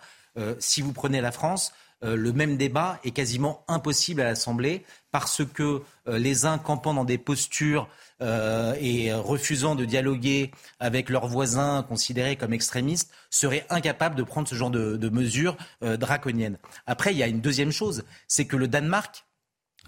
si 0.60 0.82
vous 0.82 0.94
prenez 0.94 1.22
la 1.22 1.32
France, 1.32 1.74
le 2.04 2.32
même 2.32 2.58
débat 2.58 3.00
est 3.04 3.12
quasiment 3.12 3.64
impossible 3.68 4.22
à 4.22 4.24
l'Assemblée 4.24 4.84
parce 5.12 5.44
que 5.46 5.84
les 6.08 6.46
uns 6.46 6.58
campant 6.58 6.94
dans 6.94 7.06
des 7.06 7.18
postures 7.18 7.88
euh, 8.22 8.76
et 8.80 9.12
refusant 9.14 9.74
de 9.74 9.84
dialoguer 9.84 10.52
avec 10.80 11.10
leurs 11.10 11.26
voisins 11.26 11.82
considérés 11.82 12.36
comme 12.36 12.54
extrémistes 12.54 13.12
seraient 13.32 13.66
incapables 13.72 14.16
de 14.16 14.22
prendre 14.22 14.48
ce 14.48 14.54
genre 14.54 14.70
de, 14.70 15.10
mesures 15.10 15.58
euh, 15.84 15.98
draconiennes. 15.98 16.58
Après, 16.86 17.14
il 17.14 17.18
y 17.18 17.24
a 17.24 17.28
une 17.28 17.42
deuxième 17.42 17.72
chose, 17.72 18.04
c'est 18.28 18.46
que 18.46 18.56
le 18.58 18.68
Danemark 18.68 19.16
euh, 19.16 19.31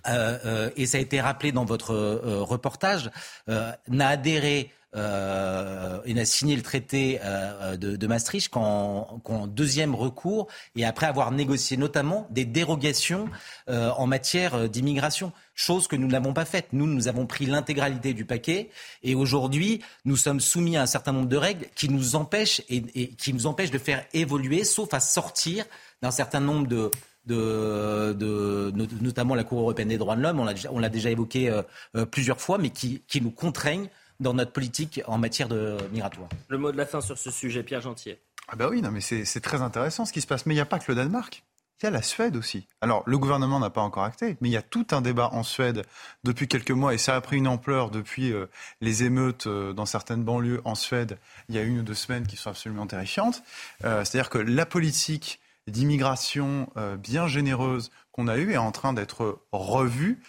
et 0.05 0.85
ça 0.85 0.97
a 0.97 1.01
été 1.01 1.21
rappelé 1.21 1.51
dans 1.51 1.65
votre 1.65 1.93
reportage, 2.41 3.11
n'a 3.47 4.07
adhéré 4.07 4.71
euh, 4.95 5.99
il 6.05 6.19
a 6.19 6.25
signé 6.25 6.55
le 6.55 6.61
traité 6.61 7.19
euh, 7.23 7.77
de, 7.77 8.07
Maastricht 8.07 8.49
qu'en 8.49 9.47
deuxième 9.47 9.95
recours 9.95 10.47
et 10.75 10.85
après 10.85 11.07
avoir 11.07 11.31
négocié 11.31 11.77
notamment 11.77 12.27
des 12.29 12.45
dérogations 12.45 13.27
euh, 13.69 13.89
en 13.91 14.05
matière 14.05 14.69
d'immigration, 14.69 15.31
chose 15.55 15.87
que 15.87 15.95
nous 15.95 16.07
n'avons 16.07 16.33
pas 16.33 16.45
faite. 16.45 16.67
Nous, 16.73 16.85
nous 16.85 17.07
avons 17.07 17.25
pris 17.25 17.45
l'intégralité 17.45 18.13
du 18.13 18.25
paquet 18.25 18.69
et 19.01 19.15
aujourd'hui, 19.15 19.81
nous 20.05 20.17
sommes 20.17 20.39
soumis 20.39 20.77
à 20.77 20.83
un 20.83 20.87
certain 20.87 21.11
nombre 21.11 21.29
de 21.29 21.37
règles 21.37 21.65
qui 21.75 21.89
nous 21.89 22.15
empêchent 22.15 22.61
et, 22.69 23.09
qui 23.15 23.33
nous 23.33 23.47
empêchent 23.47 23.71
de 23.71 23.79
faire 23.79 24.05
évoluer, 24.13 24.63
sauf 24.63 24.93
à 24.93 24.99
sortir 24.99 25.65
d'un 26.01 26.11
certain 26.11 26.39
nombre 26.39 26.67
de, 26.67 26.91
de, 27.25 28.71
notamment 29.01 29.35
la 29.35 29.43
Cour 29.43 29.59
européenne 29.59 29.89
des 29.89 29.97
droits 29.97 30.15
de 30.15 30.21
l'homme, 30.21 30.39
on 30.39 30.79
l'a 30.79 30.89
déjà, 30.89 31.09
évoqué 31.09 31.49
euh, 31.49 32.05
plusieurs 32.05 32.41
fois, 32.41 32.57
mais 32.57 32.69
qui, 32.69 33.03
qui 33.07 33.21
nous 33.21 33.31
contraignent 33.31 33.89
dans 34.19 34.33
notre 34.33 34.51
politique 34.51 35.01
en 35.07 35.17
matière 35.17 35.47
de 35.47 35.77
migratoire. 35.91 36.29
Le 36.47 36.57
mot 36.57 36.71
de 36.71 36.77
la 36.77 36.85
fin 36.85 37.01
sur 37.01 37.17
ce 37.17 37.31
sujet, 37.31 37.63
Pierre 37.63 37.81
Gentier. 37.81 38.19
Ah 38.47 38.55
bah 38.55 38.67
oui, 38.69 38.81
non, 38.81 38.91
mais 38.91 39.01
c'est 39.01 39.41
très 39.41 39.61
intéressant 39.61 40.05
ce 40.05 40.13
qui 40.13 40.21
se 40.21 40.27
passe. 40.27 40.45
Mais 40.45 40.53
il 40.53 40.57
n'y 40.57 40.61
a 40.61 40.65
pas 40.65 40.79
que 40.79 40.91
le 40.91 40.95
Danemark. 40.95 41.43
Il 41.81 41.85
y 41.85 41.87
a 41.87 41.91
la 41.91 42.01
Suède 42.01 42.37
aussi. 42.37 42.65
Alors, 42.79 43.03
le 43.05 43.17
gouvernement 43.17 43.59
n'a 43.59 43.69
pas 43.69 43.81
encore 43.81 44.03
acté, 44.03 44.37
mais 44.39 44.47
il 44.47 44.51
y 44.53 44.57
a 44.57 44.61
tout 44.61 44.87
un 44.91 45.01
débat 45.01 45.29
en 45.33 45.43
Suède 45.43 45.83
depuis 46.23 46.47
quelques 46.47 46.71
mois, 46.71 46.93
et 46.93 46.97
ça 46.97 47.15
a 47.15 47.19
pris 47.19 47.37
une 47.37 47.47
ampleur 47.47 47.89
depuis 47.89 48.31
euh, 48.31 48.45
les 48.79 49.03
émeutes 49.03 49.47
euh, 49.47 49.73
dans 49.73 49.85
certaines 49.85 50.23
banlieues 50.23 50.61
en 50.63 50.75
Suède, 50.75 51.17
il 51.49 51.55
y 51.55 51.57
a 51.57 51.61
une 51.61 51.79
ou 51.79 51.83
deux 51.83 51.93
semaines 51.93 52.25
qui 52.25 52.37
sont 52.37 52.49
absolument 52.49 52.87
terrifiantes. 52.87 53.43
Euh, 53.83 54.05
c'est-à-dire 54.05 54.29
que 54.29 54.37
la 54.37 54.65
politique 54.65 55.41
d'immigration 55.67 56.69
bien 56.97 57.27
généreuse 57.27 57.91
qu'on 58.11 58.27
a 58.27 58.37
eue 58.37 58.51
est 58.51 58.57
en 58.57 58.71
train 58.71 58.93
d'être 58.93 59.39
revue 59.51 60.21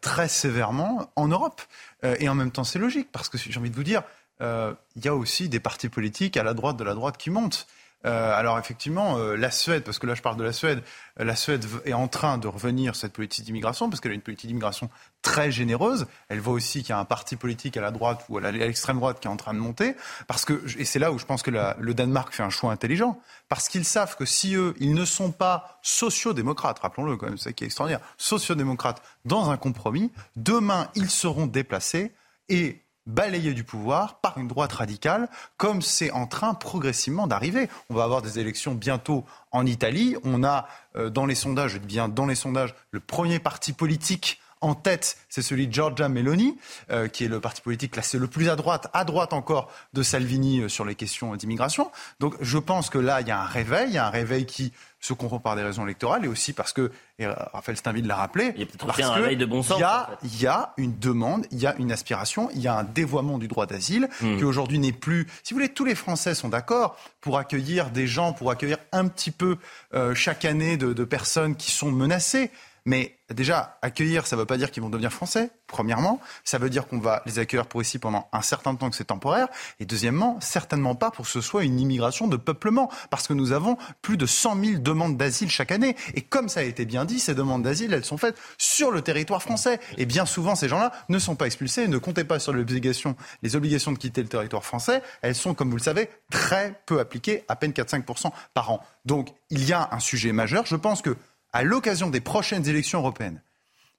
très 0.00 0.28
sévèrement 0.28 1.10
en 1.16 1.28
Europe. 1.28 1.62
Euh, 2.04 2.16
et 2.20 2.28
en 2.28 2.34
même 2.34 2.50
temps, 2.50 2.64
c'est 2.64 2.78
logique, 2.78 3.08
parce 3.12 3.28
que 3.28 3.38
j'ai 3.38 3.58
envie 3.58 3.70
de 3.70 3.76
vous 3.76 3.84
dire, 3.84 4.02
euh, 4.40 4.74
il 4.96 5.04
y 5.04 5.08
a 5.08 5.14
aussi 5.14 5.48
des 5.48 5.60
partis 5.60 5.88
politiques 5.88 6.36
à 6.36 6.42
la 6.42 6.54
droite 6.54 6.76
de 6.76 6.84
la 6.84 6.94
droite 6.94 7.16
qui 7.16 7.30
montent. 7.30 7.66
Euh, 8.04 8.32
alors 8.38 8.58
effectivement, 8.58 9.18
la 9.18 9.50
Suède, 9.50 9.82
parce 9.82 9.98
que 9.98 10.06
là 10.06 10.14
je 10.14 10.22
parle 10.22 10.36
de 10.36 10.44
la 10.44 10.52
Suède, 10.52 10.82
la 11.16 11.34
Suède 11.34 11.64
est 11.84 11.94
en 11.94 12.08
train 12.08 12.38
de 12.38 12.46
revenir 12.46 12.94
sur 12.94 13.00
cette 13.00 13.14
politique 13.14 13.44
d'immigration, 13.44 13.88
parce 13.88 14.00
qu'elle 14.00 14.12
a 14.12 14.14
une 14.14 14.20
politique 14.20 14.48
d'immigration 14.48 14.90
très 15.22 15.50
généreuse. 15.50 16.06
Elle 16.28 16.40
voit 16.40 16.52
aussi 16.52 16.82
qu'il 16.82 16.90
y 16.90 16.92
a 16.92 16.98
un 16.98 17.04
parti 17.04 17.36
politique 17.36 17.76
à 17.76 17.80
la 17.80 17.90
droite 17.90 18.24
ou 18.28 18.38
à 18.38 18.52
l'extrême 18.52 18.98
droite 18.98 19.18
qui 19.18 19.26
est 19.26 19.30
en 19.30 19.36
train 19.36 19.54
de 19.54 19.58
monter, 19.58 19.96
parce 20.28 20.44
que 20.44 20.62
et 20.78 20.84
c'est 20.84 20.98
là 20.98 21.10
où 21.10 21.18
je 21.18 21.24
pense 21.24 21.42
que 21.42 21.50
le 21.50 21.94
Danemark 21.94 22.32
fait 22.32 22.42
un 22.42 22.50
choix 22.50 22.70
intelligent, 22.70 23.18
parce 23.48 23.68
qu'ils 23.68 23.84
savent 23.84 24.16
que 24.16 24.24
si 24.24 24.54
eux, 24.54 24.74
ils 24.78 24.94
ne 24.94 25.04
sont 25.04 25.32
pas 25.32 25.80
sociodémocrates, 25.82 26.78
rappelons-le 26.78 27.16
quand 27.16 27.26
même, 27.26 27.38
c'est 27.38 27.44
ça 27.44 27.52
qui 27.52 27.64
est 27.64 27.66
extraordinaire, 27.66 28.00
sociodémocrates 28.18 29.02
dans 29.24 29.50
un 29.50 29.56
compromis, 29.56 30.12
demain 30.36 30.88
ils 30.94 31.10
seront 31.10 31.46
déplacés 31.46 32.12
et 32.48 32.82
balayé 33.06 33.54
du 33.54 33.64
pouvoir 33.64 34.20
par 34.20 34.38
une 34.38 34.48
droite 34.48 34.72
radicale, 34.72 35.28
comme 35.56 35.82
c'est 35.82 36.10
en 36.10 36.26
train 36.26 36.54
progressivement 36.54 37.26
d'arriver. 37.26 37.68
On 37.90 37.94
va 37.94 38.04
avoir 38.04 38.22
des 38.22 38.38
élections 38.38 38.74
bientôt 38.74 39.24
en 39.52 39.64
Italie. 39.66 40.16
On 40.24 40.44
a 40.44 40.66
euh, 40.96 41.10
dans 41.10 41.26
les 41.26 41.34
sondages, 41.34 41.72
je 41.72 41.78
dis 41.78 41.86
bien 41.86 42.08
dans 42.08 42.26
les 42.26 42.34
sondages, 42.34 42.74
le 42.90 43.00
premier 43.00 43.38
parti 43.38 43.72
politique 43.72 44.40
en 44.66 44.74
tête, 44.74 45.18
c'est 45.28 45.42
celui 45.42 45.68
de 45.68 45.72
Giorgia 45.72 46.08
Meloni, 46.08 46.58
euh, 46.90 47.06
qui 47.06 47.24
est 47.24 47.28
le 47.28 47.40
parti 47.40 47.62
politique 47.62 47.92
classé 47.92 48.18
le 48.18 48.26
plus 48.26 48.48
à 48.48 48.56
droite, 48.56 48.88
à 48.92 49.04
droite 49.04 49.32
encore 49.32 49.70
de 49.92 50.02
Salvini 50.02 50.60
euh, 50.60 50.68
sur 50.68 50.84
les 50.84 50.96
questions 50.96 51.36
d'immigration. 51.36 51.92
Donc 52.18 52.34
je 52.40 52.58
pense 52.58 52.90
que 52.90 52.98
là, 52.98 53.20
il 53.20 53.28
y 53.28 53.30
a 53.30 53.40
un 53.40 53.46
réveil, 53.46 53.90
il 53.90 53.94
y 53.94 53.98
a 53.98 54.06
un 54.06 54.10
réveil 54.10 54.44
qui 54.44 54.72
se 54.98 55.12
comprend 55.12 55.38
par 55.38 55.54
des 55.54 55.62
raisons 55.62 55.84
électorales 55.84 56.24
et 56.24 56.28
aussi 56.28 56.52
parce 56.52 56.72
que, 56.72 56.90
et 57.20 57.26
Raphaël 57.26 57.76
Steinville 57.76 58.08
l'a 58.08 58.16
rappelé, 58.16 58.52
il 58.56 58.60
y 58.60 58.64
a 58.64 58.66
peut-être 58.66 59.08
un 59.08 59.12
réveil 59.12 59.36
de 59.36 59.46
bon 59.46 59.62
sens. 59.62 59.78
Il 59.78 60.40
y, 60.40 60.46
a, 60.48 60.74
une 60.78 60.98
demande, 60.98 61.46
il 61.52 61.58
y 61.58 61.66
a 61.66 61.76
une 61.76 61.92
aspiration, 61.92 62.50
il 62.52 62.60
y 62.60 62.66
a 62.66 62.76
un 62.76 62.82
dévoiement 62.82 63.38
du 63.38 63.46
droit 63.46 63.66
d'asile 63.66 64.08
hmm. 64.20 64.38
qui 64.38 64.44
aujourd'hui 64.44 64.80
n'est 64.80 64.90
plus. 64.90 65.28
Si 65.44 65.54
vous 65.54 65.60
voulez, 65.60 65.72
tous 65.72 65.84
les 65.84 65.94
Français 65.94 66.34
sont 66.34 66.48
d'accord 66.48 66.96
pour 67.20 67.38
accueillir 67.38 67.90
des 67.90 68.08
gens, 68.08 68.32
pour 68.32 68.50
accueillir 68.50 68.78
un 68.90 69.06
petit 69.06 69.30
peu 69.30 69.58
euh, 69.94 70.12
chaque 70.16 70.44
année 70.44 70.76
de, 70.76 70.92
de 70.92 71.04
personnes 71.04 71.54
qui 71.54 71.70
sont 71.70 71.92
menacées. 71.92 72.50
Mais 72.86 73.18
déjà, 73.30 73.78
accueillir, 73.82 74.28
ça 74.28 74.36
ne 74.36 74.40
veut 74.40 74.46
pas 74.46 74.56
dire 74.56 74.70
qu'ils 74.70 74.82
vont 74.82 74.88
devenir 74.88 75.12
français, 75.12 75.50
premièrement. 75.66 76.20
Ça 76.44 76.58
veut 76.58 76.70
dire 76.70 76.86
qu'on 76.86 77.00
va 77.00 77.20
les 77.26 77.40
accueillir 77.40 77.66
pour 77.66 77.82
ici 77.82 77.98
pendant 77.98 78.28
un 78.32 78.42
certain 78.42 78.76
temps, 78.76 78.88
que 78.88 78.96
c'est 78.96 79.06
temporaire. 79.06 79.48
Et 79.80 79.86
deuxièmement, 79.86 80.38
certainement 80.40 80.94
pas 80.94 81.10
pour 81.10 81.24
que 81.24 81.30
ce 81.30 81.40
soit 81.40 81.64
une 81.64 81.80
immigration 81.80 82.28
de 82.28 82.36
peuplement, 82.36 82.88
parce 83.10 83.26
que 83.26 83.32
nous 83.32 83.50
avons 83.50 83.76
plus 84.02 84.16
de 84.16 84.24
100 84.24 84.64
000 84.64 84.78
demandes 84.78 85.16
d'asile 85.16 85.50
chaque 85.50 85.72
année. 85.72 85.96
Et 86.14 86.22
comme 86.22 86.48
ça 86.48 86.60
a 86.60 86.62
été 86.62 86.84
bien 86.84 87.04
dit, 87.04 87.18
ces 87.18 87.34
demandes 87.34 87.64
d'asile, 87.64 87.92
elles 87.92 88.04
sont 88.04 88.18
faites 88.18 88.38
sur 88.56 88.92
le 88.92 89.02
territoire 89.02 89.42
français. 89.42 89.80
Et 89.98 90.06
bien 90.06 90.24
souvent, 90.24 90.54
ces 90.54 90.68
gens-là 90.68 90.92
ne 91.08 91.18
sont 91.18 91.34
pas 91.34 91.46
expulsés, 91.46 91.88
ne 91.88 91.98
comptez 91.98 92.22
pas 92.22 92.38
sur 92.38 92.52
les 92.52 92.62
obligations, 92.62 93.16
les 93.42 93.56
obligations 93.56 93.90
de 93.90 93.98
quitter 93.98 94.22
le 94.22 94.28
territoire 94.28 94.64
français. 94.64 95.02
Elles 95.22 95.34
sont, 95.34 95.54
comme 95.54 95.70
vous 95.70 95.76
le 95.76 95.82
savez, 95.82 96.08
très 96.30 96.80
peu 96.86 97.00
appliquées, 97.00 97.44
à 97.48 97.56
peine 97.56 97.72
4-5% 97.72 98.30
par 98.54 98.70
an. 98.70 98.80
Donc, 99.04 99.30
il 99.50 99.64
y 99.64 99.72
a 99.72 99.88
un 99.90 99.98
sujet 99.98 100.30
majeur. 100.30 100.66
Je 100.66 100.76
pense 100.76 101.02
que 101.02 101.16
à 101.52 101.62
l'occasion 101.62 102.10
des 102.10 102.20
prochaines 102.20 102.68
élections 102.68 103.00
européennes 103.00 103.42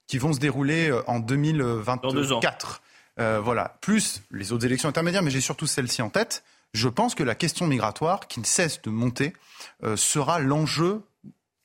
qui 0.07 0.17
vont 0.17 0.33
se 0.33 0.39
dérouler 0.39 0.89
euh, 0.89 1.03
en 1.07 1.19
2024, 1.19 2.81
euh, 3.19 3.39
voilà, 3.41 3.77
plus 3.81 4.21
les 4.31 4.51
autres 4.51 4.65
élections 4.65 4.89
intermédiaires, 4.89 5.23
mais 5.23 5.31
j'ai 5.31 5.41
surtout 5.41 5.67
celle-ci 5.67 6.01
en 6.01 6.09
tête, 6.09 6.43
je 6.73 6.87
pense 6.87 7.15
que 7.15 7.23
la 7.23 7.35
question 7.35 7.67
migratoire, 7.67 8.27
qui 8.27 8.39
ne 8.39 8.45
cesse 8.45 8.81
de 8.81 8.89
monter, 8.89 9.33
euh, 9.83 9.95
sera 9.95 10.39
l'enjeu 10.39 11.01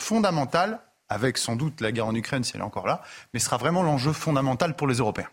fondamental, 0.01 0.81
avec 1.09 1.39
sans 1.39 1.57
doute 1.57 1.81
la 1.81 1.93
guerre 1.93 2.07
en 2.07 2.15
Ukraine 2.15 2.43
si 2.43 2.53
elle 2.55 2.63
est 2.63 2.65
encore 2.65 2.87
là, 2.87 3.03
mais 3.35 3.41
sera 3.41 3.59
vraiment 3.59 3.83
l'enjeu 3.83 4.13
fondamental 4.13 4.75
pour 4.77 4.87
les 4.87 4.97
Européens. 4.97 5.29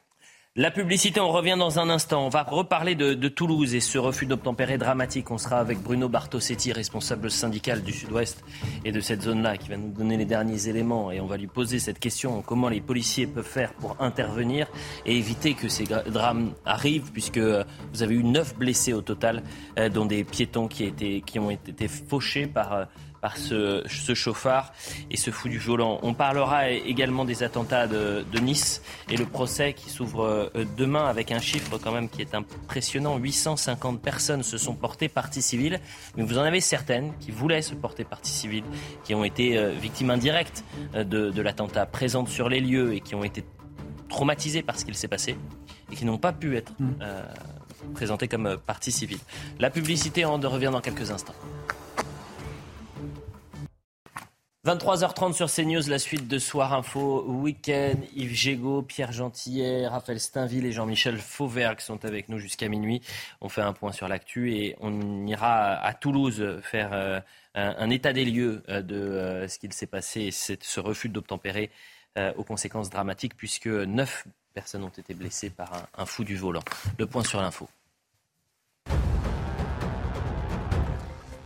La 0.55 0.71
publicité, 0.71 1.19
on 1.19 1.31
revient 1.31 1.55
dans 1.59 1.77
un 1.77 1.91
instant. 1.91 2.26
On 2.26 2.30
va 2.30 2.41
reparler 2.41 2.95
de, 2.95 3.27
Toulouse 3.27 3.76
et 3.76 3.80
ce 3.80 3.99
refus 3.99 4.26
d'obtempérer 4.26 4.80
dramatique. 4.80 5.30
On 5.30 5.38
sera 5.38 5.59
avec 5.59 5.77
Bruno 5.77 6.09
Bartosetti, 6.09 6.73
responsable 6.73 7.30
syndical 7.30 7.84
du 7.84 7.93
Sud-Ouest 7.93 8.43
et 8.84 8.91
de 8.91 8.99
cette 8.99 9.21
zone-là, 9.21 9.57
qui 9.57 9.69
va 9.69 9.77
nous 9.77 9.91
donner 9.91 10.17
les 10.17 10.26
derniers 10.26 10.67
éléments. 10.67 11.11
Et 11.11 11.21
on 11.21 11.27
va 11.27 11.38
lui 11.38 11.45
poser 11.45 11.77
cette 11.77 11.99
question 11.99 12.41
comment 12.41 12.67
les 12.67 12.81
policiers 12.81 13.27
peuvent 13.27 13.45
faire 13.45 13.73
pour 13.76 13.95
intervenir 14.01 14.65
et 15.05 15.15
éviter 15.15 15.53
que 15.53 15.69
ces 15.69 15.84
drames 15.84 16.53
arrivent, 16.65 17.11
puisque 17.11 17.38
vous 17.38 18.01
avez 18.01 18.15
eu 18.15 18.23
neuf 18.23 18.55
blessés 18.55 18.93
au 18.93 19.01
total, 19.01 19.43
euh, 19.77 19.88
dont 19.89 20.07
des 20.07 20.23
piétons 20.23 20.67
qui, 20.67 20.91
qui 21.21 21.38
ont 21.38 21.51
été 21.51 21.88
fauchés 21.88 22.47
par 22.47 22.73
euh, 22.73 22.85
par 23.21 23.37
ce, 23.37 23.83
chauffard 23.87 24.73
et 25.11 25.17
ce 25.17 25.31
fou 25.31 25.49
du 25.49 25.57
volant. 25.57 25.99
On 26.03 26.13
parlera 26.13 26.69
également 26.69 27.25
des 27.25 27.43
attentats 27.43 27.87
de, 27.87 28.23
Nice 28.39 28.81
et 29.09 29.17
le 29.17 29.25
procès 29.25 29.73
qui 29.73 29.89
s'ouvre 29.89 30.23
euh, 30.55 30.65
demain 30.77 31.05
avec 31.05 31.31
un 31.31 31.39
chiffre 31.39 31.77
quand 31.77 31.91
même 31.91 32.07
qui 32.07 32.21
est 32.21 32.33
impressionnant. 32.33 33.17
850 33.17 34.01
personnes 34.01 34.43
se 34.43 34.57
sont 34.57 34.73
portées 34.73 35.09
partie 35.09 35.41
civile, 35.41 35.79
mais 36.15 36.23
vous 36.23 36.37
en 36.37 36.43
avez 36.43 36.61
certaines 36.61 37.11
qui 37.19 37.31
voulaient 37.31 37.61
se 37.61 37.75
porter 37.75 38.05
partie 38.05 38.31
civile, 38.31 38.63
qui 39.03 39.13
ont 39.13 39.25
été 39.25 39.57
euh, 39.57 39.71
victimes 39.71 40.09
indirectes 40.09 40.63
euh, 40.95 41.03
de, 41.03 41.41
l'attentat, 41.41 41.85
présentes 41.85 42.29
sur 42.29 42.47
les 42.47 42.61
lieux 42.61 42.93
et 42.93 43.01
qui 43.01 43.15
ont 43.15 43.23
été 43.23 43.43
traumatisées 44.07 44.63
par 44.63 44.79
ce 44.79 44.85
qu'il 44.85 44.95
s'est 44.95 45.07
passé 45.07 45.35
et 45.91 45.95
qui 45.95 46.05
n'ont 46.05 46.17
pas 46.17 46.33
pu 46.33 46.55
être 46.55 46.73
mmh. 46.79 47.93
présentées 47.93 48.27
comme 48.27 48.57
partie 48.65 48.91
civile. 48.91 49.19
La 49.59 49.69
publicité 49.69 50.25
en 50.25 50.39
revient 50.39 50.69
dans 50.71 50.81
quelques 50.81 51.11
instants. 51.11 51.35
23h30 54.69 55.33
sur 55.33 55.51
CNews, 55.51 55.89
la 55.89 55.97
suite 55.97 56.27
de 56.27 56.37
Soir 56.37 56.73
Info 56.73 57.23
Week-end. 57.23 57.95
Yves 58.15 58.35
Gégaud, 58.35 58.83
Pierre 58.83 59.11
Gentillet, 59.11 59.87
Raphaël 59.87 60.19
Steinville 60.19 60.63
et 60.67 60.71
Jean-Michel 60.71 61.17
Fauvergue 61.17 61.79
sont 61.79 62.05
avec 62.05 62.29
nous 62.29 62.37
jusqu'à 62.37 62.69
minuit. 62.69 63.01
On 63.41 63.49
fait 63.49 63.63
un 63.63 63.73
point 63.73 63.91
sur 63.91 64.07
l'actu 64.07 64.53
et 64.53 64.75
on 64.79 65.25
ira 65.25 65.73
à 65.73 65.93
Toulouse 65.95 66.59
faire 66.61 66.93
euh, 66.93 67.19
un, 67.55 67.89
état 67.89 68.13
des 68.13 68.25
lieux 68.25 68.61
euh, 68.69 68.83
de 68.83 68.95
euh, 68.95 69.47
ce 69.47 69.57
qu'il 69.57 69.73
s'est 69.73 69.87
passé, 69.87 70.29
ce 70.29 70.79
refus 70.79 71.09
d'obtempérer 71.09 71.71
aux 72.35 72.43
conséquences 72.43 72.91
dramatiques 72.91 73.35
puisque 73.35 73.67
neuf 73.67 74.27
personnes 74.53 74.83
ont 74.83 74.89
été 74.89 75.15
blessées 75.15 75.49
par 75.49 75.87
un 75.97 76.05
fou 76.05 76.23
du 76.23 76.35
volant. 76.35 76.63
Le 76.99 77.07
point 77.07 77.23
sur 77.23 77.41
l'info. 77.41 77.69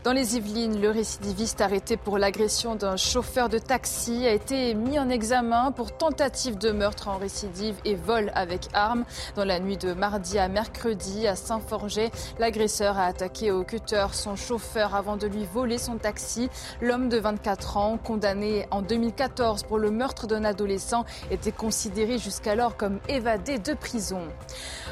Dans 0.03 0.11
les 0.11 0.35
Yvelines, 0.35 0.81
le 0.81 0.89
récidiviste 0.89 1.61
arrêté 1.61 1.95
pour 1.95 2.17
l'agression 2.17 2.75
d'un 2.75 2.97
chauffeur 2.97 3.47
de 3.47 3.57
taxi 3.57 4.27
a 4.27 4.33
été 4.33 4.73
mis 4.73 4.99
en 4.99 5.07
examen 5.07 5.71
pour 5.71 5.95
tentative 5.95 6.57
de 6.57 6.71
meurtre 6.71 7.07
en 7.07 7.17
récidive 7.17 7.75
et 7.85 7.95
vol 7.95 8.29
avec 8.35 8.67
arme. 8.73 9.05
Dans 9.37 9.45
la 9.45 9.61
nuit 9.61 9.77
de 9.77 9.93
mardi 9.93 10.37
à 10.39 10.49
mercredi 10.49 11.25
à 11.25 11.37
Saint-Forget, 11.37 12.11
l'agresseur 12.37 12.99
a 12.99 13.05
attaqué 13.05 13.51
au 13.51 13.63
cutter 13.63 14.07
son 14.11 14.35
chauffeur 14.35 14.93
avant 14.93 15.15
de 15.15 15.25
lui 15.25 15.45
voler 15.45 15.77
son 15.77 15.95
taxi. 15.95 16.49
L'homme 16.81 17.07
de 17.07 17.17
24 17.17 17.77
ans, 17.77 17.97
condamné 17.97 18.67
en 18.71 18.81
2014 18.81 19.63
pour 19.63 19.77
le 19.77 19.89
meurtre 19.89 20.27
d'un 20.27 20.43
adolescent, 20.43 21.05
était 21.31 21.53
considéré 21.53 22.17
jusqu'alors 22.17 22.75
comme 22.75 22.99
évadé 23.07 23.57
de 23.57 23.73
prison. 23.73 24.27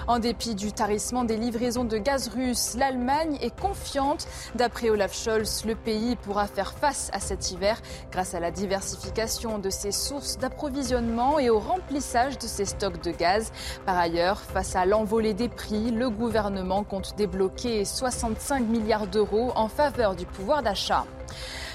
En 0.08 0.20
dépit 0.20 0.56
du 0.56 0.72
tarissement 0.72 1.26
des 1.26 1.36
livraisons 1.36 1.84
de 1.84 1.98
gaz 1.98 2.30
russe, 2.30 2.76
l'Allemagne 2.78 3.38
est 3.42 3.60
confiante. 3.60 4.26
D'après 4.56 4.90
Le 5.02 5.74
pays 5.74 6.16
pourra 6.16 6.46
faire 6.46 6.74
face 6.74 7.10
à 7.12 7.20
cet 7.20 7.50
hiver 7.50 7.82
grâce 8.12 8.36
à 8.36 8.40
la 8.40 8.52
diversification 8.52 9.58
de 9.58 9.72
ses 9.72 9.92
sources 9.92 10.38
d'approvisionnement 10.38 11.40
et 11.40 11.50
au 11.50 11.58
remplissage 11.58 12.38
de 12.38 12.46
ses 12.46 12.66
stocks 12.66 13.02
de 13.04 13.10
gaz. 13.10 13.52
Par 13.88 13.98
ailleurs, 13.98 14.40
face 14.40 14.76
à 14.76 14.86
l'envolée 14.86 15.34
des 15.34 15.50
prix, 15.50 15.90
le 15.90 16.12
gouvernement 16.12 16.84
compte 16.84 17.16
débloquer 17.18 17.84
65 17.84 18.68
milliards 18.68 19.08
d'euros 19.08 19.52
en 19.56 19.70
faveur 19.70 20.16
du 20.16 20.28
pouvoir 20.28 20.62
d'achat. 20.62 21.06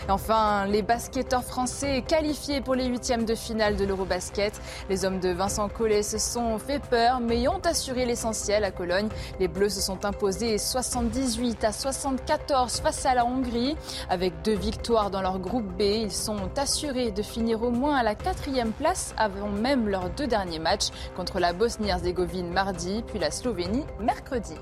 Enfin, 0.09 0.67
les 0.67 0.83
basketteurs 0.83 1.43
français 1.43 2.05
qualifiés 2.07 2.61
pour 2.61 2.77
les 2.77 2.87
huitièmes 2.87 3.25
de 3.25 3.35
finale 3.35 3.75
de 3.77 3.85
l'Eurobasket. 3.85 4.53
Les 4.89 5.05
hommes 5.05 5.19
de 5.19 5.31
Vincent 5.31 5.69
Collet 5.69 6.05
se 6.05 6.19
sont 6.19 6.59
fait 6.59 6.79
peur, 6.79 7.19
mais 7.19 7.49
ont 7.49 7.61
assuré 7.65 8.07
l'essentiel 8.07 8.63
à 8.63 8.71
Cologne. 8.71 9.09
Les 9.41 9.49
Bleus 9.49 9.71
se 9.71 9.81
sont 9.81 10.05
imposés 10.05 10.59
78 10.59 11.65
à 11.65 11.73
74 11.73 12.81
face 12.81 13.05
à 13.05 13.15
la 13.15 13.25
Hongrie. 13.25 13.77
Avec 14.09 14.43
deux 14.43 14.55
victoires 14.55 15.11
dans 15.11 15.23
leur 15.23 15.41
groupe 15.41 15.67
B, 15.77 15.83
ils 15.83 16.13
sont 16.13 16.51
assurés 16.57 17.11
de 17.11 17.23
finir 17.23 17.63
au 17.65 17.71
moins 17.71 17.97
à 17.97 18.05
la 18.05 18.15
quatrième 18.15 18.71
place 18.71 19.13
avant 19.17 19.49
même 19.49 19.89
leurs 19.89 20.11
deux 20.11 20.29
derniers 20.29 20.61
matchs 20.61 20.91
contre 21.17 21.41
la 21.41 21.53
Bosnie-Herzégovine 21.53 22.53
mardi, 22.53 23.03
puis 23.09 23.19
la 23.19 23.33
Slovénie 23.33 23.85
mercredi. 23.99 24.55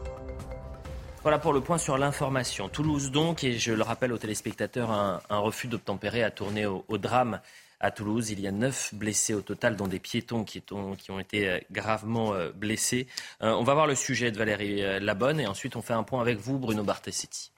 Voilà 1.25 1.39
pour 1.39 1.55
le 1.55 1.63
point 1.63 1.79
sur 1.79 1.97
l'information. 1.97 2.69
Toulouse 2.69 3.11
donc, 3.11 3.45
et 3.45 3.59
je 3.59 3.73
le 3.73 3.83
rappelle 3.83 4.13
aux 4.13 4.19
téléspectateurs, 4.19 4.91
un, 4.91 5.21
refus 5.31 5.69
d'obtempérer 5.69 6.23
a 6.23 6.31
tourné 6.31 6.67
au, 6.67 6.99
drame 6.99 7.41
à 7.81 7.91
Toulouse. 7.91 8.29
Il 8.29 8.41
y 8.41 8.47
a 8.47 8.53
neuf 8.53 8.95
blessés 8.95 9.33
au 9.33 9.41
total, 9.41 9.75
dont 9.75 9.89
des 9.89 10.01
piétons 10.01 10.45
qui, 10.45 10.63
ont 10.71 11.19
été 11.19 11.49
euh, 11.49 11.59
gravement 11.73 12.35
euh, 12.35 12.53
blessés. 12.53 13.07
Euh, 13.43 13.55
on 13.55 13.63
va 13.63 13.73
voir 13.73 13.87
le 13.87 13.95
sujet 13.95 14.33
de 14.33 14.37
Valérie 14.37 14.83
Labonne 15.01 15.41
et 15.41 15.47
ensuite 15.47 15.77
on 15.77 15.83
fait 15.83 15.95
un 15.95 16.03
point 16.03 16.21
avec 16.21 16.37
vous, 16.37 16.59
Bruno 16.59 16.83
Bartessetti. 16.83 17.53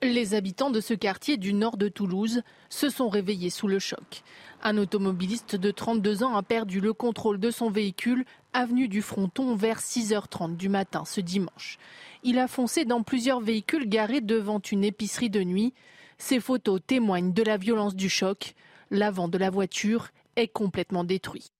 Les 0.00 0.34
habitants 0.34 0.70
de 0.70 0.80
ce 0.80 0.94
quartier 0.94 1.38
du 1.38 1.52
nord 1.52 1.76
de 1.76 1.88
Toulouse 1.88 2.42
se 2.68 2.88
sont 2.88 3.08
réveillés 3.08 3.50
sous 3.50 3.66
le 3.66 3.80
choc. 3.80 4.22
Un 4.62 4.76
automobiliste 4.76 5.56
de 5.56 5.70
32 5.70 6.22
ans 6.22 6.36
a 6.36 6.42
perdu 6.42 6.80
le 6.80 6.92
contrôle 6.92 7.40
de 7.40 7.50
son 7.50 7.70
véhicule 7.70 8.26
avenue 8.52 8.88
du 8.88 9.00
Fronton 9.00 9.54
vers 9.54 9.80
6h30 9.80 10.56
du 10.56 10.68
matin 10.68 11.04
ce 11.06 11.22
dimanche. 11.22 11.78
Il 12.24 12.38
a 12.38 12.46
foncé 12.46 12.84
dans 12.84 13.02
plusieurs 13.02 13.40
véhicules 13.40 13.88
garés 13.88 14.20
devant 14.20 14.60
une 14.60 14.84
épicerie 14.84 15.30
de 15.30 15.42
nuit. 15.42 15.72
Ces 16.18 16.40
photos 16.40 16.80
témoignent 16.86 17.32
de 17.32 17.42
la 17.42 17.56
violence 17.56 17.94
du 17.94 18.10
choc. 18.10 18.54
L'avant 18.90 19.28
de 19.28 19.38
la 19.38 19.48
voiture 19.48 20.08
est 20.36 20.48
complètement 20.48 21.04
détruit. 21.04 21.52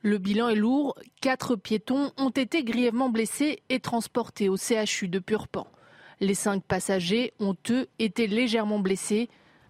Le 0.00 0.16
bilan 0.16 0.48
est 0.48 0.54
lourd. 0.54 0.94
Quatre 1.20 1.56
piétons 1.56 2.12
ont 2.16 2.30
été 2.30 2.64
grièvement 2.64 3.10
blessés 3.10 3.60
et 3.68 3.80
transportés 3.80 4.48
au 4.48 4.56
CHU 4.56 5.08
de 5.08 5.18
Purpan. 5.18 5.66
Les 6.20 6.34
cinq 6.34 6.62
passagers 6.62 7.34
ont, 7.38 7.56
eux, 7.68 7.86
été 7.98 8.26
légèrement 8.26 8.78
blessés. 8.78 9.28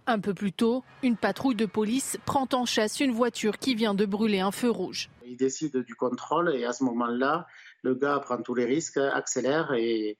Un 0.08 0.20
peu 0.20 0.34
plus 0.34 0.52
tôt, 0.52 0.84
une 1.02 1.16
patrouille 1.16 1.56
de 1.56 1.66
police 1.66 2.16
prend 2.24 2.46
en 2.52 2.64
chasse 2.64 3.00
une 3.00 3.10
voiture 3.10 3.58
qui 3.58 3.74
vient 3.74 3.94
de 3.94 4.06
brûler 4.06 4.38
un 4.38 4.52
feu 4.52 4.70
rouge. 4.70 5.10
Il 5.24 5.36
décide 5.36 5.78
du 5.78 5.96
contrôle 5.96 6.54
et 6.54 6.64
à 6.64 6.72
ce 6.72 6.84
moment-là, 6.84 7.48
le 7.82 7.96
gars 7.96 8.20
prend 8.20 8.40
tous 8.40 8.54
les 8.54 8.66
risques, 8.66 8.98
accélère 8.98 9.72
et 9.72 10.16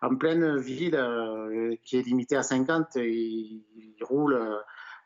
en 0.00 0.16
pleine 0.16 0.56
ville 0.56 0.96
euh, 0.96 1.74
qui 1.84 1.98
est 1.98 2.02
limitée 2.02 2.36
à 2.36 2.42
50, 2.42 2.96
il, 2.96 3.62
roule 4.00 4.38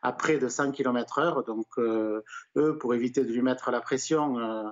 à 0.01 0.13
près 0.13 0.37
de 0.37 0.47
100 0.47 0.71
km/h. 0.71 1.45
Donc, 1.45 1.67
euh, 1.77 2.21
eux, 2.55 2.77
pour 2.77 2.93
éviter 2.93 3.25
de 3.25 3.33
lui 3.33 3.41
mettre 3.41 3.69
la 3.69 3.81
pression, 3.81 4.39
euh, 4.39 4.63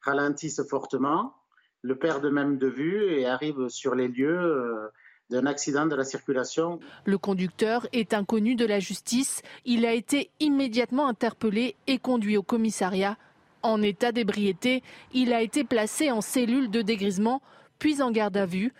ralentissent 0.00 0.62
fortement, 0.68 1.34
le 1.82 1.98
perdent 1.98 2.30
même 2.30 2.56
de 2.56 2.68
vue 2.68 3.04
et 3.14 3.26
arrivent 3.26 3.68
sur 3.68 3.96
les 3.96 4.06
lieux 4.06 4.90
d'un 5.30 5.46
accident 5.46 5.86
de 5.86 5.94
la 5.94 6.04
circulation. 6.04 6.80
Le 7.04 7.18
conducteur 7.18 7.86
est 7.92 8.14
inconnu 8.14 8.54
de 8.54 8.64
la 8.64 8.80
justice. 8.80 9.42
Il 9.64 9.84
a 9.86 9.92
été 9.92 10.30
immédiatement 10.40 11.08
interpellé 11.08 11.76
et 11.86 11.98
conduit 11.98 12.36
au 12.36 12.42
commissariat. 12.42 13.16
En 13.62 13.82
état 13.82 14.12
d'ébriété, 14.12 14.82
il 15.12 15.32
a 15.32 15.42
été 15.42 15.64
placé 15.64 16.10
en 16.10 16.20
cellule 16.20 16.70
de 16.70 16.80
dégrisement, 16.80 17.42
puis 17.78 18.02
en 18.02 18.10
garde 18.10 18.36
à 18.36 18.46
vue. 18.46 18.72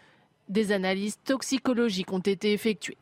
Des 0.48 0.72
analyses 0.72 1.18
toxicologiques 1.24 2.12
ont 2.12 2.20
été 2.20 2.52
effectuées. 2.52 2.96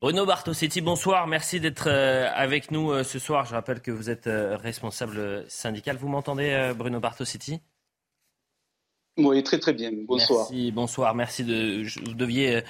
Bruno 0.00 0.26
Bartosetti, 0.26 0.82
bonsoir. 0.82 1.26
Merci 1.26 1.58
d'être 1.58 1.88
euh, 1.88 2.28
avec 2.34 2.70
nous 2.70 2.90
euh, 2.90 3.02
ce 3.02 3.18
soir. 3.18 3.46
Je 3.46 3.54
rappelle 3.54 3.80
que 3.80 3.90
vous 3.90 4.10
êtes 4.10 4.26
euh, 4.26 4.56
responsable 4.56 5.44
syndical. 5.48 5.96
Vous 5.96 6.08
m'entendez, 6.08 6.72
Bruno 6.76 7.00
Bartosetti 7.00 7.60
oui, 9.16 9.42
très 9.42 9.58
très 9.58 9.72
bien. 9.72 9.90
Bonsoir. 10.06 10.48
Merci, 10.50 10.72
bonsoir. 10.72 11.14
Merci 11.14 11.44
de. 11.44 11.84
Vous 12.04 12.14
deviez 12.14 12.62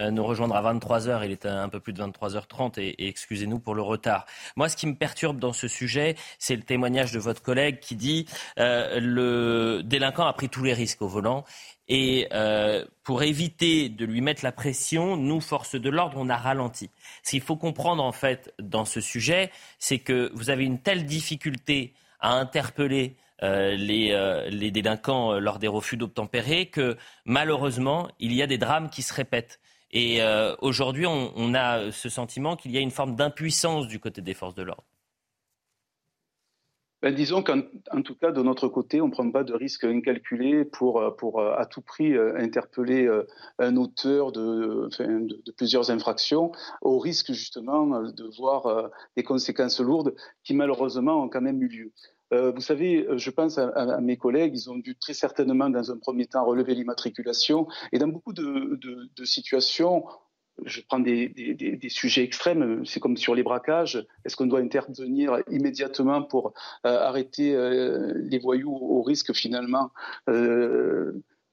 euh, 0.00 0.10
nous 0.10 0.24
rejoindre 0.24 0.56
à 0.56 0.72
23h. 0.72 1.24
Il 1.24 1.32
est 1.32 1.46
un 1.46 1.68
peu 1.68 1.80
plus 1.80 1.92
de 1.92 2.02
23h30 2.02 2.80
et, 2.80 3.08
excusez-nous 3.08 3.58
pour 3.58 3.74
le 3.74 3.82
retard. 3.82 4.26
Moi, 4.56 4.68
ce 4.68 4.76
qui 4.76 4.86
me 4.86 4.94
perturbe 4.94 5.38
dans 5.38 5.52
ce 5.52 5.68
sujet, 5.68 6.16
c'est 6.38 6.56
le 6.56 6.62
témoignage 6.62 7.12
de 7.12 7.18
votre 7.18 7.42
collègue 7.42 7.78
qui 7.80 7.96
dit 7.96 8.26
euh, 8.58 8.98
le 9.00 9.82
délinquant 9.82 10.26
a 10.26 10.32
pris 10.32 10.48
tous 10.48 10.64
les 10.64 10.72
risques 10.72 11.02
au 11.02 11.08
volant. 11.08 11.44
Et 11.88 12.28
euh, 12.32 12.86
pour 13.02 13.22
éviter 13.22 13.90
de 13.90 14.06
lui 14.06 14.22
mettre 14.22 14.44
la 14.44 14.52
pression, 14.52 15.16
nous, 15.16 15.40
forces 15.40 15.74
de 15.74 15.90
l'ordre, 15.90 16.16
on 16.18 16.30
a 16.30 16.36
ralenti. 16.36 16.88
Ce 17.22 17.32
qu'il 17.32 17.42
faut 17.42 17.56
comprendre 17.56 18.02
en 18.02 18.12
fait 18.12 18.54
dans 18.58 18.86
ce 18.86 19.00
sujet, 19.00 19.50
c'est 19.78 19.98
que 19.98 20.30
vous 20.34 20.48
avez 20.48 20.64
une 20.64 20.78
telle 20.78 21.04
difficulté 21.04 21.92
à 22.20 22.34
interpeller 22.34 23.16
euh, 23.42 23.76
euh, 23.76 24.48
les, 24.50 24.70
délinquants 24.70 25.32
euh, 25.32 25.38
lors 25.40 25.58
des 25.58 25.66
refus 25.66 25.96
d'obtempérer 25.96 26.66
que 26.66 26.96
malheureusement, 27.24 28.08
il 28.20 28.32
y 28.32 28.42
a 28.42 28.46
des 28.46 28.58
drames 28.58 28.88
qui 28.88 29.02
se 29.02 29.12
répètent. 29.12 29.60
Et 29.94 30.20
aujourd'hui, 30.62 31.04
on, 31.06 31.52
a 31.52 31.90
ce 31.90 32.08
sentiment 32.08 32.56
qu'il 32.56 32.70
y 32.70 32.78
a 32.78 32.80
une 32.80 32.90
forme 32.90 33.14
d'impuissance 33.14 33.88
du 33.88 34.00
côté 34.00 34.22
des 34.22 34.32
forces 34.32 34.54
de 34.54 34.62
l'ordre. 34.62 34.86
Ben, 37.02 37.14
disons 37.14 37.42
qu'en 37.42 37.60
tout 38.02 38.14
cas, 38.14 38.32
de 38.32 38.40
notre 38.40 38.68
côté, 38.68 39.02
on 39.02 39.08
ne 39.08 39.12
prend 39.12 39.30
pas 39.30 39.44
de 39.44 39.52
risques 39.52 39.84
incalculés 39.84 40.64
pour, 40.64 41.02
à 41.02 41.66
tout 41.66 41.82
prix 41.82 42.16
interpeller 42.16 43.06
un 43.58 43.76
auteur 43.76 44.32
de, 44.32 44.88
plusieurs 45.58 45.90
infractions, 45.90 46.52
au 46.80 46.98
risque 46.98 47.32
justement 47.34 48.00
de 48.00 48.36
voir 48.38 48.90
des 49.18 49.24
conséquences 49.24 49.80
lourdes 49.80 50.14
qui 50.42 50.54
malheureusement 50.54 51.22
ont 51.22 51.28
quand 51.28 51.42
même 51.42 51.62
eu 51.62 51.68
lieu. 51.68 51.92
Euh, 52.32 52.52
vous 52.52 52.60
savez, 52.60 53.06
euh, 53.06 53.18
je 53.18 53.30
pense 53.30 53.58
à, 53.58 54.00
mes 54.00 54.16
collègues, 54.16 54.54
ils 54.54 54.70
ont 54.70 54.76
dû 54.76 54.96
très 54.96 55.14
certainement, 55.14 55.68
dans 55.68 55.90
un 55.90 55.98
premier 55.98 56.26
temps, 56.26 56.44
relever 56.44 56.74
l'immatriculation. 56.74 57.66
Et 57.92 57.98
dans 57.98 58.08
beaucoup 58.08 58.32
de, 58.32 58.78
situations, 59.24 60.04
je 60.64 60.80
prends 60.82 61.00
des, 61.00 61.78
sujets 61.88 62.22
extrêmes, 62.22 62.84
c'est 62.84 63.00
comme 63.00 63.16
sur 63.16 63.34
les 63.34 63.42
braquages. 63.42 64.06
Est-ce 64.24 64.36
qu'on 64.36 64.46
doit 64.46 64.60
intervenir 64.60 65.38
immédiatement 65.50 66.22
pour 66.22 66.54
euh, 66.86 66.98
arrêter 66.98 67.54
les 68.14 68.38
voyous 68.38 68.74
au 68.74 69.02
risque 69.02 69.32
finalement 69.34 69.90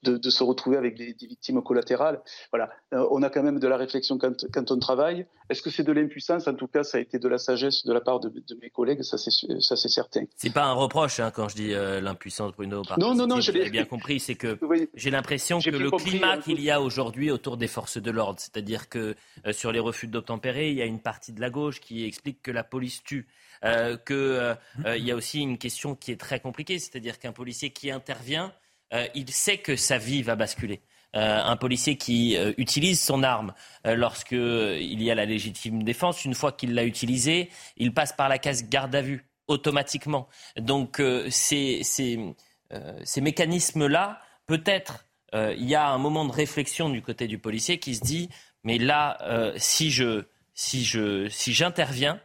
de, 0.03 0.29
se 0.29 0.43
retrouver 0.43 0.77
avec 0.77 0.95
des, 0.95 1.15
victimes 1.27 1.61
collatérales. 1.61 2.21
Voilà, 2.51 2.69
euh, 2.93 3.07
on 3.11 3.21
a 3.23 3.29
quand 3.29 3.43
même 3.43 3.59
de 3.59 3.67
la 3.67 3.77
réflexion 3.77 4.17
quand, 4.17 4.45
quand 4.51 4.71
on 4.71 4.79
travaille. 4.79 5.25
Est-ce 5.49 5.61
que 5.61 5.69
c'est 5.69 5.83
de 5.83 5.91
l'impuissance? 5.91 6.47
En 6.47 6.53
tout 6.53 6.67
cas, 6.67 6.83
ça 6.83 6.99
a 6.99 7.01
été 7.01 7.17
de 7.17 7.27
la 7.27 7.37
sagesse 7.37 7.85
de 7.85 7.91
la 7.91 8.01
part 8.01 8.19
de, 8.19 8.31
mes 8.61 8.69
collègues, 8.69 9.01
ça 9.01 9.17
c'est 9.17 9.89
certain. 9.89 10.25
C'est 10.35 10.53
pas 10.53 10.65
un 10.65 10.73
reproche 10.73 11.19
hein, 11.19 11.31
quand 11.31 11.49
je 11.49 11.55
dis 11.55 11.73
euh, 11.73 11.99
l'impuissance, 12.01 12.53
Bruno. 12.53 12.83
Non, 12.97 13.15
non, 13.15 13.27
non, 13.27 13.41
j'ai 13.41 13.69
bien 13.69 13.85
compris. 13.85 14.19
C'est 14.19 14.35
que 14.35 14.57
j'ai 14.93 15.09
l'impression 15.09 15.59
que 15.59 15.69
le 15.69 15.89
climat 15.91 16.33
hein. 16.33 16.39
qu'il 16.39 16.61
y 16.61 16.69
a 16.69 16.81
aujourd'hui 16.81 17.31
autour 17.31 17.57
des 17.57 17.67
forces 17.67 17.97
de 17.97 18.11
l'ordre, 18.11 18.39
c'est-à-dire 18.39 18.89
que 18.89 19.15
euh, 19.45 19.53
sur 19.53 19.71
les 19.71 19.79
refus 19.79 20.07
d'obtempérer, 20.07 20.69
il 20.69 20.77
y 20.77 20.81
a 20.81 20.85
une 20.85 20.99
partie 20.99 21.33
de 21.33 21.41
la 21.41 21.49
gauche 21.49 21.79
qui 21.79 22.05
explique 22.05 22.41
que 22.41 22.51
la 22.51 22.63
police 22.63 23.03
tue. 23.03 23.27
Euh, 23.65 23.97
qu'il 23.97 25.05
y 25.05 25.11
a 25.11 25.15
aussi 25.15 25.41
une 25.41 25.57
question 25.57 25.93
qui 25.93 26.11
est 26.11 26.19
très 26.19 26.39
compliquée, 26.39 26.79
c'est-à-dire 26.79 27.19
qu'un 27.19 27.33
policier 27.33 27.71
qui 27.71 27.91
intervient, 27.91 28.53
euh, 28.93 29.07
il 29.15 29.29
sait 29.31 29.57
que 29.57 29.75
sa 29.75 29.97
vie 29.97 30.21
va 30.21 30.35
basculer. 30.35 30.81
Euh, 31.15 31.41
un 31.43 31.55
policier 31.55 31.97
qui 31.97 32.37
euh, 32.37 32.53
utilise 32.57 33.01
son 33.01 33.23
arme 33.23 33.53
lorsqu'il 33.83 35.01
y 35.01 35.09
a 35.09 35.15
la 35.15 35.25
légitime 35.25 35.81
défense, 35.81 36.23
une 36.23 36.35
fois 36.35 36.51
qu'il 36.51 36.75
l'a 36.75 36.83
utilisée, 36.83 37.49
il 37.77 37.93
passe 37.93 38.13
par 38.13 38.29
la 38.29 38.37
case 38.37 38.69
garde 38.69 38.93
à 38.93 39.01
vue 39.01 39.25
automatiquement. 39.47 40.27
Donc 40.57 41.01
ces, 41.29 41.81
ces 41.83 43.21
mécanismes-là, 43.21 44.21
peut-être 44.45 45.05
euh, 45.33 45.53
il 45.57 45.67
y 45.69 45.75
a 45.75 45.87
un 45.87 45.97
moment 45.97 46.25
de 46.25 46.31
réflexion 46.31 46.89
du 46.89 47.01
côté 47.01 47.27
du 47.27 47.39
policier 47.39 47.79
qui 47.79 47.95
se 47.95 48.01
dit 48.01 48.29
mais 48.63 48.77
là, 48.77 49.17
euh, 49.21 49.53
si 49.57 49.91
je 49.91 50.25
si 50.53 50.83
je 50.83 51.29
si 51.29 51.53
j'interviens, 51.53 52.19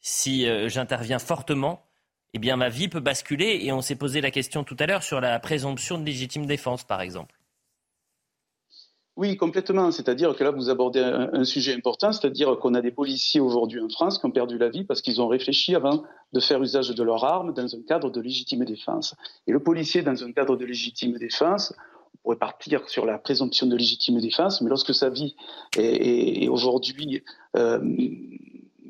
si 0.00 0.46
j'interviens 0.68 1.18
fortement, 1.18 1.87
eh 2.34 2.38
bien 2.38 2.56
ma 2.56 2.68
vie 2.68 2.88
peut 2.88 3.00
basculer. 3.00 3.60
Et 3.62 3.72
on 3.72 3.80
s'est 3.80 3.96
posé 3.96 4.20
la 4.20 4.30
question 4.30 4.64
tout 4.64 4.76
à 4.78 4.86
l'heure 4.86 5.02
sur 5.02 5.20
la 5.20 5.38
présomption 5.38 5.98
de 5.98 6.04
légitime 6.04 6.46
défense, 6.46 6.84
par 6.84 7.00
exemple. 7.00 7.34
Oui, 9.18 9.36
complètement. 9.36 9.90
C'est-à-dire 9.90 10.36
que 10.36 10.44
là, 10.44 10.52
vous 10.52 10.70
abordez 10.70 11.00
un, 11.00 11.42
sujet 11.42 11.74
important, 11.74 12.12
c'est-à-dire 12.12 12.56
qu'on 12.60 12.74
a 12.74 12.80
des 12.80 12.92
policiers 12.92 13.40
aujourd'hui 13.40 13.80
en 13.80 13.88
France 13.88 14.16
qui 14.16 14.26
ont 14.26 14.30
perdu 14.30 14.58
la 14.58 14.68
vie 14.68 14.84
parce 14.84 15.02
qu'ils 15.02 15.20
ont 15.20 15.26
réfléchi 15.26 15.74
avant 15.74 16.04
de 16.32 16.38
faire 16.38 16.62
usage 16.62 16.90
de 16.90 17.02
leurs 17.02 17.24
armes 17.24 17.52
dans 17.52 17.74
un 17.74 17.82
cadre 17.82 18.10
de 18.10 18.20
légitime 18.20 18.64
défense. 18.64 19.16
Et 19.48 19.52
le 19.52 19.58
policier, 19.58 20.02
dans 20.02 20.22
un 20.22 20.30
cadre 20.30 20.56
de 20.56 20.64
légitime 20.64 21.18
défense, 21.18 21.74
on 22.14 22.18
pourrait 22.22 22.36
partir 22.36 22.88
sur 22.88 23.06
la 23.06 23.18
présomption 23.18 23.66
de 23.66 23.74
légitime 23.74 24.20
défense, 24.20 24.60
mais 24.60 24.68
lorsque 24.68 24.94
sa 24.94 25.10
vie 25.10 25.34
est, 25.76 26.46
aujourd'hui 26.46 27.24
euh, 27.56 27.80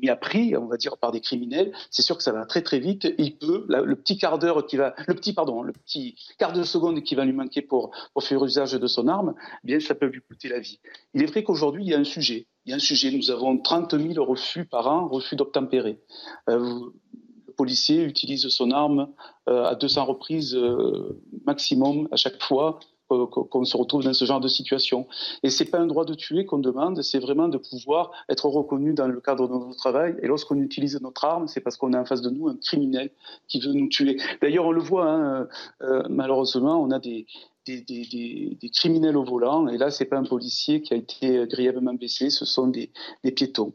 mis 0.01 0.09
à 0.09 0.15
prix, 0.15 0.55
on 0.55 0.65
va 0.65 0.77
dire, 0.77 0.97
par 0.97 1.11
des 1.11 1.21
criminels, 1.21 1.71
c'est 1.89 2.01
sûr 2.01 2.17
que 2.17 2.23
ça 2.23 2.31
va 2.31 2.45
très 2.45 2.61
très 2.61 2.79
vite. 2.79 3.07
Il 3.17 3.37
peut, 3.37 3.65
le 3.69 3.95
petit 3.95 4.17
quart 4.17 4.39
d'heure 4.39 4.65
qui 4.65 4.77
va, 4.77 4.95
le 5.07 5.13
petit, 5.13 5.33
pardon, 5.33 5.61
le 5.61 5.73
petit 5.73 6.15
quart 6.37 6.53
de 6.53 6.63
seconde 6.63 7.03
qui 7.03 7.15
va 7.15 7.25
lui 7.25 7.33
manquer 7.33 7.61
pour, 7.61 7.91
faire 8.21 8.43
usage 8.43 8.73
de 8.73 8.87
son 8.87 9.07
arme, 9.07 9.33
eh 9.63 9.67
bien, 9.67 9.79
ça 9.79 9.95
peut 9.95 10.07
lui 10.07 10.21
coûter 10.21 10.49
la 10.49 10.59
vie. 10.59 10.79
Il 11.13 11.23
est 11.23 11.25
vrai 11.25 11.43
qu'aujourd'hui, 11.43 11.83
il 11.83 11.89
y 11.89 11.93
a 11.93 11.99
un 11.99 12.03
sujet. 12.03 12.47
Il 12.65 12.69
y 12.69 12.73
a 12.73 12.75
un 12.75 12.79
sujet. 12.79 13.11
Nous 13.11 13.31
avons 13.31 13.57
30 13.57 13.97
000 13.97 14.23
refus 14.23 14.65
par 14.65 14.87
an, 14.87 15.07
refus 15.07 15.35
d'obtempérer. 15.35 15.99
Euh, 16.49 16.91
le 17.47 17.53
policier 17.53 18.03
utilise 18.03 18.47
son 18.49 18.71
arme 18.71 19.09
euh, 19.47 19.65
à 19.65 19.75
200 19.75 20.05
reprises 20.05 20.55
euh, 20.55 21.21
maximum 21.45 22.07
à 22.11 22.15
chaque 22.15 22.41
fois 22.41 22.79
qu'on 23.09 23.65
se 23.65 23.75
retrouve 23.75 24.03
dans 24.03 24.13
ce 24.13 24.25
genre 24.25 24.39
de 24.39 24.47
situation. 24.47 25.07
Et 25.43 25.49
c'est 25.49 25.65
pas 25.65 25.79
un 25.79 25.87
droit 25.87 26.05
de 26.05 26.13
tuer 26.13 26.45
qu'on 26.45 26.59
demande, 26.59 27.01
c'est 27.01 27.19
vraiment 27.19 27.47
de 27.47 27.57
pouvoir 27.57 28.11
être 28.29 28.47
reconnu 28.47 28.93
dans 28.93 29.07
le 29.07 29.19
cadre 29.19 29.47
de 29.47 29.53
notre 29.53 29.77
travail. 29.77 30.15
Et 30.21 30.27
lorsqu'on 30.27 30.57
utilise 30.57 30.99
notre 31.01 31.25
arme, 31.25 31.47
c'est 31.47 31.61
parce 31.61 31.77
qu'on 31.77 31.93
a 31.93 31.99
en 31.99 32.05
face 32.05 32.21
de 32.21 32.29
nous 32.29 32.47
un 32.47 32.55
criminel 32.55 33.11
qui 33.47 33.59
veut 33.59 33.73
nous 33.73 33.87
tuer. 33.87 34.17
D'ailleurs, 34.41 34.65
on 34.65 34.71
le 34.71 34.81
voit, 34.81 35.09
hein, 35.09 35.47
euh, 35.81 36.03
malheureusement, 36.09 36.81
on 36.81 36.91
a 36.91 36.99
des, 36.99 37.25
des, 37.65 37.81
des, 37.81 38.57
des, 38.59 38.69
criminels 38.69 39.17
au 39.17 39.23
volant. 39.23 39.67
Et 39.67 39.77
là, 39.77 39.91
c'est 39.91 40.05
pas 40.05 40.17
un 40.17 40.23
policier 40.23 40.81
qui 40.81 40.93
a 40.93 40.97
été 40.97 41.45
grièvement 41.47 41.93
blessé, 41.93 42.29
ce 42.29 42.45
sont 42.45 42.67
des, 42.67 42.91
piétons. 43.35 43.73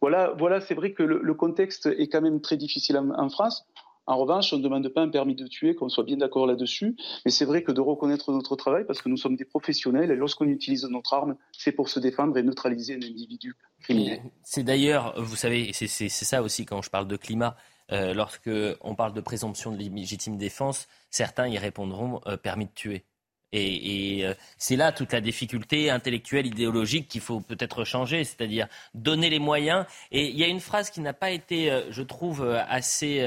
Voilà, 0.00 0.34
voilà 0.38 0.60
c'est 0.60 0.74
vrai 0.74 0.92
que 0.92 1.02
le, 1.02 1.34
contexte 1.34 1.86
est 1.86 2.08
quand 2.08 2.22
même 2.22 2.40
très 2.40 2.56
difficile 2.56 2.96
en 2.96 3.28
France. 3.28 3.66
En 4.06 4.18
revanche, 4.18 4.52
on 4.52 4.58
ne 4.58 4.62
demande 4.62 4.88
pas 4.88 5.02
un 5.02 5.08
permis 5.08 5.34
de 5.34 5.46
tuer, 5.46 5.74
qu'on 5.74 5.88
soit 5.88 6.04
bien 6.04 6.16
d'accord 6.16 6.46
là-dessus, 6.46 6.96
mais 7.24 7.30
c'est 7.30 7.44
vrai 7.44 7.62
que 7.62 7.72
de 7.72 7.80
reconnaître 7.80 8.32
notre 8.32 8.54
travail, 8.54 8.84
parce 8.86 9.02
que 9.02 9.08
nous 9.08 9.16
sommes 9.16 9.36
des 9.36 9.44
professionnels, 9.44 10.10
et 10.10 10.16
lorsqu'on 10.16 10.46
utilise 10.46 10.84
notre 10.84 11.14
arme, 11.14 11.36
c'est 11.52 11.72
pour 11.72 11.88
se 11.88 11.98
défendre 11.98 12.36
et 12.38 12.42
neutraliser 12.42 12.94
un 12.94 13.02
individu 13.02 13.54
criminel. 13.80 14.22
C'est 14.42 14.62
d'ailleurs, 14.62 15.20
vous 15.20 15.36
savez, 15.36 15.72
c'est 15.72 16.08
ça 16.08 16.42
aussi 16.42 16.64
quand 16.64 16.82
je 16.82 16.90
parle 16.90 17.08
de 17.08 17.16
climat. 17.16 17.56
Euh, 17.92 18.14
lorsque 18.14 18.50
on 18.80 18.96
parle 18.96 19.12
de 19.12 19.20
présomption 19.20 19.70
de 19.70 19.76
légitime 19.76 20.36
défense, 20.36 20.88
certains 21.08 21.46
y 21.46 21.56
répondront 21.56 22.20
euh, 22.26 22.36
permis 22.36 22.66
de 22.66 22.72
tuer. 22.72 23.04
Et, 23.52 24.24
euh, 24.24 24.34
c'est 24.58 24.76
là 24.76 24.92
toute 24.92 25.12
la 25.12 25.20
difficulté 25.20 25.88
intellectuelle, 25.88 26.46
idéologique 26.46 27.08
qu'il 27.08 27.20
faut 27.20 27.40
peut-être 27.40 27.84
changer, 27.84 28.24
c'est-à-dire 28.24 28.66
donner 28.94 29.30
les 29.30 29.38
moyens. 29.38 29.86
Et 30.10 30.28
il 30.28 30.36
y 30.36 30.44
a 30.44 30.48
une 30.48 30.60
phrase 30.60 30.90
qui 30.90 31.00
n'a 31.00 31.12
pas 31.12 31.30
été, 31.30 31.70
euh, 31.70 31.82
je 31.90 32.02
trouve, 32.02 32.44
assez 32.68 33.24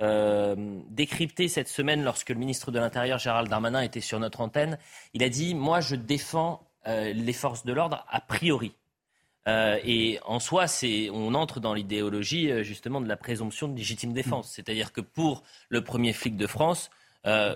euh, 0.00 0.54
décrypté 0.90 1.48
cette 1.48 1.66
semaine 1.66 2.04
lorsque 2.04 2.28
le 2.28 2.36
ministre 2.36 2.70
de 2.70 2.78
l'Intérieur, 2.78 3.18
Gérald 3.18 3.48
Darmanin, 3.48 3.80
était 3.80 4.00
sur 4.00 4.20
notre 4.20 4.40
antenne. 4.40 4.78
Il 5.12 5.24
a 5.24 5.28
dit 5.28 5.54
Moi, 5.54 5.80
je 5.80 5.96
défends 5.96 6.68
euh, 6.86 7.12
les 7.12 7.32
forces 7.32 7.64
de 7.64 7.72
l'ordre 7.72 8.06
a 8.08 8.20
priori. 8.20 8.72
Euh, 9.48 9.78
et 9.82 10.20
en 10.24 10.38
soi, 10.38 10.66
on 11.12 11.34
entre 11.34 11.58
dans 11.58 11.74
l'idéologie 11.74 12.62
justement 12.62 13.00
de 13.00 13.08
la 13.08 13.16
présomption 13.16 13.66
de 13.66 13.76
légitime 13.76 14.12
défense. 14.12 14.52
C'est-à-dire 14.52 14.92
que 14.92 15.00
pour 15.00 15.42
le 15.68 15.82
premier 15.82 16.12
flic 16.12 16.36
de 16.36 16.46
France, 16.46 16.90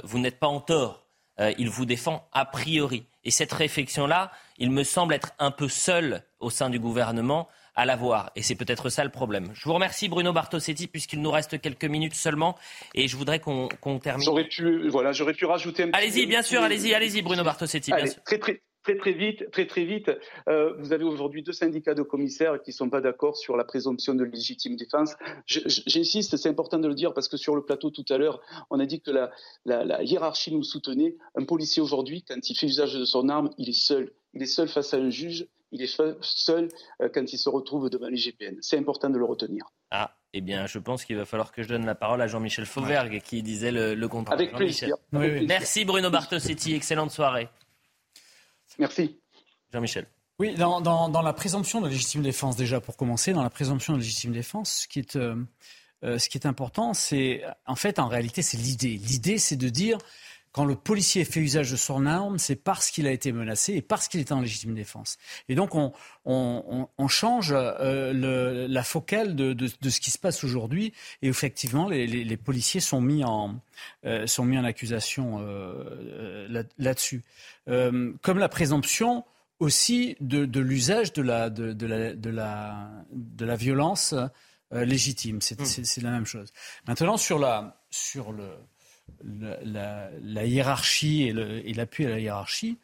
vous 0.05 0.19
n'êtes 0.19 0.39
pas 0.39 0.48
en 0.48 0.60
tort. 0.60 1.06
il 1.39 1.70
vous 1.70 1.86
défend 1.86 2.28
a 2.32 2.44
priori. 2.44 3.06
Et 3.24 3.31
cette 3.31 3.52
réflexion-là, 3.52 4.32
il 4.59 4.70
me 4.70 4.85
semble 4.85 5.14
être 5.14 5.32
un 5.39 5.51
peu 5.51 5.69
seul 5.69 6.24
au 6.40 6.51
sein 6.51 6.69
du 6.69 6.78
gouvernement 6.78 7.48
à 7.74 7.86
l'avoir. 7.86 8.31
Et 8.36 8.43
c'est 8.43 8.55
peut-être 8.55 8.89
ça 8.90 9.05
le 9.05 9.11
problème. 9.11 9.51
Je 9.55 9.65
vous 9.65 9.74
remercie 9.74 10.09
Bruno 10.09 10.32
Bartosetti 10.32 10.86
puisqu'il 10.86 11.20
nous 11.20 11.31
reste 11.31 11.61
quelques 11.61 11.85
minutes 11.85 12.15
seulement 12.15 12.57
et 12.94 13.09
je 13.09 13.16
voudrais 13.16 13.40
qu'on 13.40 13.69
termine. 13.99 14.24
J'aurais 14.24 14.49
pu, 14.49 14.89
voilà, 14.89 15.12
j'aurais 15.12 15.35
pu 15.35 15.44
rajouter 15.44 15.85
un 15.85 15.90
Allez-y, 15.93 16.27
bien 16.27 16.43
sûr, 16.43 16.62
allez-y, 16.62 16.94
allez-y 16.94 17.23
Bruno 17.23 17.44
Bartosetti. 17.44 17.93
Bien 17.93 18.07
sûr. 18.07 18.23
Très, 18.24 18.39
très, 18.39 18.62
très 18.82 18.97
très 18.97 19.12
vite, 19.12 19.51
très 19.51 19.66
très 19.66 19.85
vite. 19.85 20.11
Euh, 20.49 20.74
vous 20.78 20.93
avez 20.93 21.05
aujourd'hui 21.05 21.43
deux 21.43 21.53
syndicats 21.53 21.94
de 21.94 22.03
commissaires 22.03 22.61
qui 22.62 22.70
ne 22.70 22.74
sont 22.74 22.90
pas 22.90 23.01
d'accord 23.01 23.36
sur 23.36 23.57
la 23.57 23.65
présomption 23.65 24.15
de 24.15 24.24
légitime 24.24 24.77
défense. 24.77 25.15
J'insiste, 25.47 26.36
c'est 26.36 26.49
important 26.49 26.78
de 26.78 26.89
le 26.89 26.94
dire 26.94 27.15
parce 27.15 27.28
que 27.28 27.36
sur 27.36 27.55
le 27.57 27.65
plateau 27.65 27.90
tout 27.90 28.05
à 28.11 28.19
l'heure, 28.19 28.40
on 28.70 28.81
a 28.81 28.86
dit 28.86 29.01
que 29.01 29.11
la, 29.11 29.31
la, 29.65 29.85
la 29.85 30.03
hiérarchie 30.03 30.53
nous 30.53 30.65
soutenait. 30.65 31.16
Un 31.36 31.44
policier 31.44 31.81
aujourd'hui, 31.81 32.24
quand 32.27 32.51
il 32.51 32.55
fait 32.55 32.66
usage 32.66 32.94
de 32.94 33.05
son 33.05 33.28
arme, 33.28 33.51
il 33.57 33.69
est 33.69 33.81
seul. 33.81 34.12
Il 34.35 34.43
est 34.43 34.47
seul 34.47 34.69
face 34.69 34.94
à 34.94 34.97
un 34.97 35.11
juge 35.11 35.47
il 35.73 35.82
est 35.82 35.86
seul 35.86 36.69
euh, 37.01 37.09
quand 37.12 37.32
il 37.32 37.39
se 37.39 37.49
retrouve 37.49 37.90
devant 37.90 38.09
les 38.09 38.16
GPN. 38.16 38.57
C'est 38.61 38.78
important 38.78 39.11
de 39.11 39.19
le 39.19 39.24
retenir. 39.24 39.65
Ah, 39.90 40.15
eh 40.32 40.40
bien, 40.40 40.66
je 40.66 40.78
pense 40.78 41.05
qu'il 41.05 41.16
va 41.16 41.24
falloir 41.24 41.51
que 41.51 41.62
je 41.62 41.69
donne 41.69 41.86
la 41.86 41.94
parole 41.94 42.23
à 42.23 42.27
Jean-Michel 42.27 42.66
Fauvergue 42.66 43.20
qui 43.23 43.43
disait 43.43 43.73
le, 43.73 43.94
le 43.94 44.09
contraire. 44.09 44.35
Avec 44.35 44.55
plaisir. 44.55 44.97
Merci 45.12 45.85
Bruno 45.85 46.11
Bartosetti, 46.11 46.74
excellente 46.74 47.11
soirée. 47.11 47.49
Merci. 48.78 49.19
Jean-Michel. 49.73 50.07
Oui, 50.39 50.55
dans, 50.55 51.23
la 51.23 51.32
présomption 51.32 51.81
de 51.81 51.89
légitime 51.89 52.23
défense, 52.23 52.57
déjà 52.57 52.81
pour 52.81 52.97
commencer, 52.97 53.32
dans 53.32 53.43
la 53.43 53.51
présomption 53.51 53.93
de 53.93 53.99
légitime 53.99 54.32
défense, 54.32 54.82
ce 54.82 54.89
qui 54.89 54.99
est, 54.99 55.16
euh, 55.16 55.36
euh, 56.05 56.19
ce 56.19 56.28
qui 56.28 56.39
est 56.39 56.47
important, 56.47 56.94
c'est 56.94 57.43
en 57.66 57.77
fait, 57.77 57.99
en 57.99 58.09
réalité, 58.09 58.43
c'est 58.43 58.57
l'idée. 58.57 58.97
L'idée, 58.97 59.39
c'est 59.39 59.57
de 59.57 59.69
dire 59.69 59.99
quand 60.52 60.66
le 60.66 60.76
policier 60.76 61.24
fait 61.24 61.40
usage 61.40 61.70
de 61.70 61.76
son 61.76 62.04
arme, 62.04 62.38
c'est 62.38 62.56
parce 62.56 62.90
qu'il 62.90 63.06
a 63.06 63.10
été 63.10 63.32
menacé 63.32 63.72
et 63.72 63.82
parce 63.82 64.06
qu'il 64.06 64.20
est 64.20 64.32
en 64.32 64.40
légitime 64.40 64.74
défense. 64.74 65.16
Et 65.48 65.54
donc 65.54 65.74
on, 65.74 65.92
change 67.08 67.52
euh, 67.54 68.68
la 68.68 68.82
focale 68.82 69.34
de, 69.34 69.66
ce 69.66 70.00
qui 70.00 70.10
se 70.10 70.18
passe 70.18 70.44
aujourd'hui. 70.44 70.92
Et 71.22 71.28
effectivement, 71.28 71.88
les, 71.88 72.36
policiers 72.36 72.80
sont 72.80 73.00
mis 73.00 73.24
en, 73.24 73.60
euh, 74.04 74.26
sont 74.26 74.44
mis 74.44 74.58
en 74.58 74.64
accusation 74.64 75.38
euh, 75.40 76.64
là-dessus. 76.78 77.22
comme 77.66 78.38
la 78.38 78.48
présomption 78.48 79.24
aussi 79.58 80.16
de, 80.20 80.60
l'usage 80.60 81.12
de 81.14 81.22
la, 81.22 81.48
de, 81.48 81.86
la, 81.86 82.14
de, 82.14 83.44
la, 83.44 83.56
violence 83.56 84.14
légitime. 84.70 85.36
Mmh. 85.36 85.64
C'est 85.64 86.02
la 86.02 86.10
même 86.10 86.26
chose. 86.26 86.52
Maintenant, 86.86 87.16
sur, 87.16 87.38
la, 87.38 87.80
sur 87.90 88.32
le 88.32 88.48
la, 89.22 90.47
hiérarchie 90.47 91.22
et 91.24 91.74
l'appui 91.74 92.06
à 92.06 92.10
la 92.10 92.18
hiérarchie, 92.18 92.78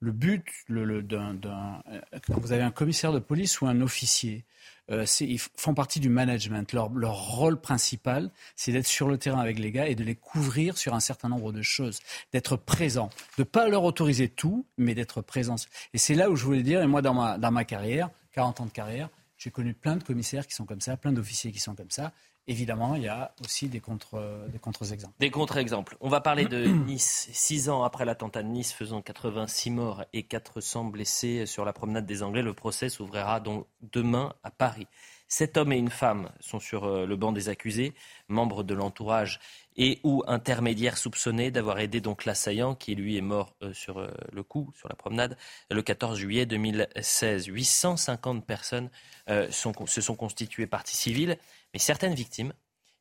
le 0.00 0.12
but 0.12 0.44
quand 0.68 2.38
vous 2.38 2.52
avez 2.52 2.62
un 2.62 2.70
commissaire 2.70 3.12
de 3.12 3.18
police 3.18 3.60
ou 3.60 3.66
un 3.66 3.80
officier, 3.80 4.44
euh, 4.90 5.04
ils 5.20 5.38
font 5.38 5.74
partie 5.74 6.00
du 6.00 6.08
management. 6.08 6.72
Leur, 6.72 6.90
rôle 7.14 7.60
principal, 7.60 8.30
c'est 8.54 8.72
d'être 8.72 8.86
sur 8.86 9.08
le 9.08 9.18
terrain 9.18 9.40
avec 9.40 9.58
les 9.58 9.72
gars 9.72 9.88
et 9.88 9.94
de 9.94 10.04
les 10.04 10.14
couvrir 10.14 10.78
sur 10.78 10.94
un 10.94 11.00
certain 11.00 11.28
nombre 11.28 11.52
de 11.52 11.62
choses, 11.62 12.00
d'être 12.32 12.56
présent, 12.56 13.10
de 13.36 13.42
ne 13.42 13.44
pas 13.44 13.68
leur 13.68 13.84
autoriser 13.84 14.28
tout, 14.28 14.66
mais 14.76 14.94
d'être 14.94 15.22
présent. 15.22 15.56
Et 15.92 15.98
c'est 15.98 16.14
là 16.14 16.30
où 16.30 16.36
je 16.36 16.44
voulais 16.44 16.62
dire, 16.62 16.82
et 16.82 16.86
moi 16.86 17.02
dans 17.02 17.14
ma 17.14 17.64
carrière, 17.64 18.10
40 18.32 18.60
ans 18.60 18.66
de 18.66 18.70
carrière, 18.70 19.08
j'ai 19.38 19.50
connu 19.50 19.74
plein 19.74 19.96
de 19.96 20.02
commissaires 20.02 20.46
qui 20.46 20.54
sont 20.54 20.66
comme 20.66 20.80
ça, 20.80 20.96
plein 20.96 21.12
d'officiers 21.12 21.52
qui 21.52 21.60
sont 21.60 21.74
comme 21.74 21.90
ça. 21.90 22.12
Évidemment, 22.48 22.94
il 22.94 23.02
y 23.02 23.08
a 23.08 23.34
aussi 23.44 23.68
des 23.68 23.80
contre, 23.80 24.46
des 24.52 24.58
contre-exemples. 24.58 25.14
Des 25.18 25.30
contre-exemples. 25.30 25.96
On 26.00 26.08
va 26.08 26.20
parler 26.20 26.44
de 26.44 26.64
Nice. 26.86 27.28
Six 27.32 27.68
ans 27.68 27.82
après 27.82 28.04
l'attentat 28.04 28.42
de 28.42 28.48
Nice, 28.48 28.72
faisant 28.72 29.02
86 29.02 29.70
morts 29.70 30.04
et 30.12 30.22
400 30.22 30.84
blessés 30.84 31.46
sur 31.46 31.64
la 31.64 31.72
promenade 31.72 32.06
des 32.06 32.22
Anglais, 32.22 32.42
le 32.42 32.54
procès 32.54 32.88
s'ouvrira 32.88 33.40
donc 33.40 33.66
demain 33.82 34.32
à 34.44 34.50
Paris. 34.50 34.86
Sept 35.28 35.56
hommes 35.56 35.72
et 35.72 35.76
une 35.76 35.90
femme 35.90 36.30
sont 36.38 36.60
sur 36.60 36.84
euh, 36.84 37.04
le 37.04 37.16
banc 37.16 37.32
des 37.32 37.48
accusés, 37.48 37.94
membres 38.28 38.62
de 38.62 38.74
l'entourage 38.74 39.40
et 39.76 39.98
ou 40.04 40.22
intermédiaires 40.28 40.96
soupçonnés 40.96 41.50
d'avoir 41.50 41.80
aidé 41.80 42.00
donc 42.00 42.24
l'assaillant 42.24 42.76
qui 42.76 42.94
lui 42.94 43.16
est 43.16 43.22
mort 43.22 43.56
euh, 43.62 43.72
sur 43.72 43.98
euh, 43.98 44.08
le 44.32 44.44
coup, 44.44 44.72
sur 44.76 44.88
la 44.88 44.94
promenade, 44.94 45.36
le 45.68 45.82
14 45.82 46.16
juillet 46.16 46.46
2016. 46.46 47.46
850 47.46 48.46
personnes 48.46 48.88
se 49.28 50.00
sont 50.00 50.14
constituées 50.14 50.68
partie 50.68 50.96
civile. 50.96 51.36
Certaines 51.78 52.14
victimes, 52.14 52.52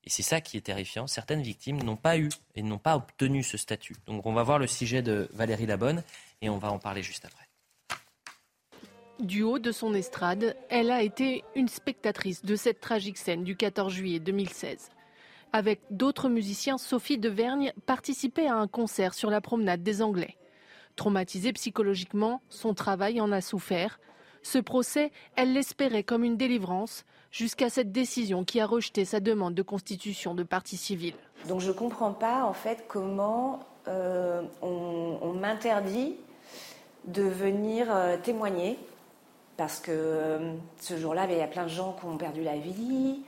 et 0.04 0.10
c'est 0.10 0.24
ça 0.24 0.42
qui 0.42 0.58
est 0.58 0.62
terrifiant, 0.62 1.08
certaines 1.08 1.42
victimes 1.42 1.82
n'ont 1.82 1.96
pas 1.96 2.18
eu 2.18 2.30
et 2.56 2.62
n'ont 2.62 2.78
pas 2.78 2.96
obtenu 2.96 3.44
ce 3.44 3.58
statut. 3.58 3.96
Donc 4.06 4.26
on 4.26 4.34
va 4.34 4.44
voir 4.44 4.60
le 4.60 4.68
sujet 4.68 5.02
de 5.02 5.28
Valérie 5.34 5.66
Labonne 5.66 6.04
et 6.42 6.50
on 6.50 6.58
va 6.58 6.72
en 6.72 6.80
parler 6.80 7.02
juste 7.02 7.26
après. 7.26 7.46
Du 9.20 9.44
haut 9.44 9.60
de 9.60 9.72
son 9.72 9.94
estrade, 9.94 10.58
elle 10.70 10.92
a 10.92 11.02
été 11.02 11.44
une 11.56 11.70
spectatrice 11.70 12.44
de 12.44 12.56
cette 12.56 12.82
tragique 12.82 13.18
scène 13.18 13.44
du 13.46 13.56
14 13.56 13.94
juillet 13.94 14.20
2016. 14.20 14.90
Avec 15.54 15.80
d'autres 15.90 16.28
musiciens, 16.28 16.78
Sophie 16.78 17.18
de 17.18 17.30
Vergne 17.30 17.72
participait 17.86 18.48
à 18.48 18.56
un 18.56 18.68
concert 18.68 19.14
sur 19.14 19.30
la 19.30 19.40
promenade 19.40 19.84
des 19.84 20.02
Anglais. 20.02 20.36
Traumatisée 20.98 21.54
psychologiquement, 21.54 22.42
son 22.50 22.74
travail 22.74 23.22
en 23.22 23.32
a 23.32 23.40
souffert. 23.40 24.00
Ce 24.46 24.60
procès, 24.60 25.12
elle 25.36 25.54
l'espérait 25.54 26.04
comme 26.04 26.24
une 26.24 26.38
délivrance, 26.38 27.04
jusqu'à 27.32 27.72
cette 27.72 27.92
décision 27.92 28.44
qui 28.44 28.60
a 28.60 28.68
rejeté 28.68 29.04
sa 29.04 29.20
demande 29.20 29.56
de 29.56 29.64
constitution 29.64 30.36
de 30.36 30.44
partie 30.44 30.78
civile. 30.78 31.16
Donc 31.48 31.62
je 31.62 31.70
ne 31.70 31.74
comprends 31.74 32.14
pas 32.14 32.46
en 32.46 32.54
fait 32.54 32.86
comment 32.88 33.62
euh, 33.88 34.44
on, 34.62 35.34
m'interdit 35.34 36.16
de 37.06 37.24
venir 37.24 37.88
euh, 37.90 38.18
témoigner, 38.22 38.78
parce 39.58 39.80
que 39.80 39.90
euh, 39.92 40.54
ce 40.80 40.96
jour-là, 40.96 41.26
il 41.28 41.36
y 41.36 41.42
a 41.42 41.48
plein 41.48 41.64
de 41.64 41.70
gens 41.70 41.96
qui 42.00 42.06
ont 42.06 42.18
perdu 42.18 42.44
la 42.44 42.58
vie, 42.58 43.22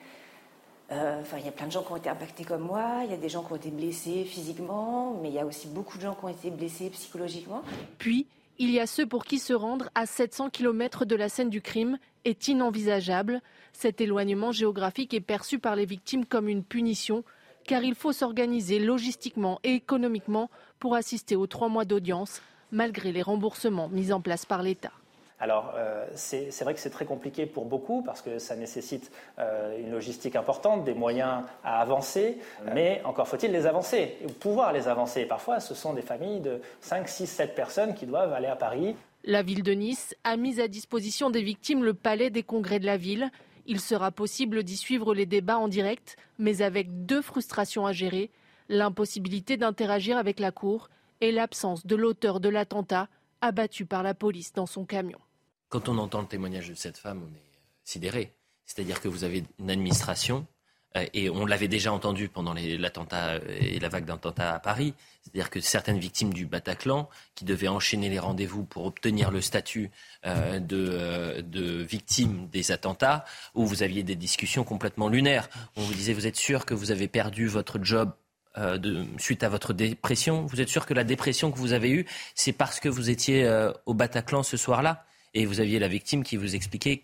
enfin, 0.91 1.37
il 1.39 1.45
y 1.45 1.49
a 1.49 1.51
plein 1.51 1.65
de 1.65 1.71
gens 1.71 1.81
qui 1.81 1.93
ont 1.93 1.97
été 1.97 2.09
impactés 2.09 2.43
comme 2.43 2.61
moi, 2.61 3.01
il 3.05 3.09
y 3.09 3.15
a 3.15 3.17
des 3.17 3.29
gens 3.29 3.41
qui 3.41 3.53
ont 3.53 3.57
été 3.57 3.71
blessés 3.71 4.23
physiquement, 4.23 5.17
mais 5.19 5.29
il 5.29 5.33
y 5.33 5.39
a 5.39 5.47
aussi 5.47 5.67
beaucoup 5.67 5.97
de 5.97 6.03
gens 6.03 6.13
qui 6.13 6.25
ont 6.25 6.29
été 6.29 6.51
blessés 6.51 6.91
psychologiquement. 6.91 7.63
Puis, 7.97 8.27
il 8.59 8.71
y 8.71 8.79
a 8.79 8.87
ceux 8.87 9.05
pour 9.05 9.25
qui 9.25 9.39
se 9.39 9.53
rendre 9.53 9.89
à 9.95 10.05
700 10.05 10.49
km 10.49 11.05
de 11.05 11.15
la 11.15 11.29
scène 11.29 11.49
du 11.49 11.61
crime 11.61 11.97
est 12.25 12.47
inenvisageable. 12.47 13.41
Cet 13.71 14.01
éloignement 14.01 14.51
géographique 14.51 15.13
est 15.13 15.21
perçu 15.21 15.59
par 15.59 15.75
les 15.75 15.85
victimes 15.85 16.25
comme 16.25 16.49
une 16.49 16.63
punition, 16.63 17.23
car 17.65 17.83
il 17.83 17.95
faut 17.95 18.13
s'organiser 18.13 18.79
logistiquement 18.79 19.59
et 19.63 19.73
économiquement 19.73 20.49
pour 20.79 20.95
assister 20.95 21.35
aux 21.35 21.47
trois 21.47 21.69
mois 21.69 21.85
d'audience, 21.85 22.41
malgré 22.71 23.11
les 23.11 23.21
remboursements 23.21 23.89
mis 23.89 24.11
en 24.11 24.21
place 24.21 24.45
par 24.45 24.63
l'État. 24.63 24.91
Alors, 25.39 25.73
euh, 25.75 26.05
c'est 26.15 26.63
vrai 26.63 26.73
que 26.73 26.79
c'est 26.79 26.89
très 26.89 27.05
compliqué 27.05 27.45
pour 27.45 27.65
beaucoup 27.65 28.01
parce 28.01 28.21
que 28.21 28.39
ça 28.39 28.55
nécessite 28.55 29.11
euh, 29.37 29.79
une 29.79 29.91
logistique 29.91 30.35
importante, 30.35 30.83
des 30.83 30.95
moyens 30.95 31.43
à 31.63 31.79
avancer, 31.79 32.39
mais 32.73 33.01
encore 33.03 33.27
faut-il 33.27 33.51
les 33.51 33.67
avancer, 33.67 34.17
pouvoir 34.39 34.73
les 34.73 34.87
avancer. 34.87 35.25
Parfois, 35.25 35.59
ce 35.59 35.75
sont 35.75 35.93
des 35.93 36.01
familles 36.01 36.39
de 36.39 36.59
5, 36.81 37.07
6, 37.07 37.27
7 37.27 37.55
personnes 37.55 37.93
qui 37.93 38.07
doivent 38.07 38.33
aller 38.33 38.47
à 38.47 38.55
Paris. 38.55 38.95
La 39.23 39.43
ville 39.43 39.61
de 39.61 39.73
Nice 39.73 40.15
a 40.23 40.37
mis 40.37 40.59
à 40.59 40.67
disposition 40.67 41.29
des 41.29 41.43
victimes 41.43 41.83
le 41.83 41.93
palais 41.93 42.31
des 42.31 42.43
congrès 42.43 42.79
de 42.79 42.85
la 42.85 42.97
ville. 42.97 43.29
Il 43.67 43.79
sera 43.79 44.09
possible 44.09 44.63
d'y 44.63 44.77
suivre 44.77 45.13
les 45.13 45.25
débats 45.27 45.59
en 45.59 45.67
direct, 45.67 46.15
mais 46.39 46.63
avec 46.63 47.05
deux 47.05 47.21
frustrations 47.21 47.85
à 47.85 47.91
gérer 47.91 48.31
l'impossibilité 48.69 49.55
d'interagir 49.55 50.17
avec 50.17 50.39
la 50.39 50.51
Cour 50.51 50.89
et 51.21 51.31
l'absence 51.31 51.85
de 51.85 51.95
l'auteur 51.95 52.39
de 52.39 52.49
l'attentat 52.49 53.07
abattu 53.41 53.85
par 53.85 54.01
la 54.01 54.13
police 54.13 54.53
dans 54.53 54.65
son 54.65 54.85
camion. 54.85 55.19
Quand 55.69 55.89
on 55.89 55.97
entend 55.97 56.21
le 56.21 56.27
témoignage 56.27 56.69
de 56.69 56.75
cette 56.75 56.97
femme, 56.97 57.21
on 57.23 57.35
est 57.35 57.39
euh, 57.39 57.59
sidéré. 57.83 58.33
C'est-à-dire 58.65 59.01
que 59.01 59.09
vous 59.09 59.25
avez 59.25 59.43
une 59.59 59.69
administration, 59.69 60.47
euh, 60.95 61.05
et 61.13 61.29
on 61.29 61.45
l'avait 61.45 61.67
déjà 61.67 61.91
entendu 61.91 62.29
pendant 62.29 62.53
l'attentat 62.53 63.31
euh, 63.31 63.57
et 63.59 63.79
la 63.79 63.89
vague 63.89 64.05
d'attentats 64.05 64.53
à 64.53 64.59
Paris, 64.59 64.93
c'est-à-dire 65.23 65.49
que 65.49 65.59
certaines 65.59 65.99
victimes 65.99 66.33
du 66.33 66.45
Bataclan, 66.45 67.09
qui 67.35 67.43
devaient 67.43 67.67
enchaîner 67.67 68.07
les 68.07 68.19
rendez-vous 68.19 68.63
pour 68.63 68.85
obtenir 68.85 69.29
le 69.29 69.41
statut 69.41 69.91
de, 70.23 71.83
victime 71.83 72.47
des 72.47 72.71
attentats, 72.71 73.25
où 73.53 73.65
vous 73.65 73.83
aviez 73.83 74.03
des 74.03 74.15
discussions 74.15 74.63
complètement 74.63 75.09
lunaires. 75.09 75.49
On 75.75 75.81
vous 75.81 75.93
disait, 75.93 76.13
vous 76.13 76.27
êtes 76.27 76.37
sûr 76.37 76.65
que 76.65 76.73
vous 76.73 76.91
avez 76.91 77.09
perdu 77.09 77.47
votre 77.47 77.83
job 77.83 78.13
suite 79.17 79.43
à 79.43 79.49
votre 79.49 79.73
dépression? 79.73 80.45
Vous 80.45 80.61
êtes 80.61 80.69
sûr 80.69 80.85
que 80.85 80.93
la 80.93 81.03
dépression 81.03 81.51
que 81.51 81.57
vous 81.57 81.73
avez 81.73 81.91
eue, 81.91 82.05
c'est 82.33 82.53
parce 82.53 82.79
que 82.79 82.87
vous 82.87 83.09
étiez 83.09 83.47
au 83.85 83.93
Bataclan 83.93 84.43
ce 84.43 84.55
soir-là? 84.55 85.06
Et 85.33 85.45
vous 85.45 85.59
aviez 85.59 85.79
la 85.79 85.87
victime 85.87 86.23
qui 86.23 86.37
vous 86.37 86.55
expliquait 86.55 87.03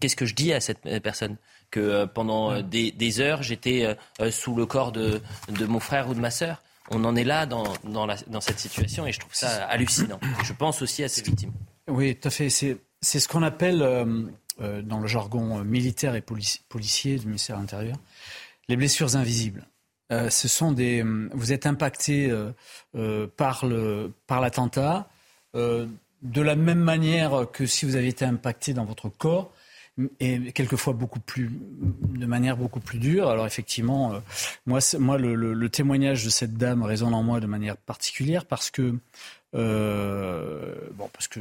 qu'est-ce 0.00 0.16
que 0.16 0.26
je 0.26 0.34
dis 0.34 0.52
à 0.52 0.60
cette 0.60 0.80
personne 1.02 1.36
que 1.70 1.80
euh, 1.80 2.06
pendant 2.06 2.52
euh, 2.52 2.62
des, 2.62 3.20
heures 3.20 3.42
j'étais 3.42 3.96
euh, 4.20 4.30
sous 4.30 4.54
le 4.54 4.66
corps 4.66 4.92
de, 4.92 5.20
mon 5.66 5.80
frère 5.80 6.08
ou 6.08 6.14
de 6.14 6.20
ma 6.20 6.30
sœur. 6.30 6.62
On 6.90 7.04
en 7.04 7.16
est 7.16 7.24
là 7.24 7.46
dans, 7.46 7.64
dans, 7.84 8.40
cette 8.40 8.58
situation 8.58 9.06
et 9.06 9.12
je 9.12 9.18
trouve 9.18 9.34
ça 9.34 9.64
hallucinant. 9.64 10.20
Je 10.44 10.52
pense 10.52 10.82
aussi 10.82 11.02
à 11.02 11.08
ces 11.08 11.22
victimes. 11.22 11.52
Oui, 11.88 12.14
tout 12.14 12.28
à 12.28 12.30
fait. 12.30 12.50
C'est, 12.50 12.78
ce 13.00 13.26
qu'on 13.26 13.42
appelle, 13.42 13.78
dans 14.58 15.00
le 15.00 15.06
jargon 15.06 15.64
militaire 15.64 16.14
et 16.14 16.20
policier 16.20 17.18
du 17.18 17.26
ministère 17.26 17.56
de 17.56 17.62
l'Intérieur, 17.62 17.96
les 18.68 18.76
blessures 18.76 19.16
invisibles. 19.16 19.66
ce 20.10 20.46
sont 20.46 20.72
des, 20.72 21.02
vous 21.32 21.54
êtes 21.54 21.64
impacté 21.64 22.30
par, 23.38 23.64
le, 23.64 24.12
par 24.26 24.42
l'attentat 24.42 25.08
de 26.24 26.42
la 26.42 26.56
même 26.56 26.80
manière 26.80 27.46
que 27.52 27.66
si 27.66 27.84
vous 27.84 27.96
avez 27.96 28.08
été 28.08 28.24
impacté 28.24 28.74
dans 28.74 28.84
votre 28.84 29.08
corps, 29.08 29.52
et 30.18 30.52
quelquefois 30.52 30.92
beaucoup 30.92 31.20
plus, 31.20 31.50
de 31.52 32.26
manière 32.26 32.56
beaucoup 32.56 32.80
plus 32.80 32.98
dure. 32.98 33.28
Alors 33.28 33.46
effectivement, 33.46 34.14
euh, 34.14 34.18
moi, 34.66 34.80
moi 34.98 35.18
le, 35.18 35.68
témoignage 35.68 36.24
de 36.24 36.30
cette 36.30 36.54
dame 36.54 36.82
résonne 36.82 37.14
en 37.14 37.22
moi 37.22 37.40
de 37.40 37.46
manière 37.46 37.76
particulière 37.76 38.44
parce 38.44 38.70
que, 38.70 38.94
euh, 39.54 40.74
bon, 40.94 41.08
parce 41.12 41.28
que 41.28 41.40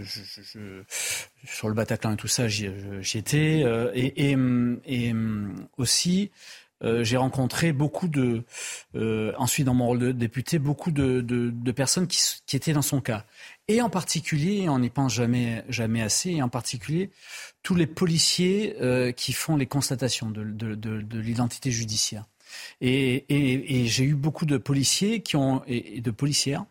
sur 1.45 1.67
le 1.67 1.73
Bataclan 1.73 2.13
et 2.13 2.17
tout 2.17 2.27
ça, 2.27 2.47
j'y 2.47 2.67
étais, 3.15 3.63
euh, 3.65 3.91
et, 3.95 4.35
aussi. 5.77 6.29
j'ai 6.81 7.17
rencontré 7.17 7.73
beaucoup 7.73 8.07
de, 8.07 8.43
ensuite 9.37 9.65
dans 9.65 9.73
mon 9.73 9.87
rôle 9.87 9.99
de 9.99 10.11
député, 10.11 10.59
beaucoup 10.59 10.91
de, 10.91 11.71
personnes 11.71 12.07
qui, 12.07 12.55
étaient 12.55 12.73
dans 12.73 12.83
son 12.83 13.01
cas. 13.01 13.25
Et 13.67 13.81
en 13.81 13.89
particulier, 13.89 14.67
on 14.67 14.79
n'y 14.79 14.89
pense 14.89 15.13
jamais, 15.13 15.63
jamais 15.69 16.01
assez, 16.01 16.31
et 16.31 16.41
en 16.41 16.49
particulier 16.49 17.11
tous 17.61 17.75
les 17.75 17.87
policiers 17.87 18.75
euh, 18.81 19.11
qui 19.13 19.31
font 19.31 19.55
les 19.55 19.67
constatations 19.67 20.29
de, 20.31 20.43
de, 20.43 20.75
de, 20.75 21.01
de 21.01 21.19
l'identité 21.19 21.71
judiciaire. 21.71 22.25
Et, 22.81 23.25
et, 23.29 23.79
et 23.79 23.87
j'ai 23.87 24.03
eu 24.03 24.15
beaucoup 24.15 24.45
de 24.45 24.57
policiers 24.57 25.21
qui 25.21 25.37
ont, 25.37 25.63
et 25.65 26.01
de 26.01 26.11
policières 26.11 26.65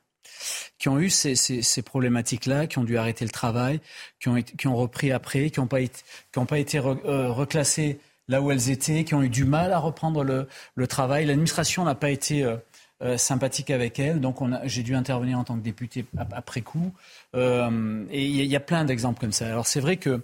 qui 0.78 0.88
ont 0.88 0.98
eu 0.98 1.08
ces, 1.08 1.34
ces, 1.34 1.62
ces 1.62 1.82
problématiques-là, 1.82 2.66
qui 2.66 2.78
ont 2.78 2.84
dû 2.84 2.98
arrêter 2.98 3.24
le 3.24 3.30
travail, 3.30 3.80
qui 4.20 4.28
ont, 4.28 4.42
qui 4.42 4.66
ont 4.66 4.76
repris 4.76 5.12
après, 5.12 5.50
qui 5.50 5.60
n'ont 5.60 5.68
pas 5.68 5.80
été, 5.80 6.00
qui 6.32 6.38
ont 6.38 6.46
pas 6.46 6.58
été 6.58 6.78
euh, 6.78 7.30
reclassés 7.30 8.00
là 8.28 8.42
où 8.42 8.50
elles 8.50 8.70
étaient, 8.70 9.04
qui 9.04 9.14
ont 9.14 9.22
eu 9.22 9.28
du 9.28 9.44
mal 9.44 9.72
à 9.72 9.78
reprendre 9.78 10.24
le, 10.24 10.48
le 10.74 10.86
travail. 10.86 11.26
L'administration 11.26 11.84
n'a 11.84 11.94
pas 11.94 12.10
été 12.10 12.44
euh, 12.44 12.56
euh, 13.02 13.16
sympathique 13.16 13.70
avec 13.70 13.98
elle. 13.98 14.20
Donc 14.20 14.38
j'ai 14.64 14.84
dû 14.84 14.94
intervenir 14.94 15.36
en 15.36 15.42
tant 15.42 15.56
que 15.56 15.62
député 15.62 16.04
après 16.30 16.60
coup. 16.60 16.92
Euh, 17.34 18.04
et 18.12 18.24
il 18.24 18.44
y, 18.44 18.54
a 18.54 18.60
plein 18.60 18.84
d'exemples 18.84 19.20
comme 19.20 19.32
ça. 19.32 19.46
Alors 19.46 19.66
c'est 19.66 19.80
vrai 19.80 19.96
que 19.96 20.22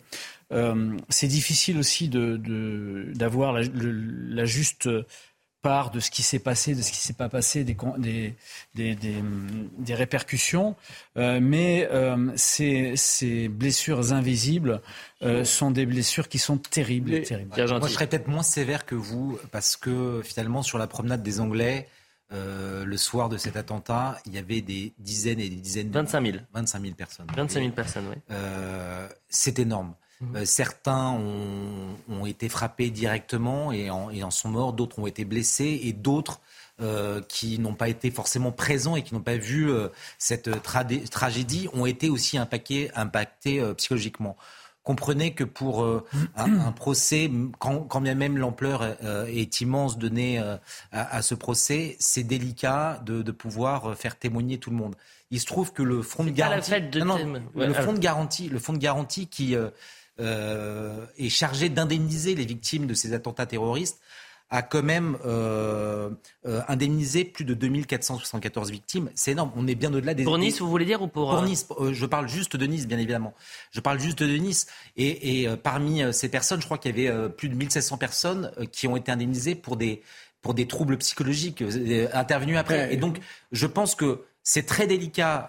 euh, 0.52 0.96
c'est 1.08 1.26
difficile 1.26 1.78
aussi 1.78 2.08
d'avoir 2.08 3.54
de, 3.54 4.30
la, 4.30 4.44
juste 4.44 4.88
part 5.60 5.90
de 5.90 5.98
ce 5.98 6.12
qui 6.12 6.22
s'est 6.22 6.38
passé, 6.38 6.76
de 6.76 6.82
ce 6.82 6.92
qui 6.92 6.98
s'est 6.98 7.14
pas 7.14 7.28
passé, 7.28 7.64
des, 7.64 7.76
des, 8.76 8.94
des, 8.94 9.94
répercussions. 9.94 10.76
mais 11.16 11.88
ces, 12.36 13.48
blessures 13.48 14.12
invisibles 14.12 14.82
sont 15.42 15.72
des 15.72 15.84
blessures 15.84 16.28
qui 16.28 16.38
sont 16.38 16.58
terribles. 16.58 17.22
terribles. 17.22 17.50
Moi, 17.56 17.88
je 17.88 17.92
serais 17.92 18.06
peut-être 18.06 18.28
moins 18.28 18.44
sévère 18.44 18.86
que 18.86 18.94
vous, 18.94 19.36
parce 19.50 19.76
que 19.76 20.22
finalement, 20.24 20.62
sur 20.62 20.78
la 20.78 20.86
promenade 20.86 21.24
des 21.24 21.40
Anglais, 21.40 21.88
euh, 22.32 22.84
le 22.84 22.96
soir 22.96 23.28
de 23.28 23.36
cet 23.36 23.56
attentat, 23.56 24.18
il 24.26 24.34
y 24.34 24.38
avait 24.38 24.60
des 24.60 24.92
dizaines 24.98 25.40
et 25.40 25.48
des 25.48 25.56
dizaines. 25.56 25.90
25 25.90 26.26
000. 26.26 26.38
25 26.52 26.82
000 26.82 26.94
personnes. 26.94 27.26
25 27.34 27.60
000 27.60 27.72
personnes, 27.72 28.06
oui. 28.10 28.16
Euh, 28.30 29.08
c'est 29.28 29.58
énorme. 29.58 29.94
Mhm. 30.20 30.36
Euh, 30.36 30.44
certains 30.44 31.10
ont, 31.10 31.96
ont, 32.08 32.26
été 32.26 32.48
frappés 32.48 32.90
directement 32.90 33.72
et 33.72 33.90
en, 33.90 34.10
et 34.10 34.24
en 34.24 34.30
sont 34.30 34.48
morts, 34.48 34.72
d'autres 34.72 34.98
ont 34.98 35.06
été 35.06 35.24
blessés 35.24 35.80
et 35.84 35.92
d'autres 35.92 36.40
euh, 36.80 37.20
qui 37.28 37.58
n'ont 37.58 37.74
pas 37.74 37.88
été 37.88 38.10
forcément 38.10 38.52
présents 38.52 38.96
et 38.96 39.02
qui 39.02 39.14
n'ont 39.14 39.20
pas 39.20 39.36
vu 39.36 39.70
euh, 39.70 39.88
cette 40.18 40.50
tragédie 40.62 41.68
ont 41.72 41.86
été 41.86 42.10
aussi 42.10 42.36
impactés, 42.36 42.90
impactés 42.94 43.62
psychologiquement 43.76 44.36
comprenez 44.88 45.34
que 45.34 45.44
pour 45.44 45.84
euh, 45.84 46.02
un, 46.34 46.72
procès, 46.72 47.30
quand, 47.58 48.00
bien 48.00 48.14
même 48.14 48.38
l'ampleur 48.38 48.96
euh, 49.04 49.26
est 49.26 49.60
immense 49.60 49.98
donnée 49.98 50.38
euh, 50.38 50.56
à, 50.92 51.20
ce 51.20 51.34
procès, 51.34 51.96
c'est 52.00 52.22
délicat 52.22 53.02
de, 53.04 53.30
pouvoir 53.30 53.94
faire 53.98 54.16
témoigner 54.16 54.56
tout 54.56 54.70
le 54.70 54.76
monde. 54.76 54.94
Il 55.30 55.40
se 55.40 55.44
trouve 55.44 55.74
que 55.74 55.82
le 55.82 56.00
fonds 56.00 56.24
de 56.24 56.30
garantie, 56.30 56.70
le 56.70 57.74
fonds 57.74 57.92
de 57.92 57.98
garantie, 57.98 58.48
le 58.48 58.58
fonds 58.58 58.72
de 58.72 58.78
garantie 58.78 59.26
qui 59.26 59.54
est 60.18 61.28
chargé 61.28 61.68
d'indemniser 61.68 62.34
les 62.34 62.46
victimes 62.46 62.86
de 62.86 62.94
ces 62.94 63.12
attentats 63.12 63.44
terroristes 63.44 64.00
a 64.50 64.62
quand 64.62 64.82
même 64.82 65.18
euh, 65.26 66.10
euh, 66.46 66.62
indemnisé 66.68 67.24
plus 67.24 67.44
de 67.44 67.54
2474 67.54 68.70
victimes. 68.70 69.10
C'est 69.14 69.32
énorme. 69.32 69.52
On 69.56 69.66
est 69.66 69.74
bien 69.74 69.92
au-delà 69.92 70.14
des. 70.14 70.24
Pour 70.24 70.38
Nice, 70.38 70.60
vous 70.60 70.70
voulez 70.70 70.86
dire 70.86 71.02
ou 71.02 71.08
pour. 71.08 71.30
Pour 71.30 71.38
euh, 71.40 71.44
Nice. 71.44 71.66
je 71.92 72.06
parle 72.06 72.28
juste 72.28 72.56
de 72.56 72.66
Nice, 72.66 72.86
bien 72.86 72.98
évidemment. 72.98 73.34
Je 73.72 73.80
parle 73.80 74.00
juste 74.00 74.22
de 74.22 74.36
Nice. 74.36 74.66
Et, 74.96 75.42
et 75.42 75.56
parmi 75.56 76.02
ces 76.12 76.28
personnes, 76.28 76.60
je 76.60 76.66
crois 76.66 76.78
qu'il 76.78 76.98
y 76.98 77.08
avait 77.08 77.28
plus 77.28 77.48
de 77.48 77.54
1700 77.54 77.98
personnes 77.98 78.52
qui 78.72 78.88
ont 78.88 78.96
été 78.96 79.12
indemnisées 79.12 79.54
pour 79.54 79.76
des, 79.76 80.02
pour 80.40 80.54
des 80.54 80.66
troubles 80.66 80.96
psychologiques 80.98 81.62
intervenus 82.12 82.56
après. 82.56 82.92
Et 82.92 82.96
donc, 82.96 83.18
je 83.52 83.66
pense 83.66 83.94
que 83.94 84.24
c'est 84.42 84.64
très 84.64 84.86
délicat. 84.86 85.48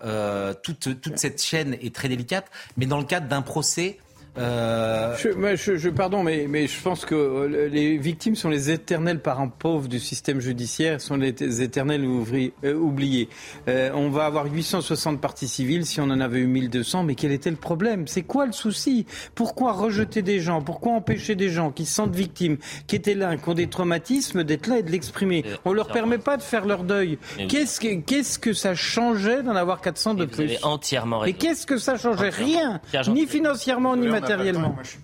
toute, 0.61 0.99
toute 0.99 1.17
cette 1.17 1.41
chaîne 1.41 1.77
est 1.81 1.95
très 1.95 2.09
délicate. 2.09 2.51
Mais 2.76 2.85
dans 2.85 2.97
le 2.97 3.05
cadre 3.05 3.27
d'un 3.27 3.41
procès, 3.41 3.97
Euh... 4.38 5.15
Je, 5.18 5.76
je, 5.77 5.89
pardon, 5.89 6.23
mais, 6.23 6.45
mais 6.47 6.68
je 6.68 6.81
pense 6.81 7.06
que 7.06 7.15
euh, 7.15 7.68
les 7.69 7.97
victimes 7.97 8.35
sont 8.35 8.49
les 8.49 8.72
éternels 8.72 9.19
parents 9.19 9.49
pauvres 9.49 9.88
du 9.88 9.99
système 9.99 10.39
judiciaire, 10.39 11.01
sont 11.01 11.18
les 11.18 11.61
éternels 11.61 12.06
ouvri, 12.06 12.53
euh, 12.64 12.73
oubliés. 12.73 13.30
Euh, 13.68 13.91
on 13.93 14.10
va 14.10 14.26
avoir 14.26 14.45
860 14.45 15.19
parties 15.19 15.47
civiles 15.47 15.85
si 15.85 15.99
on 15.99 16.06
en 16.06 16.19
avait 16.22 16.39
eu 16.39 16.47
1200, 16.47 17.03
mais 17.03 17.15
quel 17.15 17.31
était 17.31 17.49
le 17.49 17.56
problème? 17.56 18.07
C'est 18.07 18.22
quoi 18.22 18.45
le 18.45 18.51
souci? 18.51 19.06
Pourquoi 19.35 19.73
rejeter 19.73 20.22
des 20.22 20.39
gens? 20.39 20.61
Pourquoi 20.61 20.93
empêcher 20.93 21.35
des 21.35 21.49
gens 21.49 21.72
qui 21.72 21.85
se 21.85 21.95
sentent 21.95 22.15
victimes, 22.15 22.57
qui 22.88 22.95
étaient 22.95 23.15
là, 23.15 23.35
qui 23.35 23.49
ont 23.49 23.53
des 23.53 23.68
traumatismes, 23.68 24.43
d'être 24.43 24.68
là 24.68 24.80
et 24.80 24.84
de 24.84 24.91
l'exprimer? 24.91 25.43
On 25.65 25.73
leur 25.73 25.88
permet 25.88 26.18
pas 26.18 26.38
de 26.38 26.43
faire 26.43 26.65
leur 26.65 26.84
deuil. 26.84 27.18
Qu'est-ce 27.49 27.80
que, 27.80 27.95
qu'est-ce 28.01 28.39
que 28.39 28.53
ça 28.53 28.76
changeait 28.76 29.43
d'en 29.43 29.56
avoir 29.56 29.81
400 29.81 30.14
de 30.14 30.26
plus? 30.26 30.57
entièrement 30.64 31.26
Et 31.26 31.34
qu'est-ce 31.34 31.65
que 31.65 31.77
ça 31.77 31.97
changeait? 31.97 32.30
Rien, 32.30 32.80
ni 33.07 33.26
financièrement, 33.26 33.95
ni 33.95 34.07
matériellement. 34.07 34.18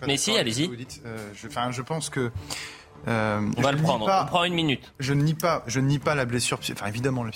Mais 0.08 0.18
si, 0.18 0.38
allez-y. 0.38 0.70
Euh, 1.06 1.18
je, 1.34 1.48
je 1.72 1.82
pense 1.82 2.10
que 2.10 2.32
euh, 3.08 3.42
on 3.58 3.62
va 3.62 3.72
le 3.72 3.78
prendre. 3.78 4.08
on 4.24 4.26
prend 4.26 4.44
une 4.44 4.54
minute. 4.54 4.94
Je 5.00 5.14
ne 5.14 5.24
nie 5.24 5.34
pas, 5.34 5.64
je 5.68 5.80
nie 5.80 6.00
pas 6.00 6.16
la 6.16 6.26
blessure, 6.26 6.60
enfin 6.72 6.88
évidemment 6.88 7.24
la 7.24 7.32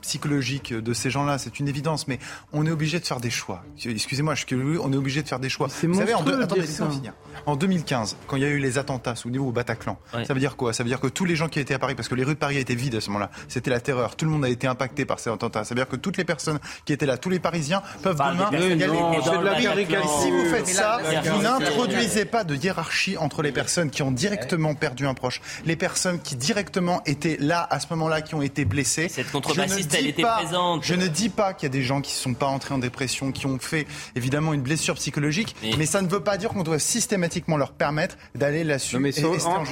psychologique 0.00 0.72
de 0.72 0.94
ces 0.94 1.10
gens-là, 1.10 1.38
c'est 1.38 1.58
une 1.60 1.68
évidence, 1.68 2.08
mais 2.08 2.18
on 2.52 2.66
est 2.66 2.70
obligé 2.70 3.00
de 3.00 3.06
faire 3.06 3.20
des 3.20 3.30
choix. 3.30 3.64
Excusez-moi, 3.84 4.34
on 4.82 4.92
est 4.92 4.96
obligé 4.96 5.22
de 5.22 5.28
faire 5.28 5.38
des 5.40 5.48
choix. 5.48 5.68
Vous 5.68 5.94
savez, 5.94 6.14
en, 6.14 6.26
attendez, 6.26 6.62
finir. 6.62 7.12
en 7.46 7.56
2015, 7.56 8.16
quand 8.26 8.36
il 8.36 8.42
y 8.42 8.46
a 8.46 8.48
eu 8.48 8.58
les 8.58 8.78
attentats 8.78 9.14
sous 9.14 9.30
niveau 9.30 9.48
au 9.48 9.52
Bataclan, 9.52 9.98
ça 10.24 10.34
veut 10.34 10.40
dire 10.40 10.56
quoi? 10.56 10.72
Ça 10.72 10.82
veut 10.82 10.88
dire 10.88 11.00
que 11.00 11.06
tous 11.06 11.24
les 11.24 11.36
gens 11.36 11.48
qui 11.48 11.60
étaient 11.60 11.74
à 11.74 11.78
Paris, 11.78 11.94
parce 11.94 12.08
que 12.08 12.14
les 12.14 12.24
rues 12.24 12.34
de 12.34 12.38
Paris 12.38 12.58
étaient 12.58 12.74
vides 12.74 12.94
à 12.94 13.00
ce 13.00 13.08
moment-là, 13.08 13.30
c'était 13.48 13.70
la 13.70 13.80
terreur. 13.80 14.16
Tout 14.16 14.24
le 14.24 14.30
monde 14.30 14.44
a 14.44 14.48
été 14.48 14.66
impacté 14.66 15.04
par 15.04 15.18
ces 15.18 15.30
attentats. 15.30 15.64
Ça 15.64 15.74
veut 15.74 15.80
dire 15.80 15.88
que 15.88 15.96
toutes 15.96 16.16
les 16.16 16.24
personnes 16.24 16.58
qui 16.84 16.92
étaient 16.92 17.06
là, 17.06 17.18
tous 17.18 17.30
les 17.30 17.38
Parisiens 17.38 17.82
peuvent 18.02 18.16
demain 18.16 18.50
y 18.52 19.66
aller. 19.66 19.86
si 19.86 20.30
vous 20.30 20.44
faites 20.46 20.68
ça, 20.68 21.00
vous 21.24 21.42
n'introduisez 21.42 22.24
pas 22.24 22.44
de 22.44 22.54
hiérarchie 22.54 23.16
entre 23.16 23.42
les 23.42 23.52
personnes 23.52 23.90
qui 23.90 24.02
ont 24.02 24.12
directement 24.12 24.74
perdu 24.74 25.01
un 25.06 25.14
proche, 25.14 25.40
les 25.64 25.76
personnes 25.76 26.20
qui 26.20 26.36
directement 26.36 27.02
étaient 27.06 27.36
là 27.40 27.66
à 27.70 27.80
ce 27.80 27.86
moment-là, 27.90 28.22
qui 28.22 28.34
ont 28.34 28.42
été 28.42 28.64
blessées. 28.64 29.08
Cette 29.08 29.30
contrebassiste, 29.30 29.94
elle 29.94 30.06
était 30.06 30.22
présente. 30.22 30.84
Je 30.84 30.94
ne 30.94 31.06
dis 31.06 31.28
pas 31.28 31.54
qu'il 31.54 31.66
y 31.66 31.70
a 31.70 31.72
des 31.72 31.82
gens 31.82 32.00
qui 32.00 32.12
ne 32.12 32.18
sont 32.18 32.34
pas 32.34 32.46
entrés 32.46 32.74
en 32.74 32.78
dépression, 32.78 33.32
qui 33.32 33.46
ont 33.46 33.58
fait 33.58 33.86
évidemment 34.16 34.52
une 34.52 34.62
blessure 34.62 34.94
psychologique, 34.94 35.54
mais, 35.78 35.86
ça 35.86 36.00
ne 36.00 36.08
veut 36.08 36.22
pas 36.22 36.36
dire 36.38 36.50
qu'on 36.50 36.62
doit 36.62 36.78
systématiquement 36.78 37.56
leur 37.56 37.72
permettre 37.72 38.16
d'aller 38.34 38.64
là-dessus. 38.64 38.98
Mais 38.98 39.12
en, 39.24 39.64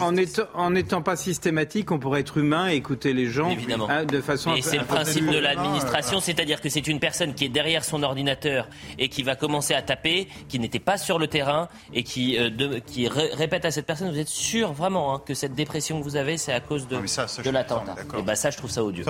en, 0.55 0.75
étant, 0.75 1.03
pas 1.03 1.17
systématique, 1.17 1.91
on 1.91 1.99
pourrait 1.99 2.21
être 2.21 2.39
humain 2.39 2.71
et 2.71 2.75
écouter 2.75 3.13
les 3.13 3.27
gens 3.27 3.51
évidemment. 3.51 3.89
Hein, 3.89 4.05
de 4.05 4.21
façon. 4.21 4.55
Et 4.55 4.63
c'est 4.63 4.79
le 4.79 4.85
principe 4.85 5.27
de 5.27 5.39
l'administration, 5.39 6.19
euh, 6.19 6.21
c'est-à-dire 6.21 6.61
que 6.61 6.69
c'est 6.69 6.87
une 6.87 7.01
personne 7.01 7.35
qui 7.35 7.45
est 7.45 7.49
derrière 7.49 7.85
son 7.85 8.03
ordinateur 8.03 8.69
et 8.99 9.09
qui 9.09 9.23
va 9.23 9.37
commencer 9.37 9.75
à 9.75 9.83
taper, 9.83 10.29
qui 10.49 10.59
n'était 10.59 10.79
pas 10.79 10.99
sur 10.99 11.19
le 11.19 11.29
terrain 11.29 11.69
et 11.93 12.03
qui, 12.03 12.39
euh, 12.39 12.81
qui 12.87 13.09
répète 13.09 13.65
à 13.65 13.71
cette 13.71 13.87
personne, 13.87 14.11
vous 14.11 14.19
êtes 14.19 14.29
sûr 14.29 14.73
vraiment 14.73 15.15
hein, 15.15 15.20
que 15.25 15.35
cette 15.35 15.55
dépression 15.55 15.99
que 15.99 16.05
vous 16.05 16.17
avez, 16.17 16.37
c'est 16.37 16.53
à 16.53 16.61
cause 16.61 16.89
de, 16.89 16.97
de 16.97 17.51
l'attentat. 17.51 17.95
Et 18.19 18.23
bah 18.23 18.35
ça, 18.35 18.51
je 18.51 18.57
trouve 18.57 18.71
ça 18.71 18.85
odieux. 18.85 19.05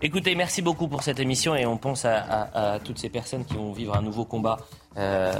Écoutez, 0.00 0.34
merci 0.34 0.62
beaucoup 0.62 0.88
pour 0.88 1.02
cette 1.02 1.20
émission 1.20 1.54
et 1.54 1.66
on 1.66 1.76
pense 1.76 2.04
à, 2.04 2.78
toutes 2.84 2.98
ces 2.98 3.08
personnes 3.08 3.44
qui 3.44 3.54
vont 3.54 3.72
vivre 3.72 3.96
un 3.96 4.02
nouveau 4.02 4.24
combat 4.24 4.58
euh, 4.96 5.32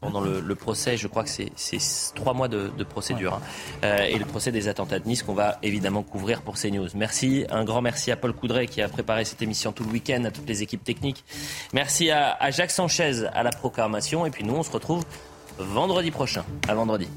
pendant 0.00 0.20
le, 0.20 0.54
procès. 0.54 0.96
Je 0.96 1.08
crois 1.08 1.24
que 1.24 1.30
c'est 1.30 1.78
trois 2.14 2.34
mois 2.34 2.48
de, 2.48 2.70
procédure 2.84 3.34
hein. 3.34 3.40
euh, 3.84 4.04
et 4.04 4.18
le 4.18 4.24
procès 4.24 4.52
des 4.52 4.68
attentats 4.68 4.98
de 4.98 5.08
Nice 5.08 5.22
qu'on 5.22 5.34
va 5.34 5.58
évidemment 5.62 6.02
couvrir 6.02 6.42
pour 6.42 6.54
CNews. 6.54 6.88
Merci, 6.94 7.44
un 7.50 7.64
grand 7.64 7.82
merci 7.82 8.10
à 8.10 8.16
Paul 8.16 8.32
Coudray 8.32 8.66
qui 8.66 8.82
a 8.82 8.88
préparé 8.88 9.24
cette 9.24 9.42
émission 9.42 9.72
tout 9.72 9.84
le 9.84 9.90
week-end, 9.90 10.24
à 10.24 10.30
toutes 10.30 10.48
les 10.48 10.62
équipes 10.62 10.84
techniques. 10.84 11.24
Merci 11.72 12.10
à, 12.10 12.32
à 12.32 12.50
Jacques 12.50 12.70
Sanchez 12.70 13.26
à 13.32 13.42
la 13.42 13.50
programmation 13.50 14.26
et 14.26 14.30
puis 14.30 14.44
nous, 14.44 14.54
on 14.54 14.62
se 14.62 14.70
retrouve 14.70 15.04
vendredi 15.58 16.10
prochain. 16.10 16.44
À 16.68 16.74
vendredi. 16.74 17.08